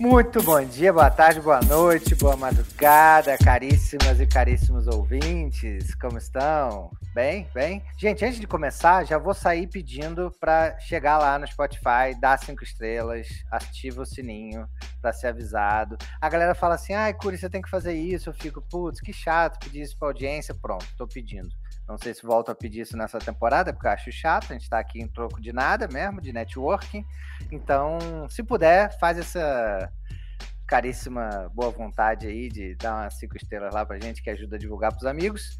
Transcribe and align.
Muito 0.00 0.40
bom 0.44 0.64
dia, 0.64 0.92
boa 0.92 1.10
tarde, 1.10 1.40
boa 1.40 1.60
noite, 1.60 2.14
boa 2.14 2.36
madrugada, 2.36 3.36
caríssimas 3.36 4.20
e 4.20 4.28
caríssimos 4.28 4.86
ouvintes. 4.86 5.92
Como 5.96 6.16
estão? 6.16 6.92
Bem? 7.12 7.48
Bem? 7.52 7.82
Gente, 7.98 8.24
antes 8.24 8.38
de 8.38 8.46
começar, 8.46 9.04
já 9.04 9.18
vou 9.18 9.34
sair 9.34 9.66
pedindo 9.66 10.30
para 10.38 10.78
chegar 10.78 11.18
lá 11.18 11.36
no 11.36 11.48
Spotify, 11.48 12.14
dar 12.20 12.38
cinco 12.38 12.62
estrelas, 12.62 13.26
ativa 13.50 14.02
o 14.02 14.06
sininho 14.06 14.68
para 15.02 15.12
ser 15.12 15.26
avisado. 15.26 15.98
A 16.20 16.28
galera 16.28 16.54
fala 16.54 16.76
assim: 16.76 16.92
ai, 16.92 17.12
Curi, 17.12 17.36
você 17.36 17.50
tem 17.50 17.60
que 17.60 17.68
fazer 17.68 17.94
isso. 17.94 18.28
Eu 18.28 18.34
fico, 18.34 18.62
putz, 18.62 19.00
que 19.00 19.12
chato 19.12 19.58
pedir 19.58 19.82
isso 19.82 19.98
pra 19.98 20.06
audiência. 20.06 20.54
Pronto, 20.54 20.86
tô 20.96 21.08
pedindo. 21.08 21.48
Não 21.88 21.96
sei 21.96 22.12
se 22.12 22.22
volto 22.22 22.50
a 22.50 22.54
pedir 22.54 22.82
isso 22.82 22.96
nessa 22.98 23.18
temporada, 23.18 23.72
porque 23.72 23.86
eu 23.86 23.92
acho 23.92 24.12
chato. 24.12 24.50
A 24.50 24.52
gente 24.52 24.68
tá 24.68 24.78
aqui 24.78 25.00
em 25.00 25.08
troco 25.08 25.40
de 25.40 25.52
nada 25.52 25.88
mesmo, 25.88 26.20
de 26.20 26.32
networking. 26.32 27.02
Então, 27.50 27.98
se 28.28 28.42
puder, 28.42 28.96
faz 28.98 29.18
essa 29.18 29.90
caríssima 30.66 31.50
boa 31.54 31.70
vontade 31.70 32.26
aí 32.26 32.50
de 32.50 32.74
dar 32.74 33.04
umas 33.04 33.14
cinco 33.18 33.38
estrelas 33.38 33.72
lá 33.72 33.86
pra 33.86 33.98
gente, 33.98 34.22
que 34.22 34.28
ajuda 34.28 34.56
a 34.56 34.58
divulgar 34.58 34.92
pros 34.92 35.06
amigos. 35.06 35.56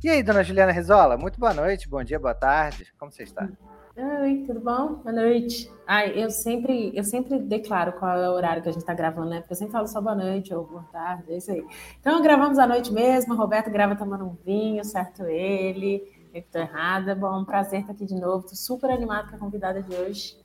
E 0.00 0.08
aí, 0.08 0.22
dona 0.22 0.44
Juliana 0.44 0.70
Rizola, 0.70 1.16
muito 1.16 1.40
boa 1.40 1.52
noite, 1.52 1.88
bom 1.88 2.04
dia, 2.04 2.20
boa 2.20 2.32
tarde. 2.32 2.86
Como 2.96 3.10
você 3.10 3.24
está? 3.24 3.48
Oi, 3.96 4.44
tudo 4.46 4.60
bom? 4.60 4.94
Boa 5.02 5.12
noite. 5.12 5.68
Ai, 5.84 6.12
eu 6.14 6.30
sempre, 6.30 6.92
eu 6.94 7.02
sempre 7.02 7.40
declaro 7.40 7.94
qual 7.94 8.16
é 8.16 8.30
o 8.30 8.32
horário 8.32 8.62
que 8.62 8.68
a 8.68 8.72
gente 8.72 8.82
está 8.82 8.94
gravando, 8.94 9.30
né? 9.30 9.40
Porque 9.40 9.54
eu 9.54 9.56
sempre 9.56 9.72
falo 9.72 9.88
só 9.88 10.00
boa 10.00 10.14
noite 10.14 10.54
ou 10.54 10.64
boa 10.64 10.84
tarde, 10.92 11.32
é 11.32 11.38
isso 11.38 11.50
aí. 11.50 11.66
Então, 11.98 12.22
gravamos 12.22 12.60
à 12.60 12.66
noite 12.68 12.92
mesmo. 12.92 13.34
O 13.34 13.36
Roberto 13.36 13.72
grava 13.72 13.96
tomando 13.96 14.24
um 14.24 14.36
vinho, 14.46 14.84
certo 14.84 15.24
ele. 15.24 16.00
Eu 16.32 16.42
estou 16.42 16.60
errada. 16.60 17.16
Bom, 17.16 17.40
um 17.40 17.44
prazer 17.44 17.80
estar 17.80 17.92
aqui 17.92 18.06
de 18.06 18.14
novo. 18.14 18.44
Estou 18.44 18.54
super 18.56 18.92
animada 18.92 19.28
com 19.28 19.34
a 19.34 19.38
convidada 19.40 19.82
de 19.82 19.92
hoje. 19.96 20.36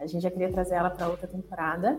A 0.00 0.06
gente 0.08 0.22
já 0.22 0.32
queria 0.32 0.50
trazer 0.50 0.74
ela 0.74 0.90
para 0.90 1.06
outra 1.06 1.28
temporada. 1.28 1.96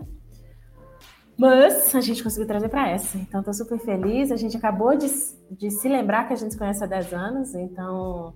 Mas 1.38 1.94
a 1.94 2.00
gente 2.00 2.22
conseguiu 2.22 2.48
trazer 2.48 2.68
para 2.68 2.88
essa. 2.88 3.16
Então, 3.16 3.40
estou 3.40 3.54
super 3.54 3.78
feliz. 3.78 4.32
A 4.32 4.36
gente 4.36 4.56
acabou 4.56 4.96
de, 4.96 5.06
de 5.52 5.70
se 5.70 5.88
lembrar 5.88 6.26
que 6.26 6.32
a 6.32 6.36
gente 6.36 6.52
se 6.52 6.58
conhece 6.58 6.82
há 6.82 6.86
10 6.86 7.12
anos, 7.14 7.54
então 7.54 8.34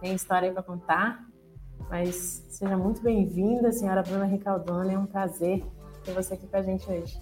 tem 0.00 0.12
história 0.12 0.48
aí 0.48 0.52
para 0.52 0.62
contar. 0.62 1.24
Mas 1.88 2.44
seja 2.48 2.76
muito 2.76 3.00
bem-vinda, 3.00 3.70
senhora 3.70 4.02
Bruna 4.02 4.24
Ricaldoni. 4.24 4.94
É 4.94 4.98
um 4.98 5.06
prazer 5.06 5.62
ter 6.04 6.12
você 6.12 6.34
aqui 6.34 6.48
com 6.48 6.56
a 6.56 6.62
gente 6.62 6.90
hoje. 6.90 7.16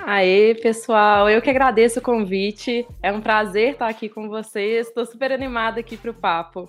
Aê, 0.00 0.54
pessoal, 0.56 1.30
eu 1.30 1.40
que 1.40 1.50
agradeço 1.50 2.00
o 2.00 2.02
convite. 2.02 2.84
É 3.00 3.12
um 3.12 3.20
prazer 3.20 3.72
estar 3.72 3.88
aqui 3.88 4.08
com 4.08 4.28
vocês. 4.28 4.88
Estou 4.88 5.06
super 5.06 5.30
animada 5.30 5.78
aqui 5.78 5.96
para 5.96 6.10
o 6.10 6.14
papo. 6.14 6.68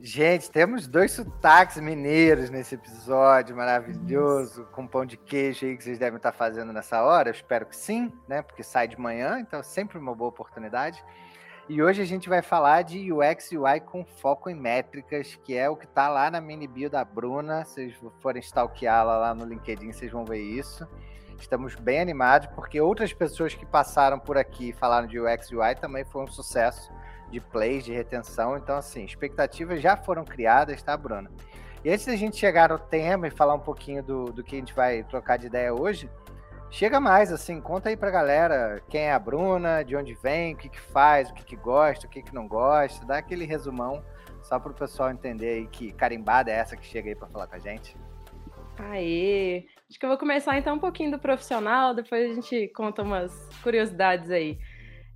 Gente, 0.00 0.48
temos 0.48 0.86
dois 0.86 1.10
sotaques 1.10 1.76
mineiros 1.78 2.50
nesse 2.50 2.76
episódio 2.76 3.56
maravilhoso, 3.56 4.64
com 4.70 4.86
pão 4.86 5.04
de 5.04 5.16
queijo 5.16 5.66
aí 5.66 5.76
que 5.76 5.82
vocês 5.82 5.98
devem 5.98 6.18
estar 6.18 6.30
fazendo 6.30 6.72
nessa 6.72 7.02
hora. 7.02 7.30
Eu 7.30 7.32
espero 7.32 7.66
que 7.66 7.74
sim, 7.74 8.12
né? 8.28 8.40
Porque 8.40 8.62
sai 8.62 8.86
de 8.86 8.98
manhã, 8.98 9.40
então 9.40 9.58
é 9.58 9.62
sempre 9.64 9.98
uma 9.98 10.14
boa 10.14 10.28
oportunidade. 10.28 11.04
E 11.68 11.82
hoje 11.82 12.00
a 12.00 12.04
gente 12.04 12.28
vai 12.28 12.42
falar 12.42 12.82
de 12.82 13.12
UX 13.12 13.50
e 13.50 13.58
UI 13.58 13.80
com 13.80 14.04
foco 14.04 14.48
em 14.48 14.54
métricas, 14.54 15.34
que 15.42 15.56
é 15.56 15.68
o 15.68 15.74
que 15.74 15.84
está 15.84 16.08
lá 16.08 16.30
na 16.30 16.40
mini 16.40 16.68
bio 16.68 16.88
da 16.88 17.04
Bruna. 17.04 17.64
Se 17.64 17.90
vocês 17.90 18.12
forem 18.20 18.40
stalkeá-la 18.40 19.18
lá 19.18 19.34
no 19.34 19.44
LinkedIn, 19.44 19.90
vocês 19.90 20.12
vão 20.12 20.24
ver 20.24 20.40
isso. 20.40 20.86
Estamos 21.40 21.74
bem 21.74 22.00
animados, 22.00 22.46
porque 22.54 22.80
outras 22.80 23.12
pessoas 23.12 23.52
que 23.52 23.66
passaram 23.66 24.18
por 24.18 24.38
aqui 24.38 24.68
e 24.68 24.72
falaram 24.72 25.08
de 25.08 25.18
UX 25.18 25.50
e 25.50 25.56
UI 25.56 25.74
também 25.74 26.04
foi 26.04 26.22
um 26.22 26.28
sucesso 26.28 26.88
de 27.30 27.40
plays, 27.40 27.84
de 27.84 27.92
retenção. 27.92 28.56
Então, 28.56 28.76
assim, 28.76 29.04
expectativas 29.04 29.80
já 29.80 29.96
foram 29.96 30.24
criadas, 30.24 30.82
tá, 30.82 30.96
Bruna? 30.96 31.30
E 31.84 31.90
antes 31.90 32.06
da 32.06 32.16
gente 32.16 32.36
chegar 32.36 32.70
no 32.70 32.78
tema 32.78 33.28
e 33.28 33.30
falar 33.30 33.54
um 33.54 33.60
pouquinho 33.60 34.02
do, 34.02 34.24
do 34.26 34.42
que 34.42 34.56
a 34.56 34.58
gente 34.58 34.74
vai 34.74 35.04
trocar 35.04 35.36
de 35.36 35.46
ideia 35.46 35.72
hoje, 35.72 36.10
chega 36.70 36.98
mais, 36.98 37.32
assim, 37.32 37.60
conta 37.60 37.88
aí 37.88 37.96
pra 37.96 38.10
galera 38.10 38.82
quem 38.88 39.02
é 39.02 39.12
a 39.12 39.18
Bruna, 39.18 39.82
de 39.84 39.96
onde 39.96 40.14
vem, 40.14 40.54
o 40.54 40.56
que, 40.56 40.68
que 40.68 40.80
faz, 40.80 41.30
o 41.30 41.34
que, 41.34 41.44
que 41.44 41.56
gosta, 41.56 42.06
o 42.06 42.10
que, 42.10 42.22
que 42.22 42.34
não 42.34 42.48
gosta, 42.48 43.06
dá 43.06 43.18
aquele 43.18 43.44
resumão 43.44 44.02
só 44.42 44.58
para 44.58 44.72
o 44.72 44.74
pessoal 44.74 45.10
entender 45.10 45.50
aí 45.50 45.66
que 45.66 45.92
carimbada 45.92 46.50
é 46.50 46.54
essa 46.54 46.76
que 46.76 46.84
chega 46.84 47.08
aí 47.10 47.14
para 47.14 47.28
falar 47.28 47.46
com 47.46 47.56
a 47.56 47.58
gente. 47.58 47.96
Aê! 48.78 49.66
Acho 49.88 49.98
que 49.98 50.04
eu 50.04 50.10
vou 50.10 50.18
começar 50.18 50.56
então 50.58 50.76
um 50.76 50.78
pouquinho 50.78 51.10
do 51.10 51.18
profissional, 51.18 51.94
depois 51.94 52.30
a 52.30 52.34
gente 52.34 52.68
conta 52.68 53.02
umas 53.02 53.48
curiosidades 53.62 54.30
aí. 54.30 54.58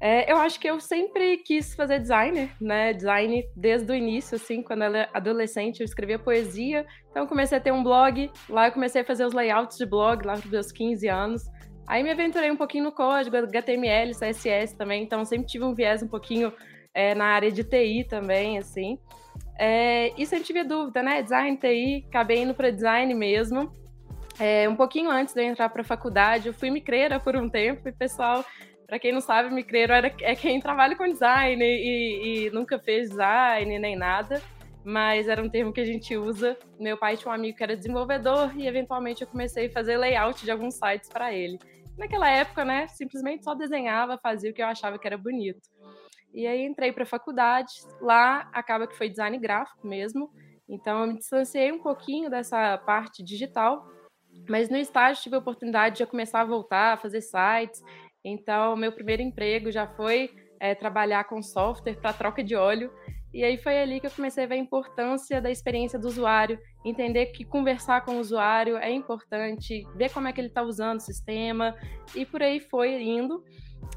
É, 0.04 0.32
eu 0.32 0.36
acho 0.36 0.58
que 0.58 0.68
eu 0.68 0.80
sempre 0.80 1.36
quis 1.36 1.76
fazer 1.76 2.00
designer, 2.00 2.50
né? 2.60 2.92
Design 2.92 3.48
desde 3.54 3.92
o 3.92 3.94
início, 3.94 4.34
assim, 4.34 4.60
quando 4.60 4.82
eu 4.82 4.88
era 4.88 5.08
adolescente, 5.14 5.78
eu 5.78 5.84
escrevia 5.84 6.18
poesia. 6.18 6.84
Então, 7.08 7.24
comecei 7.24 7.56
a 7.56 7.60
ter 7.60 7.70
um 7.70 7.84
blog. 7.84 8.28
Lá, 8.48 8.66
eu 8.66 8.72
comecei 8.72 9.02
a 9.02 9.04
fazer 9.04 9.24
os 9.24 9.32
layouts 9.32 9.78
de 9.78 9.86
blog, 9.86 10.26
lá 10.26 10.36
para 10.36 10.50
meus 10.50 10.72
15 10.72 11.06
anos. 11.06 11.44
Aí, 11.86 12.02
me 12.02 12.10
aventurei 12.10 12.50
um 12.50 12.56
pouquinho 12.56 12.82
no 12.82 12.90
código, 12.90 13.36
HTML, 13.36 14.10
CSS 14.10 14.76
também. 14.76 15.04
Então, 15.04 15.24
sempre 15.24 15.46
tive 15.46 15.64
um 15.64 15.72
viés 15.72 16.02
um 16.02 16.08
pouquinho 16.08 16.52
é, 16.92 17.14
na 17.14 17.26
área 17.26 17.52
de 17.52 17.62
TI 17.62 18.02
também, 18.02 18.58
assim. 18.58 18.98
É, 19.56 20.12
e 20.20 20.26
sempre 20.26 20.44
tive 20.44 20.64
dúvida, 20.64 21.00
né? 21.00 21.22
Design, 21.22 21.56
TI, 21.56 22.06
acabei 22.08 22.42
indo 22.42 22.54
para 22.54 22.70
design 22.70 23.14
mesmo. 23.14 23.72
É, 24.40 24.68
um 24.68 24.74
pouquinho 24.74 25.10
antes 25.10 25.32
de 25.32 25.40
eu 25.40 25.46
entrar 25.46 25.68
para 25.68 25.82
a 25.82 25.84
faculdade, 25.84 26.48
eu 26.48 26.54
fui 26.54 26.70
micreira 26.70 27.20
por 27.20 27.36
um 27.36 27.48
tempo 27.48 27.88
e 27.88 27.92
pessoal 27.92 28.44
para 28.86 28.98
quem 28.98 29.12
não 29.12 29.20
sabe, 29.20 29.54
micreiro 29.54 29.92
era, 29.92 30.14
é 30.20 30.34
quem 30.34 30.60
trabalha 30.60 30.96
com 30.96 31.04
design 31.08 31.62
e, 31.64 32.46
e, 32.46 32.50
nunca 32.50 32.78
fez 32.78 33.10
design 33.10 33.78
nem 33.78 33.96
nada, 33.96 34.42
mas 34.84 35.28
era 35.28 35.42
um 35.42 35.48
termo 35.48 35.72
que 35.72 35.80
a 35.80 35.84
gente 35.84 36.16
usa. 36.16 36.56
Meu 36.78 36.96
pai 36.96 37.16
tinha 37.16 37.30
um 37.30 37.34
amigo 37.34 37.56
que 37.56 37.62
era 37.62 37.76
desenvolvedor 37.76 38.56
e 38.56 38.66
eventualmente 38.66 39.22
eu 39.22 39.28
comecei 39.28 39.66
a 39.66 39.70
fazer 39.70 39.96
layout 39.96 40.44
de 40.44 40.50
alguns 40.50 40.74
sites 40.74 41.08
para 41.08 41.32
ele. 41.32 41.58
Naquela 41.96 42.28
época, 42.28 42.64
né, 42.64 42.88
simplesmente 42.88 43.44
só 43.44 43.54
desenhava, 43.54 44.18
fazia 44.18 44.50
o 44.50 44.54
que 44.54 44.62
eu 44.62 44.66
achava 44.66 44.98
que 44.98 45.06
era 45.06 45.18
bonito. 45.18 45.68
E 46.32 46.46
aí 46.46 46.64
entrei 46.64 46.92
para 46.92 47.02
a 47.02 47.06
faculdade, 47.06 47.72
lá 48.00 48.48
acaba 48.52 48.86
que 48.86 48.96
foi 48.96 49.08
design 49.08 49.38
gráfico 49.38 49.86
mesmo. 49.86 50.30
Então 50.68 51.00
eu 51.00 51.06
me 51.08 51.18
distanciei 51.18 51.70
um 51.70 51.82
pouquinho 51.82 52.30
dessa 52.30 52.78
parte 52.78 53.22
digital, 53.22 53.86
mas 54.48 54.70
no 54.70 54.78
estágio 54.78 55.22
tive 55.22 55.36
a 55.36 55.38
oportunidade 55.38 55.98
de 55.98 56.06
começar 56.06 56.40
a 56.40 56.44
voltar 56.44 56.94
a 56.94 56.96
fazer 56.96 57.20
sites 57.20 57.82
então, 58.24 58.76
meu 58.76 58.92
primeiro 58.92 59.22
emprego 59.22 59.70
já 59.70 59.86
foi 59.86 60.30
é, 60.60 60.74
trabalhar 60.74 61.24
com 61.24 61.42
software 61.42 61.96
para 62.00 62.12
troca 62.12 62.42
de 62.42 62.54
óleo. 62.54 62.90
E 63.34 63.42
aí 63.42 63.56
foi 63.56 63.80
ali 63.80 63.98
que 63.98 64.06
eu 64.06 64.10
comecei 64.10 64.44
a 64.44 64.46
ver 64.46 64.56
a 64.56 64.58
importância 64.58 65.40
da 65.40 65.50
experiência 65.50 65.98
do 65.98 66.06
usuário, 66.06 66.58
entender 66.84 67.26
que 67.26 67.44
conversar 67.44 68.04
com 68.04 68.16
o 68.16 68.20
usuário 68.20 68.76
é 68.76 68.90
importante, 68.90 69.86
ver 69.96 70.10
como 70.12 70.28
é 70.28 70.32
que 70.32 70.40
ele 70.40 70.48
está 70.48 70.62
usando 70.62 70.98
o 70.98 71.02
sistema, 71.02 71.74
e 72.14 72.26
por 72.26 72.42
aí 72.42 72.60
foi 72.60 73.02
indo. 73.02 73.42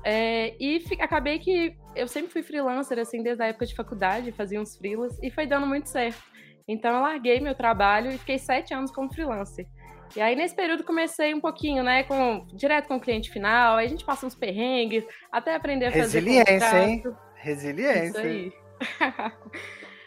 É, 0.05 0.55
e 0.57 0.81
acabei 1.01 1.37
que 1.37 1.75
eu 1.95 2.07
sempre 2.07 2.31
fui 2.31 2.43
freelancer, 2.43 2.97
assim, 2.97 3.21
desde 3.21 3.43
a 3.43 3.47
época 3.47 3.65
de 3.65 3.75
faculdade, 3.75 4.31
fazia 4.31 4.59
uns 4.59 4.77
freelas, 4.77 5.21
e 5.21 5.29
foi 5.29 5.45
dando 5.45 5.67
muito 5.67 5.89
certo. 5.89 6.23
Então 6.67 6.95
eu 6.95 7.01
larguei 7.01 7.39
meu 7.41 7.53
trabalho 7.53 8.11
e 8.11 8.17
fiquei 8.17 8.39
sete 8.39 8.73
anos 8.73 8.89
como 8.89 9.13
freelancer. 9.13 9.67
E 10.15 10.21
aí, 10.21 10.35
nesse 10.35 10.55
período, 10.55 10.83
comecei 10.83 11.33
um 11.33 11.41
pouquinho, 11.41 11.83
né, 11.83 12.03
com, 12.03 12.45
direto 12.53 12.87
com 12.87 12.95
o 12.95 12.99
cliente 12.99 13.29
final, 13.29 13.77
aí 13.77 13.85
a 13.85 13.89
gente 13.89 14.05
passa 14.05 14.25
uns 14.25 14.35
perrengues, 14.35 15.03
até 15.31 15.55
aprender 15.55 15.87
a 15.87 15.91
fazer 15.91 16.19
Resiliência, 16.19 16.83
hein? 16.83 17.03
Resiliência. 17.35 18.07
Isso 18.07 18.17
aí. 18.19 18.53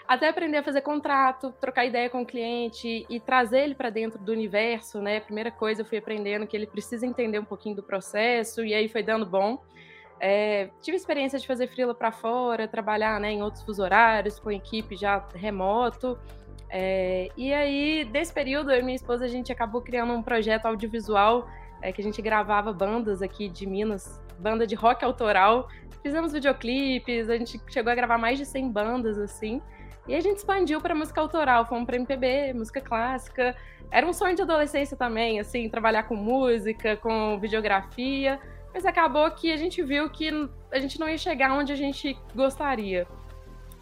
até 0.08 0.28
aprender 0.28 0.56
a 0.56 0.62
fazer 0.62 0.80
contrato, 0.80 1.52
trocar 1.60 1.84
ideia 1.84 2.08
com 2.08 2.22
o 2.22 2.26
cliente 2.26 3.06
e 3.10 3.20
trazer 3.20 3.60
ele 3.60 3.74
para 3.74 3.90
dentro 3.90 4.18
do 4.18 4.32
universo, 4.32 5.02
né? 5.02 5.20
Primeira 5.20 5.50
coisa, 5.50 5.82
eu 5.82 5.86
fui 5.86 5.98
aprendendo 5.98 6.46
que 6.46 6.56
ele 6.56 6.66
precisa 6.66 7.06
entender 7.06 7.38
um 7.38 7.44
pouquinho 7.44 7.76
do 7.76 7.82
processo, 7.82 8.64
e 8.64 8.72
aí 8.72 8.88
foi 8.88 9.02
dando 9.02 9.26
bom. 9.26 9.62
É, 10.18 10.70
tive 10.80 10.96
experiência 10.96 11.38
de 11.38 11.46
fazer 11.46 11.68
freela 11.68 11.94
para 11.94 12.10
fora, 12.10 12.66
trabalhar 12.66 13.20
né, 13.20 13.30
em 13.30 13.42
outros 13.42 13.62
fuso 13.62 13.82
horários, 13.82 14.40
com 14.40 14.50
equipe 14.50 14.96
já 14.96 15.24
remoto. 15.34 16.18
É, 16.70 17.28
e 17.36 17.52
aí, 17.52 18.04
desse 18.04 18.32
período, 18.32 18.70
eu 18.70 18.80
e 18.80 18.82
minha 18.82 18.96
esposa, 18.96 19.24
a 19.24 19.28
gente 19.28 19.50
acabou 19.50 19.80
criando 19.80 20.12
um 20.12 20.22
projeto 20.22 20.66
audiovisual 20.66 21.48
é, 21.80 21.92
que 21.92 22.00
a 22.00 22.04
gente 22.04 22.20
gravava 22.20 22.72
bandas 22.72 23.22
aqui 23.22 23.48
de 23.48 23.66
Minas, 23.66 24.20
banda 24.38 24.66
de 24.66 24.74
rock 24.74 25.04
autoral. 25.04 25.68
Fizemos 26.02 26.32
videoclipes, 26.32 27.28
a 27.28 27.36
gente 27.36 27.60
chegou 27.68 27.92
a 27.92 27.94
gravar 27.94 28.18
mais 28.18 28.38
de 28.38 28.44
100 28.44 28.70
bandas, 28.70 29.18
assim. 29.18 29.62
E 30.06 30.14
a 30.14 30.20
gente 30.20 30.38
expandiu 30.38 30.80
para 30.80 30.94
música 30.94 31.20
autoral, 31.20 31.66
fomos 31.66 31.84
para 31.84 31.96
MPB, 31.96 32.54
música 32.54 32.80
clássica. 32.80 33.54
Era 33.90 34.06
um 34.06 34.12
sonho 34.12 34.34
de 34.34 34.42
adolescência 34.42 34.96
também, 34.96 35.38
assim, 35.38 35.68
trabalhar 35.68 36.04
com 36.04 36.14
música, 36.14 36.96
com 36.96 37.38
videografia. 37.38 38.40
Mas 38.72 38.86
acabou 38.86 39.30
que 39.30 39.52
a 39.52 39.56
gente 39.56 39.82
viu 39.82 40.08
que 40.08 40.30
a 40.72 40.78
gente 40.78 40.98
não 40.98 41.08
ia 41.08 41.18
chegar 41.18 41.52
onde 41.52 41.72
a 41.72 41.76
gente 41.76 42.16
gostaria. 42.34 43.06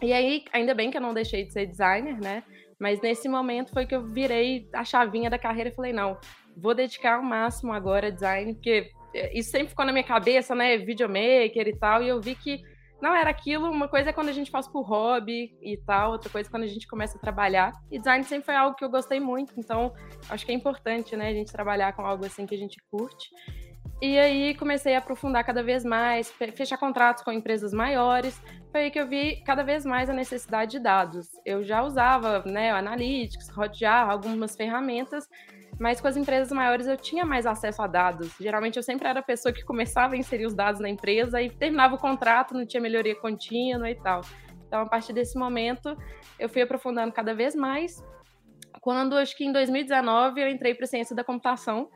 E 0.01 0.11
aí, 0.13 0.43
ainda 0.51 0.73
bem 0.73 0.91
que 0.91 0.97
eu 0.97 1.01
não 1.01 1.13
deixei 1.13 1.45
de 1.45 1.53
ser 1.53 1.65
designer, 1.65 2.19
né? 2.19 2.43
Mas 2.79 3.01
nesse 3.01 3.27
momento 3.27 3.71
foi 3.71 3.85
que 3.85 3.95
eu 3.95 4.03
virei 4.03 4.69
a 4.73 4.83
chavinha 4.83 5.29
da 5.29 5.39
carreira 5.39 5.69
e 5.69 5.75
falei, 5.75 5.93
não, 5.93 6.17
vou 6.55 6.73
dedicar 6.73 7.19
o 7.19 7.23
máximo 7.23 7.73
agora 7.73 8.07
a 8.07 8.11
design, 8.11 8.53
porque 8.53 8.91
isso 9.33 9.49
sempre 9.49 9.69
ficou 9.69 9.85
na 9.85 9.91
minha 9.91 10.03
cabeça, 10.03 10.53
né, 10.53 10.77
videomaker 10.77 11.67
e 11.67 11.75
tal, 11.77 12.03
e 12.03 12.07
eu 12.07 12.21
vi 12.21 12.35
que 12.35 12.61
não 13.01 13.15
era 13.15 13.29
aquilo. 13.29 13.69
Uma 13.69 13.87
coisa 13.87 14.09
é 14.09 14.13
quando 14.13 14.29
a 14.29 14.33
gente 14.33 14.51
faz 14.51 14.67
por 14.67 14.81
hobby 14.81 15.57
e 15.61 15.77
tal, 15.85 16.11
outra 16.11 16.29
coisa 16.29 16.49
é 16.49 16.51
quando 16.51 16.63
a 16.63 16.67
gente 16.67 16.87
começa 16.87 17.17
a 17.17 17.21
trabalhar. 17.21 17.71
E 17.91 17.97
design 17.97 18.23
sempre 18.23 18.45
foi 18.45 18.55
algo 18.55 18.75
que 18.75 18.83
eu 18.83 18.89
gostei 18.89 19.19
muito, 19.19 19.53
então 19.57 19.93
acho 20.29 20.45
que 20.45 20.51
é 20.51 20.55
importante, 20.55 21.15
né, 21.15 21.29
a 21.29 21.33
gente 21.33 21.51
trabalhar 21.51 21.93
com 21.93 22.05
algo 22.05 22.25
assim 22.25 22.45
que 22.45 22.55
a 22.55 22.57
gente 22.57 22.77
curte. 22.91 23.29
E 23.99 24.17
aí 24.19 24.53
comecei 24.53 24.93
a 24.93 24.99
aprofundar 24.99 25.43
cada 25.43 25.63
vez 25.63 25.83
mais, 25.83 26.31
fechar 26.31 26.77
contratos 26.77 27.23
com 27.23 27.31
empresas 27.31 27.73
maiores. 27.73 28.39
Foi 28.71 28.83
aí 28.83 28.91
que 28.91 28.99
eu 28.99 29.07
vi 29.07 29.41
cada 29.45 29.63
vez 29.63 29.85
mais 29.85 30.09
a 30.09 30.13
necessidade 30.13 30.71
de 30.71 30.79
dados. 30.79 31.29
Eu 31.45 31.63
já 31.63 31.81
usava, 31.83 32.43
né, 32.45 32.71
Analytics, 32.71 33.55
Hotjar, 33.57 34.09
algumas 34.09 34.55
ferramentas, 34.55 35.27
mas 35.79 36.01
com 36.01 36.07
as 36.07 36.17
empresas 36.17 36.51
maiores 36.51 36.87
eu 36.87 36.97
tinha 36.97 37.25
mais 37.25 37.45
acesso 37.45 37.81
a 37.81 37.87
dados. 37.87 38.35
Geralmente 38.39 38.77
eu 38.77 38.83
sempre 38.83 39.07
era 39.07 39.19
a 39.19 39.23
pessoa 39.23 39.53
que 39.53 39.63
começava 39.63 40.15
a 40.15 40.17
inserir 40.17 40.45
os 40.45 40.53
dados 40.53 40.81
na 40.81 40.89
empresa 40.89 41.41
e 41.41 41.49
terminava 41.49 41.95
o 41.95 41.97
contrato, 41.97 42.53
não 42.53 42.65
tinha 42.65 42.81
melhoria 42.81 43.15
contínua 43.15 43.89
e 43.89 43.95
tal. 43.95 44.21
Então, 44.67 44.81
a 44.81 44.85
partir 44.85 45.13
desse 45.13 45.37
momento, 45.37 45.97
eu 46.37 46.49
fui 46.49 46.61
aprofundando 46.61 47.13
cada 47.13 47.33
vez 47.33 47.55
mais. 47.55 48.03
Quando, 48.81 49.15
acho 49.15 49.35
que 49.35 49.45
em 49.45 49.51
2019, 49.51 50.41
eu 50.41 50.49
entrei 50.49 50.75
para 50.75 50.83
a 50.83 50.87
ciência 50.87 51.15
da 51.15 51.23
computação. 51.23 51.89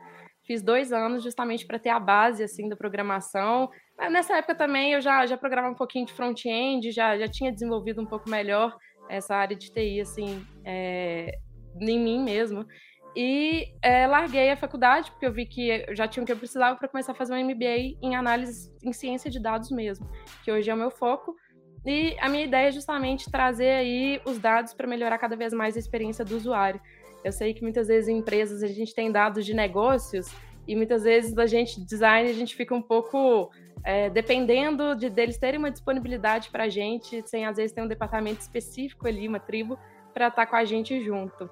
Fiz 0.44 0.62
dois 0.62 0.92
anos 0.92 1.22
justamente 1.22 1.66
para 1.66 1.78
ter 1.78 1.90
a 1.90 2.00
base 2.00 2.42
assim 2.42 2.68
da 2.68 2.76
programação. 2.76 3.70
Nessa 4.10 4.36
época 4.36 4.54
também 4.54 4.92
eu 4.92 5.00
já, 5.00 5.24
já 5.26 5.36
programava 5.36 5.72
um 5.72 5.76
pouquinho 5.76 6.06
de 6.06 6.12
front-end, 6.12 6.90
já, 6.90 7.16
já 7.16 7.28
tinha 7.28 7.52
desenvolvido 7.52 8.00
um 8.00 8.06
pouco 8.06 8.28
melhor 8.28 8.76
essa 9.08 9.34
área 9.36 9.56
de 9.56 9.70
TI 9.70 10.00
assim, 10.00 10.44
é, 10.64 11.38
em 11.80 11.98
mim 12.00 12.22
mesmo. 12.22 12.66
E 13.14 13.66
é, 13.82 14.06
larguei 14.06 14.50
a 14.50 14.56
faculdade, 14.56 15.10
porque 15.10 15.26
eu 15.26 15.32
vi 15.32 15.44
que 15.44 15.68
eu 15.68 15.94
já 15.94 16.08
tinha 16.08 16.22
o 16.22 16.26
que 16.26 16.32
eu 16.32 16.36
precisava 16.36 16.76
para 16.76 16.88
começar 16.88 17.12
a 17.12 17.14
fazer 17.14 17.34
um 17.34 17.44
MBA 17.44 17.98
em 18.02 18.16
análise 18.16 18.72
em 18.82 18.92
ciência 18.92 19.30
de 19.30 19.38
dados 19.38 19.70
mesmo, 19.70 20.08
que 20.42 20.50
hoje 20.50 20.70
é 20.70 20.74
o 20.74 20.78
meu 20.78 20.90
foco. 20.90 21.36
E 21.84 22.16
a 22.20 22.28
minha 22.28 22.44
ideia 22.44 22.68
é 22.68 22.72
justamente 22.72 23.30
trazer 23.30 23.70
aí 23.70 24.20
os 24.24 24.38
dados 24.38 24.72
para 24.72 24.86
melhorar 24.86 25.18
cada 25.18 25.36
vez 25.36 25.52
mais 25.52 25.76
a 25.76 25.80
experiência 25.80 26.24
do 26.24 26.36
usuário. 26.36 26.80
Eu 27.24 27.32
sei 27.32 27.52
que 27.52 27.62
muitas 27.62 27.88
vezes 27.88 28.08
em 28.08 28.18
empresas 28.18 28.62
a 28.62 28.66
gente 28.66 28.94
tem 28.94 29.12
dados 29.12 29.44
de 29.44 29.52
negócios 29.52 30.26
e 30.66 30.74
muitas 30.74 31.02
vezes 31.02 31.36
a 31.36 31.46
gente, 31.46 31.84
design, 31.84 32.30
a 32.30 32.32
gente 32.32 32.54
fica 32.54 32.74
um 32.74 32.82
pouco 32.82 33.50
é, 33.84 34.08
dependendo 34.08 34.94
de 34.94 35.10
deles 35.10 35.38
terem 35.38 35.58
uma 35.58 35.70
disponibilidade 35.70 36.50
para 36.50 36.64
a 36.64 36.68
gente, 36.68 37.22
sem 37.26 37.46
às 37.46 37.56
vezes 37.56 37.72
ter 37.72 37.82
um 37.82 37.88
departamento 37.88 38.40
específico 38.40 39.06
ali, 39.06 39.26
uma 39.26 39.40
tribo, 39.40 39.78
para 40.14 40.28
estar 40.28 40.44
tá 40.44 40.50
com 40.50 40.56
a 40.56 40.64
gente 40.64 41.00
junto. 41.02 41.50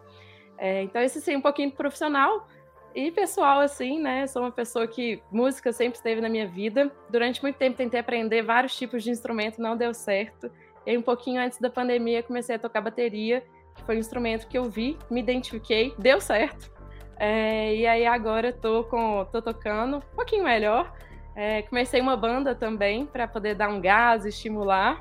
É, 0.59 0.82
então, 0.82 1.00
esse 1.00 1.21
sim, 1.21 1.37
um 1.37 1.41
pouquinho 1.41 1.71
profissional 1.73 2.47
e 2.94 3.11
pessoal, 3.11 3.61
assim, 3.61 4.00
né? 4.00 4.27
Sou 4.27 4.43
uma 4.43 4.53
pessoa 4.53 4.87
que 4.87 5.23
música 5.31 5.73
sempre 5.73 5.97
esteve 5.97 6.21
na 6.21 6.29
minha 6.29 6.47
vida. 6.47 6.91
Durante 7.09 7.43
muito 7.43 7.56
tempo 7.56 7.77
tentei 7.77 8.00
aprender 8.00 8.43
vários 8.43 8.77
tipos 8.77 9.03
de 9.03 9.11
instrumento, 9.11 9.61
não 9.61 9.77
deu 9.77 9.94
certo. 9.94 10.50
E 10.87 10.97
um 10.97 11.03
pouquinho 11.03 11.41
antes 11.41 11.59
da 11.59 11.71
pandemia 11.71 12.23
comecei 12.23 12.56
a 12.56 12.59
tocar 12.59 12.81
bateria, 12.81 13.44
que 13.75 13.82
foi 13.85 13.97
um 13.97 14.00
instrumento 14.00 14.47
que 14.49 14.59
eu 14.59 14.65
vi, 14.65 14.99
me 15.11 15.21
identifiquei, 15.21 15.94
deu 15.99 16.21
certo. 16.21 16.71
É, 17.17 17.75
e 17.75 17.87
aí 17.87 18.06
agora 18.06 18.53
tô 18.53 18.85
com, 18.85 19.25
tô 19.27 19.43
tocando 19.43 19.99
um 19.99 20.17
pouquinho 20.17 20.44
melhor. 20.44 20.93
É, 21.35 21.62
comecei 21.62 22.00
uma 22.00 22.17
banda 22.17 22.55
também 22.55 23.06
para 23.06 23.27
poder 23.27 23.55
dar 23.55 23.69
um 23.69 23.81
gás, 23.81 24.25
estimular. 24.25 24.99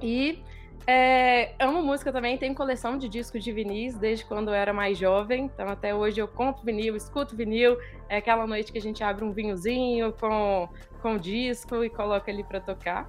E 0.00 0.42
é, 0.86 1.54
amo 1.58 1.82
música 1.82 2.10
também, 2.10 2.38
tenho 2.38 2.54
coleção 2.54 2.96
de 2.96 3.10
discos 3.10 3.44
de 3.44 3.52
vinis 3.52 3.94
desde 3.94 4.24
quando 4.24 4.48
eu 4.48 4.54
era 4.54 4.72
mais 4.72 4.96
jovem. 4.96 5.44
Então, 5.44 5.66
até 5.68 5.94
hoje 5.94 6.20
eu 6.20 6.26
compro 6.26 6.64
vinil, 6.64 6.96
escuto 6.96 7.36
vinil. 7.36 7.76
É 8.08 8.16
aquela 8.16 8.46
noite 8.46 8.72
que 8.72 8.78
a 8.78 8.80
gente 8.80 9.04
abre 9.04 9.24
um 9.24 9.32
vinhozinho 9.32 10.12
com, 10.14 10.68
com 11.02 11.18
disco 11.18 11.84
e 11.84 11.90
coloca 11.90 12.30
ali 12.30 12.42
para 12.42 12.60
tocar. 12.60 13.06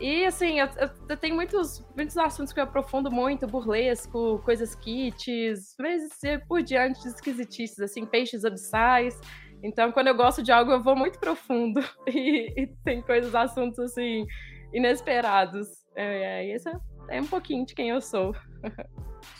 E 0.00 0.24
assim, 0.24 0.60
eu, 0.60 0.68
eu, 1.08 1.16
tenho 1.16 1.34
muitos, 1.34 1.84
muitos 1.96 2.16
assuntos 2.16 2.52
que 2.52 2.60
eu 2.60 2.64
aprofundo 2.64 3.10
muito, 3.10 3.48
burlesco, 3.48 4.40
coisas 4.44 4.76
kits, 4.76 5.74
mas 5.76 6.08
por 6.46 6.62
diante 6.62 7.04
esquisitices, 7.08 7.80
assim, 7.80 8.06
peixes 8.06 8.44
abissais. 8.44 9.20
Então, 9.62 9.90
quando 9.92 10.08
eu 10.08 10.14
gosto 10.14 10.42
de 10.42 10.52
algo, 10.52 10.72
eu 10.72 10.82
vou 10.82 10.96
muito 10.96 11.18
profundo. 11.18 11.80
E, 12.06 12.62
e 12.62 12.66
tem 12.84 13.02
coisas, 13.02 13.34
assuntos 13.34 13.78
assim, 13.78 14.26
inesperados. 14.72 15.68
É, 15.94 16.42
é, 16.42 16.54
esse 16.54 16.68
é 16.68 16.72
é 17.08 17.20
um 17.20 17.26
pouquinho 17.26 17.64
de 17.64 17.74
quem 17.74 17.88
eu 17.88 18.00
sou. 18.00 18.34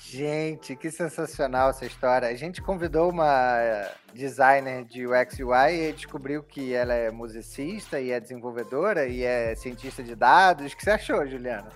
Gente, 0.02 0.74
que 0.74 0.90
sensacional 0.90 1.70
essa 1.70 1.84
história. 1.84 2.28
A 2.28 2.34
gente 2.34 2.62
convidou 2.62 3.10
uma 3.10 3.86
designer 4.14 4.84
de 4.84 5.06
UX 5.06 5.38
UI 5.38 5.88
e 5.88 5.92
descobriu 5.92 6.42
que 6.42 6.72
ela 6.72 6.94
é 6.94 7.10
musicista 7.10 8.00
e 8.00 8.10
é 8.10 8.18
desenvolvedora 8.18 9.06
e 9.06 9.22
é 9.22 9.54
cientista 9.54 10.02
de 10.02 10.14
dados. 10.14 10.72
O 10.72 10.76
que 10.76 10.82
você 10.82 10.90
achou, 10.90 11.26
Juliana? 11.26 11.68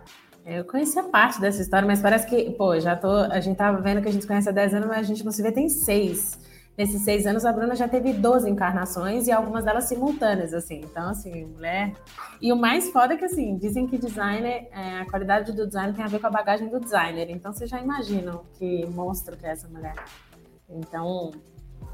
Eu 0.44 0.64
conhecia 0.64 1.04
parte 1.04 1.40
dessa 1.40 1.60
história, 1.60 1.86
mas 1.86 2.00
parece 2.00 2.26
que, 2.26 2.50
pô, 2.52 2.78
já 2.80 2.96
tô. 2.96 3.10
A 3.10 3.38
gente 3.38 3.56
tava 3.56 3.80
vendo 3.80 4.02
que 4.02 4.08
a 4.08 4.12
gente 4.12 4.26
conhece 4.26 4.48
há 4.48 4.52
10 4.52 4.74
anos, 4.74 4.88
mas 4.88 4.98
a 4.98 5.02
gente 5.02 5.24
não 5.24 5.30
se 5.30 5.42
vê 5.42 5.52
tem 5.52 5.68
seis. 5.68 6.40
Nesses 6.76 7.02
seis 7.02 7.26
anos, 7.26 7.44
a 7.44 7.52
Bruna 7.52 7.76
já 7.76 7.86
teve 7.86 8.12
12 8.12 8.48
encarnações 8.48 9.26
e 9.26 9.32
algumas 9.32 9.64
delas 9.64 9.84
simultâneas, 9.84 10.54
assim. 10.54 10.80
Então, 10.80 11.10
assim, 11.10 11.44
mulher. 11.44 11.92
E 12.40 12.52
o 12.52 12.56
mais 12.56 12.90
foda 12.90 13.14
é 13.14 13.16
que, 13.16 13.24
assim, 13.26 13.56
dizem 13.58 13.86
que 13.86 13.98
designer, 13.98 14.68
é, 14.72 15.00
a 15.00 15.06
qualidade 15.06 15.52
do 15.52 15.66
design 15.66 15.92
tem 15.92 16.04
a 16.04 16.08
ver 16.08 16.18
com 16.18 16.26
a 16.26 16.30
bagagem 16.30 16.68
do 16.68 16.80
designer. 16.80 17.28
Então, 17.30 17.52
vocês 17.52 17.68
já 17.68 17.80
imaginam 17.80 18.44
que 18.54 18.86
monstro 18.86 19.36
que 19.36 19.44
é 19.44 19.50
essa 19.50 19.68
mulher. 19.68 19.94
Então, 20.68 21.30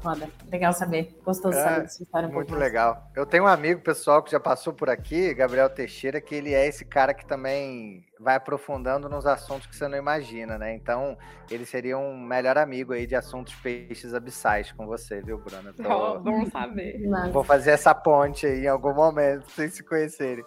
Foda. 0.01 0.29
Legal 0.49 0.71
saber. 0.73 1.19
Gostoso 1.25 1.57
é, 1.57 1.63
saber 1.63 1.81
dessa 1.81 2.01
história 2.01 2.29
um 2.29 2.31
Muito 2.31 2.55
legal. 2.55 3.11
Eu 3.15 3.25
tenho 3.25 3.43
um 3.43 3.47
amigo 3.47 3.81
pessoal 3.81 4.23
que 4.23 4.31
já 4.31 4.39
passou 4.39 4.73
por 4.73 4.89
aqui, 4.89 5.33
Gabriel 5.33 5.69
Teixeira, 5.69 6.21
que 6.21 6.33
ele 6.33 6.53
é 6.53 6.67
esse 6.67 6.85
cara 6.85 7.13
que 7.13 7.25
também 7.25 8.05
vai 8.19 8.35
aprofundando 8.35 9.07
nos 9.07 9.25
assuntos 9.25 9.65
que 9.65 9.75
você 9.75 9.87
não 9.87 9.97
imagina, 9.97 10.57
né? 10.57 10.75
Então, 10.75 11.17
ele 11.49 11.65
seria 11.65 11.97
um 11.97 12.19
melhor 12.19 12.57
amigo 12.57 12.91
aí 12.91 13.07
de 13.07 13.15
assuntos 13.15 13.55
peixes 13.55 14.13
abissais 14.13 14.73
com 14.73 14.85
você, 14.85 15.21
viu, 15.21 15.37
Bruna? 15.37 15.71
Tô... 15.71 15.83
Oh, 15.83 16.19
bom 16.19 16.45
saber. 16.49 16.99
Vou 17.31 17.45
fazer 17.45 17.71
essa 17.71 17.95
ponte 17.95 18.45
aí 18.45 18.65
em 18.65 18.67
algum 18.67 18.93
momento, 18.93 19.45
pra 19.45 19.55
vocês 19.55 19.73
se 19.73 19.83
conhecerem. 19.83 20.43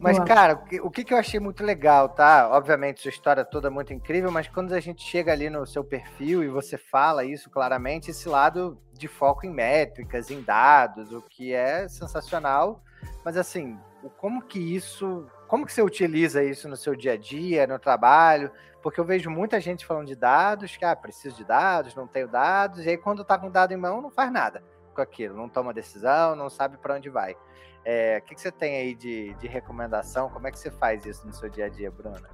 Mas, 0.00 0.18
cara, 0.18 0.60
o 0.82 0.90
que, 0.90 1.04
que 1.04 1.14
eu 1.14 1.18
achei 1.18 1.38
muito 1.38 1.62
legal, 1.62 2.08
tá? 2.08 2.50
Obviamente, 2.50 3.00
sua 3.00 3.10
história 3.10 3.44
toda 3.44 3.68
é 3.68 3.70
muito 3.70 3.92
incrível, 3.92 4.32
mas 4.32 4.48
quando 4.48 4.72
a 4.74 4.80
gente 4.80 5.02
chega 5.02 5.30
ali 5.30 5.48
no 5.48 5.64
seu 5.66 5.84
perfil 5.84 6.42
e 6.42 6.48
você 6.48 6.76
fala 6.76 7.24
isso 7.24 7.48
claramente, 7.48 8.10
esse 8.10 8.28
lado 8.28 8.76
de 8.92 9.06
foco 9.06 9.46
em 9.46 9.50
métricas, 9.50 10.32
em 10.32 10.42
dados, 10.42 11.12
o 11.12 11.22
que 11.22 11.52
é 11.52 11.86
sensacional. 11.86 12.82
Mas, 13.24 13.36
assim, 13.36 13.78
como 14.16 14.42
que 14.42 14.58
isso 14.58 15.24
como 15.48 15.66
que 15.66 15.72
você 15.72 15.82
utiliza 15.82 16.44
isso 16.44 16.68
no 16.68 16.76
seu 16.76 16.94
dia 16.94 17.14
a 17.14 17.16
dia, 17.16 17.66
no 17.66 17.78
trabalho? 17.78 18.52
Porque 18.82 19.00
eu 19.00 19.04
vejo 19.04 19.30
muita 19.30 19.60
gente 19.60 19.84
falando 19.84 20.06
de 20.06 20.14
dados, 20.14 20.76
que 20.76 20.84
ah, 20.84 20.94
preciso 20.94 21.36
de 21.36 21.44
dados, 21.44 21.94
não 21.94 22.06
tenho 22.06 22.28
dados, 22.28 22.84
e 22.84 22.90
aí 22.90 22.96
quando 22.98 23.22
está 23.22 23.36
com 23.36 23.50
dado 23.50 23.72
em 23.72 23.76
mão, 23.76 24.00
não 24.00 24.10
faz 24.10 24.30
nada 24.30 24.62
com 24.94 25.00
aquilo, 25.00 25.36
não 25.36 25.48
toma 25.48 25.72
decisão, 25.72 26.36
não 26.36 26.50
sabe 26.50 26.76
para 26.76 26.94
onde 26.94 27.08
vai. 27.08 27.36
É, 27.84 28.18
o 28.18 28.26
que, 28.26 28.34
que 28.34 28.40
você 28.40 28.52
tem 28.52 28.76
aí 28.76 28.94
de, 28.94 29.32
de 29.34 29.48
recomendação? 29.48 30.28
Como 30.28 30.46
é 30.46 30.50
que 30.50 30.58
você 30.58 30.70
faz 30.70 31.06
isso 31.06 31.26
no 31.26 31.32
seu 31.32 31.48
dia 31.48 31.66
a 31.66 31.68
dia, 31.68 31.90
Bruna? 31.90 32.28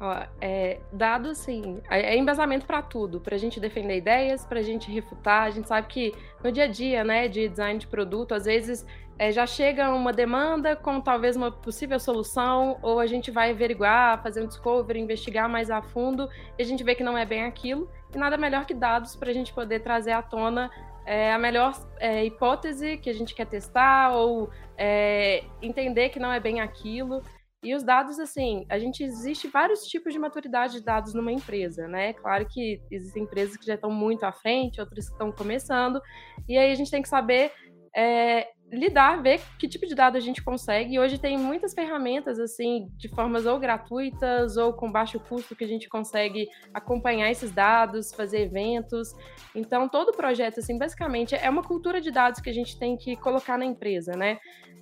Ó, 0.00 0.16
é, 0.40 0.78
dado 0.92 1.30
assim, 1.30 1.80
é, 1.90 2.14
é 2.14 2.16
embasamento 2.16 2.66
para 2.66 2.80
tudo, 2.80 3.20
para 3.20 3.34
a 3.34 3.38
gente 3.38 3.58
defender 3.58 3.96
ideias, 3.96 4.44
para 4.44 4.60
a 4.60 4.62
gente 4.62 4.90
refutar. 4.90 5.42
A 5.42 5.50
gente 5.50 5.66
sabe 5.66 5.88
que 5.88 6.14
no 6.42 6.52
dia 6.52 6.64
a 6.64 6.68
dia, 6.68 7.02
né, 7.02 7.26
de 7.26 7.48
design 7.48 7.78
de 7.78 7.86
produto, 7.86 8.32
às 8.32 8.44
vezes 8.44 8.86
é, 9.18 9.32
já 9.32 9.44
chega 9.44 9.90
uma 9.90 10.12
demanda 10.12 10.76
com 10.76 11.00
talvez 11.00 11.34
uma 11.34 11.50
possível 11.50 11.98
solução, 11.98 12.78
ou 12.80 13.00
a 13.00 13.06
gente 13.06 13.32
vai 13.32 13.50
averiguar, 13.50 14.22
fazer 14.22 14.40
um 14.42 14.46
discovery, 14.46 15.00
investigar 15.00 15.48
mais 15.48 15.70
a 15.70 15.82
fundo, 15.82 16.28
e 16.56 16.62
a 16.62 16.64
gente 16.64 16.84
vê 16.84 16.94
que 16.94 17.02
não 17.02 17.18
é 17.18 17.26
bem 17.26 17.44
aquilo, 17.44 17.90
e 18.14 18.16
nada 18.16 18.36
melhor 18.36 18.64
que 18.64 18.74
dados 18.74 19.16
para 19.16 19.30
a 19.30 19.34
gente 19.34 19.52
poder 19.52 19.80
trazer 19.80 20.12
à 20.12 20.22
tona 20.22 20.70
é, 21.04 21.32
a 21.32 21.38
melhor 21.38 21.74
é, 21.98 22.24
hipótese 22.24 22.98
que 22.98 23.10
a 23.10 23.14
gente 23.14 23.34
quer 23.34 23.46
testar, 23.46 24.12
ou 24.12 24.50
é, 24.76 25.42
entender 25.60 26.10
que 26.10 26.20
não 26.20 26.32
é 26.32 26.38
bem 26.38 26.60
aquilo. 26.60 27.22
E 27.62 27.74
os 27.74 27.82
dados, 27.82 28.20
assim, 28.20 28.64
a 28.68 28.78
gente 28.78 29.02
existe 29.02 29.48
vários 29.48 29.82
tipos 29.82 30.12
de 30.12 30.18
maturidade 30.18 30.74
de 30.74 30.84
dados 30.84 31.12
numa 31.12 31.32
empresa, 31.32 31.88
né? 31.88 32.12
Claro 32.12 32.46
que 32.46 32.80
existem 32.88 33.24
empresas 33.24 33.56
que 33.56 33.66
já 33.66 33.74
estão 33.74 33.90
muito 33.90 34.24
à 34.24 34.32
frente, 34.32 34.80
outras 34.80 35.06
que 35.06 35.12
estão 35.12 35.32
começando, 35.32 36.00
e 36.48 36.56
aí 36.56 36.70
a 36.70 36.74
gente 36.76 36.90
tem 36.90 37.02
que 37.02 37.08
saber 37.08 37.50
é, 37.96 38.46
lidar, 38.70 39.22
ver 39.22 39.40
que 39.58 39.66
tipo 39.66 39.86
de 39.86 39.94
dado 39.94 40.16
a 40.16 40.20
gente 40.20 40.42
consegue. 40.42 40.94
E 40.94 40.98
hoje 41.00 41.18
tem 41.18 41.36
muitas 41.36 41.74
ferramentas, 41.74 42.38
assim, 42.38 42.88
de 42.96 43.08
formas 43.08 43.46
ou 43.46 43.58
gratuitas 43.58 44.56
ou 44.56 44.72
com 44.72 44.92
baixo 44.92 45.18
custo 45.18 45.56
que 45.56 45.64
a 45.64 45.68
gente 45.68 45.88
consegue 45.88 46.48
acompanhar 46.72 47.30
esses 47.30 47.50
dados, 47.50 48.12
fazer 48.14 48.42
eventos. 48.42 49.14
Então, 49.54 49.88
todo 49.88 50.12
projeto, 50.12 50.60
assim, 50.60 50.78
basicamente 50.78 51.34
é 51.34 51.48
uma 51.48 51.62
cultura 51.62 52.00
de 52.00 52.10
dados 52.10 52.40
que 52.40 52.50
a 52.50 52.54
gente 52.54 52.78
tem 52.78 52.96
que 52.96 53.16
colocar 53.16 53.58
na 53.58 53.64
empresa, 53.64 54.12
né? 54.12 54.38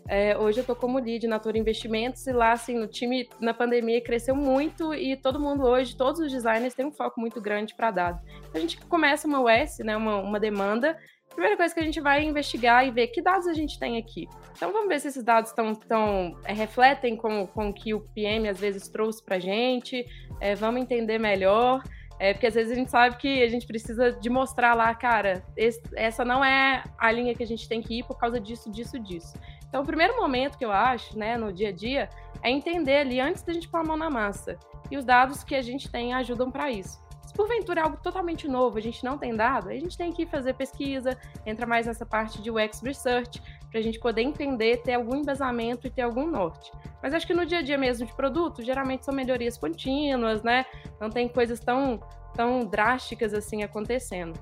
É, 0.09 0.37
hoje 0.39 0.59
eu 0.59 0.63
estou 0.63 0.77
como 0.77 0.99
lead 0.99 1.27
na 1.27 1.39
Toro 1.39 1.57
Investimentos 1.57 2.27
e 2.27 2.33
lá, 2.33 2.53
assim, 2.53 2.79
o 2.79 2.87
time 2.87 3.29
na 3.41 3.53
pandemia 3.53 4.01
cresceu 4.01 4.37
muito 4.37 4.95
e 4.95 5.17
todo 5.17 5.41
mundo 5.41 5.65
hoje, 5.65 5.97
todos 5.97 6.21
os 6.21 6.31
designers 6.31 6.75
têm 6.75 6.87
um 6.87 6.93
foco 6.93 7.21
muito 7.21 7.41
grande 7.41 7.75
para 7.75 7.91
dados. 7.91 8.23
A 8.55 8.59
gente 8.59 8.79
começa 8.87 9.27
uma 9.27 9.41
US, 9.41 9.79
né, 9.79 9.97
uma, 9.97 10.19
uma 10.19 10.39
demanda, 10.39 10.97
primeira 11.31 11.57
coisa 11.57 11.75
que 11.75 11.81
a 11.81 11.85
gente 11.85 12.01
vai 12.01 12.25
investigar 12.25 12.87
e 12.87 12.91
ver 12.91 13.09
que 13.09 13.21
dados 13.21 13.49
a 13.49 13.53
gente 13.53 13.79
tem 13.79 13.99
aqui. 13.99 14.29
Então 14.57 14.73
vamos 14.73 14.89
ver 14.89 15.01
se 15.01 15.09
esses 15.09 15.25
dados 15.25 15.51
estão 15.51 15.75
tão, 15.75 16.39
é, 16.45 16.53
refletem 16.53 17.17
com, 17.17 17.47
com 17.47 17.69
o 17.69 17.73
que 17.73 17.93
o 17.93 18.01
PM 18.15 18.49
às 18.49 18.61
vezes 18.61 18.89
trouxe 18.89 19.23
para 19.23 19.37
a 19.37 19.41
gente, 19.41 20.07
é, 20.41 20.55
vamos 20.55 20.81
entender 20.81 21.19
melhor. 21.19 21.83
É, 22.19 22.33
porque 22.33 22.47
às 22.47 22.55
vezes 22.55 22.73
a 22.73 22.75
gente 22.75 22.91
sabe 22.91 23.17
que 23.19 23.43
a 23.43 23.49
gente 23.49 23.67
precisa 23.67 24.11
de 24.11 24.31
mostrar 24.31 24.75
lá, 24.75 24.95
cara, 24.95 25.45
esse, 25.55 25.83
essa 25.95 26.25
não 26.25 26.43
é 26.43 26.83
a 26.99 27.13
linha 27.13 27.35
que 27.35 27.43
a 27.43 27.47
gente 27.47 27.69
tem 27.69 27.83
que 27.83 27.99
ir 27.99 28.05
por 28.05 28.19
causa 28.19 28.41
disso, 28.41 28.71
disso, 28.71 28.99
disso. 28.99 29.35
Então, 29.69 29.83
o 29.83 29.87
primeiro 29.87 30.17
momento 30.17 30.57
que 30.57 30.65
eu 30.65 30.73
acho, 30.73 31.19
né, 31.19 31.37
no 31.37 31.53
dia 31.53 31.69
a 31.69 31.73
dia, 31.73 32.09
é 32.43 32.51
entender 32.51 32.99
ali 32.99 33.21
antes 33.21 33.43
da 33.43 33.53
gente 33.53 33.69
pôr 33.69 33.79
a 33.79 33.85
mão 33.85 33.97
na 33.97 34.09
massa. 34.09 34.59
E 34.91 34.97
os 34.97 35.05
dados 35.05 35.43
que 35.43 35.55
a 35.55 35.63
gente 35.63 35.91
tem 35.91 36.15
ajudam 36.15 36.51
para 36.51 36.71
isso. 36.71 37.05
Se 37.27 37.35
porventura 37.35 37.81
é 37.81 37.83
algo 37.83 37.97
totalmente 37.97 38.47
novo, 38.47 38.79
a 38.79 38.81
gente 38.81 39.05
não 39.05 39.19
tem 39.19 39.35
dado, 39.35 39.69
a 39.69 39.75
gente 39.75 39.99
tem 39.99 40.13
que 40.13 40.25
fazer 40.27 40.55
pesquisa, 40.55 41.19
entra 41.45 41.67
mais 41.67 41.87
nessa 41.87 42.07
parte 42.07 42.41
de 42.41 42.51
UX 42.51 42.81
Research, 42.83 43.43
para 43.69 43.81
a 43.81 43.83
gente 43.83 43.99
poder 43.99 44.23
entender, 44.23 44.83
ter 44.83 44.95
algum 44.95 45.17
embasamento 45.17 45.87
e 45.87 45.91
ter 45.91 46.03
algum 46.03 46.27
norte. 46.27 46.71
Mas 47.03 47.13
acho 47.13 47.27
que 47.27 47.35
no 47.35 47.45
dia 47.45 47.59
a 47.59 47.63
dia 47.63 47.77
mesmo 47.77 48.07
de 48.07 48.15
produto, 48.15 48.63
geralmente 48.63 49.05
são 49.05 49.13
melhorias 49.13 49.59
contínuas, 49.59 50.43
né? 50.43 50.65
Não 51.01 51.11
tem 51.11 51.29
coisas 51.29 51.59
tão, 51.59 52.01
tão 52.33 52.65
drásticas 52.65 53.35
assim 53.35 53.65
acontecendo. 53.65 54.39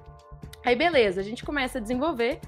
Aí 0.65 0.77
beleza, 0.77 1.21
a 1.21 1.25
gente 1.25 1.43
começa 1.43 1.79
a 1.79 1.81
desenvolver, 1.81 2.39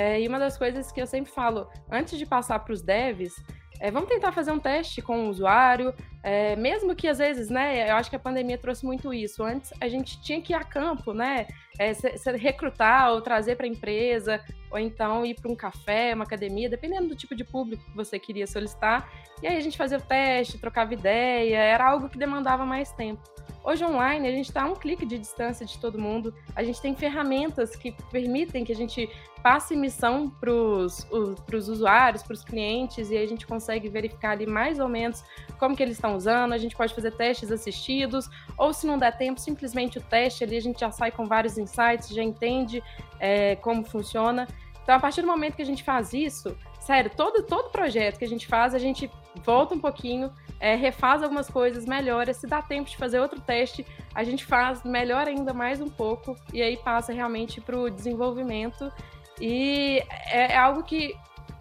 é, 0.00 0.18
e 0.18 0.26
uma 0.26 0.38
das 0.38 0.56
coisas 0.56 0.90
que 0.90 1.00
eu 1.02 1.06
sempre 1.06 1.30
falo, 1.30 1.68
antes 1.90 2.18
de 2.18 2.24
passar 2.24 2.58
para 2.60 2.72
os 2.72 2.80
devs, 2.80 3.34
é, 3.78 3.90
vamos 3.90 4.08
tentar 4.08 4.32
fazer 4.32 4.50
um 4.50 4.58
teste 4.58 5.02
com 5.02 5.26
o 5.26 5.28
usuário, 5.28 5.94
é, 6.22 6.56
mesmo 6.56 6.96
que 6.96 7.06
às 7.06 7.18
vezes, 7.18 7.50
né, 7.50 7.90
eu 7.90 7.96
acho 7.96 8.08
que 8.08 8.16
a 8.16 8.18
pandemia 8.18 8.56
trouxe 8.56 8.82
muito 8.86 9.12
isso. 9.12 9.42
Antes 9.42 9.74
a 9.78 9.88
gente 9.88 10.18
tinha 10.22 10.40
que 10.40 10.54
ir 10.54 10.56
a 10.56 10.64
campo, 10.64 11.12
né, 11.12 11.46
é, 11.78 11.92
se, 11.92 12.16
se 12.16 12.32
recrutar 12.32 13.10
ou 13.12 13.20
trazer 13.20 13.56
para 13.56 13.66
a 13.66 13.68
empresa, 13.68 14.40
ou 14.70 14.78
então 14.78 15.26
ir 15.26 15.34
para 15.34 15.50
um 15.50 15.56
café, 15.56 16.14
uma 16.14 16.24
academia, 16.24 16.68
dependendo 16.68 17.08
do 17.08 17.16
tipo 17.16 17.34
de 17.34 17.44
público 17.44 17.84
que 17.84 17.96
você 17.96 18.18
queria 18.18 18.46
solicitar. 18.46 19.10
E 19.42 19.46
aí 19.46 19.56
a 19.56 19.60
gente 19.60 19.76
fazia 19.76 19.98
o 19.98 20.02
teste, 20.02 20.58
trocava 20.58 20.94
ideia, 20.94 21.56
era 21.56 21.88
algo 21.88 22.08
que 22.08 22.18
demandava 22.18 22.64
mais 22.64 22.92
tempo. 22.92 23.22
Hoje 23.62 23.84
online 23.84 24.26
a 24.26 24.30
gente 24.30 24.46
está 24.46 24.62
a 24.62 24.66
um 24.66 24.74
clique 24.74 25.04
de 25.04 25.18
distância 25.18 25.66
de 25.66 25.78
todo 25.78 25.98
mundo. 25.98 26.34
A 26.56 26.62
gente 26.62 26.80
tem 26.80 26.94
ferramentas 26.94 27.76
que 27.76 27.92
permitem 28.10 28.64
que 28.64 28.72
a 28.72 28.76
gente 28.76 29.08
passe 29.42 29.74
missão 29.74 30.30
para 30.30 30.50
os 30.50 31.68
usuários, 31.68 32.22
para 32.22 32.34
os 32.34 32.44
clientes, 32.44 33.10
e 33.10 33.16
a 33.16 33.26
gente 33.26 33.46
consegue 33.46 33.88
verificar 33.88 34.30
ali 34.30 34.46
mais 34.46 34.78
ou 34.78 34.88
menos 34.88 35.22
como 35.58 35.76
que 35.76 35.82
eles 35.82 35.96
estão 35.96 36.16
usando. 36.16 36.52
A 36.52 36.58
gente 36.58 36.76
pode 36.76 36.94
fazer 36.94 37.12
testes 37.12 37.50
assistidos, 37.50 38.28
ou 38.56 38.72
se 38.72 38.86
não 38.86 38.98
der 38.98 39.16
tempo, 39.16 39.40
simplesmente 39.40 39.98
o 39.98 40.02
teste 40.02 40.44
ali 40.44 40.56
a 40.56 40.60
gente 40.60 40.80
já 40.80 40.90
sai 40.90 41.10
com 41.10 41.26
vários 41.26 41.58
insights, 41.58 42.08
já 42.08 42.22
entende 42.22 42.82
é, 43.20 43.54
como 43.56 43.84
funciona. 43.84 44.48
Então, 44.82 44.96
a 44.96 44.98
partir 44.98 45.20
do 45.20 45.26
momento 45.28 45.54
que 45.54 45.62
a 45.62 45.66
gente 45.66 45.84
faz 45.84 46.12
isso, 46.12 46.56
sério, 46.80 47.10
todo, 47.14 47.44
todo 47.44 47.70
projeto 47.70 48.18
que 48.18 48.24
a 48.24 48.28
gente 48.28 48.46
faz, 48.48 48.74
a 48.74 48.78
gente 48.78 49.08
volta 49.44 49.74
um 49.74 49.78
pouquinho, 49.78 50.32
é, 50.58 50.74
refaz 50.74 51.22
algumas 51.22 51.48
coisas, 51.48 51.84
melhora. 51.84 52.34
Se 52.34 52.46
dá 52.46 52.60
tempo 52.60 52.90
de 52.90 52.96
fazer 52.96 53.20
outro 53.20 53.40
teste, 53.40 53.86
a 54.14 54.24
gente 54.24 54.44
faz, 54.44 54.82
melhora 54.82 55.30
ainda 55.30 55.54
mais 55.54 55.80
um 55.80 55.88
pouco 55.88 56.36
e 56.52 56.60
aí 56.62 56.76
passa 56.76 57.12
realmente 57.12 57.60
para 57.60 57.78
o 57.78 57.90
desenvolvimento. 57.90 58.92
E 59.40 60.02
é, 60.30 60.52
é, 60.52 60.56
algo 60.56 60.82
que 60.82 61.14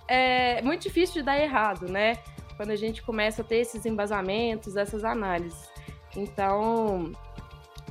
é 0.08 0.62
muito 0.62 0.82
difícil 0.82 1.16
de 1.16 1.24
dar 1.24 1.40
errado, 1.40 1.88
né? 1.88 2.18
Quando 2.58 2.72
a 2.72 2.76
gente 2.76 3.02
começa 3.04 3.42
a 3.42 3.46
ter 3.46 3.58
esses 3.58 3.86
embasamentos, 3.86 4.76
essas 4.76 5.06
análises. 5.06 5.70
Então, 6.16 7.12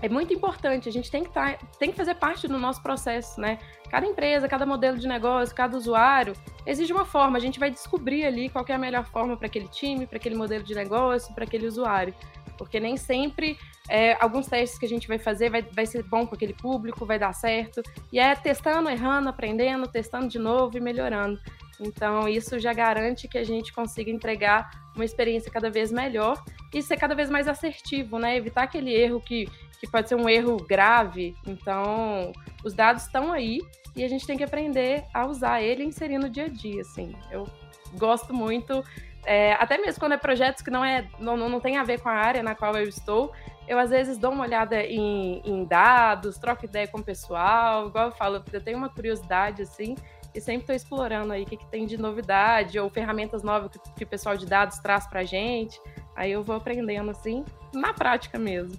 é 0.00 0.08
muito 0.08 0.32
importante, 0.32 0.88
a 0.88 0.92
gente 0.92 1.10
tem 1.10 1.24
que, 1.24 1.30
tá, 1.30 1.58
tem 1.78 1.90
que 1.90 1.96
fazer 1.96 2.14
parte 2.14 2.46
do 2.46 2.58
nosso 2.58 2.82
processo, 2.82 3.40
né? 3.40 3.58
Cada 3.90 4.06
empresa, 4.06 4.46
cada 4.46 4.64
modelo 4.64 4.98
de 4.98 5.08
negócio, 5.08 5.54
cada 5.54 5.76
usuário 5.76 6.34
exige 6.66 6.92
uma 6.92 7.04
forma. 7.04 7.38
A 7.38 7.40
gente 7.40 7.58
vai 7.58 7.70
descobrir 7.70 8.24
ali 8.24 8.48
qual 8.48 8.64
é 8.68 8.72
a 8.72 8.78
melhor 8.78 9.04
forma 9.04 9.36
para 9.36 9.46
aquele 9.46 9.68
time, 9.68 10.06
para 10.06 10.18
aquele 10.18 10.36
modelo 10.36 10.62
de 10.62 10.74
negócio, 10.74 11.34
para 11.34 11.44
aquele 11.44 11.66
usuário. 11.66 12.14
Porque 12.56 12.78
nem 12.78 12.96
sempre 12.96 13.56
é, 13.88 14.16
alguns 14.20 14.46
testes 14.46 14.78
que 14.78 14.84
a 14.84 14.88
gente 14.88 15.08
vai 15.08 15.18
fazer 15.18 15.48
vai, 15.48 15.62
vai 15.62 15.86
ser 15.86 16.02
bom 16.02 16.26
com 16.26 16.34
aquele 16.34 16.52
público, 16.52 17.06
vai 17.06 17.18
dar 17.18 17.32
certo. 17.32 17.82
E 18.12 18.18
é 18.18 18.34
testando, 18.34 18.90
errando, 18.90 19.28
aprendendo, 19.28 19.88
testando 19.88 20.28
de 20.28 20.38
novo 20.38 20.76
e 20.76 20.80
melhorando. 20.80 21.40
Então, 21.80 22.28
isso 22.28 22.58
já 22.58 22.72
garante 22.72 23.28
que 23.28 23.38
a 23.38 23.44
gente 23.44 23.72
consiga 23.72 24.10
entregar 24.10 24.68
uma 24.94 25.04
experiência 25.04 25.50
cada 25.50 25.70
vez 25.70 25.92
melhor 25.92 26.42
e 26.74 26.82
ser 26.82 26.96
cada 26.96 27.14
vez 27.14 27.30
mais 27.30 27.46
assertivo, 27.46 28.18
né? 28.18 28.36
Evitar 28.36 28.64
aquele 28.64 28.92
erro 28.92 29.20
que, 29.20 29.48
que 29.78 29.90
pode 29.90 30.08
ser 30.08 30.14
um 30.14 30.28
erro 30.28 30.56
grave. 30.56 31.34
Então, 31.46 32.32
os 32.64 32.74
dados 32.74 33.04
estão 33.04 33.32
aí 33.32 33.60
e 33.94 34.04
a 34.04 34.08
gente 34.08 34.26
tem 34.26 34.36
que 34.36 34.44
aprender 34.44 35.04
a 35.12 35.26
usar 35.26 35.62
ele 35.62 35.82
e 35.82 35.86
inserir 35.86 36.18
no 36.18 36.28
dia 36.28 36.44
a 36.44 36.48
dia, 36.48 36.82
assim. 36.82 37.14
Eu 37.30 37.46
gosto 37.94 38.34
muito, 38.34 38.84
é, 39.24 39.52
até 39.54 39.78
mesmo 39.78 40.00
quando 40.00 40.12
é 40.12 40.16
projetos 40.16 40.62
que 40.62 40.70
não, 40.70 40.84
é, 40.84 41.08
não, 41.18 41.36
não 41.36 41.60
tem 41.60 41.76
a 41.76 41.84
ver 41.84 42.00
com 42.00 42.08
a 42.08 42.12
área 42.12 42.42
na 42.42 42.54
qual 42.54 42.74
eu 42.76 42.88
estou, 42.88 43.32
eu 43.66 43.78
às 43.78 43.90
vezes 43.90 44.16
dou 44.16 44.32
uma 44.32 44.44
olhada 44.44 44.82
em, 44.82 45.42
em 45.44 45.64
dados, 45.64 46.38
troco 46.38 46.64
ideia 46.64 46.88
com 46.88 46.98
o 46.98 47.04
pessoal, 47.04 47.88
igual 47.88 48.06
eu 48.06 48.12
falo, 48.12 48.42
eu 48.52 48.60
tenho 48.60 48.78
uma 48.78 48.88
curiosidade, 48.88 49.62
assim, 49.62 49.94
e 50.34 50.40
sempre 50.40 50.62
estou 50.62 50.74
explorando 50.74 51.32
aí 51.32 51.42
o 51.42 51.46
que, 51.46 51.56
que, 51.56 51.66
tem 51.66 51.86
de 51.86 51.98
novidade 51.98 52.78
ou 52.78 52.88
ferramentas 52.88 53.42
novas 53.42 53.70
que, 53.70 53.78
que 53.96 54.04
o 54.04 54.06
pessoal 54.06 54.36
de 54.36 54.46
dados 54.46 54.78
traz 54.78 55.06
para 55.06 55.24
gente. 55.24 55.80
Aí 56.14 56.32
eu 56.32 56.42
vou 56.42 56.56
aprendendo 56.56 57.10
assim, 57.10 57.44
na 57.72 57.92
prática 57.92 58.38
mesmo. 58.38 58.78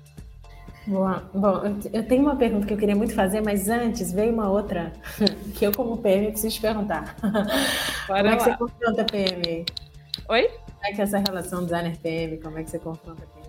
Boa. 0.87 1.29
Bom, 1.33 1.61
eu 1.91 2.07
tenho 2.07 2.23
uma 2.23 2.35
pergunta 2.35 2.65
que 2.65 2.73
eu 2.73 2.77
queria 2.77 2.95
muito 2.95 3.13
fazer, 3.13 3.41
mas 3.41 3.69
antes 3.69 4.11
veio 4.11 4.33
uma 4.33 4.49
outra 4.49 4.91
que 5.55 5.65
eu, 5.65 5.71
como 5.71 5.97
PM, 5.97 6.31
preciso 6.31 6.55
te 6.55 6.61
perguntar. 6.61 7.15
Bora 8.07 8.23
como 8.23 8.33
é 8.33 8.35
que 8.37 8.43
você 8.43 8.57
confronta 8.57 9.05
PM? 9.05 9.65
Oi? 10.29 10.47
Como 10.47 10.85
é 10.85 10.93
que 10.93 11.01
é 11.01 11.03
essa 11.03 11.17
relação 11.19 11.63
designer-PM? 11.63 12.37
Como 12.37 12.57
é 12.57 12.63
que 12.63 12.69
você 12.69 12.79
confronta 12.79 13.25
PM? 13.25 13.47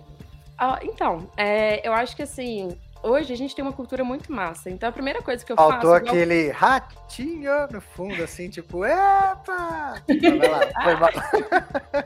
Ah, 0.57 0.79
então, 0.83 1.27
é, 1.35 1.87
eu 1.87 1.93
acho 1.93 2.15
que 2.15 2.21
assim, 2.21 2.77
hoje 3.01 3.33
a 3.33 3.37
gente 3.37 3.55
tem 3.55 3.63
uma 3.63 3.73
cultura 3.73 4.03
muito 4.03 4.31
massa. 4.31 4.69
Então 4.69 4.87
a 4.89 4.91
primeira 4.91 5.21
coisa 5.21 5.43
que 5.43 5.51
eu 5.51 5.55
Faltou 5.55 5.75
faço. 5.75 5.87
Faltou 5.87 6.09
aquele 6.09 6.49
eu... 6.49 6.53
ratinho 6.53 7.67
no 7.71 7.81
fundo, 7.81 8.23
assim, 8.23 8.49
tipo, 8.49 8.85
epa! 8.85 9.95
Vai 10.07 10.47
lá, 10.47 10.83
foi 10.83 10.95
mal. 10.95 11.09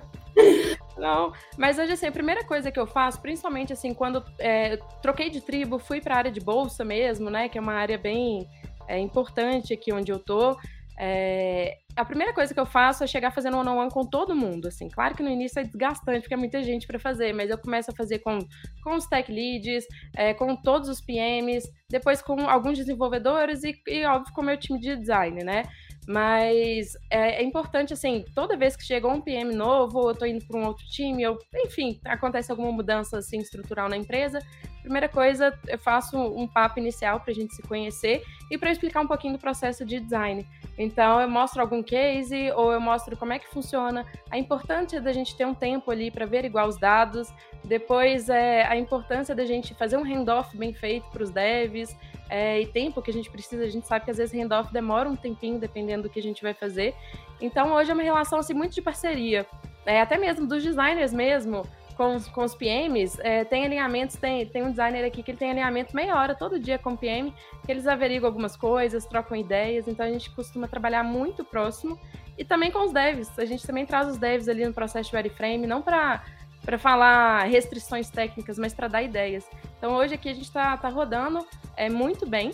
Não, 0.97 1.33
mas 1.57 1.77
hoje, 1.77 1.91
assim, 1.91 2.07
a 2.07 2.11
primeira 2.11 2.43
coisa 2.45 2.71
que 2.71 2.79
eu 2.79 2.87
faço, 2.87 3.21
principalmente 3.21 3.73
assim, 3.73 3.93
quando 3.93 4.23
é, 4.39 4.77
troquei 5.01 5.29
de 5.29 5.41
tribo, 5.41 5.77
fui 5.77 5.99
para 5.99 6.15
a 6.15 6.17
área 6.17 6.31
de 6.31 6.39
bolsa 6.39 6.85
mesmo, 6.85 7.29
né, 7.29 7.49
que 7.49 7.57
é 7.57 7.61
uma 7.61 7.73
área 7.73 7.97
bem 7.97 8.47
é, 8.87 8.97
importante 8.97 9.73
aqui 9.73 9.93
onde 9.93 10.11
eu 10.11 10.19
tô. 10.19 10.57
É, 10.97 11.77
a 11.95 12.05
primeira 12.05 12.33
coisa 12.33 12.53
que 12.53 12.59
eu 12.59 12.65
faço 12.65 13.03
é 13.03 13.07
chegar 13.07 13.31
fazendo 13.31 13.57
one 13.57 13.69
on 13.69 13.77
one 13.77 13.91
com 13.91 14.05
todo 14.05 14.35
mundo, 14.35 14.67
assim. 14.67 14.87
Claro 14.89 15.15
que 15.15 15.23
no 15.23 15.29
início 15.29 15.59
é 15.59 15.63
desgastante, 15.63 16.21
porque 16.21 16.33
é 16.33 16.37
muita 16.37 16.63
gente 16.63 16.87
para 16.87 16.99
fazer, 16.99 17.33
mas 17.33 17.49
eu 17.49 17.57
começo 17.57 17.91
a 17.91 17.95
fazer 17.95 18.19
com, 18.19 18.39
com 18.83 18.95
os 18.95 19.05
tech 19.05 19.31
leads, 19.31 19.85
é, 20.15 20.33
com 20.33 20.55
todos 20.55 20.87
os 20.87 21.01
PMs, 21.01 21.69
depois 21.89 22.21
com 22.21 22.49
alguns 22.49 22.77
desenvolvedores 22.77 23.63
e, 23.63 23.73
e, 23.87 24.05
óbvio, 24.05 24.33
com 24.33 24.41
o 24.41 24.45
meu 24.45 24.57
time 24.57 24.79
de 24.79 24.95
design, 24.95 25.43
né? 25.43 25.63
Mas 26.07 26.95
é, 27.09 27.41
é, 27.41 27.43
importante, 27.43 27.93
assim, 27.93 28.23
toda 28.33 28.55
vez 28.55 28.75
que 28.75 28.83
chega 28.85 29.07
um 29.07 29.19
PM 29.19 29.55
novo, 29.55 30.09
eu 30.09 30.15
tô 30.15 30.25
indo 30.25 30.45
para 30.45 30.59
um 30.59 30.65
outro 30.65 30.85
time, 30.85 31.25
ou, 31.25 31.37
enfim, 31.55 31.99
acontece 32.05 32.51
alguma 32.51 32.71
mudança, 32.71 33.17
assim, 33.17 33.39
estrutural 33.39 33.89
na 33.89 33.97
empresa, 33.97 34.39
primeira 34.85 35.09
coisa, 35.09 35.57
eu 35.67 35.77
faço 35.77 36.17
um 36.17 36.47
papo 36.47 36.79
inicial 36.79 37.19
para 37.19 37.31
a 37.31 37.33
gente 37.33 37.53
se 37.53 37.61
conhecer 37.61 38.23
e 38.49 38.57
para 38.57 38.71
explicar 38.71 39.01
um 39.01 39.07
pouquinho 39.07 39.33
do 39.33 39.39
processo 39.39 39.83
de 39.83 39.99
design. 39.99 40.47
Então, 40.77 41.19
eu 41.19 41.29
mostro 41.29 41.61
algum 41.61 41.81
case 41.81 42.51
ou 42.51 42.71
eu 42.71 42.79
mostro 42.79 43.17
como 43.17 43.33
é 43.33 43.39
que 43.39 43.47
funciona, 43.47 44.05
a 44.29 44.37
importância 44.37 45.01
da 45.01 45.11
gente 45.11 45.35
ter 45.35 45.45
um 45.45 45.53
tempo 45.53 45.89
ali 45.89 46.11
para 46.11 46.25
averiguar 46.25 46.67
os 46.67 46.77
dados, 46.77 47.33
depois 47.63 48.29
é, 48.29 48.65
a 48.65 48.77
importância 48.77 49.33
da 49.33 49.45
gente 49.45 49.73
fazer 49.73 49.97
um 49.97 50.03
handoff 50.03 50.55
bem 50.57 50.73
feito 50.73 51.09
para 51.09 51.23
os 51.23 51.31
devs, 51.31 51.95
é, 52.29 52.61
e 52.61 52.67
tempo 52.67 53.01
que 53.01 53.11
a 53.11 53.13
gente 53.13 53.29
precisa, 53.29 53.63
a 53.63 53.69
gente 53.69 53.87
sabe 53.87 54.05
que 54.05 54.11
às 54.11 54.17
vezes 54.17 54.33
handoff 54.37 54.71
demora 54.71 55.09
um 55.09 55.15
tempinho, 55.15 55.59
dependendo 55.59 56.03
do 56.03 56.09
que 56.09 56.19
a 56.19 56.23
gente 56.23 56.41
vai 56.41 56.53
fazer. 56.53 56.93
Então, 57.39 57.73
hoje 57.73 57.91
é 57.91 57.93
uma 57.93 58.03
relação 58.03 58.39
assim, 58.39 58.53
muito 58.53 58.73
de 58.73 58.81
parceria, 58.81 59.45
é, 59.85 60.01
até 60.01 60.17
mesmo 60.17 60.47
dos 60.47 60.63
designers 60.63 61.13
mesmo, 61.13 61.65
com, 61.95 62.19
com 62.33 62.43
os 62.43 62.53
PMs, 62.53 63.19
é, 63.21 63.43
tem 63.43 63.65
alinhamentos, 63.65 64.15
tem, 64.15 64.45
tem 64.45 64.63
um 64.63 64.69
designer 64.69 65.05
aqui 65.05 65.23
que 65.23 65.31
ele 65.31 65.37
tem 65.37 65.51
alinhamento 65.51 65.95
meia 65.95 66.15
hora 66.15 66.35
todo 66.35 66.59
dia 66.59 66.77
com 66.77 66.91
o 66.91 66.97
PM, 66.97 67.33
que 67.65 67.71
eles 67.71 67.87
averiguam 67.87 68.27
algumas 68.27 68.55
coisas, 68.55 69.05
trocam 69.05 69.35
ideias, 69.35 69.87
então 69.87 70.05
a 70.05 70.09
gente 70.09 70.29
costuma 70.31 70.67
trabalhar 70.67 71.03
muito 71.03 71.43
próximo. 71.43 71.99
E 72.37 72.43
também 72.43 72.69
com 72.69 72.85
os 72.85 72.91
devs, 72.91 73.37
a 73.39 73.45
gente 73.45 73.65
também 73.65 73.85
traz 73.85 74.07
os 74.07 74.17
devs 74.17 74.49
ali 74.49 74.65
no 74.65 74.73
processo 74.73 75.09
de 75.09 75.15
wireframe, 75.15 75.65
não 75.65 75.81
para 75.81 76.23
para 76.65 76.79
falar 76.79 77.43
restrições 77.43 78.09
técnicas, 78.09 78.57
mas 78.57 78.73
para 78.73 78.87
dar 78.87 79.03
ideias. 79.03 79.47
Então 79.77 79.93
hoje 79.93 80.15
aqui 80.15 80.29
a 80.29 80.33
gente 80.33 80.45
está 80.45 80.75
tá 80.75 80.89
rodando 80.89 81.45
é, 81.77 81.89
muito 81.91 82.27
bem, 82.27 82.53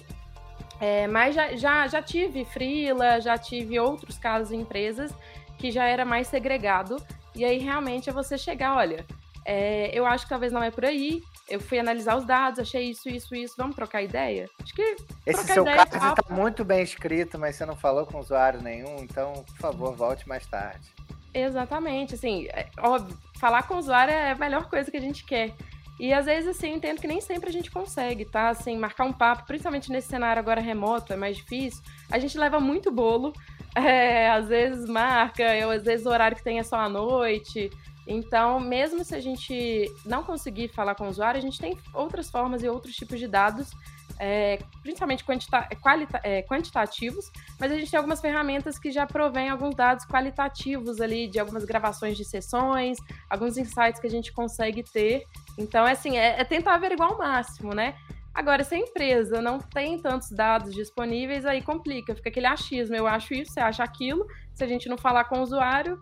é, 0.81 1.07
mas 1.07 1.33
já, 1.33 1.55
já, 1.55 1.87
já 1.87 2.01
tive 2.01 2.43
freela, 2.43 3.21
já 3.21 3.37
tive 3.37 3.79
outros 3.79 4.17
casos 4.17 4.51
em 4.51 4.59
empresas 4.59 5.13
que 5.57 5.71
já 5.71 5.85
era 5.85 6.03
mais 6.03 6.27
segregado, 6.27 6.97
e 7.33 7.45
aí 7.45 7.57
realmente 7.57 8.09
é 8.09 8.13
você 8.13 8.37
chegar, 8.37 8.75
olha, 8.75 9.05
é, 9.45 9.89
eu 9.97 10.05
acho 10.05 10.25
que 10.25 10.29
talvez 10.29 10.51
não 10.51 10.63
é 10.63 10.69
por 10.71 10.85
aí. 10.85 11.21
eu 11.49 11.59
fui 11.59 11.79
analisar 11.79 12.15
os 12.15 12.25
dados, 12.25 12.59
achei 12.59 12.89
isso, 12.89 13.09
isso, 13.09 13.35
isso, 13.35 13.55
vamos 13.57 13.75
trocar 13.75 14.01
ideia? 14.01 14.49
Acho 14.61 14.73
que. 14.73 14.95
Esse 15.25 15.45
seu 15.45 15.65
caso 15.65 15.95
está 15.95 16.23
muito 16.29 16.63
bem 16.63 16.81
escrito, 16.81 17.37
mas 17.37 17.55
você 17.55 17.65
não 17.65 17.75
falou 17.75 18.05
com 18.05 18.19
usuário 18.19 18.61
nenhum, 18.61 18.97
então, 18.99 19.33
por 19.33 19.57
favor, 19.57 19.95
volte 19.95 20.27
mais 20.27 20.45
tarde. 20.45 20.87
Exatamente, 21.33 22.15
assim, 22.15 22.47
é, 22.47 22.67
óbvio, 22.77 23.17
falar 23.39 23.63
com 23.63 23.75
o 23.75 23.77
usuário 23.77 24.13
é 24.13 24.31
a 24.31 24.35
melhor 24.35 24.69
coisa 24.69 24.91
que 24.91 24.97
a 24.97 25.01
gente 25.01 25.23
quer. 25.23 25.53
E 25.99 26.11
às 26.13 26.25
vezes, 26.25 26.49
assim, 26.49 26.69
eu 26.69 26.75
entendo 26.77 26.99
que 26.99 27.07
nem 27.07 27.21
sempre 27.21 27.49
a 27.49 27.53
gente 27.53 27.69
consegue, 27.69 28.25
tá? 28.25 28.49
Assim, 28.49 28.75
marcar 28.77 29.05
um 29.05 29.13
papo, 29.13 29.45
principalmente 29.45 29.91
nesse 29.91 30.07
cenário 30.07 30.39
agora 30.39 30.59
remoto, 30.59 31.13
é 31.13 31.15
mais 31.15 31.37
difícil. 31.37 31.81
A 32.11 32.17
gente 32.17 32.37
leva 32.37 32.59
muito 32.59 32.91
bolo, 32.91 33.33
é, 33.75 34.29
às 34.29 34.47
vezes 34.47 34.89
marca, 34.89 35.43
ou 35.65 35.71
às 35.71 35.83
vezes 35.83 36.05
o 36.05 36.09
horário 36.09 36.35
que 36.35 36.43
tem 36.43 36.59
é 36.59 36.63
só 36.63 36.77
à 36.77 36.89
noite. 36.89 37.69
Então, 38.11 38.59
mesmo 38.59 39.03
se 39.03 39.15
a 39.15 39.19
gente 39.19 39.85
não 40.05 40.23
conseguir 40.23 40.67
falar 40.67 40.95
com 40.95 41.05
o 41.05 41.09
usuário, 41.09 41.37
a 41.37 41.41
gente 41.41 41.59
tem 41.59 41.77
outras 41.93 42.29
formas 42.29 42.61
e 42.61 42.67
outros 42.67 42.95
tipos 42.95 43.17
de 43.19 43.27
dados, 43.27 43.71
é, 44.19 44.59
principalmente 44.83 45.23
quantita 45.23 45.67
qualita 45.81 46.19
é, 46.23 46.43
quantitativos, 46.43 47.31
mas 47.59 47.71
a 47.71 47.75
gente 47.75 47.89
tem 47.89 47.97
algumas 47.97 48.19
ferramentas 48.19 48.77
que 48.77 48.91
já 48.91 49.07
provêm 49.07 49.49
alguns 49.49 49.73
dados 49.73 50.05
qualitativos 50.05 50.99
ali, 50.99 51.27
de 51.27 51.39
algumas 51.39 51.63
gravações 51.63 52.17
de 52.17 52.25
sessões, 52.25 52.97
alguns 53.29 53.57
insights 53.57 53.99
que 53.99 54.07
a 54.07 54.11
gente 54.11 54.31
consegue 54.33 54.83
ter. 54.83 55.23
Então, 55.57 55.87
é 55.87 55.93
assim, 55.93 56.17
é, 56.17 56.39
é 56.39 56.43
tentar 56.43 56.75
averiguar 56.75 57.11
ao 57.11 57.17
máximo, 57.17 57.73
né? 57.73 57.95
Agora, 58.33 58.63
se 58.63 58.75
a 58.75 58.77
empresa 58.77 59.41
não 59.41 59.59
tem 59.59 59.99
tantos 59.99 60.31
dados 60.31 60.73
disponíveis, 60.73 61.45
aí 61.45 61.61
complica, 61.61 62.15
fica 62.15 62.29
aquele 62.29 62.45
achismo. 62.47 62.95
Eu 62.95 63.05
acho 63.05 63.33
isso, 63.33 63.53
você 63.53 63.59
acha 63.59 63.83
aquilo. 63.83 64.25
Se 64.53 64.63
a 64.63 64.67
gente 64.67 64.87
não 64.87 64.97
falar 64.97 65.25
com 65.25 65.39
o 65.39 65.41
usuário, 65.41 65.99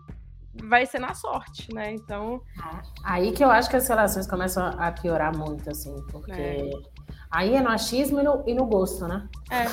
vai 0.54 0.86
ser 0.86 0.98
na 0.98 1.14
sorte, 1.14 1.72
né? 1.72 1.92
Então. 1.92 2.42
Aí 3.04 3.32
que 3.32 3.44
eu 3.44 3.50
acho 3.50 3.70
que 3.70 3.76
as 3.76 3.88
relações 3.88 4.26
começam 4.26 4.66
a 4.66 4.90
piorar 4.92 5.36
muito, 5.36 5.70
assim, 5.70 5.94
porque. 6.10 6.32
É. 6.32 6.70
Aí 7.30 7.54
é 7.54 7.60
no 7.60 7.68
achismo 7.68 8.20
e 8.20 8.24
no, 8.24 8.42
e 8.44 8.54
no 8.54 8.66
gosto, 8.66 9.06
né? 9.06 9.28
É. 9.50 9.64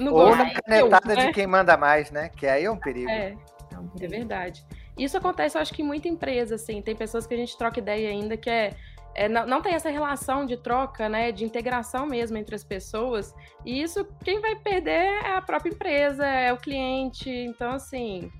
No 0.00 0.12
Ou 0.14 0.26
gosto. 0.26 0.38
na 0.38 0.50
canetada 0.54 1.12
eu, 1.12 1.16
de 1.16 1.26
né? 1.26 1.32
quem 1.32 1.46
manda 1.48 1.76
mais, 1.76 2.12
né? 2.12 2.28
Que 2.28 2.46
aí 2.46 2.64
é 2.64 2.70
um 2.70 2.76
perigo. 2.76 3.10
É, 3.10 3.36
é, 3.72 3.78
um 3.78 3.88
perigo. 3.88 4.14
é 4.14 4.18
verdade. 4.18 4.64
Isso 4.96 5.16
acontece, 5.16 5.56
eu 5.56 5.62
acho 5.62 5.72
que 5.74 5.82
em 5.82 5.84
muita 5.84 6.06
empresa, 6.06 6.54
assim. 6.54 6.80
Tem 6.80 6.94
pessoas 6.94 7.26
que 7.26 7.34
a 7.34 7.36
gente 7.36 7.56
troca 7.58 7.80
ideia 7.80 8.10
ainda 8.10 8.36
que 8.36 8.48
é 8.48 8.76
é, 9.14 9.28
não, 9.28 9.46
não, 9.46 9.60
tem 9.60 9.74
essa 9.74 9.90
relação 9.90 10.46
de 10.46 10.56
troca, 10.56 11.08
né, 11.08 11.32
de 11.32 11.44
integração 11.44 12.06
mesmo 12.06 12.38
entre 12.38 12.54
as 12.54 12.64
pessoas. 12.64 13.34
E 13.64 13.82
isso, 13.82 14.06
quem 14.24 14.40
vai 14.40 14.56
perder 14.56 14.90
é 14.90 15.36
a 15.36 15.42
própria 15.42 15.70
empresa, 15.70 16.24
é 16.24 16.52
o 16.52 16.56
cliente. 16.56 17.28
Então, 17.28 17.72
assim, 17.72 18.30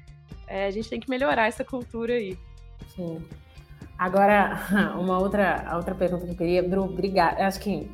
é, 0.47 0.67
a 0.67 0.71
gente 0.71 0.89
tem 0.89 1.01
que 1.01 1.09
melhorar 1.09 1.47
essa 1.47 1.65
cultura 1.65 2.15
aí. 2.15 2.39
Sim. 2.95 3.23
Agora, 3.99 4.61
uma 4.99 5.19
outra, 5.19 5.73
outra 5.77 5.95
pergunta 5.95 6.25
que 6.25 6.33
eu 6.33 6.37
queria, 6.37 6.63
Bru, 6.63 6.85
obrigada. 6.85 7.47
Acho 7.47 7.61
que 7.61 7.91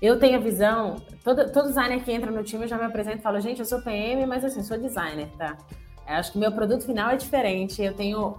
eu 0.00 0.18
tenho 0.18 0.36
a 0.36 0.40
visão, 0.40 0.96
todo, 1.22 1.50
todo 1.52 1.68
designer 1.68 2.02
que 2.02 2.12
entra 2.12 2.30
no 2.30 2.42
time 2.42 2.64
eu 2.64 2.68
já 2.68 2.76
me 2.76 2.84
apresento 2.84 3.18
e 3.18 3.22
falo, 3.22 3.40
gente, 3.40 3.60
eu 3.60 3.64
sou 3.64 3.80
PM, 3.82 4.26
mas 4.26 4.44
assim, 4.44 4.62
sou 4.62 4.78
designer, 4.78 5.28
tá? 5.38 5.56
Eu 6.06 6.14
acho 6.14 6.32
que 6.32 6.38
meu 6.38 6.50
produto 6.52 6.84
final 6.84 7.10
é 7.10 7.16
diferente. 7.16 7.82
Eu 7.82 7.94
tenho 7.94 8.36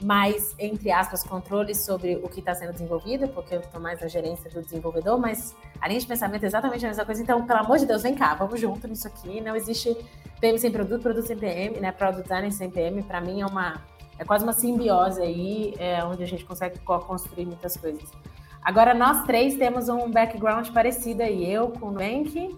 mais, 0.00 0.54
entre 0.58 0.90
aspas, 0.90 1.22
controle 1.22 1.74
sobre 1.74 2.16
o 2.16 2.28
que 2.28 2.40
está 2.40 2.54
sendo 2.54 2.72
desenvolvido, 2.72 3.28
porque 3.28 3.54
eu 3.54 3.60
estou 3.60 3.80
mais 3.80 4.00
na 4.00 4.08
gerência 4.08 4.50
do 4.50 4.62
desenvolvedor, 4.62 5.18
mas 5.18 5.54
a 5.80 5.88
linha 5.88 6.00
de 6.00 6.06
pensamento 6.06 6.42
é 6.44 6.46
exatamente 6.46 6.84
a 6.84 6.88
mesma 6.88 7.04
coisa. 7.04 7.22
Então, 7.22 7.46
pelo 7.46 7.60
amor 7.60 7.78
de 7.78 7.86
Deus, 7.86 8.02
vem 8.02 8.14
cá, 8.14 8.34
vamos 8.34 8.60
junto 8.60 8.86
nisso 8.86 9.08
aqui. 9.08 9.40
Não 9.40 9.56
existe 9.56 9.96
PM 10.40 10.58
sem 10.58 10.70
produto, 10.70 11.02
produto 11.02 11.26
sem 11.26 11.36
PM, 11.36 11.80
né? 11.80 11.92
Product 11.92 12.22
design 12.22 12.52
sem 12.52 12.70
PM, 12.70 13.02
para 13.02 13.20
mim 13.20 13.40
é 13.40 13.46
uma 13.46 13.80
é 14.18 14.24
quase 14.24 14.44
uma 14.44 14.52
simbiose 14.52 15.20
aí, 15.20 15.74
é, 15.78 16.02
onde 16.02 16.22
a 16.22 16.26
gente 16.26 16.44
consegue 16.44 16.78
construir 16.80 17.44
muitas 17.44 17.76
coisas. 17.76 18.10
Agora, 18.62 18.94
nós 18.94 19.24
três 19.26 19.56
temos 19.56 19.88
um 19.88 20.10
background 20.10 20.70
parecido 20.70 21.22
aí. 21.22 21.50
Eu 21.50 21.68
com 21.68 21.88
o 21.88 21.90
Nubank, 21.90 22.56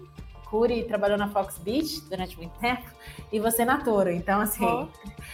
Curi 0.49 0.83
trabalhou 0.83 1.17
na 1.17 1.27
Fox 1.27 1.57
Beach 1.57 2.01
durante 2.09 2.37
muito 2.37 2.57
tempo, 2.59 2.83
e 3.31 3.39
você 3.39 3.63
na 3.63 3.77
Toro. 3.77 4.09
Então, 4.09 4.41
assim, 4.41 4.89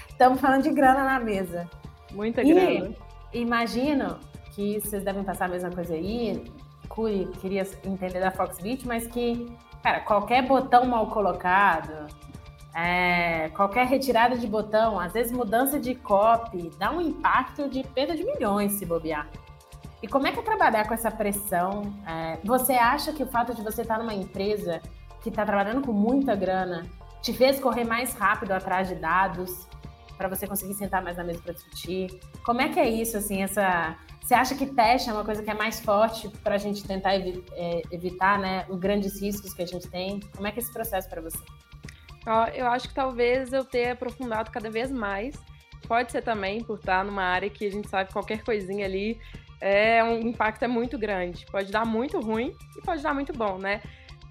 estamos 0.09 0.37
oh. 0.39 0.41
falando 0.41 0.63
de 0.63 0.71
grana 0.71 1.03
na 1.03 1.19
mesa. 1.19 1.69
Muita 2.15 2.43
grana. 2.43 2.95
E 3.33 3.39
imagino 3.39 4.17
que 4.53 4.79
vocês 4.79 5.03
devem 5.03 5.23
passar 5.23 5.45
a 5.45 5.49
mesma 5.49 5.69
coisa 5.69 5.93
aí. 5.93 6.43
Curi 6.87 7.27
queria 7.41 7.67
entender 7.83 8.19
da 8.19 8.31
Fox 8.31 8.59
Beach, 8.59 8.87
mas 8.87 9.05
que, 9.05 9.51
cara, 9.83 9.99
qualquer 9.99 10.47
botão 10.47 10.85
mal 10.85 11.07
colocado, 11.07 12.07
é, 12.73 13.49
qualquer 13.49 13.85
retirada 13.85 14.37
de 14.37 14.47
botão, 14.47 14.99
às 14.99 15.13
vezes 15.13 15.31
mudança 15.31 15.79
de 15.79 15.95
copy, 15.95 16.71
dá 16.79 16.91
um 16.91 17.01
impacto 17.01 17.67
de 17.67 17.83
perda 17.83 18.15
de 18.15 18.23
milhões 18.23 18.73
se 18.73 18.85
bobear. 18.85 19.27
E 20.01 20.07
como 20.07 20.27
é 20.27 20.31
que 20.31 20.39
é 20.39 20.43
trabalhar 20.43 20.87
com 20.87 20.93
essa 20.93 21.09
pressão? 21.09 21.93
É, 22.07 22.37
você 22.43 22.73
acha 22.73 23.11
que 23.11 23.23
o 23.23 23.27
fato 23.27 23.55
de 23.55 23.61
você 23.61 23.81
estar 23.81 23.97
numa 23.97 24.13
empresa 24.13 24.81
que 25.21 25.29
está 25.29 25.45
trabalhando 25.45 25.81
com 25.81 25.91
muita 25.91 26.35
grana 26.35 26.85
te 27.21 27.33
fez 27.33 27.59
correr 27.59 27.85
mais 27.85 28.13
rápido 28.13 28.51
atrás 28.51 28.87
de 28.87 28.95
dados? 28.95 29.67
Para 30.17 30.27
você 30.27 30.47
conseguir 30.47 30.73
sentar 30.73 31.03
mais 31.03 31.17
na 31.17 31.23
mesa 31.23 31.41
para 31.41 31.53
discutir? 31.53 32.19
Como 32.43 32.61
é 32.61 32.69
que 32.69 32.79
é 32.79 32.89
isso, 32.89 33.17
assim, 33.17 33.43
essa... 33.43 33.97
Você 34.21 34.33
acha 34.33 34.55
que 34.55 34.65
teste 34.65 35.09
é 35.09 35.13
uma 35.13 35.23
coisa 35.23 35.43
que 35.43 35.51
é 35.51 35.53
mais 35.53 35.79
forte 35.79 36.29
para 36.43 36.55
a 36.55 36.57
gente 36.57 36.83
tentar 36.83 37.15
evi 37.15 37.43
é, 37.53 37.81
evitar, 37.91 38.39
né, 38.39 38.65
os 38.69 38.79
grandes 38.79 39.21
riscos 39.21 39.53
que 39.53 39.61
a 39.61 39.67
gente 39.67 39.87
tem? 39.87 40.19
Como 40.35 40.47
é 40.47 40.51
que 40.51 40.59
é 40.59 40.63
esse 40.63 40.73
processo 40.73 41.07
para 41.07 41.21
você? 41.21 41.37
Eu 42.55 42.65
acho 42.67 42.87
que 42.87 42.93
talvez 42.95 43.53
eu 43.53 43.63
tenha 43.63 43.93
aprofundado 43.93 44.49
cada 44.49 44.69
vez 44.69 44.91
mais. 44.91 45.35
Pode 45.87 46.11
ser 46.11 46.23
também 46.23 46.63
por 46.63 46.79
estar 46.79 47.05
numa 47.05 47.21
área 47.21 47.49
que 47.51 47.67
a 47.67 47.71
gente 47.71 47.87
sabe 47.87 48.07
que 48.07 48.13
qualquer 48.13 48.43
coisinha 48.43 48.83
ali 48.83 49.19
é 49.61 50.03
um 50.03 50.19
impacto 50.21 50.63
é 50.63 50.67
muito 50.67 50.97
grande. 50.97 51.45
Pode 51.51 51.71
dar 51.71 51.85
muito 51.85 52.19
ruim 52.19 52.55
e 52.75 52.81
pode 52.81 53.03
dar 53.03 53.13
muito 53.13 53.31
bom, 53.31 53.59
né? 53.59 53.81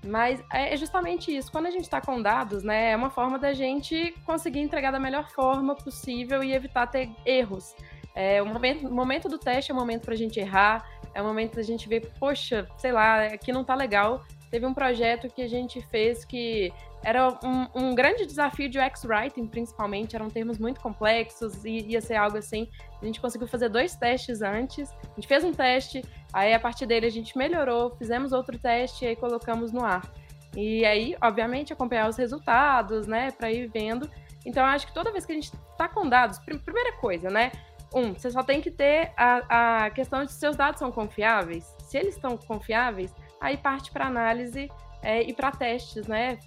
Mas 0.04 0.42
é 0.52 0.76
justamente 0.76 1.34
isso. 1.34 1.50
Quando 1.50 1.66
a 1.66 1.70
gente 1.70 1.84
está 1.84 2.00
com 2.00 2.20
dados, 2.20 2.62
né, 2.62 2.90
é 2.90 2.96
uma 2.96 3.10
forma 3.10 3.38
da 3.38 3.52
gente 3.52 4.14
conseguir 4.24 4.60
entregar 4.60 4.90
da 4.90 5.00
melhor 5.00 5.28
forma 5.30 5.74
possível 5.74 6.42
e 6.44 6.52
evitar 6.52 6.86
ter 6.86 7.10
erros. 7.24 7.74
É, 8.14 8.40
o, 8.40 8.46
momento, 8.46 8.92
momento 8.92 9.28
do 9.28 9.38
teste 9.38 9.72
é 9.72 9.74
o 9.74 9.76
momento 9.76 10.04
para 10.04 10.14
a 10.14 10.16
gente 10.16 10.38
errar, 10.38 10.86
é 11.12 11.20
o 11.20 11.24
momento 11.24 11.56
da 11.56 11.62
gente 11.62 11.88
ver, 11.88 12.12
poxa, 12.18 12.68
sei 12.76 12.92
lá, 12.92 13.24
aqui 13.26 13.52
não 13.52 13.64
tá 13.64 13.74
legal. 13.74 14.24
Teve 14.50 14.66
um 14.66 14.74
projeto 14.74 15.28
que 15.28 15.42
a 15.42 15.48
gente 15.48 15.80
fez 15.88 16.24
que 16.24 16.72
era 17.04 17.28
um, 17.44 17.68
um 17.74 17.94
grande 17.94 18.26
desafio 18.26 18.68
de 18.68 18.78
UX 18.78 19.04
Writing, 19.04 19.46
principalmente, 19.46 20.16
eram 20.16 20.30
termos 20.30 20.58
muito 20.58 20.80
complexos 20.80 21.64
e 21.64 21.80
ia 21.88 22.00
ser 22.00 22.16
algo 22.16 22.38
assim. 22.38 22.68
A 23.00 23.04
gente 23.04 23.20
conseguiu 23.20 23.46
fazer 23.46 23.68
dois 23.68 23.94
testes 23.94 24.42
antes, 24.42 24.90
a 24.90 25.14
gente 25.14 25.28
fez 25.28 25.44
um 25.44 25.52
teste, 25.52 26.02
Aí, 26.34 26.52
a 26.52 26.58
partir 26.58 26.84
dele, 26.84 27.06
a 27.06 27.10
gente 27.10 27.38
melhorou, 27.38 27.94
fizemos 27.96 28.32
outro 28.32 28.58
teste 28.58 29.04
e 29.04 29.08
aí 29.08 29.14
colocamos 29.14 29.70
no 29.70 29.84
ar. 29.84 30.02
E 30.56 30.84
aí, 30.84 31.16
obviamente, 31.22 31.72
acompanhar 31.72 32.08
os 32.08 32.16
resultados, 32.16 33.06
né, 33.06 33.30
para 33.30 33.52
ir 33.52 33.68
vendo. 33.68 34.10
Então, 34.44 34.66
acho 34.66 34.84
que 34.88 34.92
toda 34.92 35.12
vez 35.12 35.24
que 35.24 35.30
a 35.30 35.34
gente 35.36 35.52
está 35.70 35.88
com 35.88 36.08
dados, 36.08 36.40
primeira 36.40 36.92
coisa, 36.96 37.30
né? 37.30 37.52
Um, 37.94 38.12
você 38.12 38.32
só 38.32 38.42
tem 38.42 38.60
que 38.60 38.68
ter 38.68 39.12
a, 39.16 39.84
a 39.84 39.90
questão 39.90 40.24
de 40.24 40.32
se 40.32 40.40
seus 40.40 40.56
dados 40.56 40.80
são 40.80 40.90
confiáveis. 40.90 41.64
Se 41.84 41.96
eles 41.98 42.16
estão 42.16 42.36
confiáveis, 42.36 43.14
aí 43.40 43.56
parte 43.56 43.92
para 43.92 44.06
análise 44.06 44.68
é, 45.04 45.22
e 45.22 45.32
para 45.32 45.52
testes, 45.52 46.08
né? 46.08 46.38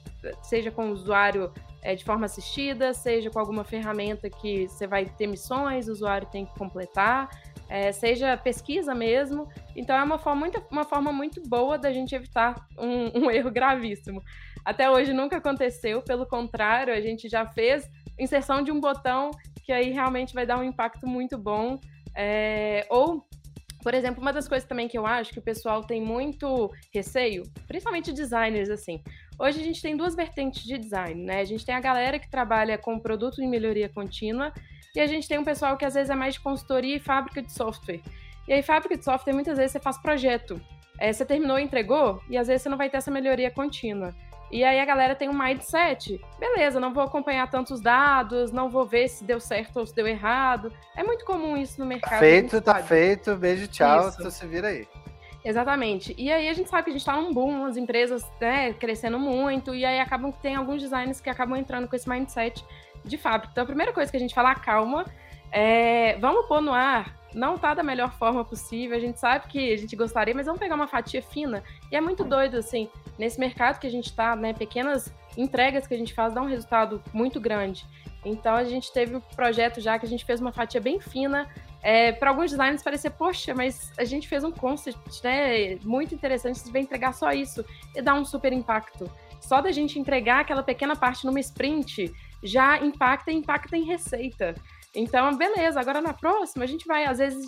Seja 0.42 0.72
com 0.72 0.90
o 0.90 0.92
usuário 0.92 1.54
é, 1.82 1.96
de 1.96 2.04
forma 2.04 2.26
assistida, 2.26 2.94
seja 2.94 3.30
com 3.30 3.40
alguma 3.40 3.64
ferramenta 3.64 4.30
que 4.30 4.68
você 4.68 4.86
vai 4.86 5.06
ter 5.06 5.28
missões, 5.28 5.88
o 5.88 5.92
usuário 5.94 6.28
tem 6.30 6.46
que 6.46 6.58
completar 6.58 7.30
é, 7.70 7.92
seja 7.92 8.38
pesquisa 8.38 8.94
mesmo. 8.96 9.48
Então 9.76 9.96
é 9.96 10.04
uma 10.04 10.18
forma 10.18 10.42
muito, 10.42 10.64
uma 10.72 10.84
forma 10.84 11.12
muito 11.12 11.42
boa 11.48 11.78
da 11.78 11.92
gente 11.92 12.16
evitar 12.16 12.68
um, 12.78 13.26
um 13.26 13.32
erro 13.32 13.52
gravíssimo. 13.52 14.24
Até 14.64 14.90
hoje 14.90 15.14
nunca 15.14 15.38
aconteceu, 15.38 16.02
pelo 16.02 16.26
contrário, 16.26 16.94
a 16.94 17.02
gente 17.02 17.30
já 17.30 17.46
fez 17.46 17.90
inserção 18.20 18.62
de 18.62 18.72
um 18.72 18.80
botão 18.80 19.32
que 19.64 19.72
aí 19.72 19.92
realmente 19.92 20.34
vai 20.34 20.46
dar 20.46 20.58
um 20.58 20.64
impacto 20.64 21.06
muito 21.06 21.38
bom. 21.38 21.80
É, 22.16 22.86
ou, 22.90 23.26
por 23.84 23.94
exemplo, 23.94 24.22
uma 24.22 24.34
das 24.34 24.48
coisas 24.48 24.68
também 24.68 24.88
que 24.88 24.98
eu 24.98 25.06
acho 25.06 25.32
que 25.32 25.40
o 25.40 25.42
pessoal 25.42 25.84
tem 25.84 26.02
muito 26.02 26.72
receio, 26.94 27.44
principalmente 27.68 28.12
designers, 28.12 28.70
assim. 28.70 29.02
Hoje 29.40 29.62
a 29.62 29.64
gente 29.64 29.82
tem 29.82 29.96
duas 29.96 30.16
vertentes 30.16 30.64
de 30.64 30.78
design, 30.78 31.24
né? 31.24 31.42
A 31.42 31.46
gente 31.46 31.66
tem 31.66 31.76
a 31.76 31.80
galera 31.80 32.18
que 32.18 32.30
trabalha 32.30 32.78
com 32.78 33.00
produto 33.00 33.42
em 33.42 33.48
melhoria 33.48 33.88
contínua 33.88 34.52
e 34.96 35.00
a 35.00 35.06
gente 35.06 35.28
tem 35.28 35.38
um 35.38 35.44
pessoal 35.44 35.78
que 35.78 35.86
às 35.86 35.94
vezes 35.94 36.10
é 36.10 36.16
mais 36.16 36.34
de 36.34 36.40
consultoria 36.40 36.96
e 36.96 37.00
fábrica 37.00 37.42
de 37.42 37.52
software. 37.52 38.02
E 38.48 38.54
aí, 38.54 38.64
fábrica 38.64 38.98
de 38.98 39.04
software, 39.04 39.34
muitas 39.34 39.58
vezes 39.58 39.74
você 39.74 39.80
faz 39.80 39.98
projeto. 39.98 40.60
É, 41.00 41.14
você 41.14 41.24
terminou 41.26 41.60
entregou, 41.60 42.22
e 42.30 42.38
às 42.38 42.48
vezes 42.48 42.64
você 42.64 42.70
não 42.70 42.78
vai 42.78 42.90
ter 42.90 42.98
essa 42.98 43.12
melhoria 43.12 43.52
contínua. 43.52 44.16
E 44.50 44.64
aí 44.64 44.80
a 44.80 44.86
galera 44.86 45.14
tem 45.14 45.28
um 45.28 45.38
mindset, 45.38 46.22
beleza, 46.40 46.80
não 46.80 46.94
vou 46.94 47.04
acompanhar 47.04 47.50
tantos 47.50 47.82
dados, 47.82 48.52
não 48.52 48.70
vou 48.70 48.86
ver 48.86 49.10
se 49.10 49.24
deu 49.24 49.40
certo 49.40 49.78
ou 49.78 49.86
se 49.86 49.94
deu 49.94 50.08
errado. 50.08 50.72
É 50.96 51.04
muito 51.04 51.26
comum 51.26 51.58
isso 51.58 51.80
no 51.80 51.86
mercado. 51.86 52.20
Feito, 52.20 52.62
tá 52.62 52.76
feito, 52.76 53.36
beijo, 53.36 53.68
tchau, 53.68 54.08
isso. 54.08 54.24
você 54.24 54.48
vira 54.48 54.70
aí. 54.70 54.88
Exatamente. 55.44 56.14
E 56.18 56.32
aí 56.32 56.50
a 56.50 56.54
gente 56.54 56.70
sabe 56.70 56.84
que 56.84 56.90
a 56.90 56.94
gente 56.94 57.02
está 57.02 57.16
num 57.16 57.34
boom, 57.34 57.66
as 57.66 57.78
empresas 57.78 58.24
né, 58.40 58.74
crescendo 58.74 59.20
muito, 59.20 59.76
e 59.76 59.86
aí 59.86 60.00
acabam 60.00 60.32
que 60.32 60.40
tem 60.40 60.56
alguns 60.56 60.82
designers 60.82 61.22
que 61.22 61.30
acabam 61.30 61.58
entrando 61.58 61.88
com 61.88 61.96
esse 61.96 62.08
mindset 62.08 62.66
de 63.04 63.18
fábrica. 63.18 63.52
Então, 63.52 63.64
a 63.64 63.68
primeira 63.68 63.94
coisa 63.94 64.12
que 64.12 64.18
a 64.18 64.20
gente 64.20 64.36
fala, 64.36 64.54
calma, 64.56 65.06
É, 65.52 66.18
vamos 66.20 66.46
pôr 66.48 66.62
no 66.62 66.74
ar 66.74 67.18
não 67.34 67.58
tá 67.58 67.74
da 67.74 67.84
melhor 67.84 68.12
forma 68.14 68.44
possível. 68.44 68.98
A 68.98 69.00
gente 69.00 69.20
sabe 69.20 69.48
que 69.48 69.72
a 69.72 69.78
gente 69.78 69.96
gostaria, 69.96 70.34
mas 70.34 70.46
vamos 70.48 70.60
pegar 70.60 70.76
uma 70.76 70.88
fatia 70.88 71.22
fina. 71.22 71.64
E 71.92 71.96
é 71.96 72.02
muito 72.02 72.24
doido, 72.24 72.58
assim, 72.58 72.90
nesse 73.18 73.40
mercado 73.40 73.80
que 73.80 73.88
a 73.88 73.92
gente 73.92 74.14
tá, 74.14 74.36
né? 74.36 74.54
Pequenas 74.54 75.14
entregas 75.38 75.86
que 75.86 75.94
a 75.94 75.98
gente 75.98 76.14
faz 76.14 76.34
dão 76.34 76.46
um 76.46 76.48
resultado 76.48 77.02
muito 77.14 77.40
grande. 77.40 77.86
Então 78.26 78.56
a 78.56 78.64
gente 78.64 78.92
teve 78.92 79.16
um 79.16 79.22
projeto 79.22 79.80
já 79.80 79.98
que 80.00 80.06
a 80.06 80.10
gente 80.10 80.26
fez 80.26 80.42
uma 80.42 80.52
fatia 80.52 80.82
bem 80.82 81.00
fina. 81.00 81.48
É, 81.84 82.12
para 82.12 82.32
alguns 82.32 82.50
designers 82.50 82.82
parecer, 82.82 83.12
poxa, 83.12 83.54
mas 83.54 83.94
a 83.98 84.04
gente 84.04 84.28
fez 84.28 84.44
um 84.44 84.52
concept, 84.52 85.24
né? 85.24 85.76
Muito 85.84 86.16
interessante, 86.16 86.60
você 86.60 86.72
vai 86.72 86.82
entregar 86.82 87.14
só 87.14 87.32
isso 87.32 87.64
e 87.96 88.02
dá 88.02 88.16
um 88.16 88.26
super 88.26 88.52
impacto. 88.52 89.10
Só 89.40 89.62
da 89.62 89.72
gente 89.72 90.00
entregar 90.00 90.42
aquela 90.42 90.64
pequena 90.64 90.96
parte 90.96 91.26
numa 91.26 91.40
sprint 91.40 92.12
já 92.44 92.80
impacta 92.80 93.32
e 93.32 93.36
impacta 93.36 93.78
em 93.78 93.84
receita. 93.84 94.56
Então, 95.00 95.38
beleza, 95.38 95.80
agora 95.80 96.02
na 96.02 96.12
próxima 96.12 96.64
a 96.64 96.68
gente 96.68 96.88
vai, 96.88 97.06
às 97.06 97.20
vezes, 97.20 97.46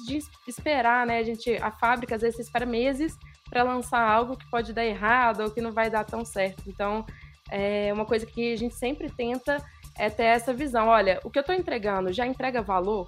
esperar, 0.48 1.08
né? 1.08 1.18
A 1.18 1.24
gente, 1.24 1.52
a 1.56 1.72
fábrica, 1.72 2.16
às 2.16 2.22
vezes, 2.22 2.40
espera 2.40 2.64
meses 2.64 3.18
para 3.50 3.64
lançar 3.64 4.00
algo 4.00 4.38
que 4.38 4.48
pode 4.52 4.72
dar 4.72 4.86
errado 4.86 5.42
ou 5.42 5.50
que 5.50 5.60
não 5.60 5.72
vai 5.72 5.90
dar 5.90 6.04
tão 6.04 6.24
certo. 6.24 6.62
Então, 6.68 7.04
é 7.50 7.92
uma 7.92 8.06
coisa 8.06 8.24
que 8.24 8.54
a 8.54 8.56
gente 8.56 8.76
sempre 8.76 9.10
tenta 9.10 9.58
é 9.98 10.12
ter 10.12 10.26
essa 10.26 10.54
visão. 10.54 10.90
Olha, 10.90 11.20
o 11.24 11.32
que 11.32 11.40
eu 11.40 11.42
estou 11.42 11.56
entregando 11.56 12.14
já 12.14 12.24
entrega 12.24 12.62
valor? 12.62 13.08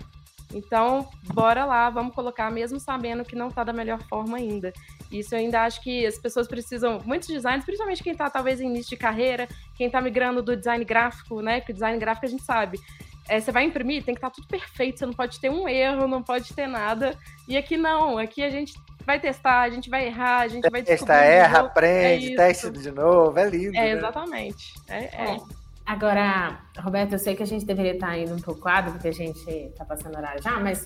Então, 0.54 1.08
bora 1.34 1.64
lá, 1.64 1.90
vamos 1.92 2.14
colocar, 2.16 2.52
mesmo 2.52 2.80
sabendo 2.80 3.24
que 3.24 3.36
não 3.36 3.48
está 3.48 3.64
da 3.64 3.72
melhor 3.72 4.02
forma 4.10 4.38
ainda. 4.38 4.74
Isso 5.12 5.36
eu 5.36 5.40
ainda 5.40 5.64
acho 5.64 5.82
que 5.82 6.06
as 6.06 6.18
pessoas 6.18 6.48
precisam, 6.48 7.00
muitos 7.06 7.30
designers, 7.30 7.64
principalmente 7.64 8.04
quem 8.04 8.14
está 8.14 8.30
talvez 8.30 8.60
em 8.60 8.68
início 8.68 8.90
de 8.90 8.98
carreira, 8.98 9.48
quem 9.76 9.86
está 9.88 10.02
migrando 10.02 10.42
do 10.42 10.58
design 10.58 10.84
gráfico, 10.84 11.42
né? 11.42 11.60
Porque 11.60 11.72
o 11.72 11.76
design 11.76 11.98
gráfico 12.00 12.26
a 12.26 12.30
gente 12.30 12.44
sabe, 12.44 12.80
é, 13.28 13.40
você 13.40 13.52
vai 13.52 13.64
imprimir, 13.64 14.04
tem 14.04 14.14
que 14.14 14.20
estar 14.20 14.30
tá 14.30 14.36
tudo 14.36 14.48
perfeito, 14.48 15.00
você 15.00 15.06
não 15.06 15.14
pode 15.14 15.40
ter 15.40 15.50
um 15.50 15.68
erro, 15.68 16.08
não 16.08 16.22
pode 16.24 16.54
ter 16.54 16.68
nada. 16.68 17.18
E 17.48 17.58
aqui 17.58 17.78
não, 17.78 18.18
aqui 18.18 18.44
a 18.44 18.50
gente 18.50 18.74
vai 19.06 19.20
testar, 19.20 19.62
a 19.62 19.70
gente 19.70 19.90
vai 19.90 20.08
errar, 20.08 20.42
a 20.42 20.48
gente 20.48 20.70
vai 20.70 20.82
descobrir. 20.82 21.14
Testa, 21.14 21.26
erra, 21.26 21.60
aprende, 21.60 22.34
é 22.34 22.36
testa 22.36 22.72
de 22.72 22.92
novo, 22.92 23.38
é 23.38 23.50
lindo. 23.50 23.76
É, 23.76 23.82
né? 23.82 23.92
exatamente. 23.92 24.74
É, 24.88 25.04
é. 25.04 25.38
Agora, 25.86 26.62
Roberto, 26.80 27.14
eu 27.14 27.20
sei 27.20 27.36
que 27.36 27.44
a 27.44 27.48
gente 27.48 27.66
deveria 27.66 27.94
estar 27.94 28.18
indo 28.18 28.34
um 28.34 28.40
pouco 28.40 28.62
quadro, 28.62 28.92
porque 28.94 29.08
a 29.08 29.14
gente 29.14 29.50
está 29.50 29.84
passando 29.84 30.16
horário 30.16 30.42
já, 30.42 30.60
mas 30.60 30.86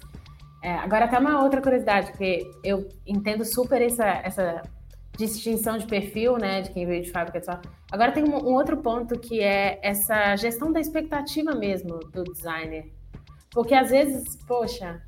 é, 0.62 0.74
agora 0.76 1.06
até 1.06 1.20
uma 1.20 1.44
outra 1.44 1.62
curiosidade, 1.62 2.12
porque 2.12 2.50
eu 2.64 2.90
entendo 3.06 3.46
super 3.46 3.82
essa, 3.82 4.06
essa 4.24 4.62
distinção 5.18 5.78
de 5.78 5.86
perfil, 5.86 6.38
né, 6.38 6.62
de 6.62 6.72
quem 6.72 6.86
veio 6.86 7.04
de 7.04 7.12
fábrica 7.12 7.40
de 7.40 7.46
software. 7.46 7.72
Agora 7.92 8.12
tem 8.12 8.24
um, 8.24 8.36
um, 8.36 8.54
outro 8.54 8.78
ponto 8.78 9.18
que 9.20 9.42
é 9.42 9.80
essa 9.82 10.36
gestão 10.36 10.72
da 10.72 10.80
expectativa 10.80 11.54
mesmo 11.56 12.00
do 12.00 12.24
designer. 12.24 12.92
Porque 13.52 13.74
às 13.74 13.90
vezes, 13.90 14.36
poxa, 14.46 15.02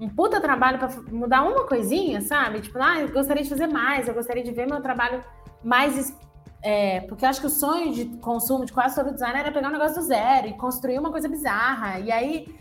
um 0.00 0.08
puta 0.08 0.40
trabalho 0.40 0.78
para 0.78 0.88
mudar 1.10 1.42
uma 1.42 1.66
coisinha, 1.66 2.20
sabe? 2.20 2.60
Tipo, 2.60 2.78
ah, 2.80 3.00
eu 3.00 3.12
gostaria 3.12 3.42
de 3.42 3.48
fazer 3.48 3.66
mais, 3.66 4.06
eu 4.06 4.14
gostaria 4.14 4.42
de 4.42 4.52
ver 4.52 4.66
meu 4.66 4.80
trabalho 4.80 5.22
mais. 5.62 6.16
É, 6.62 7.00
porque 7.02 7.24
eu 7.24 7.28
acho 7.28 7.40
que 7.40 7.46
o 7.46 7.50
sonho 7.50 7.92
de 7.92 8.04
consumo 8.18 8.64
de 8.64 8.72
quase 8.72 8.94
todo 8.94 9.12
designer 9.12 9.40
era 9.40 9.52
pegar 9.52 9.68
um 9.68 9.72
negócio 9.72 9.96
do 9.96 10.02
zero 10.02 10.48
e 10.48 10.54
construir 10.54 10.98
uma 10.98 11.10
coisa 11.10 11.28
bizarra. 11.28 11.98
E 12.00 12.10
aí 12.10 12.54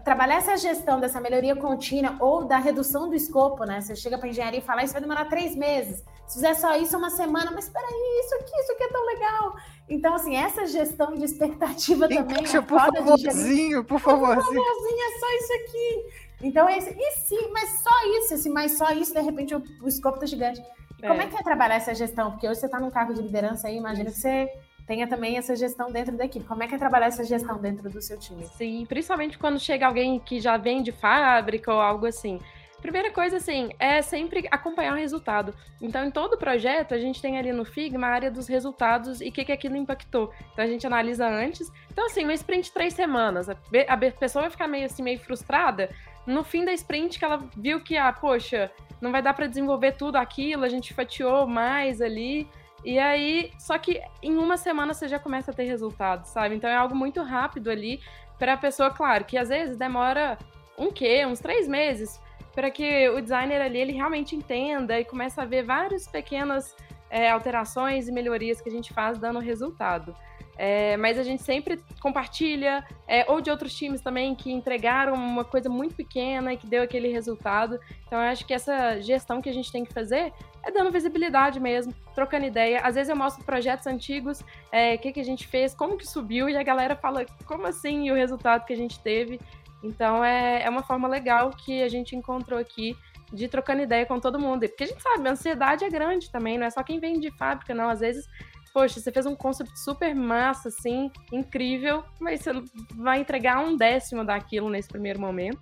trabalhar 0.00 0.36
essa 0.36 0.56
gestão 0.56 0.98
dessa 0.98 1.20
melhoria 1.20 1.54
contínua 1.54 2.16
ou 2.20 2.44
da 2.44 2.58
redução 2.58 3.08
do 3.08 3.14
escopo, 3.14 3.64
né? 3.64 3.80
Você 3.80 3.94
chega 3.94 4.18
para 4.18 4.28
engenharia 4.28 4.60
e 4.60 4.62
fala, 4.62 4.82
isso 4.82 4.92
vai 4.92 5.02
demorar 5.02 5.26
três 5.26 5.54
meses. 5.54 6.04
Se 6.26 6.34
fizer 6.34 6.54
só 6.54 6.76
isso, 6.76 6.96
uma 6.96 7.10
semana, 7.10 7.50
mas 7.50 7.66
espera 7.66 7.86
aí, 7.86 8.20
isso 8.24 8.34
aqui, 8.36 8.60
isso 8.60 8.72
aqui 8.72 8.84
é 8.84 8.88
tão 8.88 9.06
legal. 9.06 9.56
Então, 9.88 10.14
assim, 10.14 10.36
essa 10.36 10.66
gestão 10.66 11.14
de 11.14 11.24
expectativa 11.24 12.08
também. 12.08 12.20
Encaixa, 12.20 12.58
é 12.58 12.62
por 12.62 12.80
favorzinho, 12.80 13.84
por 13.84 14.00
favorzinho. 14.00 14.44
Por 14.44 14.74
favorzinho, 14.74 15.00
é 15.00 15.18
só 15.18 15.36
isso 15.36 15.52
aqui. 15.52 16.06
Então, 16.42 16.68
esse, 16.68 16.90
e 16.90 17.12
sim, 17.18 17.50
mas 17.52 17.82
só 17.82 18.18
isso, 18.18 18.34
esse, 18.34 18.48
mas 18.48 18.72
só 18.72 18.90
isso, 18.90 19.12
de 19.12 19.20
repente, 19.20 19.54
o, 19.54 19.62
o 19.82 19.88
escopo 19.88 20.18
tá 20.18 20.26
gigante. 20.26 20.62
É. 21.02 21.08
Como 21.08 21.20
é 21.20 21.26
que 21.26 21.36
é 21.36 21.42
trabalhar 21.42 21.76
essa 21.76 21.94
gestão? 21.94 22.30
Porque 22.30 22.48
hoje 22.48 22.60
você 22.60 22.66
está 22.66 22.80
num 22.80 22.90
cargo 22.90 23.12
de 23.12 23.22
liderança 23.22 23.68
aí, 23.68 23.76
imagina 23.76 24.10
que 24.10 24.18
você 24.18 24.48
tenha 24.92 25.06
também 25.06 25.38
essa 25.38 25.56
gestão 25.56 25.90
dentro 25.90 26.14
da 26.14 26.26
equipe. 26.26 26.44
Como 26.44 26.62
é 26.62 26.68
que 26.68 26.74
é 26.74 26.78
trabalhar 26.78 27.06
essa 27.06 27.24
gestão 27.24 27.56
dentro 27.56 27.88
do 27.88 28.02
seu 28.02 28.18
time? 28.18 28.44
Sim, 28.44 28.84
principalmente 28.86 29.38
quando 29.38 29.58
chega 29.58 29.86
alguém 29.86 30.20
que 30.20 30.38
já 30.38 30.58
vem 30.58 30.82
de 30.82 30.92
fábrica 30.92 31.72
ou 31.72 31.80
algo 31.80 32.04
assim. 32.04 32.38
Primeira 32.82 33.10
coisa, 33.10 33.38
assim, 33.38 33.70
é 33.78 34.02
sempre 34.02 34.46
acompanhar 34.50 34.92
o 34.92 34.96
resultado. 34.96 35.54
Então, 35.80 36.04
em 36.04 36.10
todo 36.10 36.36
projeto, 36.36 36.92
a 36.92 36.98
gente 36.98 37.22
tem 37.22 37.38
ali 37.38 37.52
no 37.52 37.64
Figma 37.64 38.06
a 38.06 38.10
área 38.10 38.30
dos 38.30 38.48
resultados 38.48 39.22
e 39.22 39.28
o 39.28 39.32
que, 39.32 39.46
que 39.46 39.52
aquilo 39.52 39.76
impactou. 39.76 40.30
Então, 40.52 40.62
a 40.62 40.68
gente 40.68 40.86
analisa 40.86 41.26
antes. 41.26 41.72
Então, 41.90 42.04
assim, 42.04 42.24
uma 42.24 42.34
sprint 42.34 42.64
de 42.64 42.72
três 42.72 42.92
semanas. 42.92 43.48
A 43.48 43.96
pessoa 43.96 44.42
vai 44.42 44.50
ficar 44.50 44.68
meio 44.68 44.84
assim, 44.84 45.02
meio 45.02 45.20
frustrada. 45.20 45.88
No 46.26 46.44
fim 46.44 46.66
da 46.66 46.72
sprint, 46.74 47.18
que 47.18 47.24
ela 47.24 47.42
viu 47.56 47.80
que, 47.82 47.96
ah, 47.96 48.12
poxa, 48.12 48.70
não 49.00 49.10
vai 49.10 49.22
dar 49.22 49.32
para 49.32 49.46
desenvolver 49.46 49.92
tudo 49.92 50.16
aquilo, 50.16 50.64
a 50.64 50.68
gente 50.68 50.92
fatiou 50.92 51.46
mais 51.46 52.02
ali. 52.02 52.46
E 52.84 52.98
aí, 52.98 53.52
só 53.58 53.78
que 53.78 54.00
em 54.22 54.36
uma 54.36 54.56
semana 54.56 54.92
você 54.92 55.06
já 55.06 55.18
começa 55.18 55.50
a 55.50 55.54
ter 55.54 55.64
resultados, 55.64 56.30
sabe? 56.30 56.56
Então 56.56 56.68
é 56.68 56.74
algo 56.74 56.94
muito 56.94 57.22
rápido 57.22 57.70
ali 57.70 58.00
para 58.38 58.54
a 58.54 58.56
pessoa, 58.56 58.90
claro, 58.90 59.24
que 59.24 59.38
às 59.38 59.48
vezes 59.48 59.76
demora 59.76 60.36
um 60.76 60.90
quê? 60.90 61.24
Uns 61.24 61.38
três 61.38 61.68
meses 61.68 62.20
para 62.54 62.70
que 62.70 63.08
o 63.10 63.20
designer 63.20 63.62
ali 63.62 63.78
ele 63.78 63.92
realmente 63.92 64.36
entenda 64.36 64.98
e 64.98 65.04
comece 65.04 65.40
a 65.40 65.44
ver 65.44 65.62
várias 65.62 66.06
pequenas 66.06 66.76
é, 67.08 67.30
alterações 67.30 68.08
e 68.08 68.12
melhorias 68.12 68.60
que 68.60 68.68
a 68.68 68.72
gente 68.72 68.92
faz 68.92 69.18
dando 69.18 69.38
resultado. 69.38 70.14
É, 70.58 70.96
mas 70.98 71.18
a 71.18 71.22
gente 71.22 71.42
sempre 71.42 71.82
compartilha, 72.00 72.84
é, 73.08 73.24
ou 73.30 73.40
de 73.40 73.50
outros 73.50 73.74
times 73.74 74.00
também 74.00 74.34
que 74.34 74.52
entregaram 74.52 75.14
uma 75.14 75.44
coisa 75.44 75.68
muito 75.68 75.94
pequena 75.94 76.52
e 76.52 76.56
que 76.56 76.66
deu 76.66 76.82
aquele 76.82 77.08
resultado. 77.08 77.80
Então, 78.06 78.20
eu 78.20 78.28
acho 78.28 78.46
que 78.46 78.52
essa 78.52 79.00
gestão 79.00 79.40
que 79.40 79.48
a 79.48 79.52
gente 79.52 79.72
tem 79.72 79.84
que 79.84 79.92
fazer 79.92 80.32
é 80.62 80.70
dando 80.70 80.90
visibilidade 80.90 81.58
mesmo, 81.58 81.92
trocando 82.14 82.46
ideia. 82.46 82.80
Às 82.82 82.94
vezes 82.94 83.08
eu 83.08 83.16
mostro 83.16 83.44
projetos 83.44 83.86
antigos, 83.86 84.40
o 84.40 84.44
é, 84.70 84.96
que, 84.96 85.12
que 85.12 85.20
a 85.20 85.24
gente 85.24 85.46
fez, 85.46 85.74
como 85.74 85.96
que 85.96 86.06
subiu, 86.06 86.48
e 86.48 86.56
a 86.56 86.62
galera 86.62 86.94
fala, 86.94 87.24
como 87.46 87.66
assim, 87.66 88.06
e 88.06 88.12
o 88.12 88.14
resultado 88.14 88.64
que 88.64 88.72
a 88.72 88.76
gente 88.76 89.00
teve. 89.00 89.40
Então, 89.82 90.24
é, 90.24 90.62
é 90.62 90.70
uma 90.70 90.82
forma 90.82 91.08
legal 91.08 91.50
que 91.50 91.82
a 91.82 91.88
gente 91.88 92.14
encontrou 92.14 92.58
aqui 92.58 92.96
de 93.32 93.48
trocando 93.48 93.82
ideia 93.82 94.04
com 94.04 94.20
todo 94.20 94.38
mundo. 94.38 94.68
Porque 94.68 94.84
a 94.84 94.86
gente 94.86 95.02
sabe, 95.02 95.26
a 95.26 95.32
ansiedade 95.32 95.84
é 95.84 95.88
grande 95.88 96.30
também, 96.30 96.58
não 96.58 96.66
é 96.66 96.70
só 96.70 96.82
quem 96.82 97.00
vem 97.00 97.18
de 97.18 97.30
fábrica, 97.36 97.74
não. 97.74 97.88
Às 97.88 98.00
vezes 98.00 98.28
poxa, 98.72 99.00
você 99.00 99.12
fez 99.12 99.26
um 99.26 99.34
concept 99.34 99.78
super 99.78 100.14
massa, 100.14 100.68
assim, 100.68 101.10
incrível, 101.30 102.04
mas 102.20 102.40
você 102.40 102.52
vai 102.96 103.20
entregar 103.20 103.60
um 103.64 103.76
décimo 103.76 104.24
daquilo 104.24 104.70
nesse 104.70 104.88
primeiro 104.88 105.20
momento. 105.20 105.60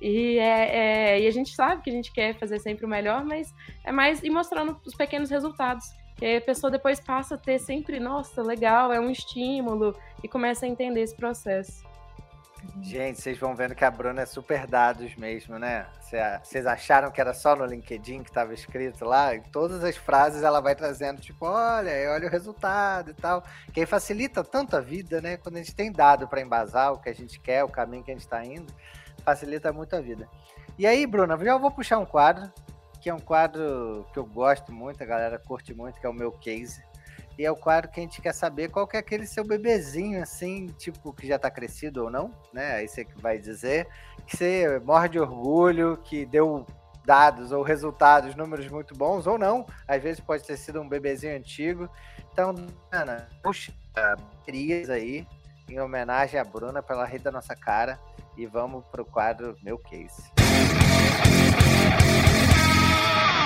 E, 0.00 0.38
é, 0.38 0.76
é, 0.76 1.20
e 1.20 1.26
a 1.26 1.30
gente 1.30 1.54
sabe 1.54 1.82
que 1.82 1.90
a 1.90 1.92
gente 1.92 2.12
quer 2.12 2.38
fazer 2.38 2.58
sempre 2.58 2.86
o 2.86 2.88
melhor, 2.88 3.24
mas 3.24 3.52
é 3.84 3.92
mais 3.92 4.22
ir 4.22 4.30
mostrando 4.30 4.80
os 4.86 4.94
pequenos 4.94 5.30
resultados. 5.30 5.84
E 6.20 6.26
aí 6.26 6.36
a 6.36 6.40
pessoa 6.40 6.70
depois 6.70 7.00
passa 7.00 7.34
a 7.34 7.38
ter 7.38 7.58
sempre, 7.58 8.00
nossa, 8.00 8.42
legal, 8.42 8.92
é 8.92 9.00
um 9.00 9.10
estímulo, 9.10 9.94
e 10.22 10.28
começa 10.28 10.66
a 10.66 10.68
entender 10.68 11.00
esse 11.00 11.16
processo. 11.16 11.89
Gente, 12.82 13.20
vocês 13.20 13.38
vão 13.38 13.54
vendo 13.54 13.74
que 13.74 13.84
a 13.84 13.90
Bruna 13.90 14.22
é 14.22 14.26
super 14.26 14.66
dados 14.66 15.14
mesmo, 15.16 15.58
né? 15.58 15.86
Vocês 16.42 16.66
acharam 16.66 17.10
que 17.10 17.20
era 17.20 17.32
só 17.32 17.54
no 17.54 17.64
LinkedIn 17.64 18.22
que 18.22 18.30
estava 18.30 18.52
escrito 18.52 19.04
lá? 19.04 19.34
Em 19.34 19.42
todas 19.42 19.84
as 19.84 19.96
frases 19.96 20.42
ela 20.42 20.60
vai 20.60 20.74
trazendo, 20.74 21.20
tipo, 21.20 21.46
olha, 21.46 21.92
olha 22.10 22.26
o 22.26 22.30
resultado 22.30 23.10
e 23.10 23.14
tal. 23.14 23.44
Que 23.72 23.80
aí 23.80 23.86
facilita 23.86 24.42
tanto 24.42 24.76
a 24.76 24.80
vida, 24.80 25.20
né? 25.20 25.36
Quando 25.36 25.56
a 25.56 25.58
gente 25.58 25.74
tem 25.74 25.92
dado 25.92 26.26
para 26.26 26.40
embasar 26.40 26.92
o 26.92 26.98
que 26.98 27.08
a 27.08 27.14
gente 27.14 27.38
quer, 27.40 27.64
o 27.64 27.68
caminho 27.68 28.02
que 28.02 28.10
a 28.10 28.14
gente 28.14 28.24
está 28.24 28.44
indo, 28.44 28.72
facilita 29.24 29.72
muito 29.72 29.94
a 29.94 30.00
vida. 30.00 30.28
E 30.78 30.86
aí, 30.86 31.06
Bruna, 31.06 31.38
já 31.44 31.56
vou 31.56 31.70
puxar 31.70 31.98
um 31.98 32.06
quadro, 32.06 32.50
que 33.00 33.08
é 33.08 33.14
um 33.14 33.20
quadro 33.20 34.06
que 34.12 34.18
eu 34.18 34.24
gosto 34.24 34.72
muito, 34.72 35.02
a 35.02 35.06
galera 35.06 35.38
curte 35.38 35.72
muito, 35.74 36.00
que 36.00 36.06
é 36.06 36.08
o 36.08 36.14
meu 36.14 36.32
case. 36.32 36.82
E 37.40 37.44
é 37.46 37.50
o 37.50 37.56
quadro 37.56 37.90
que 37.90 37.98
a 37.98 38.02
gente 38.02 38.20
quer 38.20 38.34
saber 38.34 38.68
qual 38.68 38.86
que 38.86 38.98
é 38.98 39.00
aquele 39.00 39.26
seu 39.26 39.42
bebezinho, 39.42 40.22
assim, 40.22 40.66
tipo, 40.76 41.10
que 41.10 41.26
já 41.26 41.38
tá 41.38 41.50
crescido 41.50 42.04
ou 42.04 42.10
não, 42.10 42.30
né? 42.52 42.72
Aí 42.72 42.86
você 42.86 43.02
que 43.02 43.18
vai 43.18 43.38
dizer. 43.38 43.88
Que 44.26 44.36
você 44.36 44.78
morre 44.80 45.08
de 45.08 45.18
orgulho, 45.18 45.96
que 46.04 46.26
deu 46.26 46.66
dados 47.02 47.50
ou 47.50 47.62
resultados, 47.62 48.34
números 48.34 48.68
muito 48.68 48.94
bons, 48.94 49.26
ou 49.26 49.38
não. 49.38 49.64
Às 49.88 50.02
vezes 50.02 50.20
pode 50.20 50.44
ter 50.44 50.58
sido 50.58 50.82
um 50.82 50.86
bebezinho 50.86 51.34
antigo. 51.34 51.88
Então, 52.30 52.54
Ana, 52.92 53.26
puxa 53.42 53.72
baterias 53.94 54.90
aí, 54.90 55.26
em 55.66 55.80
homenagem 55.80 56.38
à 56.38 56.44
Bruna, 56.44 56.82
pela 56.82 57.06
rede 57.06 57.24
da 57.24 57.32
nossa 57.32 57.56
cara. 57.56 57.98
E 58.36 58.44
vamos 58.44 58.84
pro 58.88 59.02
quadro 59.02 59.56
Meu 59.62 59.78
Case. 59.78 60.30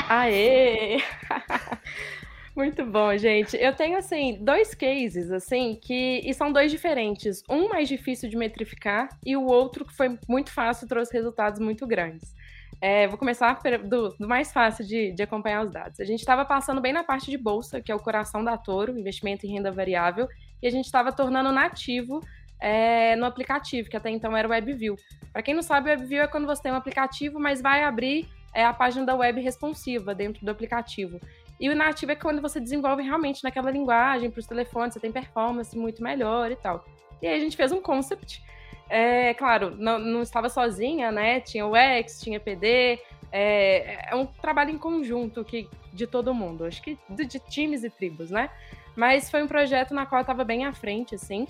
Aê! 0.09 1.01
Muito 2.57 2.87
bom, 2.87 3.17
gente. 3.17 3.57
Eu 3.57 3.75
tenho, 3.75 3.99
assim, 3.99 4.39
dois 4.41 4.75
cases, 4.75 5.31
assim, 5.33 5.77
que. 5.81 6.21
E 6.25 6.33
são 6.33 6.53
dois 6.53 6.71
diferentes. 6.71 7.43
Um 7.51 7.69
mais 7.69 7.89
difícil 7.89 8.31
de 8.31 8.37
metrificar 8.37 9.09
e 9.27 9.37
o 9.37 9.45
outro 9.45 9.85
que 9.85 9.93
foi 9.93 10.17
muito 10.29 10.53
fácil 10.53 10.87
trouxe 10.87 11.13
resultados 11.13 11.59
muito 11.59 11.85
grandes. 11.85 12.33
É, 12.81 13.09
vou 13.09 13.19
começar 13.19 13.59
do, 13.89 14.11
do 14.11 14.29
mais 14.29 14.53
fácil 14.53 14.85
de, 14.85 15.11
de, 15.13 15.23
acompanhar 15.23 15.65
os 15.65 15.71
dados. 15.71 15.99
A 15.99 16.05
gente 16.05 16.21
estava 16.21 16.45
passando 16.45 16.81
bem 16.81 16.93
na 16.93 17.03
parte 17.03 17.31
de 17.31 17.39
bolsa, 17.39 17.81
que 17.81 17.91
é 17.91 17.95
o 17.95 17.99
coração 17.99 18.45
da 18.45 18.57
Toro, 18.57 18.99
investimento 18.99 19.47
em 19.47 19.53
renda 19.55 19.73
variável, 19.73 20.29
e 20.63 20.67
a 20.67 20.71
gente 20.71 20.85
estava 20.85 21.11
tornando 21.11 21.51
nativo 21.51 22.21
é, 22.61 23.17
no 23.17 23.25
aplicativo, 23.25 23.89
que 23.89 23.97
até 23.97 24.11
então 24.11 24.37
era 24.37 24.47
o 24.47 24.51
WebView. 24.51 24.97
Para 25.33 25.43
quem 25.43 25.55
não 25.55 25.63
sabe, 25.63 25.89
o 25.89 25.93
WebView 25.93 26.23
é 26.23 26.27
quando 26.27 26.47
você 26.47 26.63
tem 26.63 26.73
um 26.73 26.77
aplicativo, 26.77 27.41
mas 27.41 27.61
vai 27.61 27.85
abrir 27.85 28.29
é, 28.55 28.65
a 28.65 28.73
página 28.73 29.05
da 29.05 29.15
web 29.15 29.41
responsiva 29.41 30.15
dentro 30.15 30.45
do 30.45 30.51
aplicativo. 30.51 31.21
E 31.59 31.69
o 31.69 31.77
nativo 31.77 32.13
é 32.13 32.17
quando 32.17 32.43
você 32.43 32.61
desenvolve 32.61 33.03
realmente 33.03 33.45
naquela 33.45 33.71
linguagem 33.71 34.31
para 34.31 34.41
os 34.41 34.47
telefones, 34.47 34.95
você 34.95 35.01
tem 35.01 35.13
performance 35.13 35.77
muito 35.77 36.03
melhor 36.03 36.51
e 36.51 36.57
tal. 36.57 36.85
E 37.23 37.27
aí 37.27 37.37
a 37.37 37.41
gente 37.41 37.57
fez 37.57 37.73
um 37.73 37.81
concept. 37.81 38.43
É, 38.89 39.33
claro, 39.35 39.75
não, 39.77 39.99
não 39.99 40.23
estava 40.23 40.49
sozinha, 40.49 41.11
né? 41.11 41.41
Tinha 41.41 41.67
o 41.67 41.75
X, 41.75 42.21
tinha 42.21 42.41
PD. 42.41 42.99
É, 43.33 44.11
é 44.11 44.15
um 44.15 44.27
trabalho 44.27 44.71
em 44.71 44.79
conjunto 44.79 45.45
que, 45.45 45.69
de 45.93 46.07
todo 46.07 46.35
mundo, 46.35 46.65
acho 46.65 46.83
que 46.83 46.99
de, 47.09 47.25
de 47.25 47.39
times 47.39 47.83
e 47.83 47.91
tribos, 47.91 48.31
né? 48.31 48.51
Mas 48.95 49.31
foi 49.31 49.43
um 49.43 49.49
projeto 49.49 49.95
na 49.95 50.07
qual 50.07 50.21
eu 50.21 50.25
estava 50.25 50.45
bem 50.45 50.67
à 50.67 50.73
frente, 50.73 51.15
assim. 51.15 51.47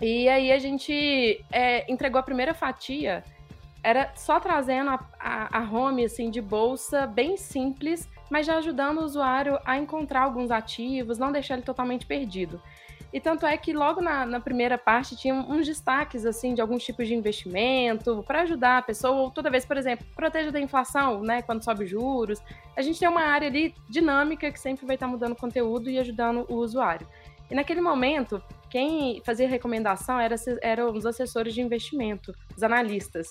E 0.00 0.28
aí 0.28 0.50
a 0.50 0.58
gente 0.58 1.44
é, 1.50 1.90
entregou 1.90 2.18
a 2.18 2.22
primeira 2.22 2.54
fatia, 2.54 3.22
era 3.82 4.12
só 4.14 4.40
trazendo 4.40 4.90
a, 4.90 5.06
a, 5.18 5.58
a 5.58 5.70
home 5.70 6.04
assim, 6.04 6.30
de 6.30 6.40
bolsa, 6.40 7.06
bem 7.06 7.36
simples, 7.36 8.08
mas 8.32 8.46
já 8.46 8.56
ajudando 8.56 8.96
o 8.96 9.04
usuário 9.04 9.58
a 9.62 9.76
encontrar 9.76 10.22
alguns 10.22 10.50
ativos, 10.50 11.18
não 11.18 11.30
deixar 11.30 11.52
ele 11.52 11.62
totalmente 11.62 12.06
perdido. 12.06 12.58
E 13.12 13.20
tanto 13.20 13.44
é 13.44 13.54
que 13.58 13.74
logo 13.74 14.00
na, 14.00 14.24
na 14.24 14.40
primeira 14.40 14.78
parte 14.78 15.14
tinha 15.14 15.34
uns 15.34 15.66
destaques 15.66 16.24
assim 16.24 16.54
de 16.54 16.62
alguns 16.62 16.82
tipos 16.82 17.06
de 17.06 17.14
investimento 17.14 18.24
para 18.26 18.40
ajudar 18.40 18.78
a 18.78 18.82
pessoa, 18.82 19.14
ou 19.20 19.30
toda 19.30 19.50
vez, 19.50 19.66
por 19.66 19.76
exemplo, 19.76 20.06
proteja 20.16 20.50
da 20.50 20.58
inflação, 20.58 21.20
né, 21.20 21.42
quando 21.42 21.62
sobe 21.62 21.84
juros. 21.84 22.42
A 22.74 22.80
gente 22.80 22.98
tem 22.98 23.06
uma 23.06 23.20
área 23.20 23.48
ali 23.48 23.74
dinâmica 23.86 24.50
que 24.50 24.58
sempre 24.58 24.86
vai 24.86 24.96
estar 24.96 25.06
mudando 25.06 25.36
conteúdo 25.36 25.90
e 25.90 25.98
ajudando 25.98 26.46
o 26.48 26.54
usuário. 26.54 27.06
E 27.50 27.54
naquele 27.54 27.82
momento, 27.82 28.42
quem 28.70 29.20
fazia 29.26 29.46
recomendação 29.46 30.18
era, 30.18 30.36
eram 30.62 30.90
os 30.94 31.04
assessores 31.04 31.52
de 31.52 31.60
investimento, 31.60 32.32
os 32.56 32.62
analistas. 32.62 33.28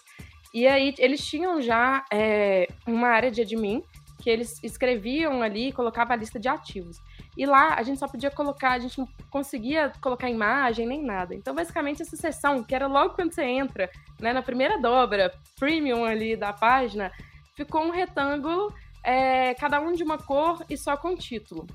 E 0.53 0.67
aí 0.67 0.93
eles 0.99 1.25
tinham 1.25 1.59
já 1.59 2.05
é, 2.13 2.67
uma 2.85 3.07
área 3.07 3.31
de 3.31 3.41
admin 3.41 3.81
que 4.21 4.29
eles 4.29 4.63
escreviam 4.63 5.41
ali, 5.41 5.73
colocavam 5.73 6.13
a 6.13 6.15
lista 6.15 6.39
de 6.39 6.47
ativos. 6.47 6.97
E 7.35 7.45
lá 7.45 7.73
a 7.73 7.83
gente 7.83 7.99
só 7.99 8.07
podia 8.07 8.29
colocar, 8.29 8.71
a 8.71 8.79
gente 8.79 8.99
não 8.99 9.07
conseguia 9.31 9.91
colocar 9.99 10.29
imagem 10.29 10.85
nem 10.85 11.03
nada. 11.03 11.33
Então, 11.33 11.55
basicamente, 11.55 12.03
essa 12.03 12.15
seção, 12.15 12.63
que 12.63 12.75
era 12.75 12.87
logo 12.87 13.15
quando 13.15 13.33
você 13.33 13.43
entra, 13.43 13.89
né, 14.19 14.31
na 14.31 14.43
primeira 14.43 14.79
dobra, 14.79 15.33
premium 15.59 16.05
ali 16.05 16.35
da 16.35 16.53
página, 16.53 17.11
ficou 17.55 17.81
um 17.81 17.89
retângulo, 17.89 18.71
é, 19.03 19.55
cada 19.55 19.81
um 19.81 19.91
de 19.91 20.03
uma 20.03 20.19
cor 20.19 20.63
e 20.69 20.77
só 20.77 20.95
com 20.95 21.15
título. 21.15 21.65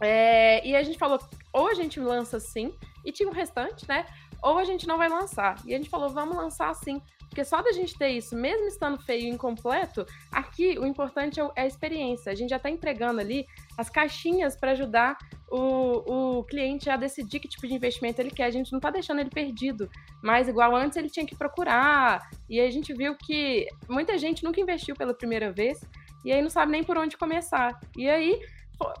É, 0.00 0.66
e 0.66 0.74
a 0.74 0.82
gente 0.82 0.98
falou, 0.98 1.18
ou 1.52 1.68
a 1.68 1.74
gente 1.74 2.00
lança 2.00 2.38
assim, 2.38 2.72
e 3.04 3.12
tinha 3.12 3.28
o 3.28 3.32
restante, 3.32 3.86
né? 3.86 4.06
Ou 4.42 4.58
a 4.58 4.64
gente 4.64 4.86
não 4.86 4.96
vai 4.96 5.08
lançar. 5.08 5.56
E 5.66 5.74
a 5.74 5.76
gente 5.76 5.90
falou, 5.90 6.08
vamos 6.08 6.36
lançar 6.36 6.70
assim. 6.70 7.00
Porque 7.34 7.44
só 7.44 7.60
da 7.60 7.72
gente 7.72 7.98
ter 7.98 8.10
isso, 8.10 8.36
mesmo 8.36 8.68
estando 8.68 8.96
feio 8.96 9.24
e 9.24 9.28
incompleto, 9.28 10.06
aqui 10.30 10.78
o 10.78 10.86
importante 10.86 11.40
é, 11.40 11.50
é 11.56 11.62
a 11.62 11.66
experiência. 11.66 12.30
A 12.30 12.34
gente 12.36 12.50
já 12.50 12.58
está 12.58 12.70
entregando 12.70 13.18
ali 13.18 13.44
as 13.76 13.90
caixinhas 13.90 14.54
para 14.54 14.70
ajudar 14.70 15.18
o, 15.50 16.38
o 16.38 16.44
cliente 16.44 16.88
a 16.88 16.96
decidir 16.96 17.40
que 17.40 17.48
tipo 17.48 17.66
de 17.66 17.74
investimento 17.74 18.20
ele 18.20 18.30
quer. 18.30 18.44
A 18.44 18.52
gente 18.52 18.70
não 18.70 18.78
está 18.78 18.88
deixando 18.88 19.18
ele 19.18 19.30
perdido. 19.30 19.90
Mas, 20.22 20.46
igual 20.46 20.76
antes, 20.76 20.96
ele 20.96 21.10
tinha 21.10 21.26
que 21.26 21.34
procurar. 21.34 22.30
E 22.48 22.60
a 22.60 22.70
gente 22.70 22.94
viu 22.94 23.16
que 23.16 23.66
muita 23.88 24.16
gente 24.16 24.44
nunca 24.44 24.60
investiu 24.60 24.94
pela 24.94 25.12
primeira 25.12 25.50
vez. 25.50 25.80
E 26.24 26.30
aí 26.30 26.40
não 26.40 26.48
sabe 26.48 26.70
nem 26.70 26.84
por 26.84 26.96
onde 26.96 27.16
começar. 27.16 27.80
E 27.96 28.08
aí 28.08 28.40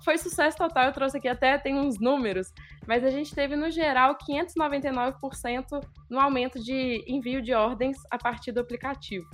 foi 0.02 0.18
sucesso 0.18 0.56
total. 0.56 0.86
Eu 0.86 0.92
trouxe 0.92 1.18
aqui 1.18 1.28
até 1.28 1.58
tem 1.58 1.74
uns 1.74 1.98
números, 1.98 2.52
mas 2.86 3.04
a 3.04 3.10
gente 3.10 3.34
teve 3.34 3.56
no 3.56 3.70
geral 3.70 4.16
599% 4.16 5.84
no 6.08 6.20
aumento 6.20 6.62
de 6.62 7.04
envio 7.06 7.42
de 7.42 7.52
ordens 7.52 7.96
a 8.10 8.18
partir 8.18 8.52
do 8.52 8.60
aplicativo. 8.60 9.28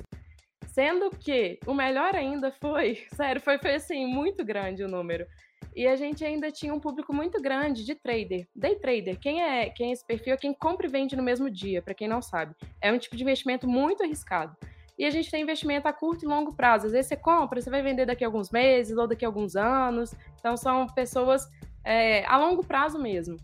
Sendo 0.67 1.11
que 1.11 1.59
o 1.67 1.75
melhor 1.75 2.15
ainda 2.15 2.53
foi, 2.53 3.05
sério, 3.15 3.41
foi, 3.41 3.59
foi 3.59 3.75
assim, 3.75 4.07
muito 4.07 4.45
grande 4.45 4.85
o 4.85 4.89
número. 4.89 5.27
E 5.75 5.87
a 5.87 5.95
gente 5.95 6.25
ainda 6.25 6.51
tinha 6.51 6.75
um 6.75 6.81
público 6.81 7.15
muito 7.15 7.41
grande 7.41 7.85
de 7.85 7.95
trader, 7.95 8.47
day 8.55 8.75
trader. 8.77 9.19
Quem 9.19 9.43
é, 9.43 9.71
quem 9.71 9.91
é 9.91 9.93
esse 9.93 10.05
perfil 10.05 10.35
é 10.35 10.37
quem 10.37 10.53
compra 10.53 10.87
e 10.87 10.91
vende 10.91 11.15
no 11.15 11.23
mesmo 11.23 11.51
dia, 11.51 11.81
para 11.81 11.95
quem 11.95 12.09
não 12.09 12.21
sabe. 12.21 12.55
É 12.81 12.93
um 12.93 12.99
tipo 12.99 13.17
de 13.17 13.23
investimento 13.23 13.69
muito 13.69 14.03
arriscado. 14.03 14.57
E 15.01 15.07
a 15.07 15.11
gente 15.11 15.31
tem 15.31 15.41
investimento 15.41 15.89
a 15.89 15.95
curto 15.95 16.27
e 16.27 16.29
longo 16.29 16.55
prazo. 16.55 16.85
Às 16.85 16.93
vezes 16.93 17.07
você 17.07 17.17
compra, 17.17 17.59
você 17.59 17.71
vai 17.71 17.81
vender 17.81 18.05
daqui 18.05 18.23
a 18.23 18.27
alguns 18.27 18.51
meses 18.51 18.99
ou 18.99 19.09
daqui 19.09 19.25
a 19.25 19.29
alguns 19.29 19.57
anos. 19.57 20.15
Então 20.39 20.59
são 20.59 20.87
pessoas 20.89 21.51
é, 21.83 22.23
a 22.27 22.37
longo 22.37 22.63
prazo 22.63 22.99
mesmo. 22.99 23.39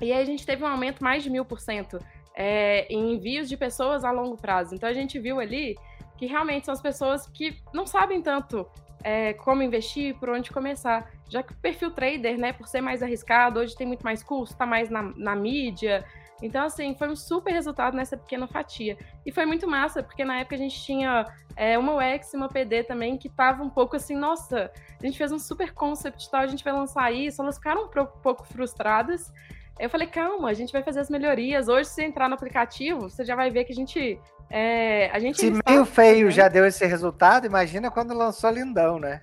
E 0.00 0.10
aí 0.10 0.22
a 0.22 0.24
gente 0.24 0.46
teve 0.46 0.64
um 0.64 0.66
aumento 0.66 1.04
mais 1.04 1.22
de 1.22 1.28
mil 1.28 1.44
por 1.44 1.60
cento 1.60 1.98
é, 2.34 2.86
em 2.90 3.12
envios 3.12 3.50
de 3.50 3.56
pessoas 3.58 4.02
a 4.02 4.10
longo 4.10 4.38
prazo. 4.38 4.74
Então 4.74 4.88
a 4.88 4.94
gente 4.94 5.18
viu 5.18 5.38
ali 5.38 5.76
que 6.16 6.24
realmente 6.24 6.64
são 6.64 6.72
as 6.72 6.80
pessoas 6.80 7.26
que 7.26 7.60
não 7.74 7.86
sabem 7.86 8.22
tanto 8.22 8.66
é, 9.04 9.34
como 9.34 9.62
investir, 9.62 10.14
por 10.18 10.30
onde 10.30 10.50
começar. 10.50 11.10
Já 11.28 11.42
que 11.42 11.52
o 11.52 11.56
perfil 11.56 11.90
trader, 11.90 12.38
né, 12.38 12.54
por 12.54 12.66
ser 12.66 12.80
mais 12.80 13.02
arriscado, 13.02 13.60
hoje 13.60 13.76
tem 13.76 13.86
muito 13.86 14.02
mais 14.02 14.22
custo, 14.22 14.54
está 14.54 14.64
mais 14.64 14.88
na, 14.88 15.02
na 15.02 15.36
mídia, 15.36 16.02
então, 16.42 16.64
assim, 16.64 16.94
foi 16.94 17.08
um 17.08 17.16
super 17.16 17.52
resultado 17.52 17.96
nessa 17.96 18.16
pequena 18.16 18.46
fatia. 18.46 18.96
E 19.26 19.32
foi 19.32 19.44
muito 19.44 19.66
massa, 19.66 20.02
porque 20.02 20.24
na 20.24 20.40
época 20.40 20.54
a 20.54 20.58
gente 20.58 20.80
tinha 20.80 21.24
é, 21.56 21.76
uma 21.76 21.94
UX 21.96 22.32
e 22.32 22.36
uma 22.36 22.48
PD 22.48 22.84
também 22.84 23.16
que 23.16 23.28
tava 23.28 23.62
um 23.62 23.70
pouco 23.70 23.96
assim, 23.96 24.16
nossa, 24.16 24.70
a 25.00 25.06
gente 25.06 25.18
fez 25.18 25.32
um 25.32 25.38
super 25.38 25.72
concept 25.72 26.30
tal, 26.30 26.42
a 26.42 26.46
gente 26.46 26.62
vai 26.62 26.72
lançar 26.72 27.12
isso, 27.12 27.42
elas 27.42 27.56
ficaram 27.56 27.86
um 27.86 28.06
pouco 28.22 28.46
frustradas. 28.46 29.32
Eu 29.78 29.90
falei, 29.90 30.06
calma, 30.06 30.48
a 30.48 30.54
gente 30.54 30.72
vai 30.72 30.82
fazer 30.82 31.00
as 31.00 31.10
melhorias. 31.10 31.68
Hoje, 31.68 31.88
se 31.88 32.02
entrar 32.02 32.28
no 32.28 32.34
aplicativo, 32.34 33.02
você 33.02 33.24
já 33.24 33.36
vai 33.36 33.50
ver 33.50 33.64
que 33.64 33.72
a 33.72 33.76
gente. 33.76 34.20
É, 34.50 35.10
a 35.10 35.18
gente 35.18 35.38
se 35.38 35.52
meio 35.68 35.84
feio 35.84 36.30
já 36.30 36.48
deu 36.48 36.64
esse 36.64 36.84
resultado, 36.86 37.46
imagina 37.46 37.90
quando 37.90 38.14
lançou 38.14 38.50
Lindão, 38.50 38.98
né? 38.98 39.22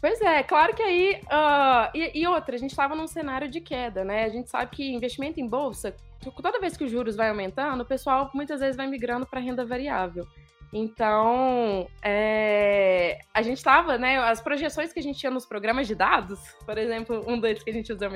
Pois 0.00 0.20
é, 0.22 0.42
claro 0.42 0.74
que 0.74 0.82
aí. 0.82 1.20
Uh, 1.24 1.90
e, 1.94 2.20
e, 2.20 2.26
outra, 2.26 2.54
a 2.54 2.58
gente 2.58 2.70
estava 2.70 2.94
num 2.94 3.06
cenário 3.06 3.48
de 3.48 3.60
queda, 3.60 4.02
né? 4.02 4.24
A 4.24 4.28
gente 4.30 4.48
sabe 4.48 4.70
que 4.74 4.92
investimento 4.92 5.38
em 5.40 5.46
bolsa, 5.46 5.94
toda 6.40 6.58
vez 6.58 6.76
que 6.76 6.84
os 6.84 6.90
juros 6.90 7.16
vai 7.16 7.28
aumentando, 7.28 7.82
o 7.82 7.86
pessoal 7.86 8.30
muitas 8.32 8.60
vezes 8.60 8.76
vai 8.76 8.86
migrando 8.86 9.26
para 9.26 9.40
renda 9.40 9.64
variável. 9.64 10.26
Então, 10.72 11.88
é, 12.02 13.18
a 13.34 13.42
gente 13.42 13.58
estava, 13.58 13.98
né? 13.98 14.18
As 14.18 14.40
projeções 14.40 14.92
que 14.92 15.00
a 15.00 15.02
gente 15.02 15.18
tinha 15.18 15.30
nos 15.30 15.44
programas 15.44 15.86
de 15.86 15.94
dados, 15.94 16.38
por 16.64 16.78
exemplo, 16.78 17.22
um 17.26 17.38
deles 17.38 17.62
que 17.62 17.70
a 17.70 17.72
gente 17.72 17.92
usa 17.92 18.06
é 18.06 18.08
o 18.08 18.12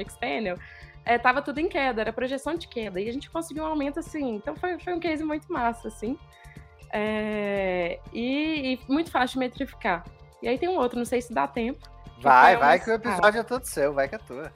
estava 1.06 1.38
é, 1.40 1.42
tudo 1.42 1.58
em 1.58 1.68
queda, 1.68 2.00
era 2.00 2.12
projeção 2.12 2.54
de 2.54 2.66
queda. 2.66 2.98
E 2.98 3.08
a 3.08 3.12
gente 3.12 3.28
conseguiu 3.28 3.64
um 3.64 3.66
aumento 3.66 3.98
assim. 3.98 4.36
Então, 4.36 4.56
foi, 4.56 4.78
foi 4.78 4.94
um 4.94 5.00
case 5.00 5.22
muito 5.22 5.52
massa, 5.52 5.88
assim. 5.88 6.16
É, 6.90 7.98
e, 8.12 8.78
e 8.88 8.92
muito 8.92 9.10
fácil 9.10 9.34
de 9.34 9.40
metrificar. 9.40 10.04
E 10.44 10.48
aí 10.48 10.58
tem 10.58 10.68
um 10.68 10.76
outro, 10.76 10.98
não 10.98 11.06
sei 11.06 11.22
se 11.22 11.32
dá 11.32 11.48
tempo. 11.48 11.88
Vai, 12.20 12.54
vai 12.58 12.78
que 12.78 12.90
o 12.90 12.92
episódio 12.92 13.40
é 13.40 13.42
todo 13.42 13.64
seu, 13.64 13.94
vai 13.94 14.06
que 14.06 14.14
é 14.14 14.18
tua. 14.18 14.52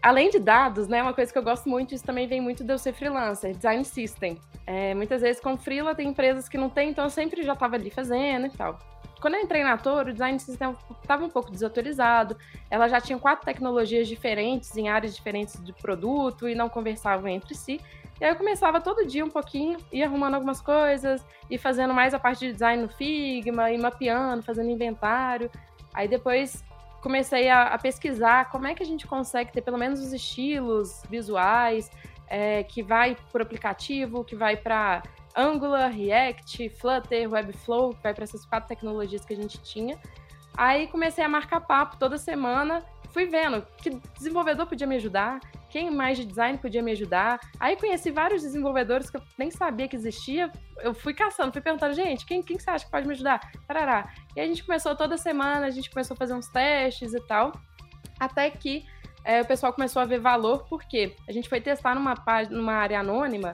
Além 0.00 0.30
de 0.30 0.38
dados, 0.38 0.86
né, 0.86 1.02
uma 1.02 1.12
coisa 1.12 1.32
que 1.32 1.38
eu 1.38 1.42
gosto 1.42 1.68
muito, 1.68 1.92
isso 1.92 2.04
também 2.04 2.28
vem 2.28 2.40
muito 2.40 2.62
de 2.62 2.72
eu 2.72 2.78
ser 2.78 2.92
freelancer, 2.92 3.52
design 3.52 3.84
system. 3.84 4.38
É, 4.64 4.94
muitas 4.94 5.20
vezes 5.20 5.42
com 5.42 5.58
freela 5.58 5.96
tem 5.96 6.08
empresas 6.08 6.48
que 6.48 6.56
não 6.56 6.70
tem, 6.70 6.90
então 6.90 7.02
eu 7.02 7.10
sempre 7.10 7.42
já 7.42 7.54
estava 7.54 7.74
ali 7.74 7.90
fazendo 7.90 8.46
e 8.46 8.50
tal. 8.50 8.78
Quando 9.20 9.34
eu 9.34 9.40
entrei 9.40 9.64
na 9.64 9.76
Toro, 9.76 10.10
o 10.10 10.12
design 10.12 10.38
system 10.38 10.76
estava 11.00 11.24
um 11.24 11.28
pouco 11.28 11.50
desatualizado, 11.50 12.36
ela 12.70 12.86
já 12.86 13.00
tinha 13.00 13.18
quatro 13.18 13.44
tecnologias 13.44 14.06
diferentes 14.06 14.76
em 14.76 14.88
áreas 14.88 15.14
diferentes 15.14 15.60
de 15.62 15.72
produto 15.72 16.48
e 16.48 16.54
não 16.54 16.68
conversavam 16.68 17.28
entre 17.28 17.54
si. 17.54 17.80
E 18.22 18.24
aí 18.24 18.30
eu 18.30 18.36
começava 18.36 18.80
todo 18.80 19.04
dia 19.04 19.24
um 19.24 19.28
pouquinho, 19.28 19.76
ia 19.90 20.06
arrumando 20.06 20.34
algumas 20.34 20.60
coisas, 20.60 21.26
e 21.50 21.58
fazendo 21.58 21.92
mais 21.92 22.14
a 22.14 22.20
parte 22.20 22.46
de 22.46 22.52
design 22.52 22.80
no 22.80 22.88
Figma, 22.88 23.72
e 23.72 23.76
mapeando, 23.76 24.44
fazendo 24.44 24.70
inventário. 24.70 25.50
Aí 25.92 26.06
depois 26.06 26.62
comecei 27.00 27.48
a, 27.48 27.64
a 27.64 27.78
pesquisar 27.78 28.48
como 28.48 28.68
é 28.68 28.74
que 28.76 28.82
a 28.84 28.86
gente 28.86 29.08
consegue 29.08 29.50
ter 29.50 29.60
pelo 29.60 29.76
menos 29.76 29.98
os 29.98 30.12
estilos 30.12 31.02
visuais 31.10 31.90
é, 32.28 32.62
que 32.62 32.80
vai 32.80 33.16
para 33.32 33.42
aplicativo, 33.42 34.22
que 34.22 34.36
vai 34.36 34.56
para 34.56 35.02
Angular, 35.36 35.90
React, 35.90 36.68
Flutter, 36.78 37.28
Webflow, 37.28 37.92
que 37.92 38.04
vai 38.04 38.14
para 38.14 38.22
essas 38.22 38.46
quatro 38.46 38.68
tecnologias 38.68 39.24
que 39.24 39.32
a 39.32 39.36
gente 39.36 39.60
tinha. 39.62 39.98
Aí 40.56 40.86
comecei 40.86 41.24
a 41.24 41.28
marcar 41.28 41.60
papo 41.62 41.96
toda 41.96 42.16
semana, 42.16 42.84
fui 43.10 43.26
vendo 43.26 43.66
que 43.78 43.90
desenvolvedor 44.16 44.68
podia 44.68 44.86
me 44.86 44.94
ajudar, 44.94 45.40
quem 45.72 45.90
mais 45.90 46.18
de 46.18 46.26
design 46.26 46.58
podia 46.58 46.82
me 46.82 46.92
ajudar. 46.92 47.40
Aí 47.58 47.76
conheci 47.76 48.10
vários 48.10 48.42
desenvolvedores 48.42 49.08
que 49.08 49.16
eu 49.16 49.22
nem 49.38 49.50
sabia 49.50 49.88
que 49.88 49.96
existia. 49.96 50.52
Eu 50.78 50.92
fui 50.92 51.14
caçando, 51.14 51.50
fui 51.50 51.62
perguntando, 51.62 51.94
gente, 51.94 52.26
quem, 52.26 52.42
quem 52.42 52.58
você 52.58 52.68
acha 52.68 52.84
que 52.84 52.90
pode 52.90 53.06
me 53.06 53.14
ajudar? 53.14 53.40
Tarará. 53.66 54.12
E 54.36 54.40
a 54.40 54.46
gente 54.46 54.62
começou 54.62 54.94
toda 54.94 55.16
semana, 55.16 55.64
a 55.64 55.70
gente 55.70 55.88
começou 55.88 56.14
a 56.14 56.18
fazer 56.18 56.34
uns 56.34 56.46
testes 56.48 57.14
e 57.14 57.20
tal. 57.26 57.52
Até 58.20 58.50
que 58.50 58.84
é, 59.24 59.40
o 59.40 59.46
pessoal 59.46 59.72
começou 59.72 60.02
a 60.02 60.04
ver 60.04 60.20
valor, 60.20 60.66
porque 60.68 61.16
a 61.26 61.32
gente 61.32 61.48
foi 61.48 61.58
testar 61.58 61.94
numa, 61.94 62.14
página, 62.14 62.54
numa 62.54 62.74
área 62.74 63.00
anônima. 63.00 63.52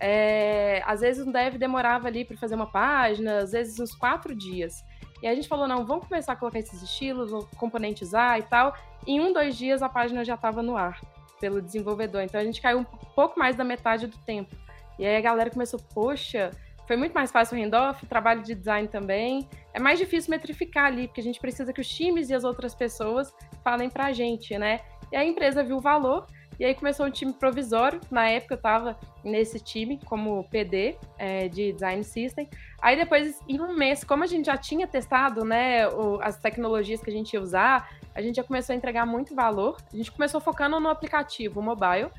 É, 0.00 0.82
às 0.84 1.02
vezes 1.02 1.24
um 1.24 1.30
dev 1.30 1.54
demorava 1.54 2.08
ali 2.08 2.24
para 2.24 2.36
fazer 2.36 2.56
uma 2.56 2.66
página, 2.66 3.38
às 3.38 3.52
vezes 3.52 3.78
uns 3.78 3.94
quatro 3.94 4.34
dias. 4.34 4.84
E 5.22 5.28
a 5.28 5.34
gente 5.36 5.46
falou, 5.46 5.68
não, 5.68 5.86
vamos 5.86 6.08
começar 6.08 6.32
a 6.32 6.36
colocar 6.36 6.58
esses 6.58 6.82
estilos, 6.82 7.30
componentizar 7.56 8.40
e 8.40 8.42
tal. 8.42 8.74
Em 9.06 9.20
um, 9.20 9.32
dois 9.32 9.56
dias 9.56 9.82
a 9.82 9.88
página 9.88 10.24
já 10.24 10.34
estava 10.34 10.64
no 10.64 10.76
ar 10.76 10.98
pelo 11.40 11.60
desenvolvedor. 11.62 12.22
Então 12.22 12.40
a 12.40 12.44
gente 12.44 12.60
caiu 12.60 12.78
um 12.78 12.84
pouco 12.84 13.38
mais 13.38 13.56
da 13.56 13.64
metade 13.64 14.06
do 14.06 14.18
tempo. 14.18 14.54
E 14.98 15.06
aí 15.06 15.16
a 15.16 15.20
galera 15.20 15.50
começou, 15.50 15.80
poxa, 15.94 16.50
foi 16.86 16.96
muito 16.96 17.12
mais 17.12 17.32
fácil 17.32 17.56
o 17.56 17.62
handoff, 17.62 18.04
trabalho 18.06 18.42
de 18.42 18.54
design 18.54 18.86
também. 18.88 19.48
É 19.72 19.80
mais 19.80 19.98
difícil 19.98 20.30
metrificar 20.30 20.86
ali, 20.86 21.06
porque 21.06 21.20
a 21.20 21.24
gente 21.24 21.40
precisa 21.40 21.72
que 21.72 21.80
os 21.80 21.88
times 21.88 22.30
e 22.30 22.34
as 22.34 22.44
outras 22.44 22.74
pessoas 22.74 23.32
falem 23.64 23.88
pra 23.88 24.12
gente, 24.12 24.58
né? 24.58 24.80
E 25.10 25.16
a 25.16 25.24
empresa 25.24 25.62
viu 25.62 25.78
o 25.78 25.80
valor 25.80 26.26
e 26.60 26.64
aí 26.64 26.74
começou 26.74 27.06
um 27.06 27.10
time 27.10 27.32
provisório. 27.32 27.98
Na 28.10 28.28
época 28.28 28.52
eu 28.52 28.56
estava 28.56 28.98
nesse 29.24 29.58
time 29.58 29.98
como 30.04 30.44
PD 30.50 30.94
é, 31.16 31.48
de 31.48 31.72
Design 31.72 32.04
System. 32.04 32.50
Aí 32.82 32.96
depois, 32.96 33.40
em 33.48 33.58
um 33.58 33.74
mês, 33.74 34.04
como 34.04 34.24
a 34.24 34.26
gente 34.26 34.44
já 34.44 34.58
tinha 34.58 34.86
testado 34.86 35.42
né, 35.42 35.88
o, 35.88 36.20
as 36.20 36.36
tecnologias 36.36 37.00
que 37.00 37.08
a 37.08 37.12
gente 37.12 37.32
ia 37.32 37.40
usar, 37.40 37.88
a 38.20 38.22
gente 38.22 38.36
já 38.36 38.44
começou 38.44 38.72
a 38.72 38.76
entregar 38.76 39.06
muito 39.06 39.34
valor. 39.34 39.76
A 39.92 39.96
gente 39.96 40.12
começou 40.12 40.40
focando 40.40 40.78
no 40.78 40.88
aplicativo 40.88 41.60
mobile. 41.62 42.10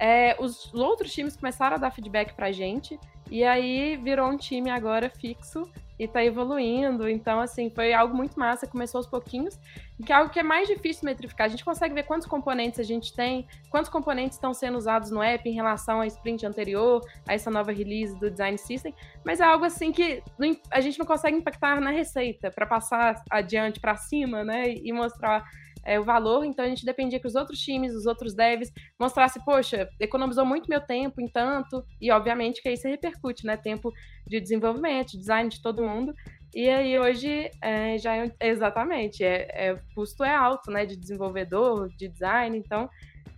É, 0.00 0.36
os 0.40 0.72
outros 0.74 1.12
times 1.12 1.36
começaram 1.36 1.76
a 1.76 1.78
dar 1.78 1.90
feedback 1.90 2.32
para 2.34 2.46
a 2.46 2.52
gente. 2.52 2.98
E 3.30 3.44
aí 3.44 3.96
virou 3.96 4.28
um 4.28 4.36
time 4.36 4.70
agora 4.70 5.10
fixo 5.10 5.70
e 5.98 6.08
tá 6.08 6.24
evoluindo. 6.24 7.08
Então, 7.08 7.40
assim, 7.40 7.70
foi 7.70 7.92
algo 7.92 8.16
muito 8.16 8.38
massa, 8.38 8.66
começou 8.66 8.98
aos 8.98 9.06
pouquinhos, 9.06 9.58
que 10.04 10.12
é 10.12 10.16
algo 10.16 10.30
que 10.30 10.40
é 10.40 10.42
mais 10.42 10.66
difícil 10.66 11.04
metrificar. 11.04 11.46
A 11.46 11.48
gente 11.48 11.64
consegue 11.64 11.94
ver 11.94 12.02
quantos 12.04 12.26
componentes 12.26 12.80
a 12.80 12.82
gente 12.82 13.14
tem, 13.14 13.46
quantos 13.70 13.90
componentes 13.90 14.36
estão 14.36 14.52
sendo 14.52 14.76
usados 14.76 15.10
no 15.10 15.22
app 15.22 15.48
em 15.48 15.52
relação 15.52 16.00
à 16.00 16.06
sprint 16.06 16.44
anterior, 16.44 17.00
a 17.28 17.34
essa 17.34 17.50
nova 17.50 17.72
release 17.72 18.18
do 18.18 18.30
design 18.30 18.58
system, 18.58 18.94
mas 19.24 19.40
é 19.40 19.44
algo 19.44 19.64
assim 19.64 19.92
que 19.92 20.22
a 20.70 20.80
gente 20.80 20.98
não 20.98 21.06
consegue 21.06 21.36
impactar 21.36 21.80
na 21.80 21.90
receita 21.90 22.50
para 22.50 22.66
passar 22.66 23.22
adiante 23.30 23.78
para 23.80 23.96
cima, 23.96 24.44
né, 24.44 24.74
e 24.74 24.92
mostrar 24.92 25.44
é, 25.84 26.00
o 26.00 26.04
valor, 26.04 26.44
então 26.44 26.64
a 26.64 26.68
gente 26.68 26.84
dependia 26.84 27.20
que 27.20 27.26
os 27.26 27.34
outros 27.34 27.60
times, 27.60 27.94
os 27.94 28.06
outros 28.06 28.34
devs, 28.34 28.72
mostrassem, 28.98 29.42
poxa, 29.44 29.88
economizou 30.00 30.44
muito 30.44 30.68
meu 30.68 30.80
tempo 30.80 31.20
em 31.20 31.28
tanto, 31.28 31.84
e 32.00 32.10
obviamente 32.10 32.62
que 32.62 32.68
aí 32.68 32.74
isso 32.74 32.88
repercute, 32.88 33.46
né? 33.46 33.56
Tempo 33.56 33.92
de 34.26 34.40
desenvolvimento, 34.40 35.18
design 35.18 35.48
de 35.48 35.60
todo 35.62 35.82
mundo. 35.82 36.14
E 36.54 36.68
aí 36.68 36.98
hoje 36.98 37.50
é, 37.60 37.98
já 37.98 38.16
é, 38.16 38.32
exatamente, 38.40 39.24
é, 39.24 39.48
é, 39.52 39.72
o 39.72 39.80
custo 39.94 40.24
é 40.24 40.34
alto, 40.34 40.70
né? 40.70 40.86
De 40.86 40.96
desenvolvedor, 40.96 41.88
de 41.96 42.08
design, 42.08 42.56
então 42.56 42.88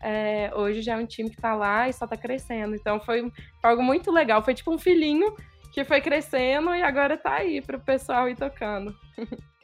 é, 0.00 0.50
hoje 0.54 0.82
já 0.82 0.94
é 0.94 0.96
um 0.96 1.06
time 1.06 1.30
que 1.30 1.36
está 1.36 1.54
lá 1.54 1.88
e 1.88 1.92
só 1.92 2.04
está 2.04 2.16
crescendo. 2.16 2.74
Então 2.74 3.00
foi, 3.00 3.22
foi, 3.60 3.70
algo 3.70 3.82
muito 3.82 4.10
legal, 4.10 4.42
foi 4.42 4.54
tipo 4.54 4.72
um 4.72 4.78
filhinho 4.78 5.34
que 5.72 5.84
foi 5.84 6.00
crescendo 6.00 6.74
e 6.74 6.82
agora 6.82 7.14
está 7.14 7.34
aí 7.34 7.60
para 7.60 7.76
o 7.76 7.80
pessoal 7.80 8.28
ir 8.28 8.36
tocando. 8.36 8.94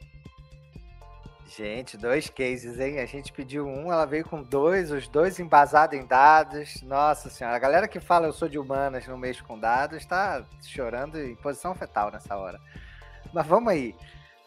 Gente, 1.55 1.97
dois 1.97 2.31
cases, 2.31 2.79
hein? 2.79 2.99
A 2.99 3.05
gente 3.05 3.31
pediu 3.31 3.67
um, 3.67 3.91
ela 3.91 4.07
veio 4.07 4.25
com 4.25 4.41
dois, 4.41 4.91
os 4.91 5.07
dois 5.07 5.39
embasados 5.39 5.95
em 5.95 6.03
dados. 6.03 6.81
Nossa 6.81 7.29
senhora, 7.29 7.55
a 7.55 7.59
galera 7.59 7.87
que 7.87 7.99
fala 7.99 8.25
eu 8.25 8.33
sou 8.33 8.49
de 8.49 8.57
humanas, 8.57 9.05
no 9.05 9.15
mês 9.19 9.39
com 9.39 9.59
dados, 9.59 10.03
tá 10.03 10.43
chorando 10.63 11.19
em 11.19 11.35
posição 11.35 11.75
fetal 11.75 12.09
nessa 12.09 12.35
hora. 12.35 12.59
Mas 13.31 13.45
vamos 13.45 13.71
aí. 13.71 13.95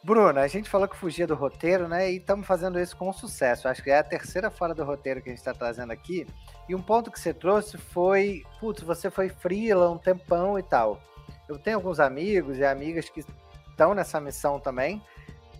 Bruna, 0.03 0.40
a 0.40 0.49
gente 0.49 0.69
falou 0.69 0.88
que 0.88 0.97
fugia 0.97 1.29
do 1.29 1.37
roteiro, 1.37 1.87
né? 1.87 2.11
E 2.11 2.16
estamos 2.16 2.45
fazendo 2.45 2.81
isso 2.81 2.97
com 2.97 3.12
sucesso. 3.12 3.69
Acho 3.69 3.85
que 3.85 3.90
é 3.90 3.99
a 3.99 4.05
terceira 4.05 4.51
fora 4.51 4.75
do 4.75 4.83
roteiro 4.83 5.23
que 5.23 5.29
a 5.29 5.33
gente 5.33 5.38
está 5.38 5.55
trazendo 5.55 5.92
aqui. 5.92 6.27
E 6.69 6.75
um 6.75 6.83
ponto 6.83 7.12
que 7.12 7.21
você 7.21 7.33
trouxe 7.33 7.79
foi, 7.79 8.42
putz, 8.59 8.83
você 8.83 9.12
foi 9.12 9.29
freela 9.29 9.88
um 9.88 9.99
tempão 9.99 10.59
e 10.59 10.62
tal. 10.62 11.01
Eu 11.49 11.57
tenho 11.57 11.77
alguns 11.77 12.01
amigos 12.01 12.59
e 12.59 12.64
amigas 12.64 13.09
que 13.09 13.25
estão 13.71 13.95
nessa 13.95 14.21
missão 14.21 14.59
também 14.59 15.01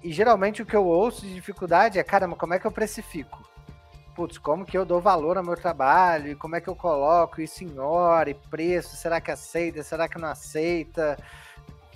e 0.07 0.13
geralmente 0.13 0.63
o 0.63 0.67
que 0.67 0.77
eu 0.77 0.87
ouço 0.87 1.23
de 1.23 1.35
dificuldade 1.35 1.99
é, 1.99 2.05
caramba, 2.05 2.37
como 2.37 2.55
é 2.55 2.61
que 2.61 2.65
eu 2.65 2.71
precifico? 2.71 3.45
Putz, 4.15 4.39
como 4.39 4.65
que 4.65 4.79
eu 4.79 4.85
dou 4.85 5.01
valor 5.01 5.37
ao 5.37 5.45
meu 5.45 5.57
trabalho? 5.57 6.31
E 6.31 6.37
como 6.37 6.55
é 6.55 6.61
que 6.61 6.69
eu 6.69 6.77
coloco 6.77 7.41
isso 7.41 7.65
em 7.65 7.77
hora 7.77 8.31
e 8.31 8.35
preço? 8.35 8.95
Será 8.95 9.21
que 9.21 9.33
aceita? 9.33 9.83
Será 9.83 10.09
que 10.09 10.17
não 10.17 10.29
aceita? 10.29 11.19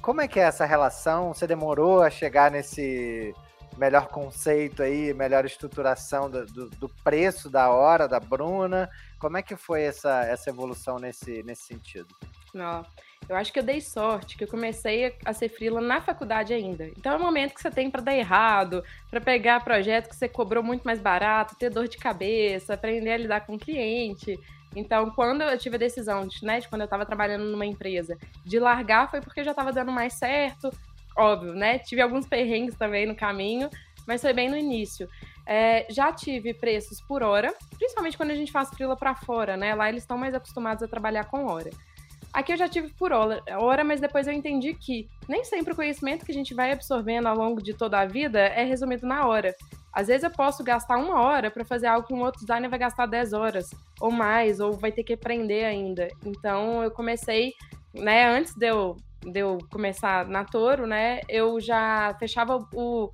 Como 0.03 0.21
é 0.21 0.27
que 0.27 0.41
é 0.41 0.43
essa 0.43 0.65
relação? 0.65 1.33
Você 1.33 1.47
demorou 1.47 2.03
a 2.03 2.11
chegar 2.11 2.51
nesse 2.51 3.33
melhor 3.79 4.09
conceito 4.09 4.83
aí, 4.83 5.15
melhor 5.15 5.45
estruturação 5.45 6.29
do, 6.29 6.45
do, 6.47 6.69
do 6.71 6.89
preço 7.05 7.49
da 7.49 7.71
hora 7.71 8.09
da 8.09 8.19
Bruna? 8.19 8.91
Como 9.21 9.37
é 9.37 9.43
que 9.43 9.55
foi 9.55 9.83
essa, 9.83 10.25
essa 10.25 10.51
evolução 10.51 10.99
nesse, 10.99 11.45
nesse 11.45 11.63
sentido? 11.63 12.13
Não. 12.53 12.85
Eu 13.31 13.37
acho 13.37 13.53
que 13.53 13.61
eu 13.61 13.63
dei 13.63 13.81
sorte, 13.81 14.37
que 14.37 14.43
eu 14.43 14.49
comecei 14.49 15.15
a 15.25 15.33
ser 15.33 15.49
freela 15.49 15.81
na 15.81 16.01
faculdade 16.01 16.53
ainda. 16.53 16.87
Então 16.87 17.13
é 17.13 17.17
o 17.17 17.23
momento 17.23 17.55
que 17.55 17.63
você 17.63 17.71
tem 17.71 17.89
para 17.89 18.01
dar 18.01 18.13
errado, 18.13 18.83
para 19.09 19.21
pegar 19.21 19.63
projeto 19.63 20.09
que 20.09 20.17
você 20.17 20.29
cobrou 20.29 20.65
muito 20.65 20.83
mais 20.83 21.01
barato, 21.01 21.55
ter 21.57 21.71
dor 21.71 21.87
de 21.87 21.97
cabeça, 21.97 22.75
aprender 22.75 23.13
a 23.13 23.17
lidar 23.17 23.47
com 23.47 23.55
o 23.55 23.59
cliente. 23.59 24.37
Então, 24.75 25.11
quando 25.11 25.43
eu 25.43 25.57
tive 25.57 25.77
a 25.77 25.79
decisão, 25.79 26.27
de, 26.27 26.45
né, 26.45 26.59
de 26.59 26.69
quando 26.69 26.81
eu 26.81 26.87
estava 26.87 27.07
trabalhando 27.07 27.45
numa 27.45 27.65
empresa, 27.65 28.19
de 28.45 28.59
largar, 28.59 29.09
foi 29.09 29.21
porque 29.21 29.45
já 29.45 29.53
estava 29.53 29.73
dando 29.73 29.93
mais 29.93 30.15
certo. 30.15 30.69
Óbvio, 31.17 31.55
né? 31.55 31.79
Tive 31.79 32.03
alguns 32.03 32.27
perrengues 32.27 32.77
também 32.77 33.07
no 33.07 33.15
caminho, 33.15 33.71
mas 34.09 34.23
foi 34.23 34.33
bem 34.33 34.49
no 34.49 34.57
início. 34.57 35.09
É, 35.47 35.87
já 35.89 36.13
tive 36.13 36.53
preços 36.53 37.01
por 37.01 37.23
hora, 37.23 37.55
principalmente 37.79 38.17
quando 38.17 38.31
a 38.31 38.35
gente 38.35 38.51
faz 38.51 38.71
freela 38.71 38.97
para 38.97 39.15
fora, 39.15 39.57
né? 39.57 39.73
Lá 39.73 39.89
eles 39.89 40.03
estão 40.03 40.19
mais 40.19 40.35
acostumados 40.35 40.83
a 40.83 40.89
trabalhar 40.89 41.25
com 41.25 41.47
hora. 41.47 41.71
Aqui 42.33 42.53
eu 42.53 42.57
já 42.57 42.69
tive 42.69 42.89
por 42.95 43.13
hora, 43.13 43.83
mas 43.85 44.01
depois 44.01 44.27
eu 44.27 44.33
entendi 44.33 44.73
que 44.75 45.09
nem 45.29 45.45
sempre 45.45 45.73
o 45.73 45.77
conhecimento 45.77 46.25
que 46.25 46.31
a 46.31 46.35
gente 46.35 46.55
vai 46.55 46.71
absorvendo 46.71 47.27
ao 47.27 47.37
longo 47.37 47.61
de 47.61 47.75
toda 47.75 47.99
a 47.99 48.07
vida 48.07 48.39
é 48.39 48.63
resumido 48.63 49.07
na 49.07 49.27
hora. 49.27 49.55
Às 49.93 50.07
vezes 50.07 50.23
eu 50.23 50.31
posso 50.31 50.63
gastar 50.63 50.97
uma 50.97 51.21
hora 51.21 51.51
para 51.51 51.65
fazer 51.65 51.89
algo 51.89 52.07
que 52.07 52.15
um 52.15 52.23
outro 52.23 52.41
designer 52.41 52.71
vai 52.71 52.79
gastar 52.79 53.07
10 53.07 53.33
horas 53.33 53.71
ou 54.01 54.13
mais, 54.13 54.61
ou 54.61 54.73
vai 54.73 54.93
ter 54.93 55.03
que 55.03 55.15
aprender 55.15 55.65
ainda. 55.65 56.09
Então 56.25 56.85
eu 56.85 56.91
comecei, 56.93 57.53
né, 57.93 58.29
antes 58.29 58.55
de 58.55 58.69
eu, 58.69 58.97
de 59.25 59.41
eu 59.41 59.59
começar 59.69 60.25
na 60.27 60.45
Toro, 60.45 60.87
né, 60.87 61.21
eu 61.29 61.61
já 61.61 62.15
fechava 62.21 62.59
o. 62.73 63.11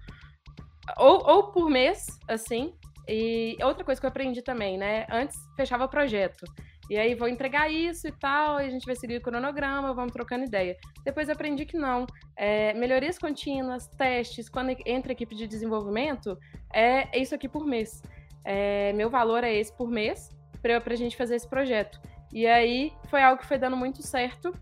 Ou, 0.99 1.27
ou 1.27 1.45
por 1.51 1.71
mês, 1.71 2.07
assim. 2.29 2.75
E 3.09 3.57
outra 3.63 3.83
coisa 3.83 4.01
que 4.01 4.07
eu 4.07 4.11
aprendi 4.11 4.43
também, 4.43 4.77
né? 4.77 5.07
Antes 5.11 5.37
fechava 5.57 5.85
o 5.85 5.89
projeto. 5.89 6.45
E 6.89 6.97
aí 6.97 7.15
vou 7.15 7.29
entregar 7.29 7.71
isso 7.71 8.07
e 8.07 8.13
tal, 8.13 8.61
e 8.61 8.67
a 8.67 8.71
gente 8.71 8.87
vai 8.87 8.95
seguir 8.95 9.17
o 9.17 9.21
cronograma, 9.21 9.93
vamos 9.93 10.13
trocando 10.13 10.45
ideia. 10.45 10.77
Depois 11.05 11.29
aprendi 11.29 11.67
que 11.67 11.77
não. 11.77 12.07
É, 12.37 12.73
melhorias 12.75 13.19
contínuas, 13.19 13.89
testes, 13.89 14.49
quando 14.49 14.77
entra 14.87 15.13
equipe 15.13 15.35
de 15.35 15.47
desenvolvimento, 15.47 16.39
é, 16.73 17.09
é 17.17 17.19
isso 17.19 17.35
aqui 17.35 17.49
por 17.49 17.67
mês. 17.67 18.03
É, 18.45 18.93
meu 18.93 19.11
valor 19.11 19.43
é 19.43 19.53
esse 19.53 19.73
por 19.73 19.91
mês 19.91 20.31
para 20.63 20.81
a 20.93 20.97
gente 20.97 21.17
fazer 21.17 21.37
esse 21.37 21.49
projeto. 21.49 22.01
E 22.33 22.47
aí 22.47 22.93
foi 23.09 23.23
algo 23.23 23.41
que 23.41 23.47
foi 23.47 23.59
dando 23.59 23.77
muito 23.77 24.03
certo, 24.03 24.53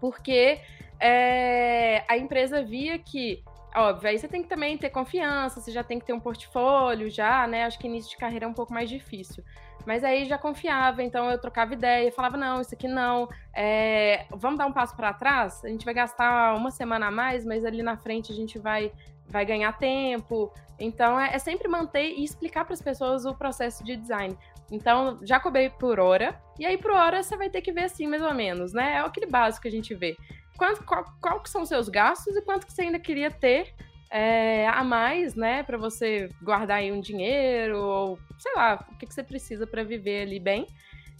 porque 0.00 0.60
é, 0.98 2.04
a 2.08 2.16
empresa 2.16 2.62
via 2.62 2.98
que 2.98 3.42
óbvio, 3.74 4.10
aí 4.10 4.18
você 4.18 4.28
tem 4.28 4.42
que 4.42 4.48
também 4.48 4.76
ter 4.76 4.90
confiança, 4.90 5.60
você 5.60 5.70
já 5.70 5.82
tem 5.82 5.98
que 5.98 6.04
ter 6.04 6.12
um 6.12 6.20
portfólio 6.20 7.10
já, 7.10 7.46
né? 7.46 7.64
Acho 7.64 7.78
que 7.78 7.86
início 7.86 8.10
de 8.10 8.16
carreira 8.16 8.44
é 8.44 8.48
um 8.48 8.52
pouco 8.52 8.72
mais 8.72 8.88
difícil. 8.88 9.42
Mas 9.86 10.04
aí 10.04 10.24
já 10.26 10.38
confiava, 10.38 11.02
então 11.02 11.30
eu 11.30 11.38
trocava 11.38 11.72
ideia, 11.72 12.12
falava, 12.12 12.36
não, 12.36 12.60
isso 12.60 12.74
aqui 12.74 12.86
não, 12.86 13.28
é, 13.52 14.26
vamos 14.30 14.58
dar 14.58 14.66
um 14.66 14.72
passo 14.72 14.94
para 14.94 15.12
trás, 15.12 15.64
a 15.64 15.68
gente 15.68 15.84
vai 15.84 15.94
gastar 15.94 16.54
uma 16.54 16.70
semana 16.70 17.06
a 17.08 17.10
mais, 17.10 17.44
mas 17.44 17.64
ali 17.64 17.82
na 17.82 17.96
frente 17.96 18.30
a 18.30 18.34
gente 18.34 18.58
vai, 18.58 18.92
vai 19.26 19.44
ganhar 19.44 19.72
tempo. 19.78 20.52
Então 20.78 21.18
é, 21.18 21.34
é 21.34 21.38
sempre 21.38 21.68
manter 21.68 22.12
e 22.16 22.22
explicar 22.22 22.64
para 22.64 22.74
as 22.74 22.82
pessoas 22.82 23.24
o 23.24 23.34
processo 23.34 23.82
de 23.84 23.96
design. 23.96 24.36
Então, 24.70 25.18
já 25.22 25.38
cobrei 25.38 25.68
por 25.68 26.00
hora, 26.00 26.40
e 26.58 26.64
aí 26.64 26.78
por 26.78 26.92
hora 26.92 27.22
você 27.22 27.36
vai 27.36 27.50
ter 27.50 27.60
que 27.60 27.70
ver 27.70 27.84
assim, 27.84 28.06
mais 28.06 28.22
ou 28.22 28.32
menos, 28.32 28.72
né? 28.72 28.94
É 28.94 28.98
aquele 29.00 29.26
básico 29.26 29.62
que 29.62 29.68
a 29.68 29.70
gente 29.70 29.94
vê. 29.94 30.16
Quanto, 30.56 30.84
qual, 30.84 31.04
qual 31.20 31.40
que 31.40 31.50
são 31.50 31.64
seus 31.64 31.88
gastos 31.88 32.36
e 32.36 32.42
quanto 32.42 32.66
que 32.66 32.72
você 32.72 32.82
ainda 32.82 32.98
queria 32.98 33.30
ter 33.30 33.74
é, 34.12 34.68
a 34.68 34.84
mais, 34.84 35.34
né, 35.34 35.62
para 35.62 35.78
você 35.78 36.28
guardar 36.42 36.78
aí 36.78 36.92
um 36.92 37.00
dinheiro 37.00 37.78
ou 37.78 38.18
sei 38.38 38.52
lá, 38.54 38.84
o 38.90 38.98
que, 38.98 39.06
que 39.06 39.14
você 39.14 39.22
precisa 39.22 39.66
para 39.66 39.82
viver 39.82 40.22
ali 40.22 40.38
bem. 40.38 40.66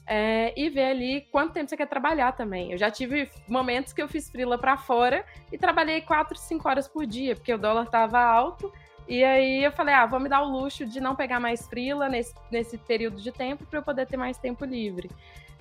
É, 0.04 0.52
e 0.56 0.68
ver 0.68 0.86
ali 0.86 1.20
quanto 1.30 1.52
tempo 1.52 1.70
você 1.70 1.76
quer 1.76 1.86
trabalhar 1.86 2.32
também. 2.32 2.72
Eu 2.72 2.78
já 2.78 2.90
tive 2.90 3.30
momentos 3.48 3.92
que 3.92 4.02
eu 4.02 4.08
fiz 4.08 4.28
frila 4.28 4.58
para 4.58 4.76
fora 4.76 5.24
e 5.50 5.56
trabalhei 5.56 6.00
4, 6.00 6.36
5 6.36 6.68
horas 6.68 6.88
por 6.88 7.06
dia, 7.06 7.36
porque 7.36 7.54
o 7.54 7.58
dólar 7.58 7.84
estava 7.84 8.20
alto. 8.20 8.70
E 9.06 9.22
aí 9.22 9.62
eu 9.62 9.70
falei, 9.70 9.94
ah, 9.94 10.04
vou 10.04 10.18
me 10.18 10.28
dar 10.28 10.42
o 10.42 10.50
luxo 10.50 10.84
de 10.84 11.00
não 11.00 11.14
pegar 11.14 11.38
mais 11.38 11.68
frila 11.68 12.08
nesse, 12.08 12.34
nesse 12.50 12.76
período 12.78 13.22
de 13.22 13.30
tempo 13.30 13.64
para 13.64 13.78
eu 13.78 13.82
poder 13.82 14.06
ter 14.06 14.16
mais 14.16 14.36
tempo 14.36 14.64
livre. 14.64 15.08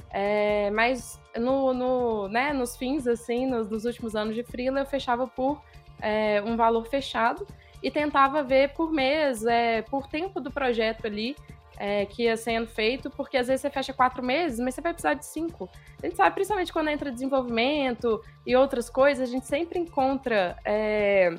É, 0.10 0.72
mas 0.72 1.21
no, 1.38 1.74
no, 1.74 2.28
né, 2.28 2.54
nos 2.54 2.76
fins, 2.76 3.08
assim, 3.08 3.46
nos, 3.46 3.70
nos 3.70 3.86
últimos 3.86 4.16
anos 4.16 4.36
de 4.36 4.44
frila, 4.44 4.80
eu 4.80 4.86
fechava 4.86 5.28
por 5.28 5.62
é, 6.02 6.42
um 6.46 6.56
valor 6.56 6.86
fechado 6.88 7.46
e 7.82 7.90
tentava 7.90 8.44
ver 8.44 8.74
por 8.74 8.92
mês, 8.92 9.46
é, 9.46 9.82
por 9.84 10.08
tempo 10.08 10.40
do 10.40 10.52
projeto 10.52 11.06
ali, 11.06 11.36
é, 11.78 12.06
que 12.06 12.24
ia 12.24 12.38
sendo 12.38 12.68
feito, 12.68 13.10
porque 13.10 13.38
às 13.38 13.48
vezes 13.48 13.62
você 13.62 13.70
fecha 13.70 13.92
quatro 13.92 14.24
meses, 14.24 14.60
mas 14.60 14.76
você 14.76 14.82
vai 14.82 14.94
precisar 14.94 15.16
de 15.16 15.26
cinco. 15.26 15.68
A 16.02 16.06
gente 16.06 16.16
sabe, 16.16 16.36
principalmente 16.36 16.72
quando 16.72 16.90
entra 16.90 17.12
desenvolvimento 17.12 18.22
e 18.46 18.56
outras 18.56 18.90
coisas, 18.90 19.28
a 19.28 19.32
gente 19.32 19.48
sempre 19.48 19.80
encontra 19.80 20.56
é, 20.64 21.34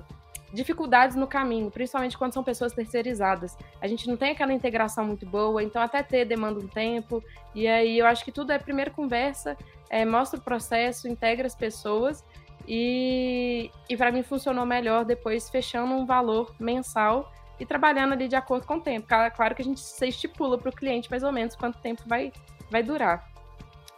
dificuldades 0.52 1.16
no 1.16 1.26
caminho, 1.26 1.70
principalmente 1.70 2.18
quando 2.18 2.34
são 2.34 2.42
pessoas 2.42 2.72
terceirizadas. 2.72 3.56
A 3.80 3.86
gente 3.86 4.06
não 4.08 4.16
tem 4.16 4.32
aquela 4.32 4.52
integração 4.52 5.04
muito 5.04 5.24
boa, 5.24 5.62
então 5.62 5.80
até 5.80 6.02
ter 6.02 6.24
demanda 6.24 6.58
um 6.58 6.68
tempo. 6.68 7.22
E 7.54 7.66
aí 7.66 7.98
eu 7.98 8.06
acho 8.06 8.24
que 8.24 8.32
tudo 8.32 8.52
é 8.52 8.58
primeiro 8.58 8.90
conversa, 8.90 9.56
é, 9.92 10.06
mostra 10.06 10.40
o 10.40 10.42
processo, 10.42 11.06
integra 11.06 11.46
as 11.46 11.54
pessoas 11.54 12.24
e, 12.66 13.70
e 13.88 13.96
para 13.96 14.10
mim 14.10 14.22
funcionou 14.22 14.64
melhor 14.64 15.04
depois 15.04 15.50
fechando 15.50 15.92
um 15.92 16.06
valor 16.06 16.54
mensal 16.58 17.30
e 17.60 17.66
trabalhando 17.66 18.14
ali 18.14 18.26
de 18.26 18.34
acordo 18.34 18.66
com 18.66 18.76
o 18.76 18.80
tempo. 18.80 19.06
Claro 19.06 19.54
que 19.54 19.60
a 19.60 19.64
gente 19.64 19.80
se 19.80 20.08
estipula 20.08 20.56
para 20.56 20.70
o 20.70 20.72
cliente 20.72 21.10
mais 21.10 21.22
ou 21.22 21.30
menos 21.30 21.54
quanto 21.54 21.78
tempo 21.78 22.02
vai, 22.06 22.32
vai 22.70 22.82
durar. 22.82 23.30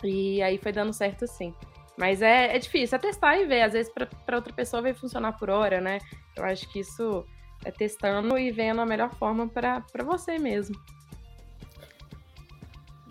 E 0.03 0.43
aí 0.43 0.59
foi 0.59 0.73
dando 0.73 0.93
certo 0.93 1.27
sim. 1.29 1.55
Mas 1.97 2.21
é, 2.21 2.57
é 2.57 2.59
difícil, 2.59 2.97
é 2.97 2.99
testar 2.99 3.39
e 3.39 3.47
ver. 3.47 3.63
Às 3.63 3.73
vezes 3.73 3.93
para 3.93 4.37
outra 4.37 4.53
pessoa 4.53 4.83
vai 4.83 4.93
funcionar 4.93 5.39
por 5.39 5.49
hora, 5.49 5.81
né? 5.81 5.99
Eu 6.37 6.45
acho 6.45 6.69
que 6.71 6.81
isso 6.81 7.25
é 7.65 7.71
testando 7.71 8.37
e 8.37 8.51
vendo 8.51 8.81
a 8.81 8.87
melhor 8.87 9.15
forma 9.15 9.47
para 9.47 9.85
você 10.05 10.39
mesmo. 10.39 10.75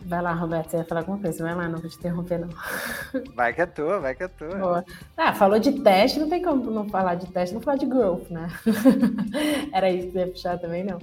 Vai 0.06 0.22
lá, 0.22 0.34
Roberto, 0.34 0.72
você 0.72 0.78
ia 0.78 0.86
falar 0.86 1.02
alguma 1.02 1.20
coisa. 1.20 1.44
Vai 1.44 1.56
lá, 1.56 1.68
não 1.68 1.80
vou 1.80 1.90
te 1.90 1.98
interromper, 1.98 2.40
não. 2.40 2.50
Vai 3.36 3.54
que 3.54 3.62
é 3.62 3.66
tua, 3.66 4.00
vai 4.00 4.16
que 4.16 4.24
é 4.24 4.28
tua. 4.28 4.56
Boa. 4.56 4.86
Ah, 5.16 5.34
falou 5.34 5.60
de 5.60 5.72
teste, 5.82 6.20
não 6.20 6.30
tem 6.30 6.42
como 6.42 6.70
não 6.70 6.90
falar 6.90 7.16
de 7.16 7.28
teste, 7.28 7.54
não 7.54 7.62
falar 7.62 7.78
de 7.78 7.86
growth, 7.86 8.30
né? 8.30 8.48
Era 9.72 9.90
isso 9.90 10.08
que 10.08 10.14
você 10.14 10.20
ia 10.20 10.28
puxar 10.28 10.58
também, 10.60 10.84
não? 10.84 11.00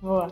Boa. 0.00 0.28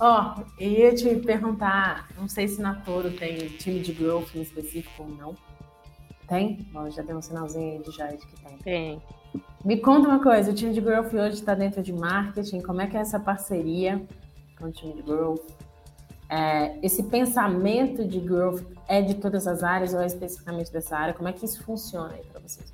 Ó, 0.00 0.34
oh, 0.36 0.42
eu 0.58 0.70
ia 0.70 0.94
te 0.94 1.14
perguntar, 1.16 2.08
não 2.18 2.28
sei 2.28 2.48
se 2.48 2.60
na 2.60 2.74
Toro 2.74 3.10
tem 3.12 3.48
time 3.48 3.80
de 3.80 3.92
growth 3.92 4.34
em 4.34 4.42
específico 4.42 5.02
ou 5.02 5.08
não. 5.08 5.36
Tem? 6.28 6.66
Bom, 6.72 6.90
já 6.90 7.02
tem 7.02 7.14
um 7.14 7.22
sinalzinho 7.22 7.72
aí 7.72 7.82
de 7.82 7.90
Jade 7.90 8.26
que 8.26 8.40
tem. 8.42 8.58
Tem. 8.58 9.02
Me 9.64 9.76
conta 9.78 10.08
uma 10.08 10.22
coisa, 10.22 10.50
o 10.50 10.54
time 10.54 10.72
de 10.72 10.80
growth 10.80 11.12
hoje 11.12 11.34
está 11.34 11.54
dentro 11.54 11.82
de 11.82 11.92
marketing, 11.92 12.60
como 12.60 12.80
é 12.80 12.86
que 12.86 12.96
é 12.96 13.00
essa 13.00 13.18
parceria 13.20 14.02
com 14.58 14.66
o 14.66 14.72
time 14.72 14.94
de 14.94 15.02
growth? 15.02 15.44
É, 16.32 16.78
esse 16.82 17.02
pensamento 17.02 18.06
de 18.06 18.18
growth 18.18 18.62
é 18.88 19.02
de 19.02 19.16
todas 19.16 19.46
as 19.46 19.62
áreas 19.62 19.92
ou 19.92 20.00
é 20.00 20.06
especificamente 20.06 20.72
dessa 20.72 20.96
área? 20.96 21.12
Como 21.12 21.28
é 21.28 21.32
que 21.32 21.44
isso 21.44 21.62
funciona 21.62 22.14
aí 22.14 22.22
para 22.24 22.40
vocês? 22.40 22.72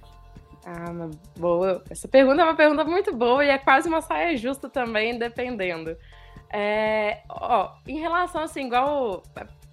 Ah, 0.64 1.10
boa. 1.36 1.82
Essa 1.90 2.06
pergunta 2.06 2.40
é 2.40 2.44
uma 2.44 2.54
pergunta 2.54 2.84
muito 2.84 3.12
boa 3.16 3.44
e 3.44 3.48
é 3.48 3.58
quase 3.58 3.88
uma 3.88 4.00
saia 4.00 4.36
justa 4.36 4.68
também, 4.68 5.18
dependendo. 5.18 5.96
É, 6.52 7.22
ó, 7.28 7.72
em 7.84 7.98
relação 7.98 8.42
assim, 8.42 8.66
igual. 8.66 9.24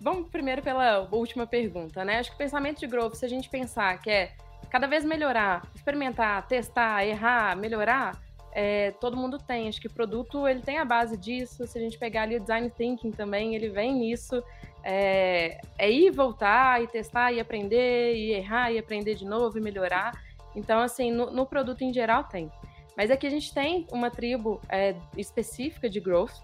Vamos 0.02 0.30
primeiro 0.30 0.64
pela 0.64 1.08
última 1.12 1.46
pergunta, 1.46 2.04
né? 2.04 2.20
Acho 2.20 2.32
que 2.32 2.36
o 2.36 2.40
pensamento 2.40 2.80
de 2.80 2.88
growth, 2.88 3.14
se 3.14 3.26
a 3.26 3.30
gente 3.30 3.50
pensar 3.50 4.00
que 4.00 4.10
é 4.10 4.32
cada 4.72 4.88
vez 4.88 5.06
melhorar, 5.06 5.62
experimentar, 5.76 6.48
testar, 6.48 7.06
errar, 7.06 7.56
melhorar, 7.56 8.20
é, 8.58 8.92
todo 8.92 9.18
mundo 9.18 9.38
tem. 9.38 9.68
Acho 9.68 9.82
que 9.82 9.90
produto 9.90 10.48
ele 10.48 10.62
tem 10.62 10.78
a 10.78 10.86
base 10.86 11.18
disso. 11.18 11.68
Se 11.68 11.78
a 11.78 11.82
gente 11.82 12.00
pegar 12.00 12.22
ali 12.22 12.38
o 12.38 12.40
design 12.40 12.70
thinking 12.70 13.12
também, 13.12 13.54
ele 13.54 13.68
vem 13.68 13.94
nisso. 13.94 14.42
É, 14.82 15.60
é 15.78 15.92
ir 15.92 16.10
voltar 16.12 16.82
e 16.82 16.88
testar 16.88 17.34
e 17.34 17.40
aprender 17.42 18.16
e 18.16 18.32
errar 18.32 18.72
e 18.72 18.80
aprender 18.80 19.16
de 19.16 19.26
novo 19.26 19.58
e 19.58 19.62
melhorar. 19.62 20.14
Então, 20.56 20.80
assim, 20.80 21.12
no, 21.12 21.30
no 21.32 21.46
produto 21.46 21.82
em 21.82 21.92
geral 21.92 22.24
tem. 22.24 22.50
Mas 22.96 23.12
aqui 23.12 23.28
a 23.28 23.30
gente 23.30 23.54
tem 23.54 23.86
uma 23.92 24.10
tribo 24.10 24.62
é, 24.70 24.96
específica 25.18 25.90
de 25.90 26.00
growth. 26.00 26.40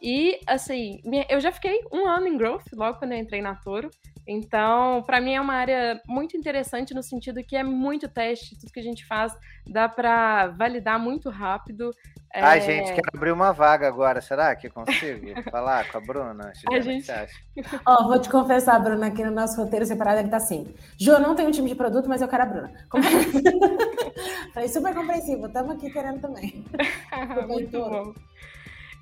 E, 0.00 0.40
assim, 0.46 1.00
eu 1.28 1.40
já 1.40 1.50
fiquei 1.50 1.80
um 1.92 2.06
ano 2.06 2.26
em 2.26 2.36
growth 2.36 2.66
logo 2.72 2.98
quando 2.98 3.12
eu 3.12 3.18
entrei 3.18 3.42
na 3.42 3.54
Toro. 3.54 3.90
Então, 4.26 5.02
para 5.04 5.22
mim 5.22 5.32
é 5.32 5.40
uma 5.40 5.54
área 5.54 6.00
muito 6.06 6.36
interessante 6.36 6.92
no 6.92 7.02
sentido 7.02 7.42
que 7.42 7.56
é 7.56 7.62
muito 7.62 8.06
teste, 8.06 8.58
tudo 8.58 8.70
que 8.70 8.78
a 8.78 8.82
gente 8.82 9.06
faz 9.06 9.32
dá 9.66 9.88
para 9.88 10.48
validar 10.48 11.00
muito 11.00 11.30
rápido. 11.30 11.90
Ai, 12.34 12.58
é... 12.58 12.60
gente, 12.60 12.92
quero 12.92 13.08
abrir 13.14 13.32
uma 13.32 13.52
vaga 13.52 13.88
agora, 13.88 14.20
será 14.20 14.54
que 14.54 14.68
consigo 14.68 15.26
falar 15.50 15.90
com 15.90 15.96
a 15.96 16.00
Bruna? 16.02 16.52
A 16.70 16.80
gente... 16.80 17.10
Ó, 17.86 18.06
vou 18.06 18.20
te 18.20 18.28
confessar, 18.28 18.78
Bruna, 18.78 19.06
aqui 19.06 19.24
no 19.24 19.30
nosso 19.30 19.56
roteiro 19.62 19.86
separado 19.86 20.20
ele 20.20 20.28
tá 20.28 20.36
assim. 20.36 20.74
Ju, 21.00 21.18
não 21.18 21.34
tenho 21.34 21.48
um 21.48 21.52
time 21.52 21.70
de 21.70 21.74
produto, 21.74 22.06
mas 22.06 22.20
eu 22.20 22.28
quero 22.28 22.42
a 22.42 22.46
Bruna. 22.46 22.72
Falei, 24.52 24.68
super 24.68 24.94
compreensivo, 24.94 25.46
estamos 25.46 25.74
aqui 25.74 25.90
querendo 25.90 26.20
também. 26.20 26.66
muito 27.48 27.78
bom. 27.78 28.12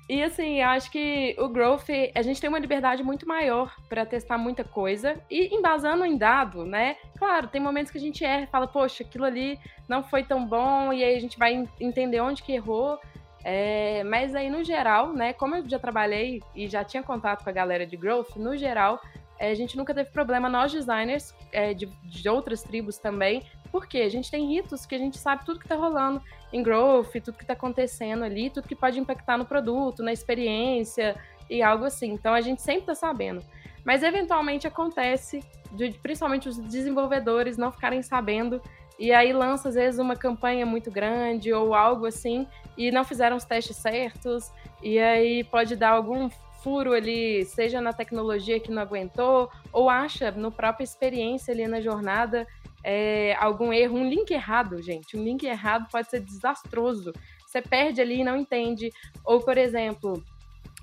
E 0.09 0.23
assim, 0.23 0.61
acho 0.61 0.89
que 0.89 1.35
o 1.37 1.49
Growth, 1.49 1.89
a 2.15 2.21
gente 2.21 2.39
tem 2.39 2.47
uma 2.49 2.59
liberdade 2.59 3.03
muito 3.03 3.27
maior 3.27 3.75
para 3.89 4.05
testar 4.05 4.37
muita 4.37 4.63
coisa 4.63 5.21
e 5.29 5.53
embasando 5.53 6.05
em 6.05 6.17
dado, 6.17 6.63
né? 6.63 6.95
Claro, 7.17 7.47
tem 7.47 7.59
momentos 7.59 7.91
que 7.91 7.97
a 7.97 8.01
gente 8.01 8.23
erra 8.23 8.47
fala, 8.47 8.67
poxa, 8.67 9.03
aquilo 9.03 9.25
ali 9.25 9.59
não 9.87 10.01
foi 10.01 10.23
tão 10.23 10.45
bom, 10.45 10.93
e 10.93 11.03
aí 11.03 11.15
a 11.15 11.19
gente 11.19 11.37
vai 11.37 11.67
entender 11.79 12.21
onde 12.21 12.41
que 12.41 12.53
errou. 12.53 12.97
É, 13.43 14.01
mas 14.05 14.33
aí, 14.33 14.49
no 14.49 14.63
geral, 14.63 15.11
né, 15.13 15.33
como 15.33 15.55
eu 15.55 15.69
já 15.69 15.77
trabalhei 15.77 16.41
e 16.55 16.67
já 16.67 16.83
tinha 16.83 17.03
contato 17.03 17.43
com 17.43 17.49
a 17.49 17.53
galera 17.53 17.85
de 17.85 17.97
Growth, 17.97 18.35
no 18.37 18.55
geral, 18.57 19.01
é, 19.37 19.51
a 19.51 19.55
gente 19.55 19.77
nunca 19.77 19.93
teve 19.93 20.09
problema, 20.09 20.49
nós 20.49 20.71
designers 20.71 21.35
é, 21.51 21.73
de, 21.73 21.85
de 21.85 22.29
outras 22.29 22.63
tribos 22.63 22.97
também, 22.97 23.43
porque 23.71 23.99
a 23.99 24.09
gente 24.09 24.31
tem 24.31 24.47
ritos 24.47 24.85
que 24.85 24.95
a 24.95 24.97
gente 24.97 25.17
sabe 25.17 25.45
tudo 25.45 25.59
que 25.59 25.65
está 25.65 25.75
rolando 25.75 26.21
em 26.51 26.63
growth, 26.63 27.11
tudo 27.23 27.37
que 27.37 27.43
está 27.43 27.53
acontecendo 27.53 28.23
ali, 28.23 28.49
tudo 28.49 28.67
que 28.67 28.75
pode 28.75 28.99
impactar 28.99 29.37
no 29.37 29.45
produto, 29.45 30.03
na 30.03 30.13
experiência 30.13 31.15
e 31.49 31.61
algo 31.61 31.85
assim. 31.85 32.13
Então 32.13 32.33
a 32.33 32.41
gente 32.41 32.61
sempre 32.61 32.81
está 32.81 32.95
sabendo. 32.95 33.43
Mas 33.83 34.03
eventualmente 34.03 34.67
acontece, 34.67 35.43
de, 35.71 35.91
principalmente 36.01 36.49
os 36.49 36.57
desenvolvedores 36.57 37.57
não 37.57 37.71
ficarem 37.71 38.01
sabendo 38.01 38.61
e 38.99 39.13
aí 39.13 39.31
lança 39.31 39.69
às 39.69 39.75
vezes 39.75 39.99
uma 39.99 40.15
campanha 40.15 40.65
muito 40.65 40.89
grande 40.89 41.53
ou 41.53 41.73
algo 41.73 42.05
assim 42.05 42.47
e 42.77 42.91
não 42.91 43.03
fizeram 43.03 43.37
os 43.37 43.45
testes 43.45 43.77
certos 43.77 44.51
e 44.81 44.99
aí 44.99 45.43
pode 45.43 45.75
dar 45.75 45.91
algum 45.91 46.29
furo 46.63 46.93
ali, 46.93 47.45
seja 47.45 47.79
na 47.79 47.93
tecnologia 47.93 48.59
que 48.59 48.71
não 48.71 48.81
aguentou 48.81 49.49
ou 49.71 49.89
acha 49.89 50.31
no 50.31 50.51
própria 50.51 50.83
experiência 50.83 51.53
ali 51.53 51.67
na 51.67 51.79
jornada 51.79 52.45
é, 52.89 53.35
algum 53.37 53.73
erro, 53.73 53.97
um 53.97 54.07
link 54.07 54.31
errado, 54.31 54.81
gente. 54.81 55.17
Um 55.17 55.21
link 55.21 55.43
errado 55.45 55.89
pode 55.91 56.09
ser 56.09 56.21
desastroso. 56.21 57.11
Você 57.45 57.61
perde 57.61 57.99
ali 57.99 58.21
e 58.21 58.23
não 58.23 58.37
entende. 58.37 58.89
Ou, 59.25 59.41
por 59.41 59.57
exemplo, 59.57 60.23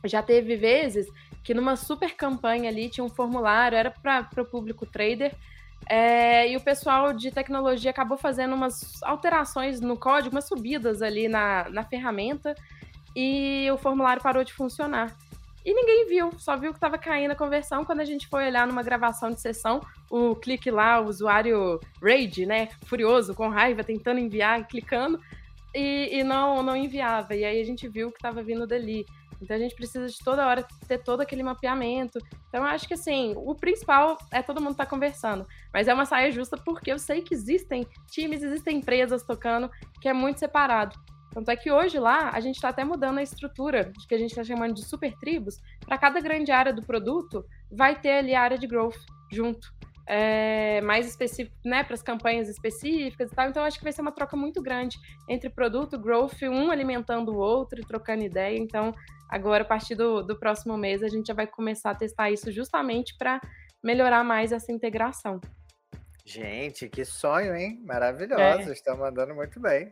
já 0.04 0.22
teve 0.22 0.54
vezes 0.54 1.06
que 1.42 1.54
numa 1.54 1.76
super 1.76 2.14
campanha 2.14 2.68
ali 2.68 2.90
tinha 2.90 3.02
um 3.02 3.08
formulário, 3.08 3.78
era 3.78 3.90
para 3.90 4.28
o 4.36 4.44
público 4.44 4.84
trader, 4.84 5.34
é, 5.88 6.50
e 6.50 6.56
o 6.56 6.60
pessoal 6.60 7.14
de 7.14 7.30
tecnologia 7.30 7.90
acabou 7.90 8.18
fazendo 8.18 8.54
umas 8.54 9.02
alterações 9.02 9.80
no 9.80 9.96
código, 9.96 10.34
umas 10.34 10.46
subidas 10.46 11.00
ali 11.00 11.26
na, 11.26 11.70
na 11.70 11.84
ferramenta, 11.84 12.54
e 13.16 13.66
o 13.72 13.78
formulário 13.78 14.22
parou 14.22 14.44
de 14.44 14.52
funcionar. 14.52 15.16
E 15.64 15.72
ninguém 15.72 16.06
viu, 16.06 16.30
só 16.38 16.56
viu 16.56 16.72
que 16.72 16.76
estava 16.76 16.98
caindo 16.98 17.30
a 17.30 17.36
conversão. 17.36 17.84
Quando 17.84 18.00
a 18.00 18.04
gente 18.04 18.28
foi 18.28 18.46
olhar 18.46 18.66
numa 18.66 18.82
gravação 18.82 19.30
de 19.30 19.40
sessão, 19.40 19.80
o 20.10 20.36
clique 20.36 20.70
lá, 20.70 21.00
o 21.00 21.06
usuário 21.06 21.80
rage, 22.02 22.44
né, 22.44 22.68
furioso, 22.84 23.34
com 23.34 23.48
raiva, 23.48 23.82
tentando 23.82 24.20
enviar, 24.20 24.66
clicando, 24.66 25.18
e, 25.74 26.18
e 26.18 26.22
não, 26.22 26.62
não 26.62 26.76
enviava. 26.76 27.34
E 27.34 27.44
aí 27.44 27.60
a 27.60 27.64
gente 27.64 27.88
viu 27.88 28.10
que 28.10 28.18
estava 28.18 28.42
vindo 28.42 28.66
dali. 28.66 29.06
Então 29.40 29.56
a 29.56 29.58
gente 29.58 29.74
precisa 29.74 30.06
de 30.06 30.18
toda 30.18 30.46
hora 30.46 30.66
ter 30.86 30.98
todo 30.98 31.20
aquele 31.20 31.42
mapeamento. 31.42 32.18
Então 32.48 32.60
eu 32.60 32.66
acho 32.66 32.86
que 32.86 32.94
assim, 32.94 33.34
o 33.36 33.54
principal 33.54 34.18
é 34.30 34.42
todo 34.42 34.60
mundo 34.60 34.72
estar 34.72 34.84
tá 34.84 34.90
conversando. 34.90 35.46
Mas 35.72 35.88
é 35.88 35.94
uma 35.94 36.06
saia 36.06 36.30
justa 36.30 36.56
porque 36.56 36.92
eu 36.92 36.98
sei 36.98 37.22
que 37.22 37.34
existem 37.34 37.86
times, 38.10 38.42
existem 38.42 38.78
empresas 38.78 39.22
tocando 39.22 39.70
que 40.00 40.08
é 40.08 40.12
muito 40.12 40.38
separado. 40.38 40.94
Tanto 41.34 41.50
é 41.50 41.56
que 41.56 41.70
hoje 41.70 41.98
lá 41.98 42.30
a 42.30 42.38
gente 42.38 42.54
está 42.54 42.68
até 42.68 42.84
mudando 42.84 43.18
a 43.18 43.22
estrutura 43.22 43.92
de 43.98 44.06
que 44.06 44.14
a 44.14 44.18
gente 44.18 44.30
está 44.30 44.44
chamando 44.44 44.72
de 44.72 44.84
super 44.84 45.12
tribos. 45.18 45.60
Para 45.84 45.98
cada 45.98 46.20
grande 46.20 46.52
área 46.52 46.72
do 46.72 46.80
produto, 46.80 47.44
vai 47.70 48.00
ter 48.00 48.18
ali 48.18 48.34
a 48.36 48.40
área 48.40 48.56
de 48.56 48.68
growth 48.68 49.00
junto. 49.32 49.74
É, 50.06 50.82
mais 50.82 51.08
específico, 51.08 51.56
né, 51.64 51.82
para 51.82 51.94
as 51.94 52.02
campanhas 52.02 52.48
específicas 52.48 53.32
e 53.32 53.34
tal. 53.34 53.48
Então, 53.48 53.64
acho 53.64 53.78
que 53.78 53.84
vai 53.84 53.92
ser 53.92 54.02
uma 54.02 54.12
troca 54.12 54.36
muito 54.36 54.62
grande 54.62 54.96
entre 55.28 55.48
produto, 55.48 55.98
growth, 55.98 56.42
um 56.42 56.70
alimentando 56.70 57.32
o 57.32 57.38
outro 57.38 57.80
e 57.80 57.86
trocando 57.86 58.22
ideia. 58.22 58.56
Então, 58.56 58.94
agora, 59.30 59.62
a 59.64 59.66
partir 59.66 59.94
do, 59.94 60.22
do 60.22 60.38
próximo 60.38 60.76
mês, 60.76 61.02
a 61.02 61.08
gente 61.08 61.26
já 61.26 61.34
vai 61.34 61.46
começar 61.46 61.90
a 61.90 61.94
testar 61.94 62.30
isso 62.30 62.52
justamente 62.52 63.16
para 63.16 63.40
melhorar 63.82 64.22
mais 64.22 64.52
essa 64.52 64.70
integração. 64.70 65.40
Gente, 66.24 66.88
que 66.88 67.04
sonho, 67.04 67.54
hein? 67.54 67.82
Maravilhoso, 67.84 68.70
é. 68.70 68.72
estão 68.72 68.96
mandando 68.96 69.34
muito 69.34 69.60
bem. 69.60 69.90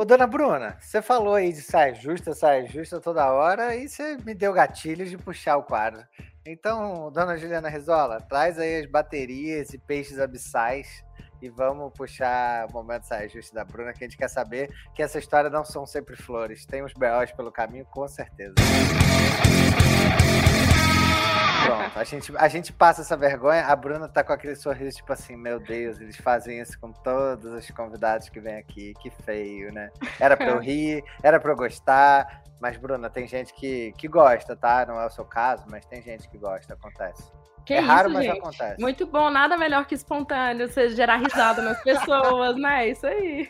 Ô, 0.00 0.04
dona 0.06 0.26
Bruna, 0.26 0.78
você 0.80 1.02
falou 1.02 1.34
aí 1.34 1.52
de 1.52 1.60
saia 1.60 1.92
justa, 1.92 2.32
saia 2.32 2.64
justa 2.64 2.98
toda 2.98 3.30
hora 3.30 3.76
e 3.76 3.86
você 3.86 4.16
me 4.24 4.32
deu 4.32 4.50
gatilhos 4.50 5.10
de 5.10 5.18
puxar 5.18 5.58
o 5.58 5.62
quadro. 5.62 6.02
Então, 6.46 7.12
dona 7.12 7.36
Juliana 7.36 7.68
Rizola, 7.68 8.18
traz 8.18 8.58
aí 8.58 8.80
as 8.80 8.86
baterias 8.86 9.74
e 9.74 9.78
peixes 9.78 10.18
abissais 10.18 11.04
e 11.42 11.50
vamos 11.50 11.92
puxar 11.92 12.66
o 12.70 12.72
momento 12.72 13.02
saia 13.02 13.28
justa 13.28 13.54
da 13.54 13.62
Bruna, 13.62 13.92
que 13.92 14.02
a 14.02 14.08
gente 14.08 14.16
quer 14.16 14.28
saber 14.28 14.70
que 14.94 15.02
essa 15.02 15.18
história 15.18 15.50
não 15.50 15.66
são 15.66 15.84
sempre 15.84 16.16
flores. 16.16 16.64
Tem 16.64 16.82
uns 16.82 16.94
B.O.s 16.94 17.36
pelo 17.36 17.52
caminho, 17.52 17.84
com 17.84 18.08
certeza. 18.08 18.54
Pronto, 21.70 21.98
a 21.98 22.04
gente, 22.04 22.32
a 22.36 22.48
gente 22.48 22.72
passa 22.72 23.02
essa 23.02 23.16
vergonha. 23.16 23.64
A 23.64 23.76
Bruna 23.76 24.08
tá 24.08 24.24
com 24.24 24.32
aquele 24.32 24.56
sorriso, 24.56 24.96
tipo 24.96 25.12
assim, 25.12 25.36
meu 25.36 25.60
Deus, 25.60 26.00
eles 26.00 26.16
fazem 26.16 26.60
isso 26.60 26.78
com 26.80 26.92
todos 26.92 27.52
os 27.52 27.70
convidados 27.70 28.28
que 28.28 28.40
vêm 28.40 28.56
aqui. 28.56 28.92
Que 29.00 29.10
feio, 29.10 29.72
né? 29.72 29.90
Era 30.18 30.36
pra 30.36 30.48
eu 30.48 30.58
rir, 30.60 31.04
era 31.22 31.38
pra 31.38 31.52
eu 31.52 31.56
gostar. 31.56 32.42
Mas, 32.60 32.76
Bruna, 32.76 33.08
tem 33.08 33.26
gente 33.26 33.54
que, 33.54 33.92
que 33.92 34.08
gosta, 34.08 34.54
tá? 34.56 34.84
Não 34.84 35.00
é 35.00 35.06
o 35.06 35.10
seu 35.10 35.24
caso, 35.24 35.64
mas 35.70 35.86
tem 35.86 36.02
gente 36.02 36.28
que 36.28 36.36
gosta, 36.36 36.74
acontece. 36.74 37.22
Que 37.70 37.74
é 37.74 37.78
isso, 37.82 37.86
raro, 37.88 38.10
mas 38.10 38.24
gente. 38.24 38.38
acontece. 38.38 38.80
Muito 38.80 39.06
bom, 39.06 39.30
nada 39.30 39.56
melhor 39.56 39.86
que 39.86 39.94
espontâneo, 39.94 40.68
você 40.68 40.88
gerar 40.90 41.16
risada 41.18 41.62
nas 41.62 41.80
pessoas, 41.82 42.56
né? 42.56 42.88
Isso 42.88 43.06
aí. 43.06 43.48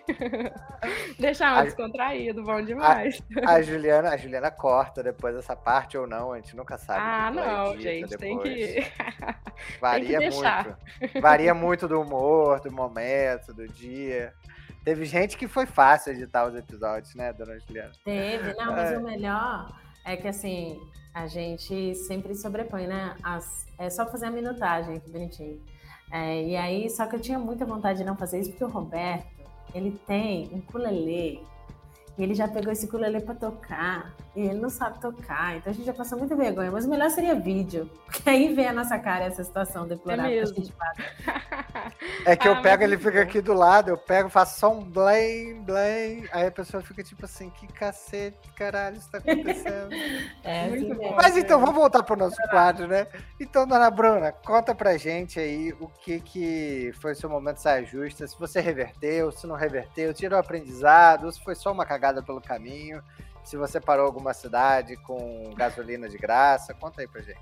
Deixar 1.19 1.55
um 1.55 1.59
A- 1.61 1.65
descontraído, 1.65 2.43
bom 2.43 2.63
demais. 2.63 3.23
A 3.47 3.61
Juliana, 3.63 4.11
a 4.11 4.17
Juliana 4.17 4.51
corta 4.51 5.03
depois 5.03 5.35
essa 5.37 5.57
parte 5.57 5.97
ou 5.97 6.07
não, 6.07 6.33
a 6.33 6.37
gente 6.37 6.55
nunca 6.57 6.77
sabe. 6.77 7.01
ah, 7.03 7.31
que 7.31 7.37
não, 7.37 7.73
edita 7.75 7.83
gente, 7.91 8.17
tem 8.19 8.37
depois. 8.39 8.55
que. 8.85 9.81
Varia 9.81 10.19
deixar. 10.19 10.77
muito. 11.01 11.21
Varia 11.21 11.55
muito 11.55 11.89
do 11.89 12.01
humor, 12.01 12.61
do 12.61 12.71
momento, 12.73 13.53
do 13.55 13.67
dia. 13.69 14.33
Teve 14.85 15.05
gente 15.05 15.37
que 15.37 15.47
foi 15.47 15.67
fácil 15.67 16.13
editar 16.13 16.47
os 16.47 16.55
episódios, 16.55 17.15
né, 17.15 17.33
dona 17.33 17.59
Juliana? 17.61 17.93
Teve, 18.05 18.55
não, 18.55 18.73
mas 18.73 18.93
É. 18.93 18.99
o 18.99 19.03
melhor 19.03 19.69
é 20.05 20.17
que 20.17 20.29
assim, 20.29 20.81
a 21.15 21.27
gente 21.27 21.95
sempre 21.95 22.35
sobrepõe, 22.35 22.87
né? 22.87 23.17
As, 23.23 23.67
é 23.79 23.91
só 23.91 24.07
fazer 24.07 24.27
a 24.27 24.31
minutagem, 24.31 25.01
que 25.01 25.11
bonitinho. 25.11 25.61
É, 26.13 26.43
e 26.43 26.57
aí, 26.57 26.91
só 26.91 27.07
que 27.07 27.17
eu 27.17 27.21
tinha 27.21 27.39
muita 27.39 27.65
vontade 27.65 27.99
de 28.01 28.05
não 28.05 28.17
fazer 28.17 28.41
isso, 28.41 28.51
porque 28.51 28.65
o 28.65 28.69
Roberto, 28.69 29.27
ele 29.75 29.93
tem 30.07 30.49
um 30.53 30.59
ukulele, 30.59 31.41
e 32.19 32.23
ele 32.23 32.35
já 32.35 32.49
pegou 32.49 32.73
esse 32.73 32.87
ukulele 32.87 33.21
pra 33.21 33.35
tocar, 33.35 34.15
e 34.37 34.43
ele 34.43 34.61
não 34.61 34.71
sabe 34.71 35.01
tocar, 35.01 35.57
então 35.57 35.73
a 35.73 35.75
gente 35.75 35.85
já 35.87 35.93
passou 35.93 36.19
muita 36.19 36.37
vergonha, 36.37 36.71
mas 36.71 36.85
o 36.85 36.89
melhor 36.91 37.11
seria 37.11 37.35
vídeo, 37.35 37.91
porque 38.07 38.29
aí 38.31 38.55
vem 38.55 38.69
a 38.69 38.73
nossa 38.73 38.99
cara 38.99 39.25
essa 39.25 39.43
situação 39.43 39.87
deplorável 39.89 40.31
que 40.33 40.39
a 40.39 40.47
gente 40.47 40.73
passa. 40.73 41.03
É 42.25 42.37
que 42.37 42.47
Ah, 42.47 42.53
eu 42.53 42.61
pego, 42.63 42.83
ele 42.83 42.99
fica 42.99 43.13
bom. 43.13 43.23
aqui 43.23 43.41
do 43.41 43.55
lado, 43.55 43.89
eu 43.91 43.97
pego, 43.99 44.29
faço 44.29 44.59
só 44.59 44.71
um 44.73 44.83
blém, 44.85 45.63
blém, 45.63 46.27
aí 46.33 46.47
a 46.47 46.51
pessoa 46.51 46.83
fica 46.83 47.03
tipo 47.03 47.25
assim, 47.25 47.51
que 47.51 47.67
cacete, 47.67 48.51
caralho, 48.55 48.97
isso 48.97 49.11
tá 49.11 49.19
acontecendo. 49.19 49.91
É, 50.45 50.69
Muito 50.69 50.93
assim 50.93 50.95
bom. 50.95 51.15
Mas 51.17 51.37
então, 51.37 51.61
vamos 51.61 51.75
voltar 51.75 52.03
pro 52.03 52.17
nosso 52.17 52.37
quadro, 52.51 52.87
né? 52.87 53.07
Então, 53.39 53.67
dona 53.67 53.91
Bruna, 53.91 54.33
conta 54.33 54.75
pra 54.75 54.97
gente 54.97 55.39
aí 55.39 55.73
o 55.81 55.89
que 55.89 56.21
que 56.21 56.93
foi 57.01 57.13
o 57.13 57.17
seu 57.17 57.29
momento 57.31 57.57
de 57.57 57.63
saia 57.63 57.85
justa, 57.85 58.27
se 58.27 58.39
você 58.39 58.61
reverteu, 58.61 59.31
se 59.33 59.47
não 59.47 59.55
reverteu, 59.57 60.13
tirou 60.15 60.39
aprendizado, 60.39 61.25
ou 61.25 61.33
se 61.33 61.43
foi 61.43 61.55
só 61.55 61.73
uma 61.73 61.87
cagada 61.87 62.23
pelo 62.23 62.41
caminho, 62.41 63.03
se 63.45 63.57
você 63.57 63.81
parou 63.81 64.07
alguma 64.07 64.33
cidade 64.33 64.97
com 64.97 65.53
gasolina 65.57 66.09
de 66.09 66.19
graça, 66.19 66.75
conta 66.75 67.01
aí 67.01 67.09
pra 67.09 67.21
gente. 67.21 67.41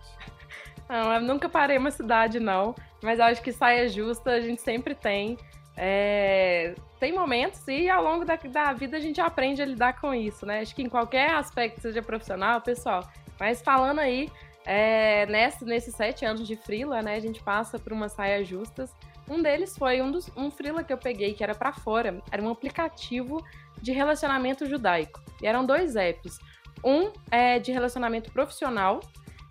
Não, 0.89 1.13
eu 1.13 1.21
nunca 1.21 1.49
parei 1.49 1.77
uma 1.77 1.91
cidade, 1.91 2.41
não. 2.41 2.75
Mas 3.03 3.21
acho 3.21 3.43
que 3.43 3.53
saia 3.53 3.89
justa 3.89 4.31
a 4.31 4.41
gente 4.41 4.63
sempre 4.63 4.95
tem. 4.95 5.37
É, 5.77 6.75
Tem 6.99 7.13
momentos 7.13 7.63
e 7.69 7.89
ao 7.89 8.03
longo 8.03 8.25
da, 8.25 8.35
da 8.35 8.73
vida 8.73 8.97
a 8.97 9.01
gente 9.01 9.21
aprende 9.21 9.63
a 9.63 9.65
lidar 9.65 10.01
com 10.01 10.13
isso, 10.13 10.45
né? 10.45 10.61
Acho 10.61 10.75
que 10.75 10.83
em 10.83 10.89
qualquer 10.89 11.31
aspecto, 11.31 11.81
seja 11.81 12.03
profissional, 12.03 12.61
pessoal. 12.61 13.09
Mas 13.39 13.63
falando 13.63 14.01
aí, 14.01 14.29
é, 14.67 15.25
nesse, 15.27 15.65
nesses 15.65 15.95
sete 15.95 16.25
anos 16.25 16.47
de 16.47 16.57
frila, 16.57 17.01
né? 17.01 17.15
A 17.15 17.21
gente 17.21 17.43
passa 17.43 17.79
por 17.79 17.93
umas 17.93 18.13
saias 18.13 18.49
justas. 18.49 18.93
Um 19.29 19.41
deles 19.41 19.77
foi 19.77 20.01
um, 20.01 20.11
dos, 20.11 20.29
um 20.37 20.51
frila 20.51 20.83
que 20.83 20.93
eu 20.93 20.99
peguei 20.99 21.35
que 21.35 21.45
era 21.45 21.55
para 21.55 21.73
fora. 21.73 22.21
Era 22.33 22.43
um 22.43 22.51
aplicativo 22.51 23.45
de 23.81 23.93
relacionamento 23.93 24.67
judaico. 24.67 25.23
E 25.43 25.47
eram 25.47 25.65
dois 25.65 25.97
apps. 25.97 26.39
Um 26.85 27.13
é 27.31 27.59
de 27.59 27.73
relacionamento 27.73 28.31
profissional 28.33 29.01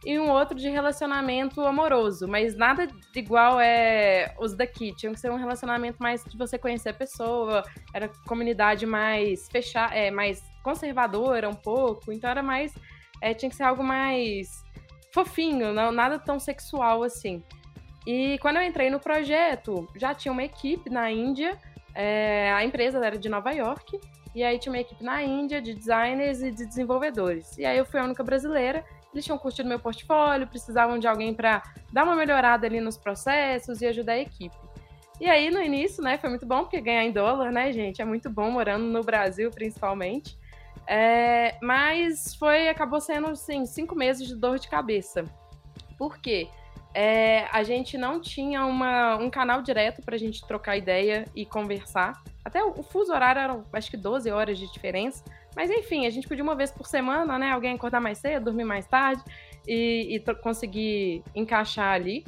e 0.06 0.18
um 0.20 0.30
outro 0.30 0.58
de 0.58 0.70
relacionamento 0.70 1.62
amoroso, 1.62 2.28
mas 2.28 2.56
nada 2.56 2.88
igual 3.16 3.60
é 3.60 4.34
os 4.40 4.54
daqui. 4.56 4.96
Tinha 4.96 5.12
que 5.12 5.20
ser 5.20 5.32
um 5.32 5.36
relacionamento 5.36 5.98
mais 6.00 6.24
de 6.24 6.38
você 6.38 6.58
conhecer 6.58 6.90
a 6.90 6.94
pessoa, 6.94 7.64
era 7.94 8.10
comunidade 8.28 8.86
mais 8.86 9.50
fechada, 9.50 9.94
é, 9.94 10.12
mais 10.12 10.42
conservadora 10.64 11.50
um 11.50 11.56
pouco, 11.56 12.12
então 12.12 12.30
era 12.30 12.44
mais. 12.44 12.74
é, 13.22 13.34
tinha 13.34 13.50
que 13.50 13.56
ser 13.56 13.64
algo 13.64 13.84
mais 13.84 14.64
fofinho, 15.14 15.74
não, 15.74 15.92
nada 15.92 16.20
tão 16.20 16.40
sexual 16.40 17.04
assim. 17.04 17.44
E 18.06 18.38
quando 18.40 18.58
eu 18.58 18.64
entrei 18.64 18.90
no 18.90 19.00
projeto, 19.00 19.86
já 19.98 20.14
tinha 20.14 20.32
uma 20.32 20.44
equipe 20.44 20.90
na 20.90 21.12
Índia, 21.12 21.58
é, 21.98 22.54
a 22.54 22.64
empresa 22.64 23.04
era 23.06 23.18
de 23.18 23.28
Nova 23.28 23.52
York, 23.52 24.00
e 24.36 24.44
aí 24.44 24.60
tinha 24.60 24.72
uma 24.72 24.80
equipe 24.80 25.04
na 25.04 25.24
Índia 25.24 25.62
de 25.62 25.74
designers 25.74 26.42
e 26.44 26.52
de 26.52 26.66
desenvolvedores. 26.66 27.58
E 27.58 27.66
aí 27.66 27.78
eu 27.78 27.86
fui 27.86 28.00
a 28.00 28.04
única 28.04 28.24
brasileira 28.24 28.86
eles 29.14 29.26
tinham 29.26 29.38
curtido 29.38 29.68
meu 29.68 29.80
portfólio, 29.80 30.48
precisavam 30.48 31.00
de 31.00 31.08
alguém 31.08 31.34
para 31.34 31.64
dar 31.92 32.04
uma 32.04 32.16
melhorada 32.16 32.68
ali 32.68 32.80
nos 32.80 32.98
processos 32.98 33.82
e 33.82 33.88
ajudar 33.88 34.14
a 34.14 34.20
equipe. 34.20 34.56
E 35.20 35.28
aí, 35.28 35.50
no 35.50 35.60
início, 35.60 36.04
né, 36.04 36.18
foi 36.18 36.30
muito 36.30 36.46
bom, 36.46 36.60
porque 36.60 36.80
ganhar 36.80 37.04
em 37.04 37.12
dólar, 37.12 37.52
né, 37.52 37.72
gente, 37.72 38.02
é 38.02 38.06
muito 38.06 38.30
bom, 38.30 38.52
morando 38.52 38.86
no 38.86 39.04
Brasil, 39.04 39.50
principalmente. 39.50 40.38
É, 40.86 41.58
mas 41.62 42.36
foi, 42.36 42.70
acabou 42.70 43.02
sendo, 43.02 43.30
assim, 43.30 43.66
cinco 43.66 43.96
meses 43.96 44.28
de 44.28 44.36
dor 44.36 44.60
de 44.60 44.70
cabeça. 44.70 45.26
Por 45.98 46.20
quê? 46.20 46.48
É, 46.94 47.48
a 47.52 47.64
gente 47.64 47.98
não 47.98 48.20
tinha 48.20 48.66
uma, 48.66 49.18
um 49.18 49.30
canal 49.30 49.62
direto 49.62 50.02
para 50.02 50.16
a 50.16 50.18
gente 50.18 50.46
trocar 50.48 50.78
ideia 50.78 51.26
e 51.36 51.46
conversar. 51.46 52.22
Até 52.44 52.64
o, 52.64 52.80
o 52.80 52.84
fuso 52.84 53.14
horário 53.14 53.40
era, 53.40 53.64
acho 53.74 53.92
que 53.92 53.98
12 53.98 54.32
horas 54.32 54.58
de 54.58 54.72
diferença. 54.72 55.24
Mas 55.56 55.70
enfim, 55.70 56.06
a 56.06 56.10
gente 56.10 56.28
podia 56.28 56.44
uma 56.44 56.56
vez 56.56 56.72
por 56.72 56.88
semana, 56.88 57.38
né? 57.38 57.52
Alguém 57.52 57.74
acordar 57.74 58.00
mais 58.00 58.20
cedo, 58.20 58.46
dormir 58.46 58.64
mais 58.64 58.88
tarde 58.88 59.24
e, 59.68 60.16
e 60.16 60.34
conseguir 60.36 61.24
encaixar 61.36 61.94
ali. 61.94 62.24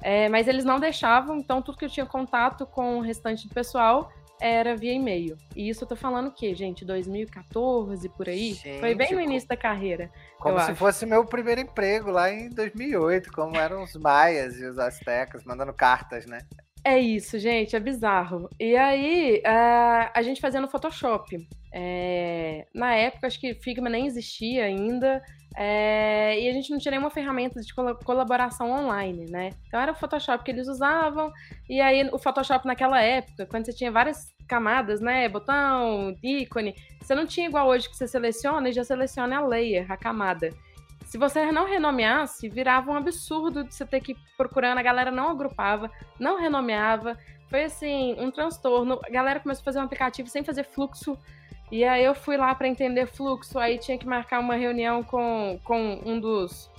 É, 0.00 0.28
mas 0.28 0.48
eles 0.48 0.64
não 0.64 0.80
deixavam, 0.80 1.38
então 1.38 1.62
tudo 1.62 1.78
que 1.78 1.84
eu 1.84 1.88
tinha 1.88 2.04
contato 2.04 2.66
com 2.66 2.98
o 2.98 3.00
restante 3.00 3.46
do 3.46 3.54
pessoal 3.54 4.12
era 4.42 4.74
via 4.74 4.92
e-mail. 4.92 5.36
E 5.54 5.68
isso 5.68 5.84
eu 5.84 5.88
tô 5.88 5.94
falando 5.94 6.28
o 6.28 6.34
quê, 6.34 6.54
gente? 6.54 6.84
2014, 6.84 8.08
por 8.08 8.28
aí? 8.28 8.56
Foi 8.80 8.94
bem 8.94 9.08
Gente, 9.08 9.14
no 9.14 9.20
início 9.20 9.48
da 9.48 9.56
carreira. 9.56 10.10
Como 10.38 10.58
se 10.58 10.70
acho. 10.70 10.74
fosse 10.74 11.06
meu 11.06 11.24
primeiro 11.24 11.60
emprego 11.60 12.10
lá 12.10 12.30
em 12.30 12.48
2008, 12.50 13.30
como 13.32 13.56
eram 13.56 13.84
os 13.84 13.94
maias 13.94 14.58
e 14.58 14.66
os 14.66 14.78
astecas, 14.78 15.44
mandando 15.44 15.72
cartas, 15.72 16.26
né? 16.26 16.38
É 16.84 16.98
isso, 16.98 17.38
gente, 17.38 17.76
é 17.76 17.80
bizarro. 17.80 18.50
E 18.58 18.76
aí, 18.76 19.40
ah, 19.46 20.10
a 20.12 20.22
gente 20.22 20.40
fazia 20.40 20.60
no 20.60 20.68
Photoshop. 20.68 21.38
É, 21.72 22.66
na 22.74 22.94
época, 22.94 23.28
acho 23.28 23.40
que 23.40 23.54
Figma 23.54 23.88
nem 23.88 24.06
existia 24.06 24.64
ainda. 24.64 25.22
É, 25.56 26.40
e 26.40 26.48
a 26.48 26.52
gente 26.52 26.70
não 26.70 26.78
tinha 26.78 26.92
nenhuma 26.92 27.10
ferramenta 27.10 27.60
de 27.60 27.74
colaboração 28.04 28.70
online, 28.70 29.26
né? 29.30 29.50
Então 29.66 29.80
era 29.80 29.92
o 29.92 29.94
Photoshop 29.94 30.42
que 30.44 30.50
eles 30.50 30.68
usavam. 30.68 31.32
E 31.68 31.80
aí, 31.80 32.08
o 32.12 32.18
Photoshop 32.18 32.66
naquela 32.66 33.00
época, 33.00 33.46
quando 33.46 33.66
você 33.66 33.72
tinha 33.72 33.90
várias 33.90 34.32
camadas, 34.48 35.00
né? 35.00 35.28
Botão, 35.28 36.14
ícone, 36.22 36.74
você 37.00 37.14
não 37.14 37.26
tinha 37.26 37.48
igual 37.48 37.68
hoje 37.68 37.88
que 37.88 37.96
você 37.96 38.06
seleciona 38.06 38.68
e 38.68 38.72
já 38.72 38.84
seleciona 38.84 39.38
a 39.38 39.46
layer, 39.46 39.90
a 39.90 39.96
camada. 39.96 40.50
Se 41.04 41.18
você 41.18 41.52
não 41.52 41.66
renomeasse, 41.66 42.48
virava 42.48 42.90
um 42.90 42.96
absurdo 42.96 43.64
de 43.64 43.74
você 43.74 43.84
ter 43.84 44.00
que 44.00 44.12
ir 44.12 44.16
procurando, 44.36 44.78
a 44.78 44.82
galera 44.82 45.10
não 45.10 45.28
agrupava, 45.28 45.90
não 46.18 46.40
renomeava. 46.40 47.18
Foi 47.50 47.64
assim, 47.64 48.16
um 48.18 48.30
transtorno. 48.30 48.98
A 49.04 49.10
galera 49.10 49.38
começou 49.38 49.60
a 49.60 49.64
fazer 49.64 49.78
um 49.78 49.82
aplicativo 49.82 50.28
sem 50.28 50.42
fazer 50.42 50.64
fluxo. 50.64 51.18
E 51.72 51.84
aí 51.84 52.04
eu 52.04 52.14
fui 52.14 52.36
lá 52.36 52.54
para 52.54 52.68
entender 52.68 53.06
fluxo, 53.06 53.58
aí 53.58 53.78
tinha 53.78 53.96
que 53.96 54.06
marcar 54.06 54.40
uma 54.40 54.56
reunião 54.56 55.02
com, 55.02 55.58
com 55.64 55.98
um 56.04 56.20
dos 56.20 56.70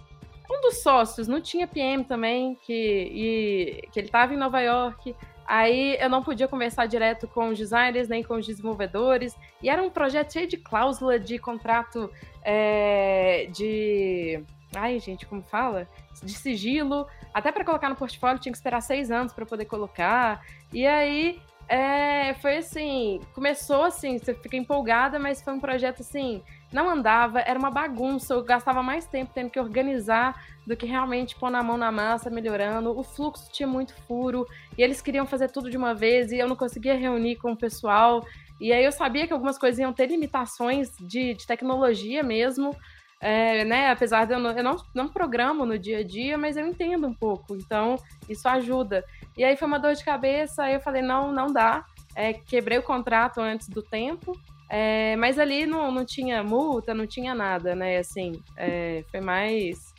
um 0.48 0.62
dos 0.62 0.84
sócios, 0.84 1.28
não 1.28 1.42
tinha 1.42 1.68
PM 1.68 2.04
também, 2.04 2.54
que, 2.62 2.74
e, 2.74 3.88
que 3.92 4.00
ele 4.00 4.08
estava 4.08 4.36
em 4.36 4.38
Nova 4.38 4.62
York. 4.62 5.16
Aí 5.48 5.98
eu 6.00 6.08
não 6.10 6.22
podia 6.22 6.48
conversar 6.48 6.86
direto 6.86 7.28
com 7.28 7.50
os 7.50 7.58
designers, 7.58 8.08
nem 8.08 8.22
com 8.22 8.36
os 8.36 8.46
desenvolvedores. 8.46 9.36
E 9.64 9.70
era 9.70 9.82
um 9.82 9.90
projeto 9.90 10.32
cheio 10.32 10.48
de 10.48 10.58
cláusula 10.58 11.18
de 11.18 11.40
contrato 11.40 12.08
é, 12.44 13.48
de. 13.52 14.44
Ai, 14.76 15.00
gente, 15.00 15.26
como 15.26 15.42
fala? 15.42 15.88
De 16.22 16.34
sigilo. 16.34 17.08
Até 17.34 17.52
para 17.52 17.66
colocar 17.66 17.90
no 17.90 17.96
portfólio 17.96 18.40
tinha 18.40 18.52
que 18.52 18.58
esperar 18.58 18.82
seis 18.82 19.10
anos 19.10 19.34
para 19.34 19.46
poder 19.46 19.66
colocar. 19.66 20.46
E 20.72 20.86
aí 20.86 21.42
é, 21.74 22.36
foi 22.36 22.58
assim, 22.58 23.20
começou 23.34 23.86
assim, 23.86 24.20
você 24.20 24.32
fica 24.36 24.56
empolgada, 24.56 25.18
mas 25.18 25.42
foi 25.42 25.54
um 25.54 25.60
projeto 25.60 26.02
assim, 26.02 26.40
não 26.72 26.88
andava, 26.88 27.40
era 27.40 27.58
uma 27.58 27.72
bagunça, 27.72 28.36
eu 28.36 28.44
gastava 28.44 28.84
mais 28.84 29.08
tempo 29.08 29.32
tendo 29.34 29.50
que 29.50 29.60
organizar 29.60 30.40
do 30.68 30.78
que 30.78 30.86
realmente 30.86 31.36
pôr 31.36 31.50
na 31.50 31.64
mão 31.64 31.76
na 31.76 31.92
massa, 31.92 32.30
melhorando. 32.30 32.96
O 32.96 33.02
fluxo 33.02 33.52
tinha 33.52 33.66
muito 33.66 33.96
furo, 34.08 34.46
e 34.78 34.84
eles 34.84 35.02
queriam 35.02 35.26
fazer 35.26 35.50
tudo 35.50 35.68
de 35.68 35.76
uma 35.76 35.96
vez, 35.96 36.32
e 36.32 36.38
eu 36.38 36.48
não 36.48 36.56
conseguia 36.56 36.96
reunir 36.96 37.38
com 37.38 37.54
o 37.54 37.58
pessoal. 37.58 38.24
E 38.62 38.72
aí 38.72 38.86
eu 38.86 38.92
sabia 38.92 39.26
que 39.26 39.34
algumas 39.34 39.58
coisas 39.58 39.80
iam 39.80 39.92
ter 39.92 40.06
limitações 40.06 40.96
de, 41.00 41.34
de 41.34 41.48
tecnologia 41.48 42.22
mesmo, 42.22 42.76
é, 43.24 43.64
né? 43.64 43.90
Apesar 43.90 44.26
de 44.26 44.34
eu, 44.34 44.40
não, 44.40 44.52
eu 44.52 44.62
não, 44.62 44.76
não 44.94 45.08
programo 45.08 45.66
no 45.66 45.80
dia 45.80 46.00
a 46.00 46.04
dia, 46.04 46.38
mas 46.38 46.58
eu 46.58 46.68
entendo 46.68 47.08
um 47.08 47.14
pouco, 47.14 47.56
então 47.56 47.96
isso 48.28 48.46
ajuda. 48.50 49.06
E 49.38 49.46
aí 49.46 49.56
foi 49.56 49.66
uma 49.66 49.80
dor 49.80 49.96
de 49.96 50.04
cabeça, 50.04 50.64
aí 50.64 50.74
eu 50.74 50.82
falei, 50.82 51.02
não, 51.02 51.32
não 51.32 51.48
dá. 51.48 51.86
É, 52.14 52.34
quebrei 52.34 52.78
o 52.78 52.84
contrato 52.84 53.40
antes 53.40 53.70
do 53.70 53.82
tempo, 53.82 54.38
é, 54.70 55.16
mas 55.16 55.40
ali 55.40 55.66
não, 55.66 55.90
não 55.90 56.04
tinha 56.04 56.44
multa, 56.44 56.94
não 56.94 57.08
tinha 57.08 57.34
nada, 57.34 57.74
né? 57.74 57.98
Assim, 57.98 58.34
é, 58.58 59.06
foi 59.10 59.22
mais. 59.22 59.94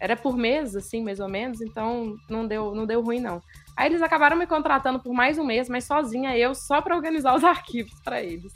Era 0.00 0.16
por 0.16 0.34
mês, 0.34 0.74
assim, 0.74 1.04
mais 1.04 1.20
ou 1.20 1.28
menos, 1.28 1.60
então 1.60 2.16
não 2.30 2.46
deu, 2.46 2.74
não 2.74 2.86
deu 2.86 3.02
ruim, 3.02 3.20
não. 3.20 3.42
Aí 3.76 3.90
eles 3.90 4.00
acabaram 4.00 4.38
me 4.38 4.46
contratando 4.46 4.98
por 4.98 5.12
mais 5.12 5.36
um 5.36 5.44
mês, 5.44 5.68
mas 5.68 5.84
sozinha 5.84 6.34
eu, 6.36 6.54
só 6.54 6.80
para 6.80 6.96
organizar 6.96 7.36
os 7.36 7.44
arquivos 7.44 8.00
para 8.02 8.22
eles. 8.22 8.54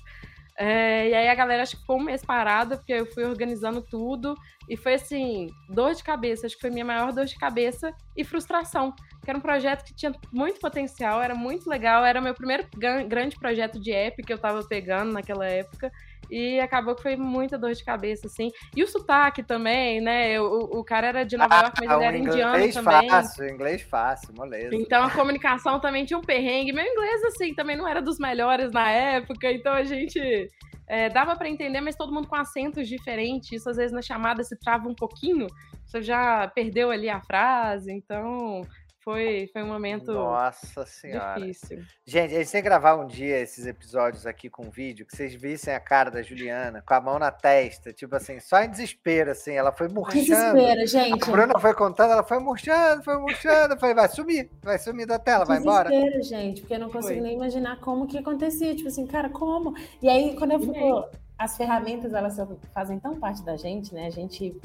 É, 0.56 1.08
e 1.08 1.14
aí 1.14 1.28
a 1.28 1.34
galera 1.34 1.62
acho 1.62 1.74
que 1.74 1.80
ficou 1.80 1.98
um 1.98 2.04
mês 2.04 2.24
parada, 2.24 2.76
porque 2.76 2.92
eu 2.92 3.06
fui 3.06 3.24
organizando 3.24 3.82
tudo. 3.82 4.36
E 4.68 4.76
foi 4.76 4.94
assim, 4.94 5.48
dor 5.68 5.94
de 5.94 6.02
cabeça. 6.02 6.46
Acho 6.46 6.54
que 6.54 6.60
foi 6.60 6.70
minha 6.70 6.84
maior 6.84 7.12
dor 7.12 7.24
de 7.24 7.36
cabeça 7.36 7.92
e 8.16 8.24
frustração. 8.24 8.94
Que 9.22 9.30
era 9.30 9.38
um 9.38 9.42
projeto 9.42 9.84
que 9.84 9.94
tinha 9.94 10.14
muito 10.32 10.60
potencial, 10.60 11.22
era 11.22 11.34
muito 11.34 11.68
legal. 11.68 12.04
Era 12.04 12.20
meu 12.20 12.34
primeiro 12.34 12.66
grande 13.08 13.36
projeto 13.36 13.80
de 13.80 13.92
app 13.92 14.22
que 14.22 14.32
eu 14.32 14.38
tava 14.38 14.62
pegando 14.66 15.12
naquela 15.12 15.46
época. 15.46 15.90
E 16.30 16.60
acabou 16.60 16.94
que 16.94 17.02
foi 17.02 17.16
muita 17.16 17.58
dor 17.58 17.72
de 17.72 17.84
cabeça, 17.84 18.26
assim. 18.26 18.50
E 18.76 18.82
o 18.82 18.86
sotaque 18.86 19.42
também, 19.42 20.00
né? 20.00 20.40
O, 20.40 20.80
o 20.80 20.84
cara 20.84 21.08
era 21.08 21.24
de 21.24 21.36
Nova 21.36 21.54
York, 21.54 21.80
mas 21.80 21.90
ele 21.90 22.04
era 22.04 22.18
indiano 22.18 22.56
inglês 22.56 22.74
também. 22.74 23.08
Fácil, 23.08 23.48
inglês 23.48 23.82
fácil, 23.82 24.34
moleza. 24.34 24.74
Então 24.74 25.04
a 25.04 25.10
comunicação 25.10 25.80
também 25.80 26.04
tinha 26.04 26.18
um 26.18 26.22
perrengue. 26.22 26.72
Meu 26.72 26.84
inglês, 26.84 27.24
assim, 27.24 27.54
também 27.54 27.76
não 27.76 27.86
era 27.86 28.00
dos 28.00 28.18
melhores 28.18 28.70
na 28.72 28.90
época, 28.90 29.50
então 29.50 29.72
a 29.72 29.84
gente. 29.84 30.48
É, 30.86 31.08
dava 31.08 31.34
para 31.34 31.48
entender, 31.48 31.80
mas 31.80 31.96
todo 31.96 32.12
mundo 32.12 32.28
com 32.28 32.36
acentos 32.36 32.86
diferentes. 32.86 33.50
Isso 33.52 33.70
às 33.70 33.78
vezes 33.78 33.90
na 33.90 34.02
chamada 34.02 34.44
se 34.44 34.54
trava 34.58 34.86
um 34.86 34.94
pouquinho, 34.94 35.46
você 35.86 36.02
já 36.02 36.46
perdeu 36.48 36.90
ali 36.90 37.08
a 37.08 37.22
frase, 37.22 37.90
então 37.90 38.60
foi, 39.04 39.50
foi 39.52 39.62
um 39.62 39.68
momento 39.68 40.12
Nossa 40.12 40.86
senhora. 40.86 41.38
difícil. 41.38 41.82
Gente, 42.06 42.34
a 42.34 42.38
gente 42.38 42.50
tem 42.50 42.62
que 42.62 42.68
gravar 42.68 42.96
um 42.96 43.06
dia 43.06 43.38
esses 43.38 43.66
episódios 43.66 44.26
aqui 44.26 44.48
com 44.48 44.70
vídeo, 44.70 45.04
que 45.04 45.14
vocês 45.14 45.34
vissem 45.34 45.74
a 45.74 45.78
cara 45.78 46.10
da 46.10 46.22
Juliana 46.22 46.82
com 46.84 46.94
a 46.94 47.00
mão 47.00 47.18
na 47.18 47.30
testa, 47.30 47.92
tipo 47.92 48.16
assim, 48.16 48.40
só 48.40 48.62
em 48.62 48.70
desespero, 48.70 49.30
assim, 49.30 49.52
ela 49.52 49.70
foi 49.70 49.88
murchando. 49.88 50.24
Desespero, 50.24 50.86
gente. 50.86 51.22
A 51.22 51.30
Bruna 51.30 51.60
foi 51.60 51.74
contando, 51.74 52.12
ela 52.12 52.24
foi 52.24 52.38
murchando, 52.38 53.04
foi 53.04 53.18
murchando, 53.18 53.74
eu 53.74 53.78
falei, 53.78 53.94
vai 53.94 54.08
sumir, 54.08 54.50
vai 54.62 54.78
sumir 54.78 55.06
da 55.06 55.18
tela, 55.18 55.44
vai 55.44 55.58
embora. 55.58 55.90
Desespero, 55.90 56.22
gente, 56.22 56.60
porque 56.62 56.74
eu 56.74 56.80
não 56.80 56.90
consigo 56.90 57.14
foi. 57.14 57.20
nem 57.20 57.36
imaginar 57.36 57.78
como 57.80 58.06
que 58.06 58.16
acontecia, 58.16 58.74
tipo 58.74 58.88
assim, 58.88 59.06
cara, 59.06 59.28
como? 59.28 59.74
E 60.00 60.08
aí, 60.08 60.34
quando 60.34 60.52
eu 60.52 60.60
fico, 60.60 61.10
as 61.38 61.56
ferramentas, 61.58 62.14
elas 62.14 62.38
fazem 62.72 62.98
tão 62.98 63.20
parte 63.20 63.42
da 63.44 63.56
gente, 63.56 63.94
né, 63.94 64.06
a 64.06 64.10
gente 64.10 64.58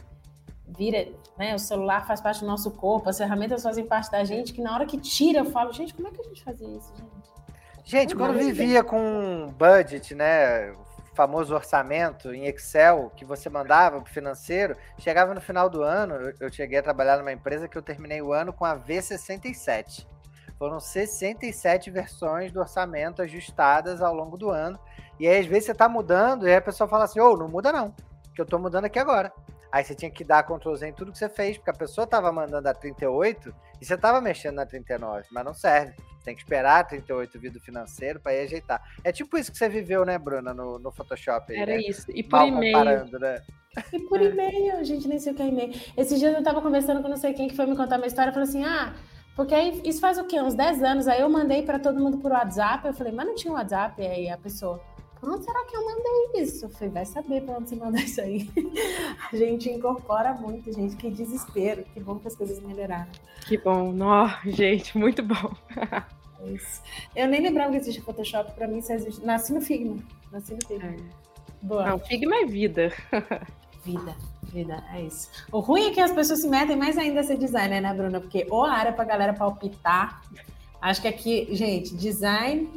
vira, 0.78 1.08
né? 1.38 1.56
O 1.56 1.60
celular 1.60 2.06
faz 2.06 2.22
parte 2.22 2.42
do 2.42 2.48
nosso 2.48 2.72
corpo, 2.72 3.10
as 3.10 3.18
ferramentas 3.18 3.64
fazem 3.64 3.86
parte 3.86 4.12
da 4.12 4.24
gente, 4.24 4.54
que 4.54 4.62
na 4.62 4.74
hora 4.74 4.86
que 4.86 4.98
tira, 4.98 5.40
eu 5.40 5.46
falo, 5.46 5.72
gente, 5.74 5.94
como 5.94 6.08
é 6.08 6.12
que 6.12 6.22
a 6.22 6.24
gente 6.24 6.44
fazia 6.44 6.68
isso, 6.68 6.94
gente? 6.96 7.30
Gente, 7.84 8.16
quando 8.16 8.38
vivia 8.38 8.84
com 8.84 9.52
budget, 9.58 10.14
né? 10.14 10.74
famoso 11.20 11.54
orçamento 11.54 12.34
em 12.34 12.46
Excel 12.46 13.12
que 13.14 13.26
você 13.26 13.50
mandava 13.50 14.00
para 14.00 14.10
o 14.10 14.14
financeiro, 14.14 14.78
chegava 14.98 15.34
no 15.34 15.42
final 15.42 15.70
do 15.70 15.84
ano, 15.84 16.16
eu, 16.16 16.34
eu 16.40 16.52
cheguei 16.52 16.80
a 16.80 16.84
trabalhar 16.84 17.18
numa 17.18 17.34
empresa 17.34 17.68
que 17.68 17.78
eu 17.78 17.82
terminei 17.82 18.22
o 18.22 18.32
ano 18.32 18.54
com 18.54 18.64
a 18.64 18.80
V67. 18.80 20.08
Foram 20.58 20.80
67 20.80 21.92
versões 21.92 22.54
do 22.54 22.62
orçamento 22.62 23.22
ajustadas 23.22 24.02
ao 24.02 24.14
longo 24.14 24.38
do 24.38 24.50
ano. 24.50 24.80
E 25.20 25.28
aí, 25.28 25.40
às 25.40 25.46
vezes, 25.46 25.66
você 25.66 25.72
está 25.74 25.90
mudando 25.90 26.48
e 26.48 26.52
aí 26.52 26.56
a 26.56 26.62
pessoa 26.62 26.88
fala 26.88 27.04
assim: 27.04 27.20
ô, 27.20 27.34
oh, 27.34 27.38
não 27.38 27.50
muda 27.50 27.72
não, 27.72 27.94
que 28.34 28.40
eu 28.40 28.44
estou 28.44 28.58
mudando 28.58 28.86
aqui 28.86 28.98
agora. 28.98 29.34
Aí 29.72 29.84
você 29.84 29.94
tinha 29.94 30.10
que 30.10 30.24
dar 30.24 30.44
Ctrl 30.44 30.76
Z 30.76 30.88
em 30.88 30.94
tudo 30.94 31.12
que 31.12 31.18
você 31.18 31.30
fez, 31.30 31.58
porque 31.58 31.70
a 31.70 31.74
pessoa 31.74 32.06
estava 32.06 32.32
mandando 32.32 32.68
a 32.68 32.74
38 32.74 33.54
e 33.80 33.86
você 33.86 33.94
estava 33.94 34.20
mexendo 34.20 34.56
na 34.56 34.66
39, 34.66 35.28
mas 35.32 35.46
não 35.46 35.54
serve. 35.54 35.96
Tem 36.24 36.36
que 36.36 36.42
esperar 36.42 36.80
a 36.80 36.84
38 36.84 37.40
vir 37.40 37.52
do 37.52 37.60
financeiro 37.60 38.20
para 38.20 38.34
ir 38.34 38.42
ajeitar. 38.42 38.82
É 39.04 39.12
tipo 39.12 39.38
isso 39.38 39.52
que 39.52 39.58
você 39.58 39.70
viveu, 39.70 40.04
né, 40.04 40.18
Bruna, 40.18 40.54
no, 40.54 40.80
no 40.80 40.92
Photoshop. 40.92 41.54
Aí, 41.54 41.60
Era 41.60 41.76
né? 41.76 41.82
isso. 41.82 42.06
E 42.12 42.24
por 42.24 42.42
e-mail. 42.48 43.06
Né? 43.20 43.42
E 43.94 44.00
por 44.00 44.22
e-mail, 44.22 44.84
gente, 44.84 45.08
nem 45.08 45.20
sei 45.20 45.34
o 45.34 45.36
que 45.36 45.42
é 45.44 45.48
e-mail. 45.48 45.74
Esses 45.96 46.20
dias 46.20 46.34
eu 46.34 46.40
estava 46.40 46.62
conversando 46.62 47.02
com 47.02 47.08
não 47.08 47.18
sei 47.18 47.34
quem 47.34 47.48
que 47.48 47.56
foi 47.56 47.66
me 47.66 47.76
contar 47.76 47.98
uma 47.98 48.08
história, 48.08 48.34
falou 48.34 48.48
assim: 48.48 48.64
ah, 48.66 48.94
porque 49.36 49.56
aí 49.56 49.82
isso 49.86 50.02
faz 50.02 50.18
o 50.18 50.26
quê? 50.26 50.42
Uns 50.42 50.54
10 50.54 50.84
anos. 50.84 51.08
Aí 51.08 51.22
eu 51.22 51.30
mandei 51.30 51.62
para 51.62 51.80
todo 51.80 52.00
mundo 52.00 52.18
por 52.18 52.32
WhatsApp. 52.32 52.86
Eu 52.86 52.94
falei, 52.94 53.14
mas 53.14 53.26
não 53.26 53.36
tinha 53.36 53.54
WhatsApp. 53.54 54.02
E 54.02 54.06
aí 54.06 54.30
a 54.30 54.38
pessoa, 54.38 54.82
onde 55.22 55.44
será 55.44 55.66
que 55.66 55.76
eu 55.76 55.86
mandei 55.86 56.42
isso? 56.42 56.66
Eu 56.66 56.70
falei, 56.70 56.90
vai 56.90 57.06
saber 57.06 57.42
para 57.42 57.58
onde 57.58 57.70
você 57.70 57.76
mandar 57.76 58.02
isso 58.02 58.22
aí. 58.22 58.50
A 59.32 59.36
gente 59.36 59.70
incorpora 59.70 60.34
muito, 60.34 60.72
gente. 60.72 60.96
Que 60.96 61.10
desespero. 61.10 61.84
Que 61.94 62.00
bom 62.00 62.18
que 62.18 62.28
as 62.28 62.36
coisas 62.36 62.60
melhoraram. 62.62 63.08
Que 63.46 63.58
bom. 63.58 63.92
Nó, 63.92 64.28
gente, 64.46 64.98
muito 64.98 65.24
bom. 65.24 65.54
É 66.42 66.52
isso. 66.52 66.82
Eu 67.14 67.28
nem 67.28 67.42
lembrava 67.42 67.72
que 67.72 67.78
existia 67.78 68.02
Photoshop. 68.02 68.54
Para 68.54 68.66
mim, 68.66 68.78
isso 68.78 68.94
existe. 68.94 69.26
Nasci 69.26 69.52
no 69.52 69.60
Figma. 69.60 69.98
Nasci 70.32 70.54
no 70.54 70.66
Figma. 70.66 70.92
É. 70.92 70.98
Boa. 71.62 71.86
Não, 71.86 72.00
Figma 72.00 72.34
é 72.38 72.46
vida. 72.46 72.94
vida. 73.84 74.16
Vida, 74.44 74.84
é 74.94 75.02
isso. 75.02 75.30
O 75.52 75.60
ruim 75.60 75.88
é 75.88 75.92
que 75.92 76.00
as 76.00 76.12
pessoas 76.12 76.42
se 76.42 76.48
metem 76.48 76.76
mais 76.76 76.98
ainda 76.98 77.20
a 77.20 77.24
ser 77.24 77.38
designer, 77.38 77.82
né, 77.82 77.94
Bruna? 77.94 78.20
Porque 78.20 78.48
ou 78.50 78.66
a 78.66 78.72
área 78.72 78.94
pra 78.94 79.04
galera 79.04 79.34
palpitar. 79.34 80.22
Acho 80.82 81.02
que 81.02 81.08
aqui, 81.08 81.48
gente, 81.52 81.94
design 81.96 82.70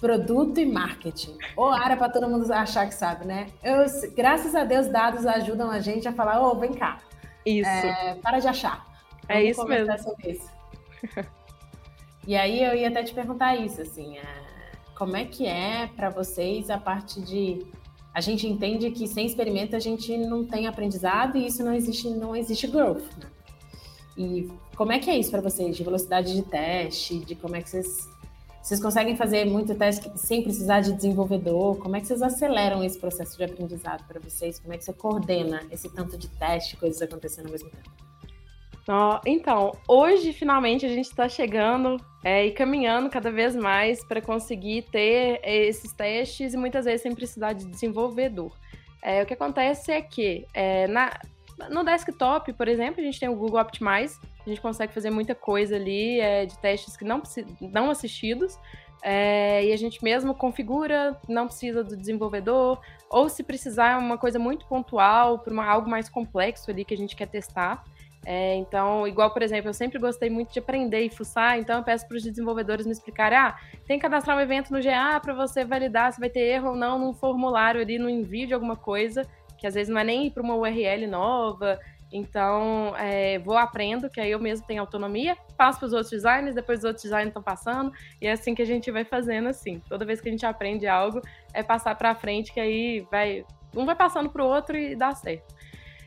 produto 0.00 0.58
e 0.58 0.66
marketing. 0.66 1.36
Ou 1.56 1.70
área 1.70 1.96
para 1.96 2.08
todo 2.08 2.28
mundo 2.28 2.52
achar 2.52 2.86
que 2.86 2.94
sabe, 2.94 3.24
né? 3.24 3.46
Eu, 3.62 3.84
graças 4.14 4.54
a 4.54 4.64
Deus, 4.64 4.88
dados 4.88 5.26
ajudam 5.26 5.70
a 5.70 5.80
gente 5.80 6.06
a 6.06 6.12
falar, 6.12 6.40
ô, 6.40 6.50
oh, 6.50 6.54
vem 6.56 6.72
cá. 6.72 7.00
Isso. 7.44 7.68
É, 7.68 8.14
para 8.22 8.38
de 8.38 8.48
achar. 8.48 8.86
É 9.28 9.34
Vamos 9.34 9.46
é 9.46 9.50
isso 9.50 9.64
mesmo. 9.66 9.98
Sobre 9.98 10.30
isso. 10.30 10.50
e 12.26 12.36
aí 12.36 12.62
eu 12.62 12.74
ia 12.74 12.88
até 12.88 13.02
te 13.02 13.14
perguntar 13.14 13.56
isso, 13.56 13.80
assim, 13.80 14.18
é, 14.18 14.24
como 14.96 15.16
é 15.16 15.24
que 15.24 15.46
é 15.46 15.88
para 15.94 16.10
vocês 16.10 16.70
a 16.70 16.78
parte 16.78 17.20
de 17.20 17.66
a 18.14 18.20
gente 18.20 18.46
entende 18.46 18.92
que 18.92 19.08
sem 19.08 19.26
experimento 19.26 19.74
a 19.74 19.80
gente 19.80 20.16
não 20.16 20.44
tem 20.44 20.68
aprendizado 20.68 21.36
e 21.36 21.46
isso 21.46 21.64
não 21.64 21.74
existe, 21.74 22.08
não 22.08 22.36
existe 22.36 22.68
growth. 22.68 23.02
Né? 23.20 23.28
E 24.16 24.48
como 24.76 24.92
é 24.92 25.00
que 25.00 25.10
é 25.10 25.18
isso 25.18 25.32
para 25.32 25.40
vocês 25.40 25.76
de 25.76 25.82
velocidade 25.82 26.32
de 26.32 26.42
teste, 26.42 27.18
de 27.18 27.34
como 27.34 27.56
é 27.56 27.60
que 27.60 27.68
vocês 27.68 28.08
vocês 28.64 28.80
conseguem 28.80 29.14
fazer 29.14 29.44
muito 29.44 29.74
teste 29.74 30.10
sem 30.16 30.42
precisar 30.42 30.80
de 30.80 30.94
desenvolvedor? 30.94 31.76
Como 31.76 31.96
é 31.96 32.00
que 32.00 32.06
vocês 32.06 32.22
aceleram 32.22 32.82
esse 32.82 32.98
processo 32.98 33.36
de 33.36 33.44
aprendizado 33.44 34.02
para 34.08 34.18
vocês? 34.18 34.58
Como 34.58 34.72
é 34.72 34.78
que 34.78 34.84
você 34.84 34.92
coordena 34.94 35.60
esse 35.70 35.94
tanto 35.94 36.16
de 36.16 36.28
teste, 36.28 36.74
coisas 36.78 37.02
acontecendo 37.02 37.44
ao 37.44 37.52
mesmo 37.52 37.68
tempo? 37.68 37.90
Então, 39.26 39.76
hoje 39.86 40.32
finalmente 40.32 40.86
a 40.86 40.88
gente 40.88 41.10
está 41.10 41.28
chegando 41.28 41.98
é, 42.24 42.46
e 42.46 42.52
caminhando 42.52 43.10
cada 43.10 43.30
vez 43.30 43.54
mais 43.54 44.02
para 44.02 44.22
conseguir 44.22 44.86
ter 44.90 45.42
esses 45.44 45.92
testes 45.92 46.54
e 46.54 46.56
muitas 46.56 46.86
vezes 46.86 47.02
sem 47.02 47.14
precisar 47.14 47.52
de 47.52 47.66
desenvolvedor. 47.66 48.50
É, 49.02 49.22
o 49.22 49.26
que 49.26 49.34
acontece 49.34 49.92
é 49.92 50.00
que 50.00 50.46
é, 50.54 50.86
na, 50.86 51.12
no 51.68 51.84
desktop, 51.84 52.50
por 52.54 52.66
exemplo, 52.66 53.02
a 53.02 53.04
gente 53.04 53.20
tem 53.20 53.28
o 53.28 53.36
Google 53.36 53.60
Optimize, 53.60 54.18
a 54.44 54.48
gente 54.48 54.60
consegue 54.60 54.92
fazer 54.92 55.10
muita 55.10 55.34
coisa 55.34 55.76
ali 55.76 56.20
é, 56.20 56.44
de 56.46 56.58
testes 56.58 56.96
que 56.96 57.04
não, 57.04 57.22
não 57.60 57.90
assistidos. 57.90 58.58
É, 59.02 59.62
e 59.66 59.72
a 59.72 59.76
gente 59.76 60.02
mesmo 60.02 60.34
configura, 60.34 61.20
não 61.28 61.46
precisa 61.46 61.84
do 61.84 61.94
desenvolvedor, 61.94 62.80
ou 63.10 63.28
se 63.28 63.42
precisar 63.42 63.92
é 63.92 63.96
uma 63.98 64.16
coisa 64.16 64.38
muito 64.38 64.64
pontual, 64.64 65.38
para 65.38 65.62
algo 65.62 65.90
mais 65.90 66.08
complexo 66.08 66.70
ali 66.70 66.86
que 66.86 66.94
a 66.94 66.96
gente 66.96 67.14
quer 67.14 67.26
testar. 67.26 67.84
É, 68.26 68.54
então, 68.54 69.06
igual, 69.06 69.30
por 69.30 69.42
exemplo, 69.42 69.68
eu 69.68 69.74
sempre 69.74 69.98
gostei 69.98 70.30
muito 70.30 70.52
de 70.52 70.58
aprender 70.58 71.00
e 71.00 71.10
fuçar, 71.10 71.58
então 71.58 71.76
eu 71.76 71.82
peço 71.82 72.08
para 72.08 72.16
os 72.16 72.22
desenvolvedores 72.22 72.86
me 72.86 72.92
explicarem, 72.92 73.36
ah, 73.36 73.54
tem 73.86 73.98
que 73.98 74.02
cadastrar 74.02 74.36
um 74.36 74.40
evento 74.40 74.72
no 74.72 74.82
GA 74.82 75.20
para 75.20 75.34
você 75.34 75.64
validar 75.64 76.10
se 76.12 76.18
vai 76.18 76.30
ter 76.30 76.40
erro 76.40 76.70
ou 76.70 76.76
não 76.76 76.98
num 76.98 77.12
formulário 77.12 77.82
ali, 77.82 77.98
no 77.98 78.08
envio 78.08 78.46
de 78.46 78.54
alguma 78.54 78.76
coisa, 78.76 79.26
que 79.58 79.66
às 79.66 79.74
vezes 79.74 79.92
não 79.92 80.00
é 80.00 80.04
nem 80.04 80.30
para 80.30 80.42
uma 80.42 80.54
URL 80.54 81.06
nova, 81.06 81.78
então, 82.16 82.94
é, 82.96 83.40
vou 83.40 83.58
aprendo, 83.58 84.08
que 84.08 84.20
aí 84.20 84.30
eu 84.30 84.38
mesmo 84.38 84.64
tenho 84.64 84.80
autonomia, 84.80 85.36
passo 85.56 85.80
para 85.80 85.86
os 85.86 85.92
outros 85.92 86.12
designers, 86.12 86.54
depois 86.54 86.78
os 86.78 86.84
outros 86.84 87.02
designers 87.02 87.30
estão 87.30 87.42
passando, 87.42 87.92
e 88.22 88.28
é 88.28 88.30
assim 88.30 88.54
que 88.54 88.62
a 88.62 88.64
gente 88.64 88.88
vai 88.92 89.04
fazendo 89.04 89.48
assim. 89.48 89.82
Toda 89.88 90.04
vez 90.04 90.20
que 90.20 90.28
a 90.28 90.30
gente 90.30 90.46
aprende 90.46 90.86
algo, 90.86 91.20
é 91.52 91.60
passar 91.60 91.96
para 91.96 92.14
frente, 92.14 92.52
que 92.52 92.60
aí 92.60 93.00
vai 93.10 93.44
um 93.74 93.84
vai 93.84 93.96
passando 93.96 94.30
para 94.30 94.44
o 94.44 94.46
outro 94.46 94.76
e 94.76 94.94
dá 94.94 95.12
certo. 95.12 95.52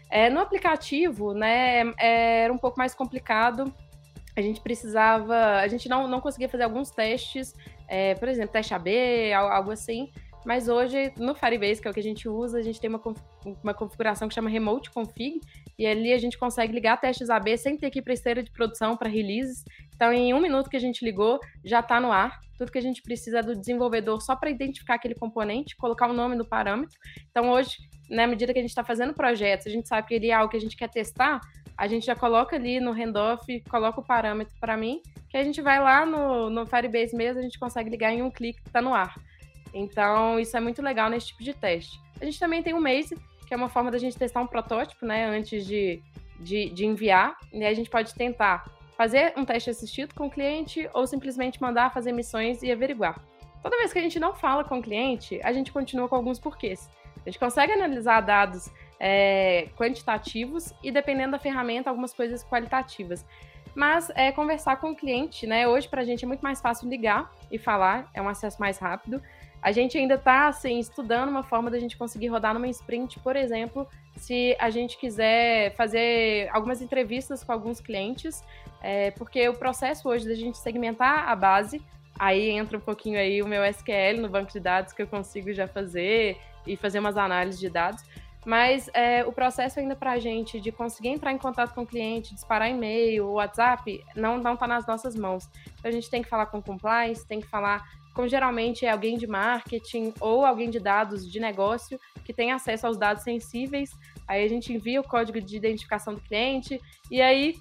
É, 0.09 0.29
no 0.29 0.39
aplicativo, 0.39 1.33
né, 1.33 1.81
é, 1.99 2.43
era 2.43 2.53
um 2.53 2.57
pouco 2.57 2.77
mais 2.77 2.95
complicado. 2.95 3.65
A 4.33 4.41
gente 4.41 4.61
precisava, 4.61 5.57
a 5.57 5.67
gente 5.67 5.89
não, 5.89 6.07
não 6.07 6.21
conseguia 6.21 6.47
fazer 6.47 6.63
alguns 6.63 6.89
testes, 6.89 7.53
é, 7.85 8.15
por 8.15 8.29
exemplo, 8.29 8.53
teste 8.53 8.73
AB, 8.73 9.33
algo 9.33 9.71
assim. 9.71 10.09
Mas 10.45 10.69
hoje, 10.69 11.11
no 11.17 11.35
Firebase, 11.35 11.81
que 11.81 11.89
é 11.89 11.91
o 11.91 11.93
que 11.93 11.99
a 11.99 12.03
gente 12.03 12.29
usa, 12.29 12.59
a 12.59 12.61
gente 12.61 12.79
tem 12.79 12.89
uma, 12.89 13.01
uma 13.61 13.73
configuração 13.73 14.29
que 14.29 14.33
chama 14.33 14.49
Remote 14.49 14.89
Config, 14.91 15.41
e 15.77 15.85
ali 15.85 16.11
a 16.11 16.17
gente 16.17 16.37
consegue 16.37 16.73
ligar 16.73 16.99
testes 16.99 17.29
AB 17.29 17.57
sem 17.57 17.77
ter 17.77 17.89
que 17.89 17.99
ir 17.99 18.01
para 18.01 18.13
esteira 18.13 18.41
de 18.41 18.51
produção 18.51 18.97
para 18.97 19.09
releases. 19.09 19.63
Então, 19.95 20.11
em 20.11 20.33
um 20.33 20.41
minuto 20.41 20.69
que 20.69 20.77
a 20.77 20.79
gente 20.79 21.05
ligou, 21.05 21.39
já 21.63 21.79
está 21.81 21.99
no 21.99 22.11
ar. 22.11 22.39
Tudo 22.57 22.71
que 22.71 22.77
a 22.77 22.81
gente 22.81 23.03
precisa 23.03 23.39
é 23.39 23.43
do 23.43 23.55
desenvolvedor 23.55 24.21
só 24.21 24.35
para 24.35 24.49
identificar 24.49 24.95
aquele 24.95 25.13
componente, 25.13 25.75
colocar 25.75 26.09
o 26.09 26.13
nome 26.13 26.35
do 26.35 26.45
parâmetro. 26.45 26.97
Então, 27.29 27.51
hoje, 27.51 27.77
na 28.09 28.25
medida 28.25 28.51
que 28.51 28.59
a 28.59 28.61
gente 28.61 28.71
está 28.71 28.83
fazendo 28.83 29.13
projetos, 29.13 29.67
a 29.67 29.69
gente 29.69 29.87
sabe 29.87 30.07
que 30.07 30.13
ele 30.15 30.29
é 30.29 30.33
algo 30.33 30.49
que 30.49 30.57
a 30.57 30.61
gente 30.61 30.75
quer 30.75 30.89
testar, 30.89 31.39
a 31.77 31.87
gente 31.87 32.05
já 32.07 32.15
coloca 32.15 32.55
ali 32.55 32.79
no 32.79 32.91
handoff, 32.91 33.61
coloca 33.69 33.99
o 33.99 34.03
parâmetro 34.03 34.55
para 34.59 34.75
mim, 34.75 34.99
que 35.29 35.37
a 35.37 35.43
gente 35.43 35.61
vai 35.61 35.79
lá 35.79 36.05
no, 36.05 36.49
no 36.49 36.65
Firebase 36.65 37.15
mesmo, 37.15 37.39
a 37.39 37.43
gente 37.43 37.59
consegue 37.59 37.89
ligar 37.89 38.11
em 38.11 38.23
um 38.23 38.31
clique 38.31 38.61
que 38.63 38.69
está 38.69 38.81
no 38.81 38.95
ar. 38.95 39.13
Então, 39.73 40.39
isso 40.39 40.57
é 40.57 40.59
muito 40.59 40.81
legal 40.81 41.09
nesse 41.09 41.27
tipo 41.27 41.43
de 41.43 41.53
teste. 41.53 41.99
A 42.19 42.25
gente 42.25 42.39
também 42.39 42.63
tem 42.63 42.73
o 42.73 42.81
Maze, 42.81 43.15
que 43.47 43.53
é 43.53 43.57
uma 43.57 43.69
forma 43.69 43.89
da 43.89 43.97
gente 43.97 44.17
testar 44.17 44.41
um 44.41 44.47
protótipo, 44.47 45.05
né, 45.05 45.25
antes 45.25 45.65
de, 45.65 46.01
de, 46.39 46.69
de 46.69 46.85
enviar. 46.85 47.37
E 47.53 47.65
a 47.65 47.73
gente 47.73 47.89
pode 47.89 48.13
tentar 48.13 48.69
fazer 48.97 49.33
um 49.37 49.45
teste 49.45 49.69
assistido 49.69 50.13
com 50.13 50.27
o 50.27 50.29
cliente 50.29 50.89
ou 50.93 51.07
simplesmente 51.07 51.61
mandar 51.61 51.93
fazer 51.93 52.11
missões 52.11 52.61
e 52.61 52.71
averiguar. 52.71 53.19
toda 53.63 53.77
vez 53.77 53.93
que 53.93 53.99
a 53.99 54.01
gente 54.01 54.19
não 54.19 54.33
fala 54.33 54.63
com 54.63 54.79
o 54.79 54.81
cliente, 54.81 55.39
a 55.43 55.53
gente 55.53 55.71
continua 55.71 56.07
com 56.07 56.15
alguns 56.15 56.39
porquês. 56.39 56.89
A 57.25 57.29
gente 57.29 57.39
consegue 57.39 57.73
analisar 57.73 58.21
dados 58.21 58.69
é, 58.99 59.67
quantitativos 59.75 60.73
e, 60.81 60.91
dependendo 60.91 61.31
da 61.31 61.39
ferramenta, 61.39 61.89
algumas 61.89 62.13
coisas 62.13 62.43
qualitativas. 62.43 63.25
Mas 63.75 64.09
é, 64.15 64.31
conversar 64.31 64.77
com 64.77 64.91
o 64.91 64.95
cliente, 64.95 65.45
né? 65.45 65.67
Hoje, 65.67 65.87
para 65.87 66.01
a 66.01 66.05
gente 66.05 66.23
é 66.23 66.27
muito 66.27 66.41
mais 66.41 66.61
fácil 66.61 66.89
ligar 66.89 67.31
e 67.51 67.59
falar, 67.59 68.09
é 68.13 68.21
um 68.21 68.29
acesso 68.29 68.59
mais 68.59 68.79
rápido. 68.79 69.21
A 69.61 69.71
gente 69.71 69.97
ainda 69.97 70.15
está 70.15 70.47
assim, 70.47 70.79
estudando 70.79 71.29
uma 71.29 71.43
forma 71.43 71.69
da 71.69 71.79
gente 71.79 71.97
conseguir 71.97 72.27
rodar 72.27 72.53
numa 72.53 72.67
sprint, 72.67 73.19
por 73.19 73.35
exemplo, 73.35 73.87
se 74.15 74.55
a 74.59 74.69
gente 74.69 74.97
quiser 74.97 75.75
fazer 75.75 76.49
algumas 76.51 76.81
entrevistas 76.81 77.43
com 77.43 77.51
alguns 77.51 77.79
clientes, 77.79 78.43
é, 78.81 79.11
porque 79.11 79.47
o 79.49 79.53
processo 79.53 80.07
hoje 80.07 80.27
da 80.27 80.35
gente 80.35 80.57
segmentar 80.57 81.27
a 81.27 81.35
base, 81.35 81.81
aí 82.17 82.49
entra 82.49 82.77
um 82.77 82.81
pouquinho 82.81 83.19
aí 83.19 83.41
o 83.41 83.47
meu 83.47 83.63
SQL 83.65 84.21
no 84.21 84.29
banco 84.29 84.51
de 84.51 84.59
dados 84.59 84.93
que 84.93 85.01
eu 85.01 85.07
consigo 85.07 85.51
já 85.53 85.67
fazer 85.67 86.37
e 86.65 86.75
fazer 86.75 86.99
umas 86.99 87.17
análises 87.17 87.59
de 87.59 87.69
dados. 87.69 88.03
Mas 88.45 88.89
é, 88.93 89.25
o 89.25 89.31
processo 89.33 89.77
ainda 89.79 89.93
para 89.93 90.13
a 90.13 90.19
gente 90.19 90.61
de 90.61 90.71
conseguir 90.71 91.09
entrar 91.09 91.33
em 91.33 91.37
contato 91.37 91.73
com 91.73 91.81
o 91.81 91.85
cliente, 91.85 92.33
disparar 92.33 92.69
e-mail, 92.69 93.27
WhatsApp, 93.31 94.01
não 94.15 94.37
está 94.53 94.65
nas 94.65 94.87
nossas 94.87 95.17
mãos. 95.17 95.49
Então 95.77 95.89
a 95.89 95.91
gente 95.91 96.09
tem 96.09 96.21
que 96.21 96.29
falar 96.29 96.45
com 96.45 96.61
compliance, 96.61 97.27
tem 97.27 97.41
que 97.41 97.47
falar 97.47 97.83
como 98.17 98.27
geralmente 98.27 98.83
é 98.83 98.89
alguém 98.89 99.15
de 99.15 99.27
marketing 99.27 100.11
ou 100.19 100.43
alguém 100.43 100.71
de 100.71 100.79
dados 100.79 101.31
de 101.31 101.39
negócio 101.39 101.99
que 102.25 102.33
tem 102.33 102.51
acesso 102.51 102.87
aos 102.87 102.97
dados 102.97 103.21
sensíveis. 103.21 103.91
Aí 104.27 104.43
a 104.43 104.47
gente 104.47 104.73
envia 104.73 104.99
o 104.99 105.03
código 105.03 105.39
de 105.39 105.55
identificação 105.55 106.15
do 106.15 106.21
cliente 106.21 106.81
e 107.11 107.21
aí 107.21 107.55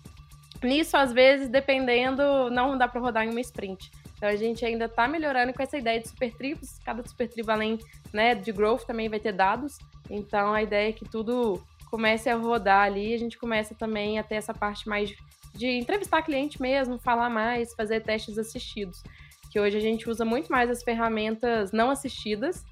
nisso 0.64 0.96
às 0.96 1.12
vezes 1.12 1.50
dependendo 1.50 2.48
não 2.50 2.78
dá 2.78 2.88
para 2.88 3.02
rodar 3.02 3.26
em 3.26 3.30
uma 3.30 3.40
sprint. 3.42 3.90
Então 4.16 4.30
a 4.30 4.34
gente 4.34 4.64
ainda 4.64 4.86
está 4.86 5.06
melhorando 5.06 5.52
com 5.52 5.62
essa 5.62 5.76
ideia 5.76 6.00
de 6.00 6.08
super 6.08 6.34
tribos. 6.34 6.78
Cada 6.82 7.06
super 7.06 7.28
tribo 7.28 7.52
além 7.52 7.78
né, 8.10 8.34
de 8.34 8.50
growth 8.50 8.86
também 8.86 9.10
vai 9.10 9.20
ter 9.20 9.32
dados. 9.32 9.76
Então 10.08 10.54
a 10.54 10.62
ideia 10.62 10.88
é 10.88 10.92
que 10.92 11.04
tudo 11.04 11.62
comece 11.90 12.30
a 12.30 12.34
rodar 12.34 12.84
ali. 12.84 13.12
A 13.12 13.18
gente 13.18 13.36
começa 13.36 13.74
também 13.74 14.18
a 14.18 14.22
ter 14.22 14.36
essa 14.36 14.54
parte 14.54 14.88
mais 14.88 15.14
de 15.54 15.68
entrevistar 15.68 16.22
cliente 16.22 16.62
mesmo, 16.62 16.98
falar 16.98 17.28
mais, 17.28 17.74
fazer 17.74 18.00
testes 18.00 18.38
assistidos 18.38 19.02
que 19.48 19.58
hoje 19.58 19.76
a 19.76 19.80
gente 19.80 20.08
usa 20.08 20.24
muito 20.24 20.50
mais 20.50 20.70
as 20.70 20.82
ferramentas 20.82 21.72
não 21.72 21.90
assistidas 21.90 22.64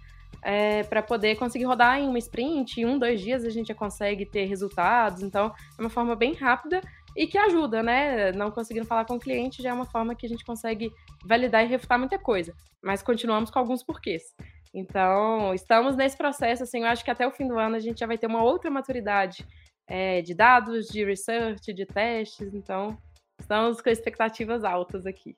é, 0.43 0.83
para 0.85 1.03
poder 1.03 1.37
conseguir 1.37 1.65
rodar 1.65 1.99
em 1.99 2.09
uma 2.09 2.19
sprint, 2.19 2.81
em 2.81 2.87
um, 2.87 2.99
dois 2.99 3.21
dias 3.21 3.45
a 3.45 3.51
gente 3.51 3.69
já 3.69 3.75
consegue 3.75 4.27
ter 4.27 4.45
resultados, 4.45 5.23
então 5.23 5.53
é 5.79 5.81
uma 5.81 5.91
forma 5.91 6.15
bem 6.15 6.35
rápida 6.35 6.81
e 7.17 7.27
que 7.27 7.39
ajuda, 7.39 7.83
né? 7.83 8.33
Não 8.33 8.51
conseguindo 8.51 8.87
falar 8.87 9.05
com 9.05 9.15
o 9.15 9.21
cliente 9.21 9.63
já 9.63 9.71
é 9.71 9.73
uma 9.73 9.87
forma 9.87 10.15
que 10.15 10.27
a 10.27 10.29
gente 10.29 10.45
consegue 10.45 10.93
validar 11.25 11.65
e 11.65 11.69
refutar 11.69 11.99
muita 11.99 12.19
coisa, 12.19 12.53
mas 12.83 13.03
continuamos 13.03 13.51
com 13.51 13.59
alguns 13.59 13.83
porquês. 13.83 14.23
Então, 14.75 15.55
estamos 15.55 15.97
nesse 15.97 16.17
processo, 16.17 16.65
assim, 16.65 16.81
eu 16.81 16.87
acho 16.87 17.05
que 17.05 17.11
até 17.11 17.27
o 17.27 17.31
fim 17.31 17.47
do 17.47 17.59
ano 17.59 17.77
a 17.77 17.81
gente 17.81 18.01
já 18.01 18.07
vai 18.07 18.19
ter 18.19 18.27
uma 18.27 18.43
outra 18.43 18.71
maturidade 18.71 19.47
é, 19.87 20.21
de 20.21 20.35
dados, 20.35 20.87
de 20.89 21.05
research, 21.05 21.73
de 21.73 21.87
testes, 21.87 22.53
então 22.53 22.99
estamos 23.41 23.81
com 23.81 23.89
expectativas 23.89 24.65
altas 24.65 25.07
aqui. 25.07 25.37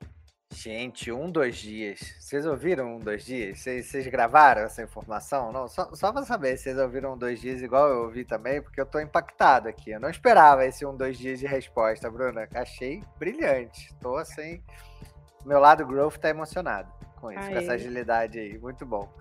Gente, 0.57 1.13
um, 1.13 1.31
dois 1.31 1.57
dias. 1.57 2.15
Vocês 2.19 2.47
ouviram 2.47 2.97
um, 2.97 2.99
dois 2.99 3.27
dias? 3.27 3.59
Vocês, 3.59 3.87
vocês 3.87 4.07
gravaram 4.07 4.63
essa 4.63 4.83
informação? 4.83 5.53
Não, 5.53 5.69
só, 5.69 5.95
só 5.95 6.11
para 6.11 6.25
saber 6.25 6.57
se 6.57 6.65
vocês 6.65 6.79
ouviram 6.79 7.13
um, 7.13 7.19
dois 7.19 7.43
dias, 7.43 7.61
igual 7.61 7.87
eu 7.91 8.05
ouvi 8.05 8.25
também, 8.25 8.63
porque 8.63 8.81
eu 8.81 8.87
tô 8.87 8.99
impactado 8.99 9.69
aqui. 9.69 9.91
Eu 9.91 10.01
não 10.01 10.09
esperava 10.09 10.65
esse 10.65 10.87
um, 10.87 10.97
dois 10.97 11.19
dias 11.19 11.39
de 11.39 11.47
resposta, 11.47 12.11
Bruna. 12.11 12.49
Achei 12.55 13.03
brilhante. 13.19 13.95
Tô 14.01 14.17
assim. 14.17 14.63
Meu 15.45 15.61
lado 15.61 15.87
growth 15.87 16.17
tá 16.17 16.31
emocionado 16.31 16.91
com 17.21 17.31
isso, 17.31 17.43
Aê. 17.43 17.53
com 17.53 17.59
essa 17.59 17.73
agilidade 17.75 18.39
aí. 18.39 18.57
Muito 18.57 18.87
bom. 18.87 19.13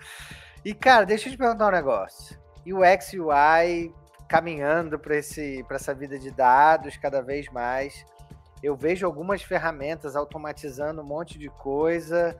E, 0.64 0.74
cara, 0.74 1.06
deixa 1.06 1.28
eu 1.28 1.34
te 1.34 1.38
perguntar 1.38 1.68
um 1.68 1.72
negócio. 1.72 2.40
E 2.66 2.74
o 2.74 2.82
X 2.82 3.12
e 3.12 3.20
o 3.20 3.30
Y 3.34 3.94
caminhando 4.30 4.98
para 4.98 5.18
essa 5.18 5.94
vida 5.94 6.18
de 6.18 6.32
dados 6.32 6.96
cada 6.96 7.22
vez 7.22 7.50
mais 7.50 8.06
eu 8.66 8.76
vejo 8.76 9.06
algumas 9.06 9.44
ferramentas 9.44 10.16
automatizando 10.16 11.02
um 11.02 11.06
monte 11.06 11.38
de 11.38 11.50
coisa. 11.50 12.36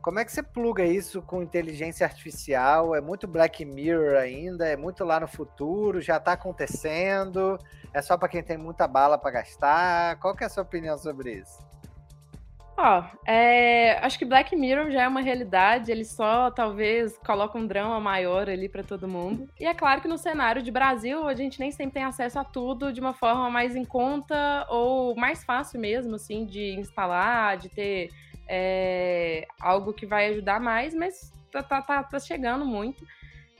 Como 0.00 0.18
é 0.18 0.24
que 0.24 0.32
você 0.32 0.42
pluga 0.42 0.82
isso 0.82 1.20
com 1.20 1.42
inteligência 1.42 2.06
artificial? 2.06 2.94
É 2.94 3.00
muito 3.02 3.28
Black 3.28 3.64
Mirror 3.66 4.16
ainda? 4.16 4.66
É 4.66 4.76
muito 4.76 5.04
lá 5.04 5.20
no 5.20 5.28
futuro? 5.28 6.00
Já 6.00 6.16
está 6.16 6.32
acontecendo? 6.32 7.58
É 7.92 8.00
só 8.00 8.16
para 8.16 8.28
quem 8.28 8.42
tem 8.42 8.56
muita 8.56 8.88
bala 8.88 9.18
para 9.18 9.30
gastar? 9.30 10.18
Qual 10.20 10.34
que 10.34 10.42
é 10.42 10.46
a 10.46 10.50
sua 10.50 10.62
opinião 10.62 10.96
sobre 10.96 11.32
isso? 11.34 11.67
Ó, 12.80 13.02
é, 13.26 13.98
acho 14.04 14.16
que 14.16 14.24
Black 14.24 14.54
Mirror 14.54 14.92
já 14.92 15.02
é 15.02 15.08
uma 15.08 15.20
realidade, 15.20 15.90
ele 15.90 16.04
só 16.04 16.48
talvez 16.48 17.18
coloca 17.18 17.58
um 17.58 17.66
drama 17.66 17.98
maior 17.98 18.48
ali 18.48 18.68
para 18.68 18.84
todo 18.84 19.08
mundo. 19.08 19.48
E 19.58 19.66
é 19.66 19.74
claro 19.74 20.00
que 20.00 20.06
no 20.06 20.16
cenário 20.16 20.62
de 20.62 20.70
Brasil 20.70 21.26
a 21.26 21.34
gente 21.34 21.58
nem 21.58 21.72
sempre 21.72 21.94
tem 21.94 22.04
acesso 22.04 22.38
a 22.38 22.44
tudo 22.44 22.92
de 22.92 23.00
uma 23.00 23.12
forma 23.12 23.50
mais 23.50 23.74
em 23.74 23.84
conta 23.84 24.64
ou 24.70 25.16
mais 25.16 25.42
fácil 25.42 25.80
mesmo, 25.80 26.14
assim, 26.14 26.46
de 26.46 26.76
instalar, 26.78 27.56
de 27.56 27.68
ter 27.68 28.10
é, 28.48 29.44
algo 29.60 29.92
que 29.92 30.06
vai 30.06 30.28
ajudar 30.28 30.60
mais, 30.60 30.94
mas 30.94 31.32
tá, 31.50 31.64
tá, 31.64 31.82
tá, 31.82 32.04
tá 32.04 32.20
chegando 32.20 32.64
muito. 32.64 33.04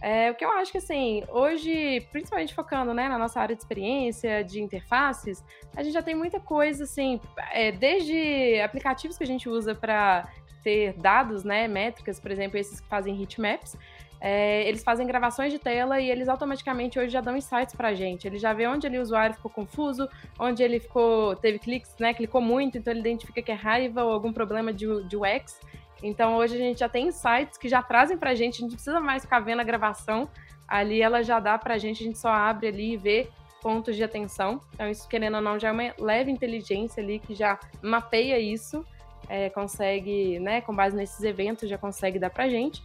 É, 0.01 0.31
o 0.31 0.35
que 0.35 0.45
eu 0.45 0.51
acho 0.53 0.71
que, 0.71 0.79
assim, 0.79 1.25
hoje, 1.29 2.01
principalmente 2.13 2.55
focando 2.55 2.95
né, 2.95 3.09
na 3.09 3.19
nossa 3.19 3.41
área 3.41 3.55
de 3.55 3.61
experiência, 3.61 4.45
de 4.45 4.63
interfaces, 4.63 5.45
a 5.77 5.83
gente 5.83 5.93
já 5.93 6.03
tem 6.03 6.15
muita 6.15 6.39
coisa, 6.39 6.85
assim, 6.85 7.21
é, 7.53 7.73
desde 7.73 8.61
aplicativos 8.61 9.19
que 9.19 9.25
a 9.25 9.27
gente 9.27 9.49
usa 9.49 9.75
para 9.75 10.29
ter 10.63 10.93
dados, 10.95 11.45
né, 11.45 11.67
métricas, 11.67 12.21
por 12.21 12.31
exemplo, 12.31 12.59
esses 12.59 12.81
que 12.81 12.89
fazem 12.89 13.21
heatmaps, 13.21 13.77
é, 14.21 14.69
eles 14.69 14.83
fazem 14.83 15.07
gravações 15.07 15.53
de 15.53 15.59
tela 15.59 16.01
e 16.01 16.11
eles 16.11 16.29
automaticamente 16.29 16.99
hoje 16.99 17.11
já 17.11 17.21
dão 17.21 17.37
insights 17.37 17.75
para 17.75 17.89
a 17.89 17.95
gente. 17.95 18.27
Ele 18.27 18.39
já 18.39 18.53
vê 18.53 18.67
onde 18.67 18.87
ali 18.87 18.99
o 18.99 19.03
usuário 19.03 19.35
ficou 19.37 19.51
confuso, 19.51 20.09
onde 20.39 20.63
ele 20.63 20.81
ficou, 20.81 21.37
teve 21.37 21.59
cliques, 21.59 21.95
né, 21.99 22.13
clicou 22.13 22.41
muito, 22.41 22.79
então 22.79 22.93
ele 22.93 23.01
identifica 23.01 23.41
que 23.41 23.53
é 23.53 23.55
raiva 23.55 24.05
ou 24.05 24.13
algum 24.13 24.33
problema 24.33 24.73
de, 24.73 24.87
de 25.05 25.17
UX. 25.17 25.61
Então 26.03 26.37
hoje 26.37 26.55
a 26.55 26.59
gente 26.59 26.79
já 26.79 26.89
tem 26.89 27.11
sites 27.11 27.59
que 27.59 27.69
já 27.69 27.83
trazem 27.83 28.17
para 28.17 28.31
a 28.31 28.35
gente, 28.35 28.55
a 28.55 28.61
gente 28.61 28.71
não 28.71 28.77
precisa 28.77 29.01
mais 29.01 29.23
ficar 29.23 29.41
vendo 29.41 29.61
a 29.61 29.65
gravação, 29.65 30.29
ali 30.67 31.03
ela 31.03 31.23
já 31.23 31.41
dá 31.41 31.59
para 31.59 31.75
a 31.75 31.79
gente, 31.79 32.03
a 32.03 32.07
gente 32.07 32.19
só 32.19 32.29
abre 32.29 32.69
ali 32.69 32.93
e 32.93 32.97
vê 32.97 33.29
pontos 33.63 33.97
de 33.97 34.05
atenção. 34.05 34.61
Então 34.75 34.89
isso, 34.89 35.09
querendo 35.09 35.37
ou 35.37 35.43
não, 35.43 35.59
já 35.59 35.69
é 35.69 35.73
uma 35.73 35.95
leve 35.99 36.31
inteligência 36.31 37.03
ali 37.03 37.19
que 37.19 37.35
já 37.35 37.59
mapeia 37.83 38.39
isso, 38.39 38.85
é, 39.29 39.51
consegue, 39.51 40.39
né, 40.39 40.61
com 40.61 40.75
base 40.75 40.97
nesses 40.97 41.23
eventos, 41.23 41.69
já 41.69 41.79
consegue 41.79 42.19
dar 42.19 42.31
para 42.31 42.45
a 42.45 42.49
gente. 42.49 42.83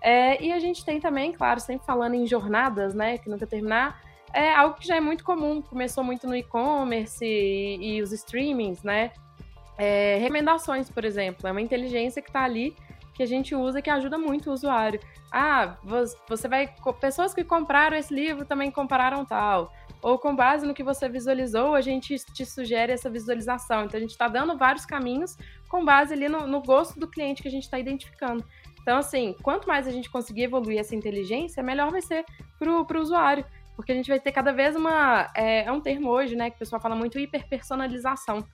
É, 0.00 0.42
e 0.42 0.52
a 0.52 0.58
gente 0.58 0.84
tem 0.84 1.00
também, 1.00 1.32
claro, 1.32 1.60
sempre 1.60 1.86
falando 1.86 2.14
em 2.14 2.26
jornadas, 2.26 2.94
né, 2.94 3.18
que 3.18 3.28
nunca 3.28 3.46
terminar, 3.46 4.00
é 4.32 4.52
algo 4.52 4.76
que 4.76 4.86
já 4.86 4.96
é 4.96 5.00
muito 5.00 5.22
comum, 5.24 5.62
começou 5.62 6.02
muito 6.02 6.26
no 6.26 6.34
e-commerce 6.34 7.24
e, 7.24 7.96
e 7.96 8.02
os 8.02 8.12
streamings, 8.12 8.82
né, 8.82 9.12
é, 9.78 10.18
recomendações, 10.18 10.88
por 10.88 11.04
exemplo, 11.04 11.46
é 11.48 11.50
uma 11.50 11.60
inteligência 11.60 12.22
que 12.22 12.28
está 12.28 12.44
ali 12.44 12.74
que 13.14 13.22
a 13.22 13.26
gente 13.26 13.54
usa 13.54 13.80
que 13.80 13.88
ajuda 13.88 14.18
muito 14.18 14.50
o 14.50 14.52
usuário. 14.52 15.00
Ah, 15.32 15.76
você 16.28 16.48
vai. 16.48 16.74
Pessoas 17.00 17.32
que 17.32 17.44
compraram 17.44 17.96
esse 17.96 18.12
livro 18.12 18.44
também 18.44 18.70
compararam 18.70 19.24
tal. 19.24 19.72
Ou 20.02 20.18
com 20.18 20.34
base 20.34 20.66
no 20.66 20.74
que 20.74 20.82
você 20.82 21.08
visualizou, 21.08 21.74
a 21.74 21.80
gente 21.80 22.16
te 22.18 22.44
sugere 22.44 22.92
essa 22.92 23.08
visualização. 23.08 23.84
Então 23.84 23.96
a 23.96 24.00
gente 24.00 24.10
está 24.10 24.28
dando 24.28 24.58
vários 24.58 24.84
caminhos 24.84 25.36
com 25.68 25.84
base 25.84 26.12
ali 26.12 26.28
no, 26.28 26.46
no 26.46 26.60
gosto 26.60 26.98
do 26.98 27.08
cliente 27.08 27.40
que 27.40 27.48
a 27.48 27.50
gente 27.50 27.62
está 27.62 27.78
identificando. 27.78 28.44
Então, 28.82 28.98
assim, 28.98 29.34
quanto 29.42 29.66
mais 29.66 29.86
a 29.86 29.90
gente 29.90 30.10
conseguir 30.10 30.42
evoluir 30.42 30.78
essa 30.78 30.94
inteligência, 30.94 31.62
melhor 31.62 31.90
vai 31.90 32.02
ser 32.02 32.24
para 32.58 32.70
o 32.70 33.00
usuário. 33.00 33.44
Porque 33.74 33.92
a 33.92 33.94
gente 33.94 34.08
vai 34.08 34.20
ter 34.20 34.30
cada 34.30 34.52
vez 34.52 34.76
uma. 34.76 35.30
É, 35.34 35.64
é 35.64 35.72
um 35.72 35.80
termo 35.80 36.10
hoje, 36.10 36.36
né? 36.36 36.50
Que 36.50 36.56
o 36.56 36.58
pessoal 36.58 36.82
fala 36.82 36.94
muito 36.94 37.18
hiperpersonalização. 37.18 38.44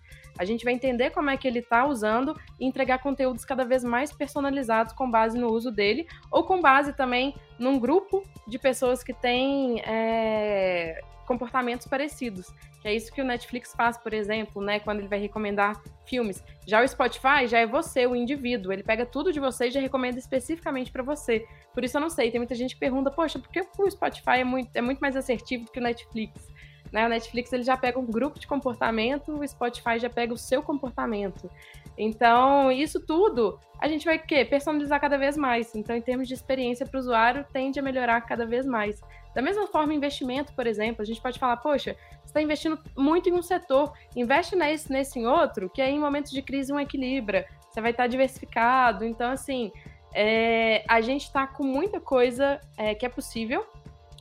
A 0.41 0.45
gente 0.47 0.65
vai 0.65 0.73
entender 0.73 1.11
como 1.11 1.29
é 1.29 1.37
que 1.37 1.47
ele 1.47 1.59
está 1.59 1.85
usando 1.85 2.35
e 2.59 2.65
entregar 2.65 3.03
conteúdos 3.03 3.45
cada 3.45 3.63
vez 3.63 3.85
mais 3.85 4.11
personalizados 4.11 4.95
com 4.95 5.11
base 5.11 5.39
no 5.39 5.49
uso 5.49 5.71
dele, 5.71 6.09
ou 6.31 6.45
com 6.45 6.63
base 6.63 6.95
também 6.95 7.35
num 7.59 7.79
grupo 7.79 8.25
de 8.49 8.59
pessoas 8.59 9.03
que 9.03 9.13
têm 9.13 9.83
é, 9.83 10.99
comportamentos 11.27 11.87
parecidos. 11.87 12.47
Que 12.81 12.89
é 12.89 12.95
isso 12.95 13.13
que 13.13 13.21
o 13.21 13.25
Netflix 13.25 13.75
faz, 13.77 13.99
por 13.99 14.15
exemplo, 14.15 14.63
né? 14.63 14.81
Quando 14.81 15.01
ele 15.01 15.09
vai 15.09 15.21
recomendar 15.21 15.79
filmes. 16.07 16.43
Já 16.67 16.83
o 16.83 16.89
Spotify 16.89 17.47
já 17.47 17.59
é 17.59 17.67
você, 17.67 18.07
o 18.07 18.17
indivíduo. 18.17 18.73
Ele 18.73 18.83
pega 18.83 19.05
tudo 19.05 19.31
de 19.31 19.39
você 19.39 19.67
e 19.67 19.71
já 19.71 19.81
recomenda 19.81 20.19
especificamente 20.19 20.91
para 20.91 21.03
você. 21.03 21.47
Por 21.75 21.85
isso 21.85 21.99
eu 21.99 22.01
não 22.01 22.09
sei. 22.09 22.31
Tem 22.31 22.41
muita 22.41 22.55
gente 22.55 22.73
que 22.73 22.81
pergunta, 22.81 23.11
poxa, 23.11 23.39
por 23.39 23.51
que 23.51 23.61
o 23.79 23.91
Spotify 23.91 24.39
é 24.39 24.45
muito, 24.45 24.75
é 24.75 24.81
muito 24.81 25.01
mais 25.01 25.15
assertivo 25.17 25.67
do 25.67 25.71
que 25.71 25.79
o 25.79 25.83
Netflix? 25.83 26.49
Né? 26.93 27.07
O 27.07 27.09
Netflix 27.09 27.53
ele 27.53 27.63
já 27.63 27.77
pega 27.77 27.99
um 27.99 28.07
grupo 28.07 28.39
de 28.39 28.47
comportamento, 28.47 29.33
o 29.33 29.47
Spotify 29.47 29.99
já 29.99 30.11
pega 30.11 30.35
o 30.35 30.39
seu 30.39 30.63
comportamento. 30.63 31.51
Então, 31.97 32.73
isso 32.73 33.01
tudo 33.01 33.59
a 33.81 33.89
gente 33.89 34.05
vai 34.05 34.19
quê? 34.19 34.45
personalizar 34.45 35.01
cada 35.01 35.17
vez 35.17 35.37
mais. 35.37 35.75
Então, 35.75 35.97
em 35.97 36.03
termos 36.03 36.29
de 36.29 36.35
experiência 36.35 36.85
para 36.85 36.99
o 36.99 37.01
usuário, 37.01 37.47
tende 37.51 37.81
a 37.81 37.83
melhorar 37.83 38.21
cada 38.21 38.45
vez 38.45 38.67
mais. 38.67 39.01
Da 39.35 39.41
mesma 39.41 39.67
forma, 39.69 39.95
investimento, 39.95 40.53
por 40.53 40.67
exemplo, 40.67 41.01
a 41.01 41.05
gente 41.05 41.21
pode 41.21 41.39
falar, 41.39 41.57
poxa, 41.57 41.97
você 42.21 42.27
está 42.27 42.43
investindo 42.43 42.79
muito 42.97 43.29
em 43.29 43.33
um 43.33 43.43
setor, 43.43 43.93
investe 44.15 44.55
nesse, 44.55 44.93
nesse 44.93 45.19
em 45.19 45.27
outro, 45.27 45.71
que 45.71 45.81
aí 45.81 45.95
em 45.95 45.99
momentos 45.99 46.31
de 46.31 46.43
crise 46.43 46.73
um 46.73 46.79
equilibra, 46.79 47.47
você 47.71 47.81
vai 47.81 47.93
estar 47.93 48.07
diversificado. 48.07 49.05
Então, 49.05 49.31
assim, 49.31 49.73
é, 50.13 50.85
a 50.87 51.01
gente 51.01 51.25
está 51.25 51.47
com 51.47 51.65
muita 51.65 52.01
coisa 52.01 52.61
é, 52.77 52.95
que 52.95 53.07
é 53.07 53.09
possível, 53.09 53.67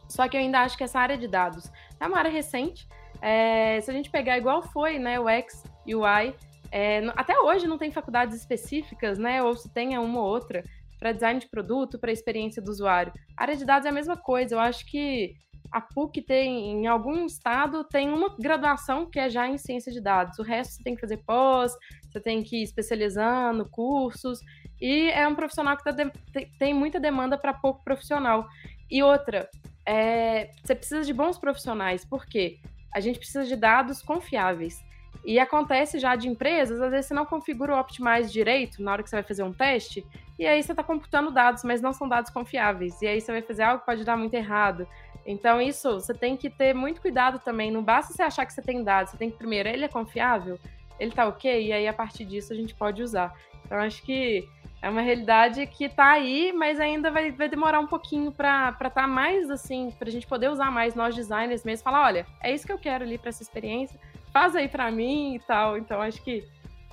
só 0.08 0.28
que 0.28 0.38
eu 0.38 0.42
ainda 0.42 0.62
acho 0.62 0.78
que 0.78 0.84
essa 0.84 1.00
área 1.00 1.18
de 1.18 1.28
dados 1.28 1.70
é 2.00 2.08
uma 2.08 2.18
área 2.18 2.32
recente. 2.32 2.88
É, 3.22 3.80
se 3.82 3.90
a 3.90 3.94
gente 3.94 4.10
pegar 4.10 4.38
igual 4.38 4.62
foi, 4.62 4.98
né, 4.98 5.20
o 5.20 5.28
X 5.28 5.64
e 5.86 5.96
o 5.96 6.06
Y, 6.06 6.34
é, 6.72 7.02
até 7.16 7.38
hoje 7.40 7.68
não 7.68 7.78
tem 7.78 7.92
faculdades 7.92 8.36
específicas, 8.38 9.18
né, 9.18 9.42
ou 9.44 9.56
se 9.56 9.70
tem 9.74 9.98
uma 9.98 10.20
ou 10.20 10.26
outra, 10.26 10.64
para 11.00 11.14
design 11.14 11.40
de 11.40 11.48
produto, 11.48 11.98
para 11.98 12.12
experiência 12.12 12.62
do 12.62 12.70
usuário. 12.70 13.14
A 13.36 13.44
área 13.44 13.56
de 13.56 13.66
dados 13.66 13.86
é 13.86 13.90
a 13.90 13.94
mesma 13.94 14.18
coisa. 14.18 14.56
Eu 14.56 14.60
acho 14.60 14.86
que 14.86 15.34
a 15.72 15.80
PUC 15.80 16.22
tem, 16.22 16.72
em 16.72 16.88
algum 16.88 17.26
estado, 17.26 17.84
tem 17.84 18.10
uma 18.10 18.36
graduação 18.38 19.10
que 19.10 19.20
é 19.20 19.30
já 19.30 19.48
em 19.48 19.58
ciência 19.58 19.92
de 19.92 20.02
dados. 20.02 20.38
O 20.40 20.44
resto 20.44 20.74
você 20.74 20.84
tem 20.84 20.96
que 20.96 21.02
fazer 21.02 21.18
pós, 21.18 21.74
você 22.04 22.20
tem 22.20 22.44
que 22.44 22.58
ir 22.58 22.64
especializando, 22.64 23.70
cursos. 23.70 24.40
E 24.82 25.10
é 25.12 25.28
um 25.28 25.36
profissional 25.36 25.78
que 25.78 25.84
tá 25.84 25.92
de, 25.92 26.12
tem 26.58 26.74
muita 26.74 27.00
demanda 27.00 27.38
para 27.38 27.54
pouco 27.54 27.84
profissional. 27.84 28.46
E 28.90 29.04
outra, 29.04 29.50
é, 29.90 30.52
você 30.64 30.76
precisa 30.76 31.04
de 31.04 31.12
bons 31.12 31.40
profissionais, 31.40 32.06
por 32.06 32.28
quê? 32.28 32.60
A 32.94 33.00
gente 33.00 33.18
precisa 33.18 33.44
de 33.44 33.56
dados 33.56 34.04
confiáveis. 34.04 34.86
E 35.26 35.40
acontece 35.40 35.98
já 35.98 36.16
de 36.16 36.28
empresas, 36.30 36.80
às 36.80 36.92
vezes 36.92 37.08
você 37.08 37.14
não 37.16 37.26
configura 37.26 37.76
o 37.76 37.80
Optimize 37.80 38.32
direito 38.32 38.84
na 38.84 38.92
hora 38.92 39.02
que 39.02 39.10
você 39.10 39.16
vai 39.16 39.24
fazer 39.24 39.42
um 39.42 39.52
teste, 39.52 40.06
e 40.38 40.46
aí 40.46 40.62
você 40.62 40.74
está 40.74 40.84
computando 40.84 41.32
dados, 41.32 41.64
mas 41.64 41.82
não 41.82 41.92
são 41.92 42.08
dados 42.08 42.30
confiáveis. 42.30 43.02
E 43.02 43.08
aí 43.08 43.20
você 43.20 43.32
vai 43.32 43.42
fazer 43.42 43.64
algo 43.64 43.80
que 43.80 43.86
pode 43.88 44.06
dar 44.06 44.16
muito 44.16 44.36
errado. 44.36 44.88
Então, 45.26 45.60
isso 45.60 46.00
você 46.00 46.14
tem 46.14 46.38
que 46.38 46.52
ter 46.52 46.74
muito 46.74 47.02
cuidado 47.02 47.40
também. 47.40 47.72
Não 47.72 47.84
basta 47.84 48.14
você 48.14 48.22
achar 48.22 48.46
que 48.46 48.54
você 48.54 48.62
tem 48.62 48.84
dados, 48.84 49.12
você 49.12 49.18
tem 49.18 49.32
que 49.32 49.38
primeiro, 49.38 49.68
ele 49.68 49.86
é 49.86 49.90
confiável? 49.90 50.60
Ele 51.00 51.12
tá 51.12 51.28
ok? 51.28 51.68
E 51.68 51.74
aí, 51.74 51.88
a 51.88 51.94
partir 51.94 52.26
disso, 52.26 52.54
a 52.54 52.56
gente 52.56 52.76
pode 52.76 53.02
usar. 53.02 53.36
Então, 53.66 53.80
acho 53.80 54.04
que 54.04 54.48
é 54.82 54.90
uma 54.90 55.02
realidade 55.02 55.66
que 55.68 55.86
está 55.86 56.12
aí, 56.12 56.54
mas 56.54 56.80
ainda 56.80 57.12
vai, 57.12 57.32
vai 57.32 57.50
demorar 57.50 57.80
um 57.80 57.88
pouquinho 57.88 58.32
para 58.32 58.70
estar 58.72 58.90
tá 58.90 59.08
mais 59.08 59.50
assim, 59.50 59.94
para 59.98 60.08
a 60.08 60.12
gente 60.12 60.26
poder 60.26 60.50
usar 60.50 60.72
mais 60.72 60.96
nós 60.96 61.16
designers 61.16 61.64
mesmo, 61.64 61.84
falar, 61.84 62.06
olha, 62.06 62.26
é 62.42 62.54
isso 62.54 62.66
que 62.66 62.72
eu 62.72 62.80
quero 62.80 63.04
ali 63.04 63.18
para 63.18 63.30
essa 63.30 63.44
experiência, 63.44 64.00
faz 64.32 64.56
aí 64.56 64.70
para 64.70 64.90
mim 64.90 65.36
e 65.36 65.40
tal. 65.40 65.78
Então 65.78 66.02
acho 66.02 66.22
que 66.24 66.48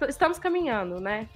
estamos 0.09 0.39
caminhando, 0.39 1.01
né? 1.01 1.29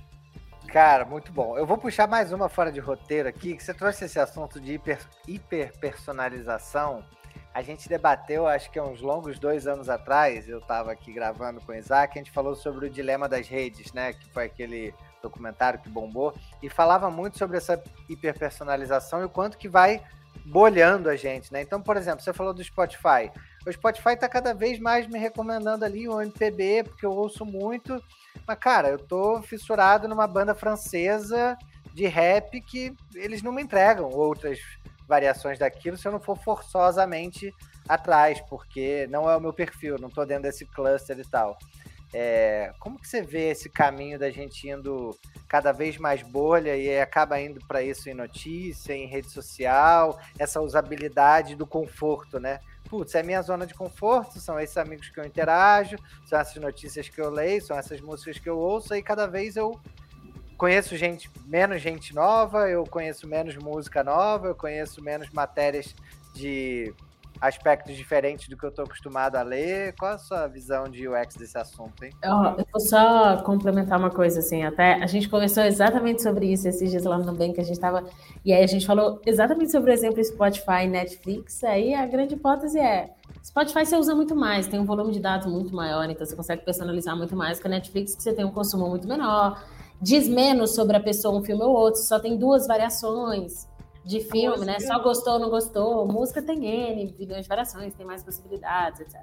Cara, 0.67 1.05
muito 1.05 1.33
bom. 1.33 1.57
Eu 1.57 1.67
vou 1.67 1.79
puxar 1.79 2.07
mais 2.07 2.33
uma 2.33 2.49
fora 2.49 2.71
de 2.71 2.81
roteiro 2.81 3.29
aqui, 3.29 3.57
que 3.57 3.63
você 3.63 3.75
trouxe 3.75 4.05
esse 4.05 4.19
assunto 4.19 4.61
de 4.61 4.75
hiper, 4.75 4.99
hiperpersonalização. 5.27 7.05
A 7.53 7.63
gente 7.63 7.89
debateu, 7.89 8.47
acho 8.47 8.71
que 8.71 8.79
há 8.79 8.85
uns 8.85 9.01
longos 9.01 9.39
dois 9.39 9.67
anos 9.67 9.89
atrás, 9.89 10.49
eu 10.49 10.59
estava 10.59 10.93
aqui 10.93 11.13
gravando 11.13 11.61
com 11.61 11.73
o 11.73 11.75
Isaac, 11.75 12.17
a 12.17 12.23
gente 12.23 12.31
falou 12.31 12.55
sobre 12.55 12.87
o 12.87 12.91
dilema 12.91 13.29
das 13.29 13.49
redes, 13.49 13.93
né? 13.93 14.13
Que 14.13 14.29
foi 14.33 14.45
aquele 14.45 14.95
documentário 15.23 15.81
que 15.81 15.89
bombou, 15.89 16.35
e 16.63 16.69
falava 16.69 17.11
muito 17.11 17.39
sobre 17.39 17.57
essa 17.57 17.83
hiperpersonalização 18.09 19.23
e 19.23 19.25
o 19.25 19.29
quanto 19.29 19.59
que 19.59 19.69
vai 19.69 20.03
bolhando 20.45 21.09
a 21.09 21.17
gente, 21.17 21.53
né? 21.53 21.63
Então, 21.63 21.81
por 21.81 21.97
exemplo, 21.97 22.23
você 22.23 22.33
falou 22.33 22.53
do 22.53 22.63
Spotify. 22.63 23.31
O 23.67 23.73
Spotify 23.73 24.11
está 24.11 24.29
cada 24.29 24.55
vez 24.55 24.79
mais 24.79 25.07
me 25.07 25.19
recomendando 25.19 25.85
ali 25.85 26.09
o 26.09 26.21
MPB, 26.21 26.85
porque 26.85 27.05
eu 27.05 27.13
ouço 27.13 27.45
muito. 27.45 28.03
Mas, 28.47 28.59
cara, 28.59 28.89
eu 28.89 28.99
tô 28.99 29.43
fissurado 29.43 30.09
numa 30.09 30.27
banda 30.27 30.55
francesa 30.55 31.57
de 31.93 32.07
rap 32.07 32.61
que 32.61 32.95
eles 33.15 33.43
não 33.43 33.53
me 33.53 33.63
entregam 33.63 34.09
outras 34.09 34.59
variações 35.07 35.59
daquilo 35.59 35.97
se 35.97 36.07
eu 36.07 36.13
não 36.13 36.21
for 36.21 36.39
forçosamente 36.39 37.53
atrás, 37.89 38.41
porque 38.49 39.09
não 39.11 39.29
é 39.29 39.37
o 39.37 39.41
meu 39.41 39.53
perfil, 39.53 39.99
não 39.99 40.09
tô 40.09 40.25
dentro 40.25 40.45
desse 40.45 40.65
cluster 40.65 41.19
e 41.19 41.29
tal. 41.29 41.59
É, 42.13 42.73
como 42.81 42.99
que 42.99 43.07
você 43.07 43.23
vê 43.23 43.51
esse 43.51 43.69
caminho 43.69 44.19
da 44.19 44.31
gente 44.31 44.69
indo 44.69 45.17
cada 45.49 45.71
vez 45.71 45.97
mais 45.97 46.23
bolha 46.23 46.77
e 46.77 46.99
acaba 46.99 47.41
indo 47.41 47.61
para 47.67 47.83
isso 47.83 48.09
em 48.11 48.15
notícia, 48.15 48.93
em 48.93 49.07
rede 49.07 49.31
social, 49.31 50.19
essa 50.39 50.61
usabilidade 50.61 51.55
do 51.55 51.67
conforto, 51.67 52.41
né? 52.41 52.59
Putz, 52.89 53.15
é 53.15 53.23
minha 53.23 53.41
zona 53.43 53.65
de 53.65 53.75
conforto, 53.75 54.41
são 54.41 54.59
esses 54.59 54.77
amigos 54.77 55.09
que 55.09 55.21
eu 55.21 55.25
interajo, 55.25 55.97
são 56.27 56.41
essas 56.41 56.57
notícias 56.57 57.09
que 57.09 57.21
eu 57.21 57.31
leio, 57.31 57.63
são 57.63 57.79
essas 57.79 58.01
músicas 58.01 58.39
que 58.39 58.49
eu 58.49 58.59
ouço, 58.59 58.93
e 58.95 59.03
cada 59.03 59.27
vez 59.27 59.55
eu 59.55 59.81
conheço 60.59 60.97
gente, 60.97 61.31
menos 61.47 61.81
gente 61.81 62.13
nova, 62.15 62.69
eu 62.69 62.85
conheço 62.85 63.29
menos 63.29 63.57
música 63.57 64.03
nova, 64.03 64.49
eu 64.49 64.55
conheço 64.55 65.01
menos 65.03 65.31
matérias 65.31 65.95
de 66.35 66.93
aspectos 67.41 67.97
diferentes 67.97 68.49
do 68.49 68.57
que 68.57 68.65
eu 68.65 68.69
estou 68.69 68.85
acostumado 68.85 69.37
a 69.37 69.43
ler. 69.43 69.95
Qual 69.99 70.13
a 70.13 70.19
sua 70.19 70.47
visão 70.47 70.85
de 70.89 71.09
UX 71.09 71.37
desse 71.37 71.57
assunto, 71.57 72.05
hein? 72.05 72.11
Eu, 72.23 72.65
vou 72.71 72.81
só 72.81 73.43
complementar 73.43 73.99
uma 73.99 74.11
coisa, 74.11 74.41
assim, 74.41 74.63
até 74.63 74.95
a 74.95 75.07
gente 75.07 75.29
conversou 75.29 75.63
exatamente 75.65 76.23
sobre 76.23 76.53
isso 76.53 76.69
esses 76.69 76.91
dias 76.91 77.05
lá 77.05 77.17
no 77.17 77.33
Bem, 77.33 77.53
que 77.53 77.61
a 77.61 77.65
gente 77.65 77.75
estava... 77.75 78.05
E 78.45 78.53
aí 78.53 78.63
a 78.63 78.67
gente 78.67 78.87
falou 78.87 79.21
exatamente 79.25 79.73
sobre 79.73 79.91
o 79.91 79.95
exemplo 79.95 80.23
Spotify 80.23 80.85
e 80.85 80.89
Netflix, 80.89 81.65
aí 81.65 81.95
a 81.95 82.07
grande 82.07 82.35
hipótese 82.35 82.79
é... 82.79 83.11
Spotify 83.43 83.87
você 83.87 83.97
usa 83.97 84.15
muito 84.15 84.37
mais, 84.37 84.67
tem 84.67 84.79
um 84.79 84.85
volume 84.85 85.13
de 85.13 85.21
dados 85.21 85.47
muito 85.47 85.75
maior, 85.75 86.11
então 86.11 86.27
você 86.27 86.37
consegue 86.37 86.63
personalizar 86.65 87.17
muito 87.17 87.35
mais 87.35 87.59
que 87.59 87.67
a 87.67 87.71
Netflix, 87.71 88.15
que 88.15 88.23
você 88.23 88.35
tem 88.35 88.45
um 88.45 88.51
consumo 88.51 88.89
muito 88.89 89.09
menor, 89.09 89.63
diz 90.03 90.29
menos 90.29 90.75
sobre 90.75 90.97
a 90.97 91.01
pessoa 91.01 91.39
um 91.39 91.43
filme 91.43 91.63
ou 91.63 91.71
outro, 91.71 92.03
só 92.03 92.19
tem 92.19 92.37
duas 92.37 92.67
variações 92.67 93.71
de 94.05 94.21
filme, 94.21 94.65
né? 94.65 94.81
Só 94.81 94.99
gostou 94.99 95.35
ou 95.35 95.39
não 95.39 95.51
gostou. 95.51 96.07
Música 96.07 96.43
tem 96.43 96.65
N, 96.65 97.15
milhões 97.19 97.43
de 97.43 97.49
variações, 97.49 97.95
tem 97.95 98.07
mais 98.07 98.23
possibilidades, 98.23 99.01
etc. 99.01 99.21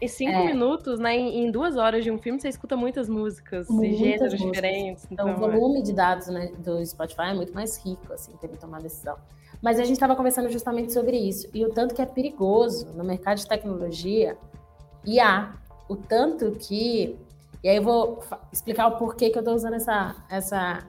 E 0.00 0.08
cinco 0.08 0.32
é. 0.32 0.46
minutos, 0.46 0.98
né? 0.98 1.16
Em, 1.16 1.44
em, 1.44 1.50
duas 1.50 1.76
horas 1.76 2.02
de 2.02 2.10
um 2.10 2.18
filme, 2.18 2.40
você 2.40 2.48
escuta 2.48 2.76
muitas 2.76 3.08
músicas 3.08 3.68
muitas 3.68 3.98
de 3.98 4.04
gêneros 4.04 4.32
músicas. 4.32 4.52
diferentes. 4.52 5.06
Então, 5.10 5.28
então, 5.28 5.48
o 5.48 5.50
volume 5.50 5.80
é. 5.80 5.82
de 5.82 5.92
dados 5.92 6.26
né, 6.28 6.52
do 6.58 6.84
Spotify 6.84 7.28
é 7.30 7.34
muito 7.34 7.54
mais 7.54 7.76
rico, 7.78 8.12
assim, 8.12 8.32
para 8.32 8.48
ele 8.48 8.58
tomar 8.58 8.80
decisão. 8.80 9.16
Mas 9.62 9.78
a 9.78 9.84
gente 9.84 9.94
estava 9.94 10.16
conversando 10.16 10.50
justamente 10.50 10.92
sobre 10.92 11.16
isso. 11.16 11.48
E 11.54 11.64
o 11.64 11.70
tanto 11.70 11.94
que 11.94 12.02
é 12.02 12.06
perigoso 12.06 12.86
no 12.94 13.04
mercado 13.04 13.38
de 13.38 13.46
tecnologia, 13.46 14.36
e 15.04 15.20
há 15.20 15.54
o 15.88 15.96
tanto 15.96 16.52
que. 16.52 17.16
E 17.62 17.68
aí 17.68 17.76
eu 17.76 17.82
vou 17.82 18.22
explicar 18.52 18.88
o 18.88 18.98
porquê 18.98 19.30
que 19.30 19.38
eu 19.38 19.40
estou 19.40 19.54
usando 19.54 19.74
essa, 19.74 20.16
essa, 20.28 20.86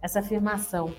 essa 0.00 0.20
afirmação 0.20 0.94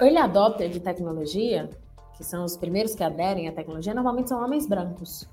early 0.00 0.18
adopter 0.18 0.68
de 0.68 0.80
tecnologia, 0.80 1.68
que 2.16 2.24
são 2.24 2.44
os 2.44 2.56
primeiros 2.56 2.94
que 2.94 3.02
aderem 3.02 3.48
à 3.48 3.52
tecnologia, 3.52 3.94
normalmente 3.94 4.28
são 4.28 4.42
homens 4.42 4.66
brancos. 4.66 5.28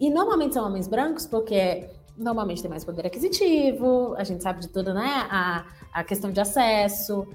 E 0.00 0.10
normalmente 0.10 0.54
são 0.54 0.66
homens 0.66 0.88
brancos 0.88 1.26
porque 1.26 1.88
normalmente 2.16 2.60
tem 2.60 2.70
mais 2.70 2.84
poder 2.84 3.06
aquisitivo, 3.06 4.14
a 4.16 4.24
gente 4.24 4.42
sabe 4.42 4.60
de 4.60 4.68
tudo, 4.68 4.92
né? 4.92 5.26
A, 5.30 5.64
a 5.92 6.04
questão 6.04 6.30
de 6.30 6.40
acesso. 6.40 7.26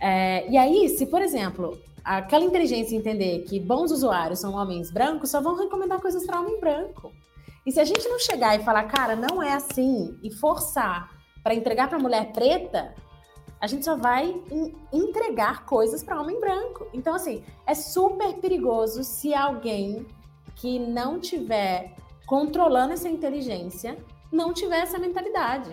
É, 0.00 0.48
e 0.50 0.56
aí, 0.56 0.88
se, 0.88 1.06
por 1.06 1.22
exemplo, 1.22 1.78
aquela 2.04 2.44
inteligência 2.44 2.96
entender 2.96 3.44
que 3.44 3.60
bons 3.60 3.90
usuários 3.90 4.40
são 4.40 4.54
homens 4.54 4.90
brancos, 4.90 5.30
só 5.30 5.40
vão 5.40 5.56
recomendar 5.56 6.00
coisas 6.00 6.24
para 6.26 6.40
homem 6.40 6.58
branco. 6.58 7.12
E 7.66 7.72
se 7.72 7.80
a 7.80 7.84
gente 7.84 8.08
não 8.08 8.18
chegar 8.18 8.58
e 8.58 8.64
falar, 8.64 8.84
cara, 8.84 9.14
não 9.14 9.42
é 9.42 9.52
assim, 9.52 10.18
e 10.22 10.32
forçar 10.32 11.10
para 11.42 11.54
entregar 11.54 11.88
para 11.88 11.98
mulher 11.98 12.32
preta, 12.32 12.94
a 13.60 13.66
gente 13.66 13.84
só 13.84 13.96
vai 13.96 14.40
entregar 14.92 15.64
coisas 15.64 16.02
para 16.02 16.20
homem 16.20 16.38
branco. 16.38 16.86
Então, 16.92 17.14
assim, 17.14 17.42
é 17.66 17.74
super 17.74 18.34
perigoso 18.34 19.02
se 19.02 19.34
alguém 19.34 20.06
que 20.54 20.78
não 20.78 21.18
tiver 21.18 21.94
controlando 22.26 22.92
essa 22.92 23.08
inteligência 23.08 23.96
não 24.30 24.52
tiver 24.52 24.80
essa 24.80 24.98
mentalidade. 24.98 25.70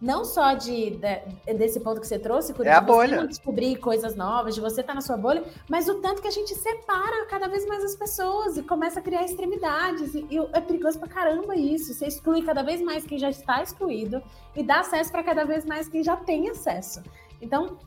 Não 0.00 0.24
só 0.24 0.52
de, 0.52 0.90
de 0.90 1.54
desse 1.54 1.80
ponto 1.80 2.00
que 2.00 2.06
você 2.06 2.18
trouxe, 2.18 2.52
por 2.52 2.66
é 2.66 2.72
a 2.72 2.80
bolha. 2.80 3.22
você 3.22 3.28
descobrir 3.28 3.76
coisas 3.76 4.14
novas, 4.14 4.54
de 4.54 4.60
você 4.60 4.82
estar 4.82 4.92
tá 4.92 4.94
na 4.94 5.00
sua 5.00 5.16
bolha, 5.16 5.42
mas 5.68 5.88
o 5.88 5.94
tanto 5.96 6.20
que 6.20 6.28
a 6.28 6.30
gente 6.30 6.54
separa 6.54 7.24
cada 7.26 7.48
vez 7.48 7.66
mais 7.66 7.82
as 7.82 7.96
pessoas 7.96 8.58
e 8.58 8.62
começa 8.62 9.00
a 9.00 9.02
criar 9.02 9.24
extremidades. 9.24 10.14
E, 10.14 10.26
e 10.30 10.38
é 10.52 10.60
perigoso 10.60 10.98
pra 10.98 11.08
caramba 11.08 11.56
isso. 11.56 11.94
Você 11.94 12.06
exclui 12.06 12.42
cada 12.42 12.62
vez 12.62 12.82
mais 12.82 13.06
quem 13.06 13.18
já 13.18 13.30
está 13.30 13.62
excluído 13.62 14.22
e 14.54 14.62
dá 14.62 14.80
acesso 14.80 15.10
para 15.10 15.22
cada 15.22 15.44
vez 15.44 15.64
mais 15.64 15.88
quem 15.88 16.02
já 16.02 16.16
tem 16.16 16.50
acesso. 16.50 17.02
Então, 17.40 17.78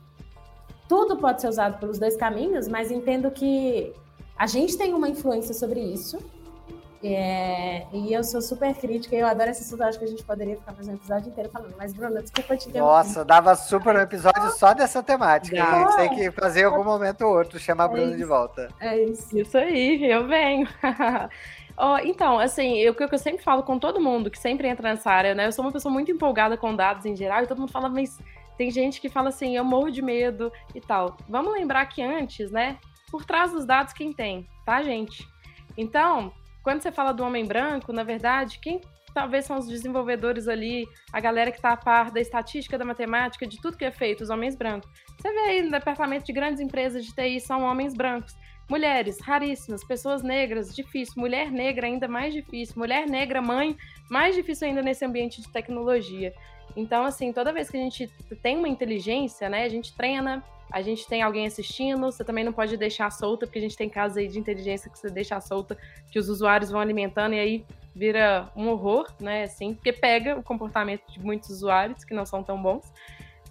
tudo 0.88 1.16
pode 1.16 1.40
ser 1.40 1.48
usado 1.48 1.78
pelos 1.78 1.98
dois 1.98 2.16
caminhos, 2.16 2.66
mas 2.66 2.90
entendo 2.90 3.30
que 3.30 3.94
a 4.36 4.48
gente 4.48 4.76
tem 4.76 4.94
uma 4.94 5.08
influência 5.08 5.54
sobre 5.54 5.80
isso 5.80 6.18
é, 7.02 7.86
e 7.94 8.12
eu 8.12 8.22
sou 8.22 8.42
super 8.42 8.74
crítica 8.74 9.16
e 9.16 9.20
eu 9.20 9.26
adoro 9.26 9.50
esse 9.50 9.62
assunto. 9.62 9.82
Acho 9.82 9.98
que 9.98 10.04
a 10.04 10.08
gente 10.08 10.22
poderia 10.22 10.56
ficar 10.56 10.72
mais 10.72 10.86
um 10.86 10.94
episódio 10.94 11.30
inteiro 11.30 11.48
falando. 11.50 11.74
Mas, 11.78 11.94
Bruna, 11.94 12.20
desculpa 12.20 12.56
te 12.56 12.68
interromper. 12.68 12.92
Nossa, 12.92 13.24
dava 13.24 13.54
super 13.56 13.96
um 13.96 14.00
episódio 14.00 14.50
só 14.52 14.74
dessa 14.74 15.02
temática. 15.02 15.62
A 15.62 15.78
gente 15.78 15.96
tem 15.96 16.14
que 16.14 16.30
fazer 16.30 16.60
em 16.60 16.64
algum 16.64 16.84
momento 16.84 17.22
ou 17.22 17.38
outro, 17.38 17.58
chamar 17.58 17.84
a 17.84 17.86
é 17.86 17.90
Bruna 17.90 18.16
de 18.16 18.24
volta. 18.24 18.68
É 18.78 19.02
isso. 19.02 19.38
Isso 19.38 19.56
aí, 19.56 20.04
eu 20.10 20.26
venho. 20.26 20.68
oh, 21.78 21.96
então, 22.04 22.38
assim, 22.38 22.86
o 22.88 22.94
que 22.94 23.02
eu 23.02 23.18
sempre 23.18 23.42
falo 23.42 23.62
com 23.62 23.78
todo 23.78 23.98
mundo 23.98 24.30
que 24.30 24.38
sempre 24.38 24.68
entra 24.68 24.90
nessa 24.90 25.10
área, 25.10 25.34
né? 25.34 25.46
Eu 25.46 25.52
sou 25.52 25.64
uma 25.64 25.72
pessoa 25.72 25.92
muito 25.92 26.12
empolgada 26.12 26.58
com 26.58 26.76
dados 26.76 27.06
em 27.06 27.16
geral 27.16 27.42
e 27.42 27.46
todo 27.46 27.60
mundo 27.60 27.72
fala, 27.72 27.88
mas 27.88 28.18
tem 28.58 28.70
gente 28.70 29.00
que 29.00 29.08
fala 29.08 29.30
assim, 29.30 29.56
eu 29.56 29.64
morro 29.64 29.90
de 29.90 30.02
medo 30.02 30.52
e 30.74 30.82
tal. 30.82 31.16
Vamos 31.26 31.54
lembrar 31.54 31.86
que 31.86 32.02
antes, 32.02 32.50
né? 32.50 32.76
Por 33.10 33.24
trás 33.24 33.52
dos 33.52 33.64
dados, 33.64 33.94
quem 33.94 34.12
tem? 34.12 34.46
Tá, 34.66 34.82
gente? 34.82 35.26
Então, 35.78 36.30
quando 36.62 36.82
você 36.82 36.92
fala 36.92 37.12
do 37.12 37.24
homem 37.24 37.44
branco, 37.44 37.92
na 37.92 38.02
verdade, 38.02 38.58
quem 38.60 38.80
talvez 39.12 39.44
são 39.44 39.58
os 39.58 39.66
desenvolvedores 39.66 40.48
ali, 40.48 40.86
a 41.12 41.20
galera 41.20 41.50
que 41.50 41.58
está 41.58 41.72
a 41.72 41.76
par 41.76 42.10
da 42.10 42.20
estatística, 42.20 42.78
da 42.78 42.84
matemática, 42.84 43.46
de 43.46 43.60
tudo 43.60 43.76
que 43.76 43.84
é 43.84 43.90
feito, 43.90 44.22
os 44.22 44.30
homens 44.30 44.56
brancos. 44.56 44.88
Você 45.18 45.32
vê 45.32 45.40
aí 45.40 45.62
no 45.62 45.70
departamento 45.70 46.24
de 46.24 46.32
grandes 46.32 46.60
empresas 46.60 47.04
de 47.04 47.12
TI, 47.14 47.40
são 47.40 47.62
homens 47.62 47.94
brancos. 47.94 48.34
Mulheres, 48.68 49.20
raríssimas, 49.20 49.84
pessoas 49.84 50.22
negras, 50.22 50.74
difícil. 50.74 51.14
Mulher 51.16 51.50
negra, 51.50 51.88
ainda 51.88 52.06
mais 52.06 52.32
difícil. 52.32 52.76
Mulher 52.78 53.04
negra, 53.08 53.42
mãe, 53.42 53.76
mais 54.08 54.36
difícil 54.36 54.68
ainda 54.68 54.80
nesse 54.80 55.04
ambiente 55.04 55.42
de 55.42 55.50
tecnologia. 55.50 56.32
Então, 56.76 57.04
assim, 57.04 57.32
toda 57.32 57.52
vez 57.52 57.68
que 57.68 57.76
a 57.76 57.80
gente 57.80 58.06
tem 58.40 58.56
uma 58.56 58.68
inteligência, 58.68 59.48
né, 59.48 59.64
a 59.64 59.68
gente 59.68 59.92
treina, 59.96 60.44
a 60.70 60.82
gente 60.82 61.06
tem 61.06 61.22
alguém 61.22 61.46
assistindo, 61.46 62.00
você 62.00 62.24
também 62.24 62.44
não 62.44 62.52
pode 62.52 62.76
deixar 62.76 63.10
solta, 63.10 63.46
porque 63.46 63.58
a 63.58 63.62
gente 63.62 63.76
tem 63.76 63.88
casos 63.88 64.16
aí 64.16 64.28
de 64.28 64.38
inteligência 64.38 64.90
que 64.90 64.98
você 64.98 65.10
deixa 65.10 65.40
solta, 65.40 65.76
que 66.10 66.18
os 66.18 66.28
usuários 66.28 66.70
vão 66.70 66.80
alimentando 66.80 67.34
e 67.34 67.40
aí 67.40 67.66
vira 67.94 68.48
um 68.54 68.68
horror, 68.68 69.12
né, 69.20 69.44
assim, 69.44 69.74
porque 69.74 69.92
pega 69.92 70.36
o 70.36 70.42
comportamento 70.42 71.02
de 71.10 71.20
muitos 71.20 71.50
usuários 71.50 72.04
que 72.04 72.14
não 72.14 72.24
são 72.24 72.42
tão 72.42 72.60
bons. 72.60 72.92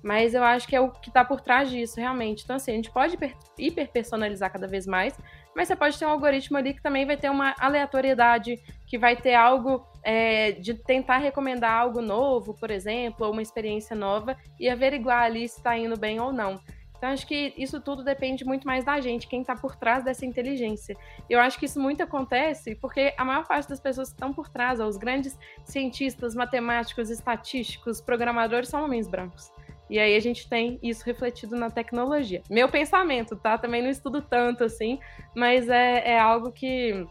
Mas 0.01 0.33
eu 0.33 0.43
acho 0.43 0.67
que 0.67 0.75
é 0.75 0.79
o 0.79 0.89
que 0.89 1.09
está 1.09 1.25
por 1.25 1.41
trás 1.41 1.69
disso, 1.69 1.99
realmente. 1.99 2.43
Então, 2.43 2.55
assim, 2.55 2.71
a 2.71 2.75
gente 2.75 2.89
pode 2.89 3.17
hiper 3.57 3.89
personalizar 3.89 4.49
cada 4.51 4.65
vez 4.65 4.87
mais, 4.87 5.13
mas 5.53 5.67
você 5.67 5.75
pode 5.75 5.99
ter 5.99 6.05
um 6.05 6.09
algoritmo 6.09 6.57
ali 6.57 6.73
que 6.73 6.81
também 6.81 7.05
vai 7.05 7.17
ter 7.17 7.29
uma 7.29 7.53
aleatoriedade, 7.59 8.57
que 8.87 8.97
vai 8.97 9.17
ter 9.17 9.33
algo 9.33 9.85
é, 10.01 10.53
de 10.53 10.73
tentar 10.73 11.17
recomendar 11.17 11.73
algo 11.73 12.01
novo, 12.01 12.53
por 12.53 12.71
exemplo, 12.71 13.25
ou 13.25 13.33
uma 13.33 13.41
experiência 13.41 13.95
nova, 13.95 14.37
e 14.57 14.69
averiguar 14.69 15.23
ali 15.23 15.47
se 15.47 15.57
está 15.57 15.77
indo 15.77 15.99
bem 15.99 16.19
ou 16.19 16.31
não. 16.31 16.59
Então, 16.99 17.11
acho 17.11 17.25
que 17.25 17.53
isso 17.57 17.79
tudo 17.79 18.03
depende 18.03 18.43
muito 18.43 18.67
mais 18.67 18.83
da 18.83 18.99
gente, 18.99 19.25
quem 19.25 19.39
está 19.39 19.55
por 19.55 19.77
trás 19.77 20.03
dessa 20.03 20.25
inteligência. 20.25 20.97
Eu 21.29 21.39
acho 21.39 21.57
que 21.57 21.65
isso 21.65 21.79
muito 21.79 22.03
acontece 22.03 22.75
porque 22.75 23.13
a 23.17 23.23
maior 23.23 23.47
parte 23.47 23.69
das 23.69 23.79
pessoas 23.79 24.09
que 24.09 24.15
estão 24.15 24.33
por 24.33 24.49
trás, 24.49 24.81
os 24.81 24.97
grandes 24.97 25.39
cientistas, 25.63 26.35
matemáticos, 26.35 27.09
estatísticos, 27.09 28.01
programadores, 28.01 28.67
são 28.67 28.83
homens 28.83 29.07
brancos. 29.07 29.49
E 29.89 29.97
aí 29.97 30.13
a 30.13 30.19
gente 30.19 30.47
tem 30.47 30.77
isso 30.83 31.05
refletido 31.05 31.55
na 31.55 31.69
tecnologia. 31.69 32.43
Meu 32.49 32.67
pensamento, 32.67 33.37
tá? 33.37 33.57
Também 33.57 33.81
não 33.81 33.89
estudo 33.89 34.21
tanto 34.21 34.65
assim, 34.65 34.99
mas 35.33 35.69
é, 35.69 36.11
é 36.11 36.19
algo 36.19 36.51
que, 36.51 37.07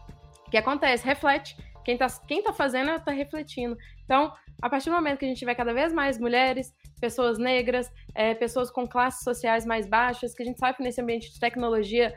que 0.51 0.55
acontece, 0.55 1.03
reflete. 1.03 1.57
Quem 1.83 1.97
tá, 1.97 2.05
quem 2.27 2.43
tá 2.43 2.53
fazendo 2.53 2.97
tá 2.99 3.11
refletindo. 3.11 3.75
Então, 4.05 4.31
a 4.61 4.69
partir 4.69 4.89
do 4.89 4.95
momento 4.95 5.19
que 5.19 5.25
a 5.25 5.27
gente 5.27 5.39
tiver 5.39 5.55
cada 5.55 5.73
vez 5.73 5.93
mais 5.93 6.19
mulheres, 6.19 6.73
pessoas 6.99 7.37
negras, 7.37 7.91
é, 8.13 8.33
pessoas 8.33 8.69
com 8.69 8.87
classes 8.87 9.23
sociais 9.23 9.65
mais 9.65 9.87
baixas, 9.87 10.33
que 10.33 10.43
a 10.43 10.45
gente 10.45 10.59
sabe 10.59 10.77
que 10.77 10.83
nesse 10.83 11.01
ambiente 11.01 11.31
de 11.31 11.39
tecnologia 11.39 12.13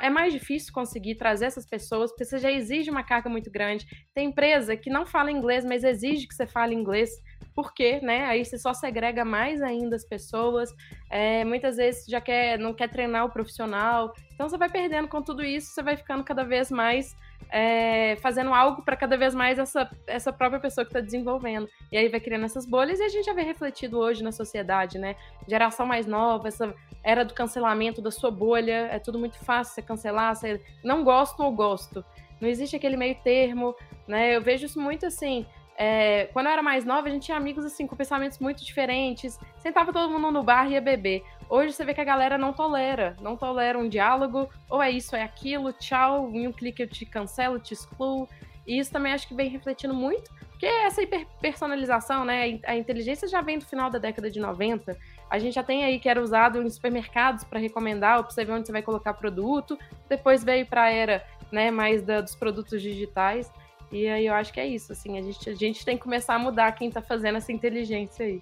é 0.00 0.08
mais 0.08 0.32
difícil 0.32 0.72
conseguir 0.72 1.16
trazer 1.16 1.46
essas 1.46 1.66
pessoas, 1.66 2.10
porque 2.12 2.24
você 2.24 2.38
já 2.38 2.50
exige 2.50 2.90
uma 2.90 3.02
carga 3.02 3.28
muito 3.28 3.50
grande. 3.50 3.84
Tem 4.14 4.28
empresa 4.28 4.76
que 4.76 4.88
não 4.88 5.04
fala 5.04 5.30
inglês, 5.30 5.64
mas 5.64 5.82
exige 5.82 6.28
que 6.28 6.34
você 6.34 6.46
fale 6.46 6.74
inglês 6.74 7.10
porque, 7.54 8.00
né, 8.00 8.24
aí 8.26 8.44
você 8.44 8.56
só 8.56 8.72
segrega 8.72 9.24
mais 9.24 9.60
ainda 9.60 9.96
as 9.96 10.04
pessoas, 10.04 10.70
é, 11.10 11.44
muitas 11.44 11.76
vezes 11.76 12.06
já 12.06 12.20
quer, 12.20 12.58
não 12.58 12.72
quer 12.72 12.88
treinar 12.88 13.26
o 13.26 13.30
profissional, 13.30 14.14
então 14.32 14.48
você 14.48 14.56
vai 14.56 14.70
perdendo 14.70 15.08
com 15.08 15.20
tudo 15.20 15.42
isso, 15.44 15.70
você 15.70 15.82
vai 15.82 15.96
ficando 15.96 16.24
cada 16.24 16.44
vez 16.44 16.70
mais 16.70 17.14
é, 17.50 18.16
fazendo 18.16 18.52
algo 18.52 18.82
para 18.82 18.96
cada 18.96 19.16
vez 19.16 19.34
mais 19.34 19.58
essa, 19.58 19.90
essa 20.06 20.32
própria 20.32 20.60
pessoa 20.60 20.84
que 20.84 20.90
está 20.90 21.00
desenvolvendo. 21.00 21.68
E 21.90 21.96
aí 21.96 22.08
vai 22.08 22.20
criando 22.20 22.44
essas 22.44 22.66
bolhas 22.66 23.00
e 23.00 23.02
a 23.02 23.08
gente 23.08 23.24
já 23.24 23.32
vê 23.32 23.42
refletido 23.42 23.98
hoje 23.98 24.22
na 24.22 24.32
sociedade, 24.32 24.98
né? 24.98 25.16
Geração 25.48 25.86
mais 25.86 26.06
nova, 26.06 26.48
essa 26.48 26.74
era 27.02 27.24
do 27.24 27.34
cancelamento 27.34 28.00
da 28.00 28.10
sua 28.10 28.30
bolha, 28.30 28.88
é 28.90 28.98
tudo 28.98 29.18
muito 29.18 29.38
fácil 29.38 29.74
você 29.74 29.82
cancelar, 29.82 30.34
você 30.34 30.60
não 30.84 31.02
gosto 31.02 31.42
ou 31.42 31.52
gosto. 31.52 32.04
Não 32.40 32.48
existe 32.48 32.74
aquele 32.74 32.96
meio 32.96 33.14
termo, 33.22 33.74
né? 34.06 34.34
Eu 34.34 34.40
vejo 34.40 34.66
isso 34.66 34.80
muito 34.80 35.06
assim. 35.06 35.46
É, 35.78 36.28
quando 36.32 36.46
eu 36.46 36.52
era 36.52 36.62
mais 36.62 36.84
nova, 36.84 37.08
a 37.08 37.10
gente 37.10 37.24
tinha 37.24 37.36
amigos 37.36 37.64
assim 37.64 37.86
com 37.86 37.96
pensamentos 37.96 38.38
muito 38.38 38.64
diferentes. 38.64 39.38
Sentava 39.58 39.92
todo 39.92 40.10
mundo 40.12 40.30
no 40.30 40.42
bar 40.42 40.68
e 40.68 40.74
ia 40.74 40.80
beber. 40.80 41.22
Hoje 41.52 41.74
você 41.74 41.84
vê 41.84 41.92
que 41.92 42.00
a 42.00 42.04
galera 42.04 42.38
não 42.38 42.50
tolera, 42.50 43.14
não 43.20 43.36
tolera 43.36 43.78
um 43.78 43.86
diálogo, 43.86 44.48
ou 44.70 44.82
é 44.82 44.90
isso, 44.90 45.14
é 45.14 45.22
aquilo, 45.22 45.70
tchau, 45.70 46.30
em 46.30 46.48
um 46.48 46.52
clique 46.52 46.80
eu 46.80 46.88
te 46.88 47.04
cancelo, 47.04 47.58
te 47.58 47.74
excluo. 47.74 48.26
E 48.66 48.78
isso 48.78 48.90
também 48.90 49.12
acho 49.12 49.28
que 49.28 49.34
vem 49.34 49.50
refletindo 49.50 49.92
muito, 49.92 50.32
porque 50.48 50.64
essa 50.64 51.02
hiperpersonalização, 51.02 52.24
né? 52.24 52.58
A 52.64 52.74
inteligência 52.74 53.28
já 53.28 53.42
vem 53.42 53.58
do 53.58 53.66
final 53.66 53.90
da 53.90 53.98
década 53.98 54.30
de 54.30 54.40
90. 54.40 54.96
A 55.28 55.38
gente 55.38 55.52
já 55.52 55.62
tem 55.62 55.84
aí 55.84 56.00
que 56.00 56.08
era 56.08 56.22
usado 56.22 56.62
em 56.62 56.70
supermercados 56.70 57.44
para 57.44 57.60
recomendar, 57.60 58.22
para 58.22 58.30
você 58.30 58.46
ver 58.46 58.52
onde 58.52 58.66
você 58.66 58.72
vai 58.72 58.82
colocar 58.82 59.12
produto. 59.12 59.78
Depois 60.08 60.42
veio 60.42 60.64
para 60.64 60.84
a 60.84 60.90
era 60.90 61.22
né, 61.50 61.70
mais 61.70 62.00
da, 62.00 62.22
dos 62.22 62.34
produtos 62.34 62.80
digitais. 62.80 63.52
E 63.90 64.08
aí 64.08 64.24
eu 64.24 64.32
acho 64.32 64.54
que 64.54 64.60
é 64.60 64.66
isso, 64.66 64.90
assim, 64.92 65.18
a 65.18 65.20
gente, 65.20 65.50
a 65.50 65.54
gente 65.54 65.84
tem 65.84 65.98
que 65.98 66.02
começar 66.02 66.34
a 66.34 66.38
mudar 66.38 66.72
quem 66.72 66.90
tá 66.90 67.02
fazendo 67.02 67.36
essa 67.36 67.52
inteligência 67.52 68.24
aí. 68.24 68.40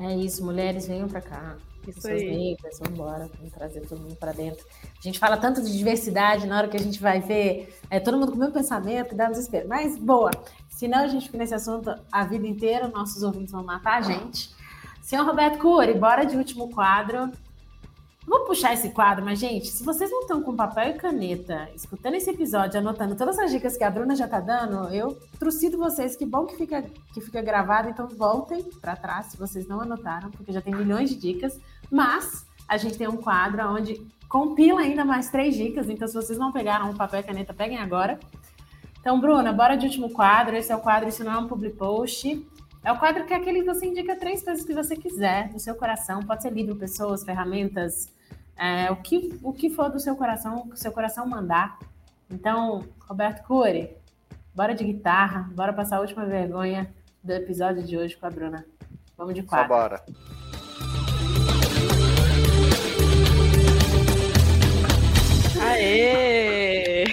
É 0.00 0.12
isso, 0.16 0.44
mulheres 0.44 0.88
venham 0.88 1.06
para 1.06 1.20
cá. 1.20 1.56
Pessoas 1.84 2.22
negras, 2.22 2.78
vamos 2.78 2.98
embora, 2.98 3.30
vamos 3.36 3.52
trazer 3.52 3.80
todo 3.82 4.00
mundo 4.00 4.16
para 4.16 4.32
dentro. 4.32 4.64
A 4.98 5.02
gente 5.02 5.18
fala 5.18 5.36
tanto 5.36 5.62
de 5.62 5.76
diversidade, 5.76 6.46
na 6.46 6.58
hora 6.58 6.68
que 6.68 6.76
a 6.76 6.80
gente 6.80 7.00
vai 7.00 7.20
ver 7.20 7.76
é, 7.90 8.00
todo 8.00 8.16
mundo 8.16 8.32
com 8.32 8.36
o 8.36 8.40
mesmo 8.40 8.54
pensamento, 8.54 9.14
dá 9.14 9.26
um 9.26 9.30
desespero. 9.30 9.68
Mas, 9.68 9.98
boa, 9.98 10.30
senão 10.70 11.00
a 11.00 11.06
gente 11.06 11.26
fica 11.26 11.38
nesse 11.38 11.54
assunto 11.54 11.94
a 12.10 12.24
vida 12.24 12.46
inteira, 12.46 12.88
nossos 12.88 13.22
ouvintes 13.22 13.52
vão 13.52 13.62
matar 13.62 13.98
a 13.98 14.02
gente. 14.02 14.54
Senhor 15.02 15.26
Roberto 15.26 15.58
Cury, 15.58 15.94
bora 15.94 16.24
de 16.24 16.36
último 16.36 16.70
quadro. 16.70 17.30
Vou 18.26 18.46
puxar 18.46 18.72
esse 18.72 18.88
quadro, 18.88 19.22
mas, 19.22 19.38
gente, 19.38 19.66
se 19.66 19.84
vocês 19.84 20.10
não 20.10 20.22
estão 20.22 20.42
com 20.42 20.56
papel 20.56 20.90
e 20.90 20.94
caneta, 20.94 21.68
escutando 21.74 22.14
esse 22.14 22.30
episódio, 22.30 22.80
anotando 22.80 23.14
todas 23.14 23.38
as 23.38 23.50
dicas 23.50 23.76
que 23.76 23.84
a 23.84 23.90
Bruna 23.90 24.16
já 24.16 24.24
está 24.24 24.40
dando, 24.40 24.88
eu 24.94 25.18
trucido 25.38 25.76
vocês, 25.76 26.16
que 26.16 26.24
bom 26.24 26.46
que 26.46 26.56
fica, 26.56 26.82
que 27.12 27.20
fica 27.20 27.42
gravado, 27.42 27.90
então 27.90 28.08
voltem 28.08 28.62
para 28.80 28.96
trás 28.96 29.26
se 29.26 29.36
vocês 29.36 29.68
não 29.68 29.78
anotaram, 29.78 30.30
porque 30.30 30.52
já 30.52 30.62
tem 30.62 30.74
milhões 30.74 31.10
de 31.10 31.16
dicas, 31.16 31.60
mas 31.90 32.46
a 32.68 32.76
gente 32.76 32.98
tem 32.98 33.08
um 33.08 33.16
quadro 33.16 33.62
onde 33.70 34.00
compila 34.28 34.80
ainda 34.80 35.04
mais 35.04 35.30
três 35.30 35.54
dicas, 35.54 35.88
então 35.88 36.08
se 36.08 36.14
vocês 36.14 36.38
não 36.38 36.50
pegaram 36.50 36.90
o 36.90 36.96
papel 36.96 37.20
e 37.20 37.22
caneta, 37.22 37.54
peguem 37.54 37.78
agora. 37.78 38.18
Então, 39.00 39.20
Bruna, 39.20 39.52
bora 39.52 39.76
de 39.76 39.86
último 39.86 40.10
quadro, 40.10 40.56
esse 40.56 40.72
é 40.72 40.76
o 40.76 40.80
quadro 40.80 41.08
Isso 41.08 41.22
Não 41.22 41.32
é 41.32 41.38
um 41.38 41.46
Public 41.46 41.76
Post, 41.76 42.46
é 42.82 42.90
o 42.90 42.98
quadro 42.98 43.24
que 43.26 43.32
é 43.32 43.36
aquele 43.36 43.60
que 43.60 43.66
você 43.66 43.86
indica 43.86 44.16
três 44.16 44.42
coisas 44.42 44.64
que 44.64 44.74
você 44.74 44.96
quiser 44.96 45.52
no 45.52 45.58
seu 45.58 45.74
coração. 45.74 46.22
Pode 46.22 46.42
ser 46.42 46.52
livro, 46.52 46.74
pessoas, 46.76 47.22
ferramentas, 47.22 48.08
é, 48.56 48.90
o, 48.90 48.96
que, 48.96 49.38
o 49.42 49.52
que 49.52 49.70
for 49.70 49.90
do 49.90 50.00
seu 50.00 50.16
coração, 50.16 50.56
o 50.58 50.68
que 50.68 50.74
o 50.74 50.78
seu 50.78 50.90
coração 50.90 51.26
mandar. 51.26 51.78
Então, 52.30 52.84
Roberto 53.06 53.46
Cury, 53.46 53.90
bora 54.54 54.74
de 54.74 54.84
guitarra, 54.84 55.50
bora 55.54 55.72
passar 55.72 55.98
a 55.98 56.00
última 56.00 56.24
vergonha 56.26 56.92
do 57.22 57.32
episódio 57.32 57.82
de 57.82 57.96
hoje 57.96 58.16
com 58.16 58.26
a 58.26 58.30
Bruna. 58.30 58.66
Vamos 59.16 59.34
de 59.34 59.42
quatro. 59.42 59.68
Só 59.68 59.80
bora. 59.80 60.04
Aê! 65.84 67.04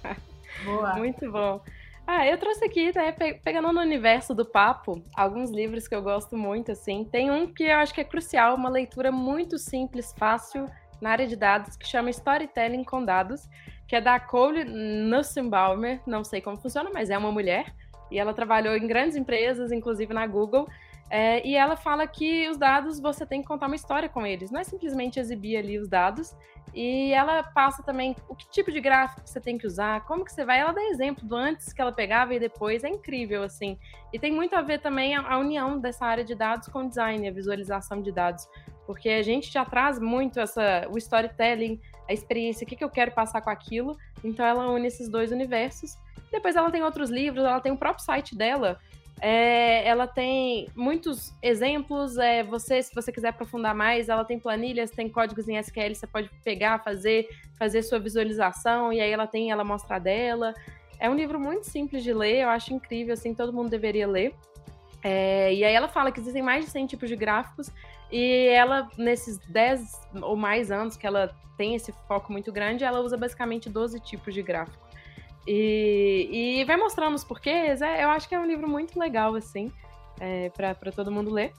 Boa. 0.64 0.94
Muito 0.94 1.30
bom. 1.30 1.60
Ah, 2.06 2.26
eu 2.26 2.36
trouxe 2.38 2.64
aqui, 2.64 2.92
né, 2.94 3.12
pegando 3.44 3.72
no 3.72 3.80
universo 3.80 4.34
do 4.34 4.44
papo, 4.44 5.02
alguns 5.14 5.50
livros 5.50 5.86
que 5.86 5.94
eu 5.94 6.02
gosto 6.02 6.36
muito, 6.36 6.72
assim. 6.72 7.04
Tem 7.04 7.30
um 7.30 7.46
que 7.46 7.62
eu 7.62 7.76
acho 7.76 7.94
que 7.94 8.00
é 8.00 8.04
crucial, 8.04 8.56
uma 8.56 8.68
leitura 8.68 9.12
muito 9.12 9.58
simples, 9.58 10.12
fácil, 10.18 10.66
na 11.00 11.10
área 11.10 11.26
de 11.26 11.36
dados, 11.36 11.76
que 11.76 11.86
chama 11.86 12.10
Storytelling 12.10 12.84
com 12.84 13.04
Dados, 13.04 13.48
que 13.86 13.96
é 13.96 14.00
da 14.00 14.18
Cole 14.18 14.64
Nussenbaumer, 14.64 16.00
não 16.06 16.24
sei 16.24 16.40
como 16.40 16.56
funciona, 16.56 16.90
mas 16.92 17.10
é 17.10 17.16
uma 17.16 17.32
mulher, 17.32 17.72
e 18.10 18.18
ela 18.18 18.34
trabalhou 18.34 18.76
em 18.76 18.86
grandes 18.86 19.16
empresas, 19.16 19.72
inclusive 19.72 20.12
na 20.12 20.26
Google, 20.26 20.68
é, 21.10 21.44
e 21.44 21.56
ela 21.56 21.76
fala 21.76 22.06
que 22.06 22.48
os 22.48 22.56
dados 22.56 23.00
você 23.00 23.26
tem 23.26 23.42
que 23.42 23.48
contar 23.48 23.66
uma 23.66 23.74
história 23.74 24.08
com 24.08 24.24
eles, 24.24 24.52
não 24.52 24.60
é 24.60 24.64
simplesmente 24.64 25.18
exibir 25.18 25.56
ali 25.56 25.76
os 25.76 25.88
dados. 25.88 26.36
E 26.72 27.12
ela 27.12 27.42
passa 27.42 27.82
também 27.82 28.14
o 28.28 28.34
que 28.36 28.48
tipo 28.48 28.70
de 28.70 28.80
gráfico 28.80 29.22
você 29.24 29.40
tem 29.40 29.58
que 29.58 29.66
usar, 29.66 30.04
como 30.04 30.24
que 30.24 30.32
você 30.32 30.44
vai. 30.44 30.60
Ela 30.60 30.70
dá 30.70 30.80
exemplo 30.84 31.26
do 31.26 31.34
antes 31.34 31.72
que 31.72 31.82
ela 31.82 31.90
pegava 31.90 32.32
e 32.32 32.38
depois, 32.38 32.84
é 32.84 32.88
incrível 32.88 33.42
assim. 33.42 33.76
E 34.12 34.20
tem 34.20 34.30
muito 34.30 34.54
a 34.54 34.62
ver 34.62 34.80
também 34.80 35.16
a, 35.16 35.32
a 35.32 35.38
união 35.38 35.80
dessa 35.80 36.06
área 36.06 36.22
de 36.22 36.32
dados 36.32 36.68
com 36.68 36.86
design, 36.86 37.26
a 37.26 37.32
visualização 37.32 38.00
de 38.00 38.12
dados, 38.12 38.48
porque 38.86 39.08
a 39.08 39.22
gente 39.22 39.50
já 39.50 39.64
traz 39.64 39.98
muito 39.98 40.38
essa 40.38 40.86
o 40.92 40.96
storytelling, 40.96 41.80
a 42.08 42.12
experiência, 42.12 42.64
o 42.64 42.68
que, 42.68 42.76
que 42.76 42.84
eu 42.84 42.90
quero 42.90 43.10
passar 43.10 43.40
com 43.40 43.50
aquilo. 43.50 43.96
Então 44.22 44.46
ela 44.46 44.70
une 44.70 44.86
esses 44.86 45.08
dois 45.08 45.32
universos. 45.32 45.98
Depois 46.30 46.54
ela 46.54 46.70
tem 46.70 46.84
outros 46.84 47.10
livros, 47.10 47.44
ela 47.44 47.60
tem 47.60 47.72
o 47.72 47.76
próprio 47.76 48.04
site 48.04 48.36
dela 48.36 48.78
é, 49.20 49.86
ela 49.86 50.06
tem 50.06 50.68
muitos 50.74 51.34
exemplos. 51.42 52.16
É, 52.16 52.42
você, 52.42 52.82
se 52.82 52.94
você 52.94 53.12
quiser 53.12 53.28
aprofundar 53.28 53.74
mais, 53.74 54.08
ela 54.08 54.24
tem 54.24 54.38
planilhas, 54.38 54.90
tem 54.90 55.08
códigos 55.08 55.48
em 55.48 55.56
SQL, 55.58 55.94
você 55.94 56.06
pode 56.06 56.30
pegar, 56.42 56.82
fazer, 56.82 57.28
fazer 57.58 57.82
sua 57.82 57.98
visualização, 57.98 58.92
e 58.92 59.00
aí 59.00 59.10
ela 59.10 59.26
tem, 59.26 59.50
ela 59.50 59.64
mostra 59.64 59.96
a 59.96 59.98
dela. 59.98 60.54
É 60.98 61.08
um 61.08 61.14
livro 61.14 61.38
muito 61.38 61.64
simples 61.64 62.02
de 62.02 62.12
ler, 62.12 62.42
eu 62.42 62.48
acho 62.48 62.72
incrível, 62.72 63.14
assim, 63.14 63.34
todo 63.34 63.52
mundo 63.52 63.68
deveria 63.68 64.08
ler. 64.08 64.34
É, 65.02 65.52
e 65.52 65.64
aí 65.64 65.74
ela 65.74 65.88
fala 65.88 66.10
que 66.10 66.20
existem 66.20 66.42
mais 66.42 66.64
de 66.64 66.70
100 66.70 66.86
tipos 66.86 67.08
de 67.08 67.16
gráficos, 67.16 67.70
e 68.10 68.48
ela, 68.48 68.88
nesses 68.96 69.38
10 69.48 70.00
ou 70.22 70.36
mais 70.36 70.70
anos 70.70 70.96
que 70.96 71.06
ela 71.06 71.34
tem 71.56 71.74
esse 71.74 71.92
foco 72.08 72.32
muito 72.32 72.50
grande, 72.50 72.84
ela 72.84 73.00
usa 73.00 73.16
basicamente 73.16 73.68
12 73.68 74.00
tipos 74.00 74.32
de 74.32 74.42
gráfico. 74.42 74.90
E, 75.46 76.60
e 76.60 76.64
vai 76.64 76.76
mostrando 76.76 77.14
os 77.14 77.24
porquês. 77.24 77.82
É, 77.82 78.04
eu 78.04 78.10
acho 78.10 78.28
que 78.28 78.34
é 78.34 78.38
um 78.38 78.46
livro 78.46 78.68
muito 78.68 78.98
legal, 78.98 79.34
assim, 79.34 79.72
é, 80.20 80.50
para 80.50 80.92
todo 80.92 81.10
mundo 81.10 81.30
ler. 81.30 81.52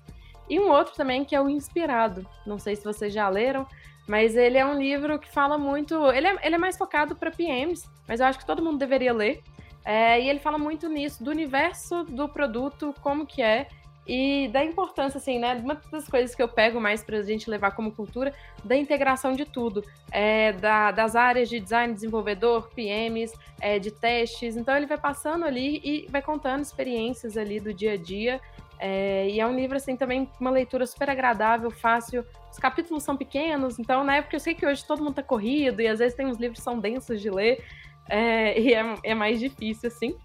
E 0.50 0.60
um 0.60 0.70
outro 0.70 0.94
também 0.94 1.24
que 1.24 1.36
é 1.36 1.42
o 1.42 1.50
Inspirado. 1.50 2.28
Não 2.46 2.60
sei 2.60 2.76
se 2.76 2.84
vocês 2.84 3.14
já 3.14 3.28
leram, 3.30 3.66
mas 4.08 4.36
ele 4.36 4.58
é 4.58 4.66
um 4.66 4.78
livro 4.78 5.18
que 5.18 5.32
fala 5.32 5.58
muito. 5.58 6.12
Ele 6.12 6.28
é, 6.28 6.38
ele 6.44 6.56
é 6.56 6.58
mais 6.58 6.78
focado 6.78 7.16
para 7.16 7.32
PMs, 7.32 7.90
mas 8.08 8.20
eu 8.20 8.26
acho 8.26 8.40
que 8.40 8.46
todo 8.46 8.64
mundo 8.64 8.78
deveria 8.78 9.14
ler. 9.14 9.42
É, 9.84 10.22
e 10.22 10.30
ele 10.30 10.40
fala 10.40 10.58
muito 10.58 10.88
nisso, 10.88 11.24
do 11.24 11.32
universo 11.32 12.04
do 12.04 12.30
produto, 12.30 12.94
como 13.02 13.26
que 13.26 13.42
é, 13.42 13.68
e 14.06 14.48
da 14.48 14.64
importância, 14.66 15.18
assim, 15.20 15.38
né? 15.38 15.54
Uma 15.56 15.76
das 15.92 16.08
coisas 16.08 16.34
que 16.34 16.42
eu 16.42 16.48
pego 16.48 16.82
mais 16.82 17.04
para 17.04 17.18
a 17.18 17.22
gente 17.22 17.50
levar 17.50 17.72
como 17.72 17.92
cultura, 17.92 18.34
da 18.64 18.76
integração 18.76 19.34
de 19.34 19.46
tudo, 19.46 19.84
é, 20.12 20.54
da, 20.54 20.92
das 20.92 21.16
áreas 21.16 21.48
de 21.50 21.60
design, 21.60 21.94
desenvolvedor, 21.94 22.70
PMs, 22.74 23.32
é, 23.60 23.78
de 23.78 23.92
testes. 23.92 24.58
Então 24.58 24.76
ele 24.76 24.88
vai 24.88 24.98
passando 24.98 25.46
ali 25.46 25.80
e 25.84 26.08
vai 26.10 26.22
contando 26.22 26.62
experiências 26.62 27.38
ali 27.38 27.60
do 27.60 27.74
dia 27.74 27.94
a 27.94 27.98
dia. 27.98 28.42
É, 28.80 29.30
e 29.30 29.40
é 29.40 29.46
um 29.46 29.56
livro, 29.56 29.78
assim, 29.78 29.96
também 29.96 30.28
uma 30.40 30.50
leitura 30.50 30.88
super 30.88 31.08
agradável, 31.08 31.70
fácil. 31.70 32.26
Os 32.52 32.58
capítulos 32.58 33.04
são 33.04 33.16
pequenos, 33.16 33.78
então, 33.78 34.04
né? 34.04 34.24
Porque 34.24 34.36
eu 34.36 34.40
sei 34.40 34.56
que 34.56 34.66
hoje 34.66 34.84
todo 34.84 35.04
mundo 35.04 35.14
tá 35.14 35.24
corrido 35.24 35.80
e 35.80 35.88
às 35.88 36.00
vezes 36.00 36.16
tem 36.16 36.26
uns 36.26 36.38
livros 36.38 36.58
que 36.58 36.64
são 36.64 36.80
densos 36.80 37.22
de 37.22 37.30
ler. 37.30 37.64
É, 38.10 38.58
e 38.60 38.74
é, 38.74 38.96
é 39.04 39.14
mais 39.14 39.40
difícil, 39.40 39.90
assim. 39.90 40.16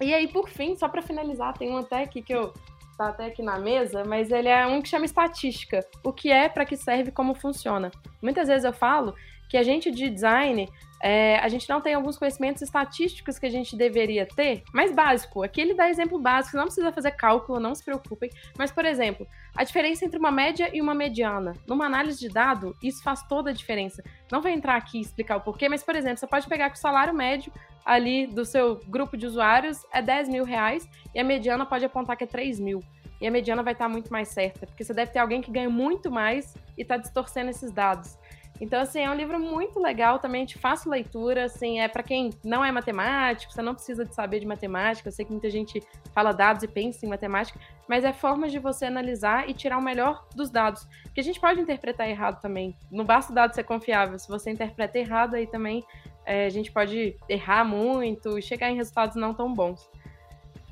E 0.00 0.12
aí, 0.12 0.26
por 0.26 0.48
fim, 0.48 0.74
só 0.76 0.88
para 0.88 1.00
finalizar, 1.00 1.56
tem 1.56 1.70
um 1.70 1.78
até 1.78 2.02
aqui 2.02 2.22
que 2.22 2.34
eu 2.34 2.52
tá 2.98 3.10
até 3.10 3.26
aqui 3.26 3.42
na 3.42 3.60
mesa, 3.60 4.04
mas 4.04 4.32
ele 4.32 4.48
é 4.48 4.66
um 4.66 4.82
que 4.82 4.88
chama 4.88 5.04
estatística. 5.04 5.86
O 6.02 6.12
que 6.12 6.32
é, 6.32 6.48
para 6.48 6.66
que 6.66 6.76
serve, 6.76 7.12
como 7.12 7.32
funciona. 7.32 7.92
Muitas 8.20 8.48
vezes 8.48 8.64
eu 8.64 8.72
falo 8.72 9.14
que 9.48 9.56
a 9.56 9.62
gente 9.62 9.90
de 9.90 10.10
design, 10.10 10.68
é, 11.00 11.38
a 11.38 11.48
gente 11.48 11.68
não 11.68 11.80
tem 11.80 11.94
alguns 11.94 12.18
conhecimentos 12.18 12.62
estatísticos 12.62 13.38
que 13.38 13.46
a 13.46 13.50
gente 13.50 13.76
deveria 13.76 14.26
ter, 14.26 14.62
mais 14.72 14.92
básico. 14.92 15.42
Aqui 15.42 15.60
ele 15.60 15.74
dá 15.74 15.88
exemplo 15.88 16.18
básico, 16.18 16.56
não 16.56 16.64
precisa 16.64 16.92
fazer 16.92 17.12
cálculo, 17.12 17.60
não 17.60 17.74
se 17.74 17.84
preocupem. 17.84 18.30
Mas, 18.56 18.72
por 18.72 18.84
exemplo, 18.84 19.26
a 19.56 19.64
diferença 19.64 20.04
entre 20.04 20.18
uma 20.18 20.30
média 20.30 20.70
e 20.72 20.80
uma 20.80 20.94
mediana. 20.94 21.54
Numa 21.66 21.86
análise 21.86 22.18
de 22.18 22.28
dado, 22.28 22.76
isso 22.82 23.02
faz 23.02 23.22
toda 23.22 23.50
a 23.50 23.52
diferença. 23.52 24.02
Não 24.30 24.40
vou 24.40 24.50
entrar 24.50 24.76
aqui 24.76 24.98
e 24.98 25.02
explicar 25.02 25.36
o 25.36 25.40
porquê, 25.40 25.68
mas, 25.68 25.82
por 25.82 25.94
exemplo, 25.94 26.18
você 26.18 26.26
pode 26.26 26.48
pegar 26.48 26.70
que 26.70 26.76
o 26.76 26.80
salário 26.80 27.14
médio 27.14 27.52
ali 27.84 28.26
do 28.26 28.44
seu 28.44 28.80
grupo 28.86 29.16
de 29.16 29.26
usuários 29.26 29.86
é 29.92 30.02
10 30.02 30.28
mil 30.28 30.44
reais 30.44 30.86
e 31.14 31.20
a 31.20 31.24
mediana 31.24 31.64
pode 31.64 31.84
apontar 31.84 32.16
que 32.16 32.24
é 32.24 32.26
3 32.26 32.60
mil. 32.60 32.82
E 33.20 33.26
a 33.26 33.30
mediana 33.30 33.62
vai 33.62 33.72
estar 33.72 33.88
muito 33.88 34.12
mais 34.12 34.28
certa, 34.28 34.66
porque 34.66 34.84
você 34.84 34.94
deve 34.94 35.10
ter 35.10 35.18
alguém 35.18 35.40
que 35.40 35.50
ganha 35.50 35.68
muito 35.68 36.10
mais 36.10 36.54
e 36.76 36.82
está 36.82 36.96
distorcendo 36.96 37.50
esses 37.50 37.72
dados. 37.72 38.16
Então, 38.60 38.80
assim, 38.80 39.00
é 39.00 39.10
um 39.10 39.14
livro 39.14 39.38
muito 39.38 39.78
legal 39.78 40.18
também, 40.18 40.44
de 40.44 40.58
fácil 40.58 40.90
leitura, 40.90 41.44
assim, 41.44 41.80
é 41.80 41.86
para 41.86 42.02
quem 42.02 42.30
não 42.42 42.64
é 42.64 42.72
matemático, 42.72 43.52
você 43.52 43.62
não 43.62 43.74
precisa 43.74 44.04
de 44.04 44.14
saber 44.14 44.40
de 44.40 44.46
matemática, 44.46 45.08
eu 45.08 45.12
sei 45.12 45.24
que 45.24 45.30
muita 45.30 45.48
gente 45.48 45.80
fala 46.12 46.32
dados 46.32 46.62
e 46.64 46.68
pensa 46.68 47.06
em 47.06 47.08
matemática, 47.08 47.58
mas 47.86 48.04
é 48.04 48.12
formas 48.12 48.50
de 48.50 48.58
você 48.58 48.86
analisar 48.86 49.48
e 49.48 49.54
tirar 49.54 49.78
o 49.78 49.82
melhor 49.82 50.26
dos 50.34 50.50
dados, 50.50 50.86
porque 51.04 51.20
a 51.20 51.24
gente 51.24 51.40
pode 51.40 51.60
interpretar 51.60 52.08
errado 52.08 52.40
também, 52.40 52.76
não 52.90 53.04
basta 53.04 53.30
o 53.30 53.34
dado 53.34 53.54
ser 53.54 53.62
confiável, 53.62 54.18
se 54.18 54.28
você 54.28 54.50
interpreta 54.50 54.98
errado, 54.98 55.34
aí 55.34 55.46
também 55.46 55.84
é, 56.26 56.44
a 56.44 56.50
gente 56.50 56.72
pode 56.72 57.16
errar 57.28 57.64
muito 57.64 58.38
e 58.38 58.42
chegar 58.42 58.70
em 58.70 58.76
resultados 58.76 59.16
não 59.16 59.32
tão 59.32 59.54
bons. 59.54 59.88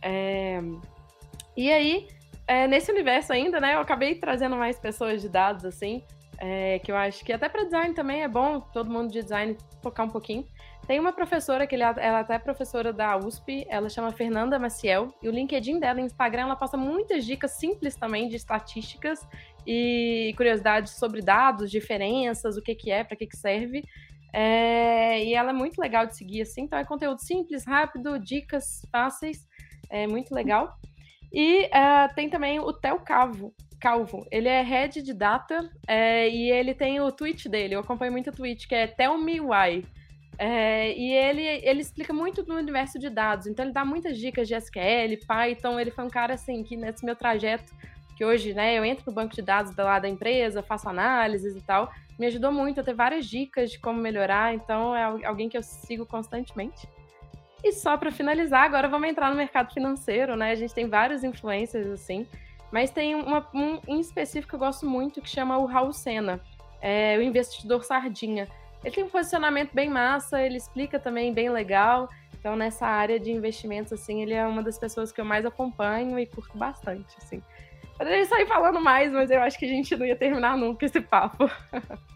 É... 0.03 0.61
E 1.57 1.72
aí, 1.72 2.09
é, 2.47 2.66
nesse 2.66 2.93
universo 2.93 3.32
ainda, 3.32 3.59
né, 3.59 3.74
eu 3.74 3.80
acabei 3.80 4.14
trazendo 4.16 4.55
mais 4.57 4.78
pessoas 4.78 5.22
de 5.22 5.28
dados, 5.28 5.64
assim, 5.64 6.05
é, 6.39 6.78
que 6.78 6.93
eu 6.93 6.97
acho 6.97 7.24
que 7.24 7.32
até 7.32 7.49
para 7.49 7.64
design 7.64 7.95
também 7.95 8.22
é 8.22 8.28
bom 8.28 8.61
todo 8.61 8.91
mundo 8.91 9.11
de 9.11 9.22
design 9.22 9.57
focar 9.82 10.07
um 10.07 10.11
pouquinho. 10.11 10.47
Tem 10.87 11.01
uma 11.01 11.12
professora 11.12 11.66
que 11.66 11.74
ela, 11.74 12.26
é 12.28 12.39
professora 12.39 12.93
da 12.93 13.16
USP, 13.16 13.66
ela 13.68 13.89
chama 13.89 14.12
Fernanda 14.12 14.57
Maciel, 14.57 15.12
e 15.20 15.28
o 15.28 15.32
LinkedIn 15.32 15.80
dela, 15.80 16.01
Instagram, 16.01 16.43
ela 16.43 16.57
passa 16.57 16.76
muitas 16.76 17.24
dicas 17.24 17.53
simples 17.53 17.97
também 17.97 18.28
de 18.28 18.37
estatísticas 18.37 19.26
e 19.66 20.32
curiosidades 20.37 20.93
sobre 20.93 21.20
dados, 21.22 21.72
diferenças, 21.72 22.57
o 22.57 22.62
que, 22.62 22.74
que 22.74 22.91
é, 22.93 23.03
para 23.03 23.16
que, 23.16 23.26
que 23.26 23.37
serve. 23.37 23.82
É, 24.32 25.24
e 25.24 25.34
ela 25.34 25.51
é 25.51 25.53
muito 25.53 25.80
legal 25.80 26.07
de 26.07 26.16
seguir, 26.16 26.43
assim, 26.43 26.62
então 26.62 26.78
é 26.78 26.84
conteúdo 26.84 27.20
simples, 27.20 27.66
rápido, 27.66 28.18
dicas 28.20 28.87
fáceis, 28.93 29.45
é 29.91 30.07
muito 30.07 30.32
legal. 30.32 30.72
E 31.32 31.64
uh, 31.64 32.14
tem 32.14 32.30
também 32.30 32.61
o 32.61 32.72
Theo 32.72 33.01
Calvo. 33.01 33.53
Calvo. 33.81 34.27
Ele 34.31 34.49
é 34.49 34.62
head 34.62 35.03
de 35.03 35.12
data 35.12 35.70
é, 35.87 36.29
e 36.29 36.51
ele 36.51 36.74
tem 36.74 37.01
o 37.01 37.12
tweet 37.12 37.49
dele. 37.49 37.74
Eu 37.74 37.81
acompanho 37.81 38.12
muito 38.12 38.31
o 38.31 38.33
tweet, 38.33 38.66
que 38.66 38.74
é 38.74 38.87
Tell 38.87 39.18
Me 39.18 39.41
Why. 39.41 39.87
É, 40.39 40.93
e 40.93 41.12
ele, 41.12 41.43
ele 41.43 41.81
explica 41.81 42.12
muito 42.12 42.43
do 42.43 42.55
universo 42.55 42.99
de 42.99 43.09
dados. 43.09 43.47
Então, 43.47 43.64
ele 43.64 43.72
dá 43.72 43.85
muitas 43.85 44.18
dicas 44.18 44.47
de 44.49 44.55
SQL, 44.55 45.16
Python. 45.27 45.81
Ele 45.81 45.91
foi 45.91 46.05
um 46.05 46.11
cara, 46.11 46.35
assim, 46.35 46.62
que 46.62 46.77
nesse 46.77 47.05
meu 47.05 47.16
trajeto, 47.16 47.72
que 48.16 48.24
hoje, 48.24 48.55
né, 48.55 48.79
eu 48.79 48.85
entro 48.85 49.05
no 49.07 49.12
banco 49.12 49.35
de 49.35 49.43
dados 49.43 49.74
lá 49.77 49.99
da 49.99 50.09
empresa, 50.09 50.62
faço 50.62 50.89
análises 50.89 51.57
e 51.57 51.61
tal, 51.61 51.93
me 52.18 52.27
ajudou 52.27 52.51
muito 52.51 52.81
a 52.81 52.85
ter 52.85 52.95
várias 52.95 53.27
dicas 53.27 53.70
de 53.70 53.79
como 53.79 54.01
melhorar. 54.01 54.55
Então, 54.55 54.95
é 54.95 55.27
alguém 55.27 55.49
que 55.49 55.57
eu 55.57 55.62
sigo 55.62 56.07
constantemente. 56.07 56.89
E 57.64 57.72
só 57.72 57.97
para 57.97 58.12
finalizar, 58.12 58.64
agora 58.64 58.89
vamos 58.89 59.09
entrar 59.09 59.31
no 59.31 59.37
mercado 59.37 59.72
financeiro, 59.72 60.37
né? 60.37 60.53
A 60.53 60.55
gente 60.55 60.74
tem 60.74 60.89
vários 60.89 61.24
influencers 61.24 61.89
assim, 61.89 62.27
mas 62.71 62.91
tem 62.91 63.14
uma, 63.14 63.47
um 63.55 63.81
em 63.87 64.01
específico 64.01 64.51
que 64.51 64.55
eu 64.55 64.59
gosto 64.59 64.87
muito 64.87 65.21
que 65.21 65.29
chama 65.29 65.59
o 65.59 65.67
Raul 65.67 65.93
Senna, 65.93 66.41
é 66.81 67.17
o 67.19 67.23
investidor 67.23 67.85
sardinha. 67.85 68.49
Ele 68.85 68.95
tem 68.95 69.05
um 69.05 69.09
posicionamento 69.09 69.73
bem 69.73 69.89
massa, 69.89 70.41
ele 70.41 70.57
explica 70.57 70.99
também 70.99 71.33
bem 71.33 71.51
legal. 71.51 72.09
Então, 72.39 72.55
nessa 72.55 72.87
área 72.87 73.19
de 73.19 73.33
investimentos, 73.33 73.93
assim, 73.93 74.23
ele 74.23 74.35
é 74.35 74.47
uma 74.47 74.62
das 74.62 74.79
pessoas 74.79 75.11
que 75.11 75.21
eu 75.21 75.25
mais 75.25 75.45
acompanho 75.45 76.19
e 76.19 76.27
curto 76.27 76.57
bastante, 76.57 77.17
assim. 77.21 77.43
Poderia 77.99 78.25
sair 78.27 78.47
falando 78.47 78.81
mais, 78.81 79.11
mas 79.11 79.31
eu 79.31 79.41
acho 79.41 79.59
que 79.59 79.64
a 79.64 79.69
gente 79.69 79.97
não 79.97 80.07
ia 80.07 80.14
terminar 80.14 80.57
nunca 80.57 80.85
esse 80.85 81.01
papo. 81.01 81.51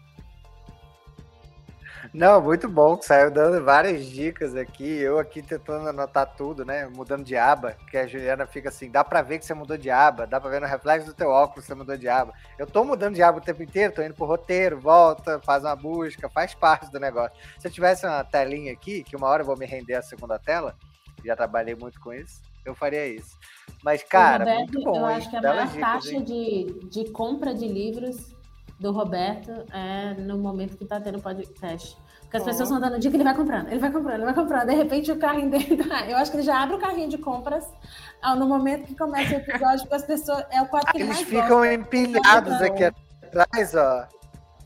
Não, 2.13 2.41
muito 2.41 2.67
bom, 2.67 2.97
que 2.97 3.05
saiu 3.05 3.31
dando 3.31 3.63
várias 3.63 4.05
dicas 4.05 4.55
aqui. 4.55 4.99
Eu 4.99 5.19
aqui 5.19 5.41
tentando 5.41 5.87
anotar 5.87 6.25
tudo, 6.35 6.65
né? 6.65 6.87
Mudando 6.87 7.23
de 7.23 7.35
aba, 7.35 7.75
que 7.89 7.97
a 7.97 8.07
Juliana 8.07 8.45
fica 8.45 8.69
assim: 8.69 8.89
dá 8.89 9.03
pra 9.03 9.21
ver 9.21 9.39
que 9.39 9.45
você 9.45 9.53
mudou 9.53 9.77
de 9.77 9.89
aba, 9.89 10.25
dá 10.25 10.39
pra 10.39 10.49
ver 10.49 10.61
no 10.61 10.67
reflexo 10.67 11.07
do 11.07 11.13
teu 11.13 11.29
óculos 11.29 11.65
que 11.65 11.67
você 11.67 11.75
mudou 11.75 11.97
de 11.97 12.07
aba. 12.07 12.33
Eu 12.57 12.67
tô 12.67 12.83
mudando 12.83 13.15
de 13.15 13.23
aba 13.23 13.37
o 13.37 13.41
tempo 13.41 13.63
inteiro, 13.63 13.93
tô 13.93 14.01
indo 14.01 14.15
pro 14.15 14.25
roteiro, 14.25 14.79
volta, 14.79 15.39
faz 15.39 15.63
uma 15.63 15.75
busca, 15.75 16.29
faz 16.29 16.53
parte 16.53 16.91
do 16.91 16.99
negócio. 16.99 17.37
Se 17.59 17.67
eu 17.67 17.71
tivesse 17.71 18.05
uma 18.05 18.23
telinha 18.23 18.73
aqui, 18.73 19.03
que 19.03 19.15
uma 19.15 19.27
hora 19.27 19.41
eu 19.41 19.45
vou 19.47 19.57
me 19.57 19.65
render 19.65 19.95
a 19.95 20.01
segunda 20.01 20.39
tela, 20.39 20.75
já 21.23 21.35
trabalhei 21.35 21.75
muito 21.75 21.99
com 21.99 22.13
isso, 22.13 22.41
eu 22.65 22.75
faria 22.75 23.07
isso. 23.07 23.37
Mas, 23.83 24.03
cara, 24.03 24.39
Roberto, 24.39 24.73
muito 24.73 24.83
bom. 24.83 24.97
Eu 24.97 25.05
acho 25.05 25.29
que 25.29 25.35
a 25.35 25.41
maior 25.41 25.67
dicas, 25.67 25.81
taxa 25.81 26.21
de, 26.21 26.79
de 26.89 27.09
compra 27.11 27.53
de 27.53 27.67
livros 27.67 28.35
do 28.81 28.91
Roberto 28.91 29.51
é 29.71 30.15
no 30.15 30.39
momento 30.39 30.75
que 30.75 30.85
tá 30.85 30.99
tendo 30.99 31.21
podcast. 31.21 31.95
Porque 32.21 32.37
as 32.37 32.43
pessoas 32.43 32.69
estão 32.69 32.79
dando 32.79 32.97
dica, 32.97 33.15
ele 33.15 33.23
vai 33.23 33.35
comprando, 33.35 33.67
ele 33.67 33.79
vai 33.79 33.91
comprando, 33.91 34.15
ele 34.15 34.25
vai 34.25 34.33
comprando. 34.33 34.67
De 34.67 34.73
repente 34.73 35.11
o 35.11 35.19
carrinho 35.19 35.51
dele 35.51 35.77
tá... 35.83 36.07
Eu 36.07 36.17
acho 36.17 36.31
que 36.31 36.37
ele 36.37 36.43
já 36.43 36.63
abre 36.63 36.75
o 36.75 36.79
carrinho 36.79 37.09
de 37.09 37.17
compras 37.17 37.67
no 38.37 38.47
momento 38.47 38.85
que 38.85 38.95
começa 38.95 39.33
o 39.33 39.37
episódio, 39.37 39.81
porque 39.81 39.95
as 39.95 40.05
pessoas. 40.05 40.45
É 40.49 40.61
o 40.61 40.67
quadro 40.67 40.91
que 40.93 41.01
Eles 41.01 41.19
ficam 41.21 41.59
gosta. 41.59 41.73
empilhados 41.73 42.53
aqui 42.61 42.83
atrás, 42.85 43.75
ó. 43.75 44.07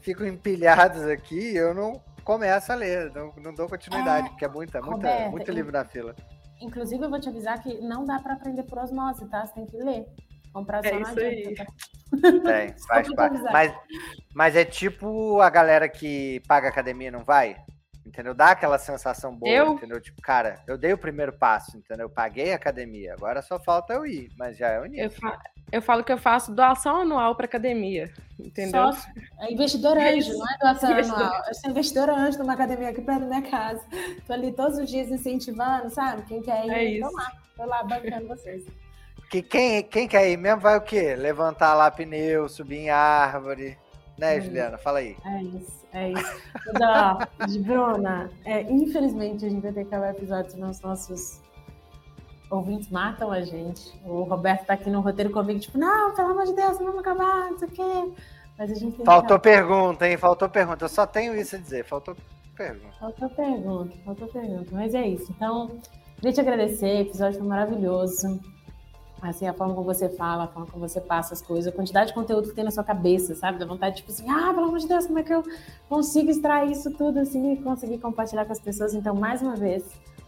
Ficam 0.01 0.27
empilhados 0.27 1.03
aqui, 1.07 1.55
eu 1.55 1.73
não 1.73 1.99
começo 2.23 2.71
a 2.71 2.75
ler, 2.75 3.11
não, 3.13 3.33
não 3.43 3.53
dou 3.53 3.67
continuidade, 3.67 4.27
é, 4.27 4.29
porque 4.29 4.45
é 4.45 4.47
muita, 4.47 4.79
muita, 4.79 4.95
Roberto, 4.95 5.31
muito 5.31 5.51
livro 5.51 5.71
na 5.71 5.83
fila. 5.85 6.15
Inclusive, 6.61 7.03
eu 7.03 7.09
vou 7.09 7.19
te 7.19 7.29
avisar 7.29 7.61
que 7.61 7.81
não 7.81 8.05
dá 8.05 8.19
para 8.19 8.33
aprender 8.33 8.63
por 8.63 8.77
osmose, 8.77 9.25
tá? 9.27 9.45
Você 9.45 9.53
tem 9.53 9.65
que 9.65 9.77
ler. 9.77 10.05
Comprar 10.55 10.85
é 10.85 10.89
só 10.89 10.99
isso 10.99 11.19
aí. 11.19 11.53
Tá? 11.53 11.65
Tem, 12.21 12.73
faz 12.87 13.13
parte. 13.13 13.41
Mas, 13.51 13.75
mas 14.33 14.55
é 14.55 14.63
tipo 14.63 15.41
a 15.41 15.49
galera 15.49 15.89
que 15.89 16.41
paga 16.47 16.69
academia 16.69 17.11
não 17.11 17.25
vai? 17.25 17.57
Entendeu? 18.05 18.33
Dá 18.33 18.51
aquela 18.51 18.77
sensação 18.77 19.35
boa, 19.35 19.51
eu? 19.51 19.73
entendeu? 19.73 19.99
Tipo, 19.99 20.21
cara, 20.21 20.63
eu 20.65 20.77
dei 20.77 20.93
o 20.93 20.97
primeiro 20.97 21.33
passo, 21.33 21.77
entendeu? 21.77 22.05
Eu 22.05 22.09
paguei 22.09 22.53
a 22.53 22.55
academia, 22.55 23.15
agora 23.15 23.41
só 23.41 23.59
falta 23.59 23.95
eu 23.95 24.05
ir, 24.05 24.29
mas 24.37 24.57
já 24.57 24.69
é 24.69 24.79
o 24.79 24.85
início. 24.85 25.03
Eu, 25.03 25.11
fa 25.11 25.41
eu 25.73 25.81
falo 25.81 26.05
que 26.05 26.13
eu 26.13 26.17
faço 26.17 26.53
doação 26.53 27.01
anual 27.01 27.35
para 27.35 27.47
academia, 27.47 28.13
entendeu? 28.39 28.93
Só, 28.93 29.09
é 29.41 29.51
investidor 29.51 29.97
anjo, 29.97 30.37
não 30.37 30.49
é 30.49 30.57
doação 30.57 30.91
investidor. 30.91 31.21
anual. 31.21 31.43
Eu 31.47 31.53
sou 31.53 31.69
investidor 31.69 32.09
anjo 32.11 32.39
numa 32.39 32.53
academia 32.53 32.89
aqui 32.91 33.01
perto 33.01 33.21
da 33.21 33.27
minha 33.27 33.41
casa. 33.41 33.83
Tô 34.25 34.31
ali 34.31 34.53
todos 34.53 34.77
os 34.77 34.89
dias 34.89 35.11
incentivando, 35.11 35.89
sabe? 35.89 36.21
Quem 36.27 36.41
quer 36.41 36.65
ir, 36.65 36.99
é 36.99 37.05
tô 37.05 37.13
lá, 37.13 37.31
tô 37.57 37.65
lá 37.65 37.83
bancando 37.83 38.29
vocês. 38.29 38.63
Que 39.35 39.41
quem, 39.41 39.83
quem 39.83 40.07
quer 40.07 40.29
ir 40.29 40.37
mesmo 40.37 40.61
vai 40.61 40.77
o 40.77 40.81
quê? 40.81 41.13
Levantar 41.13 41.73
lá 41.73 41.91
pneu, 41.91 42.47
subir 42.47 42.77
em 42.77 42.89
árvore. 42.89 43.77
Né, 44.17 44.37
é 44.37 44.39
Juliana? 44.41 44.77
Fala 44.77 44.99
aí. 44.99 45.17
É 45.25 45.43
isso, 45.43 45.85
é 45.91 46.11
isso. 46.11 46.41
Mas, 46.71 46.81
ó, 46.81 47.17
Bruna, 47.59 48.31
é, 48.45 48.61
infelizmente 48.61 49.45
a 49.45 49.49
gente 49.49 49.61
vai 49.61 49.73
ter 49.73 49.81
que 49.83 49.93
acabar 49.93 50.13
o 50.13 50.17
episódio, 50.17 50.51
senão 50.51 50.69
os 50.69 50.79
nossos 50.79 51.41
ouvintes 52.49 52.89
matam 52.89 53.29
a 53.29 53.41
gente. 53.41 53.91
O 54.05 54.23
Roberto 54.23 54.67
tá 54.67 54.75
aqui 54.75 54.89
no 54.89 55.01
roteiro 55.01 55.31
comigo, 55.31 55.59
tipo, 55.59 55.77
não, 55.77 56.15
pelo 56.15 56.29
amor 56.29 56.45
de 56.45 56.53
Deus, 56.53 56.79
não 56.79 56.85
vamos 56.85 57.01
acabar, 57.01 57.51
não 57.51 57.59
sei 57.59 57.67
o 57.67 57.71
quê. 57.71 58.13
Mas 58.57 58.71
a 58.71 58.75
gente 58.75 59.03
Faltou 59.03 59.37
pergunta, 59.37 60.07
hein? 60.07 60.15
Faltou 60.15 60.47
pergunta. 60.47 60.85
Eu 60.85 60.89
só 60.89 61.05
tenho 61.05 61.35
isso 61.35 61.57
a 61.57 61.59
dizer. 61.59 61.83
Faltou 61.83 62.15
pergunta. 62.55 62.95
Faltou 63.01 63.29
pergunta, 63.31 63.97
faltou 64.05 64.27
pergunta. 64.29 64.69
Mas 64.71 64.95
é 64.95 65.05
isso. 65.05 65.29
Então, 65.35 65.77
queria 66.15 66.31
te 66.31 66.39
agradecer, 66.39 66.99
o 66.99 67.01
episódio 67.01 67.39
foi 67.39 67.47
maravilhoso. 67.49 68.54
Assim, 69.21 69.47
a 69.47 69.53
forma 69.53 69.73
como 69.73 69.85
você 69.85 70.09
fala, 70.09 70.43
a 70.43 70.47
forma 70.47 70.67
como 70.69 70.87
você 70.87 71.01
passa 71.01 71.33
as 71.33 71.41
coisas, 71.41 71.73
a 71.73 71.75
quantidade 71.75 72.09
de 72.09 72.13
conteúdo 72.13 72.49
que 72.49 72.55
tem 72.55 72.63
na 72.63 72.71
sua 72.71 72.83
cabeça, 72.83 73.33
sabe? 73.33 73.57
Da 73.57 73.65
vontade, 73.65 73.97
tipo 73.97 74.11
assim, 74.11 74.29
ah, 74.29 74.53
pelo 74.53 74.67
amor 74.67 74.77
de 74.77 74.87
Deus, 74.87 75.07
como 75.07 75.19
é 75.19 75.23
que 75.23 75.33
eu 75.33 75.43
consigo 75.89 76.29
extrair 76.29 76.71
isso 76.71 76.91
tudo 76.91 77.19
assim 77.19 77.53
e 77.53 77.57
conseguir 77.57 77.97
compartilhar 77.97 78.45
com 78.45 78.51
as 78.51 78.59
pessoas? 78.59 78.93
Então, 78.93 79.15
mais 79.15 79.41
uma 79.41 79.55
vez, 79.55 79.83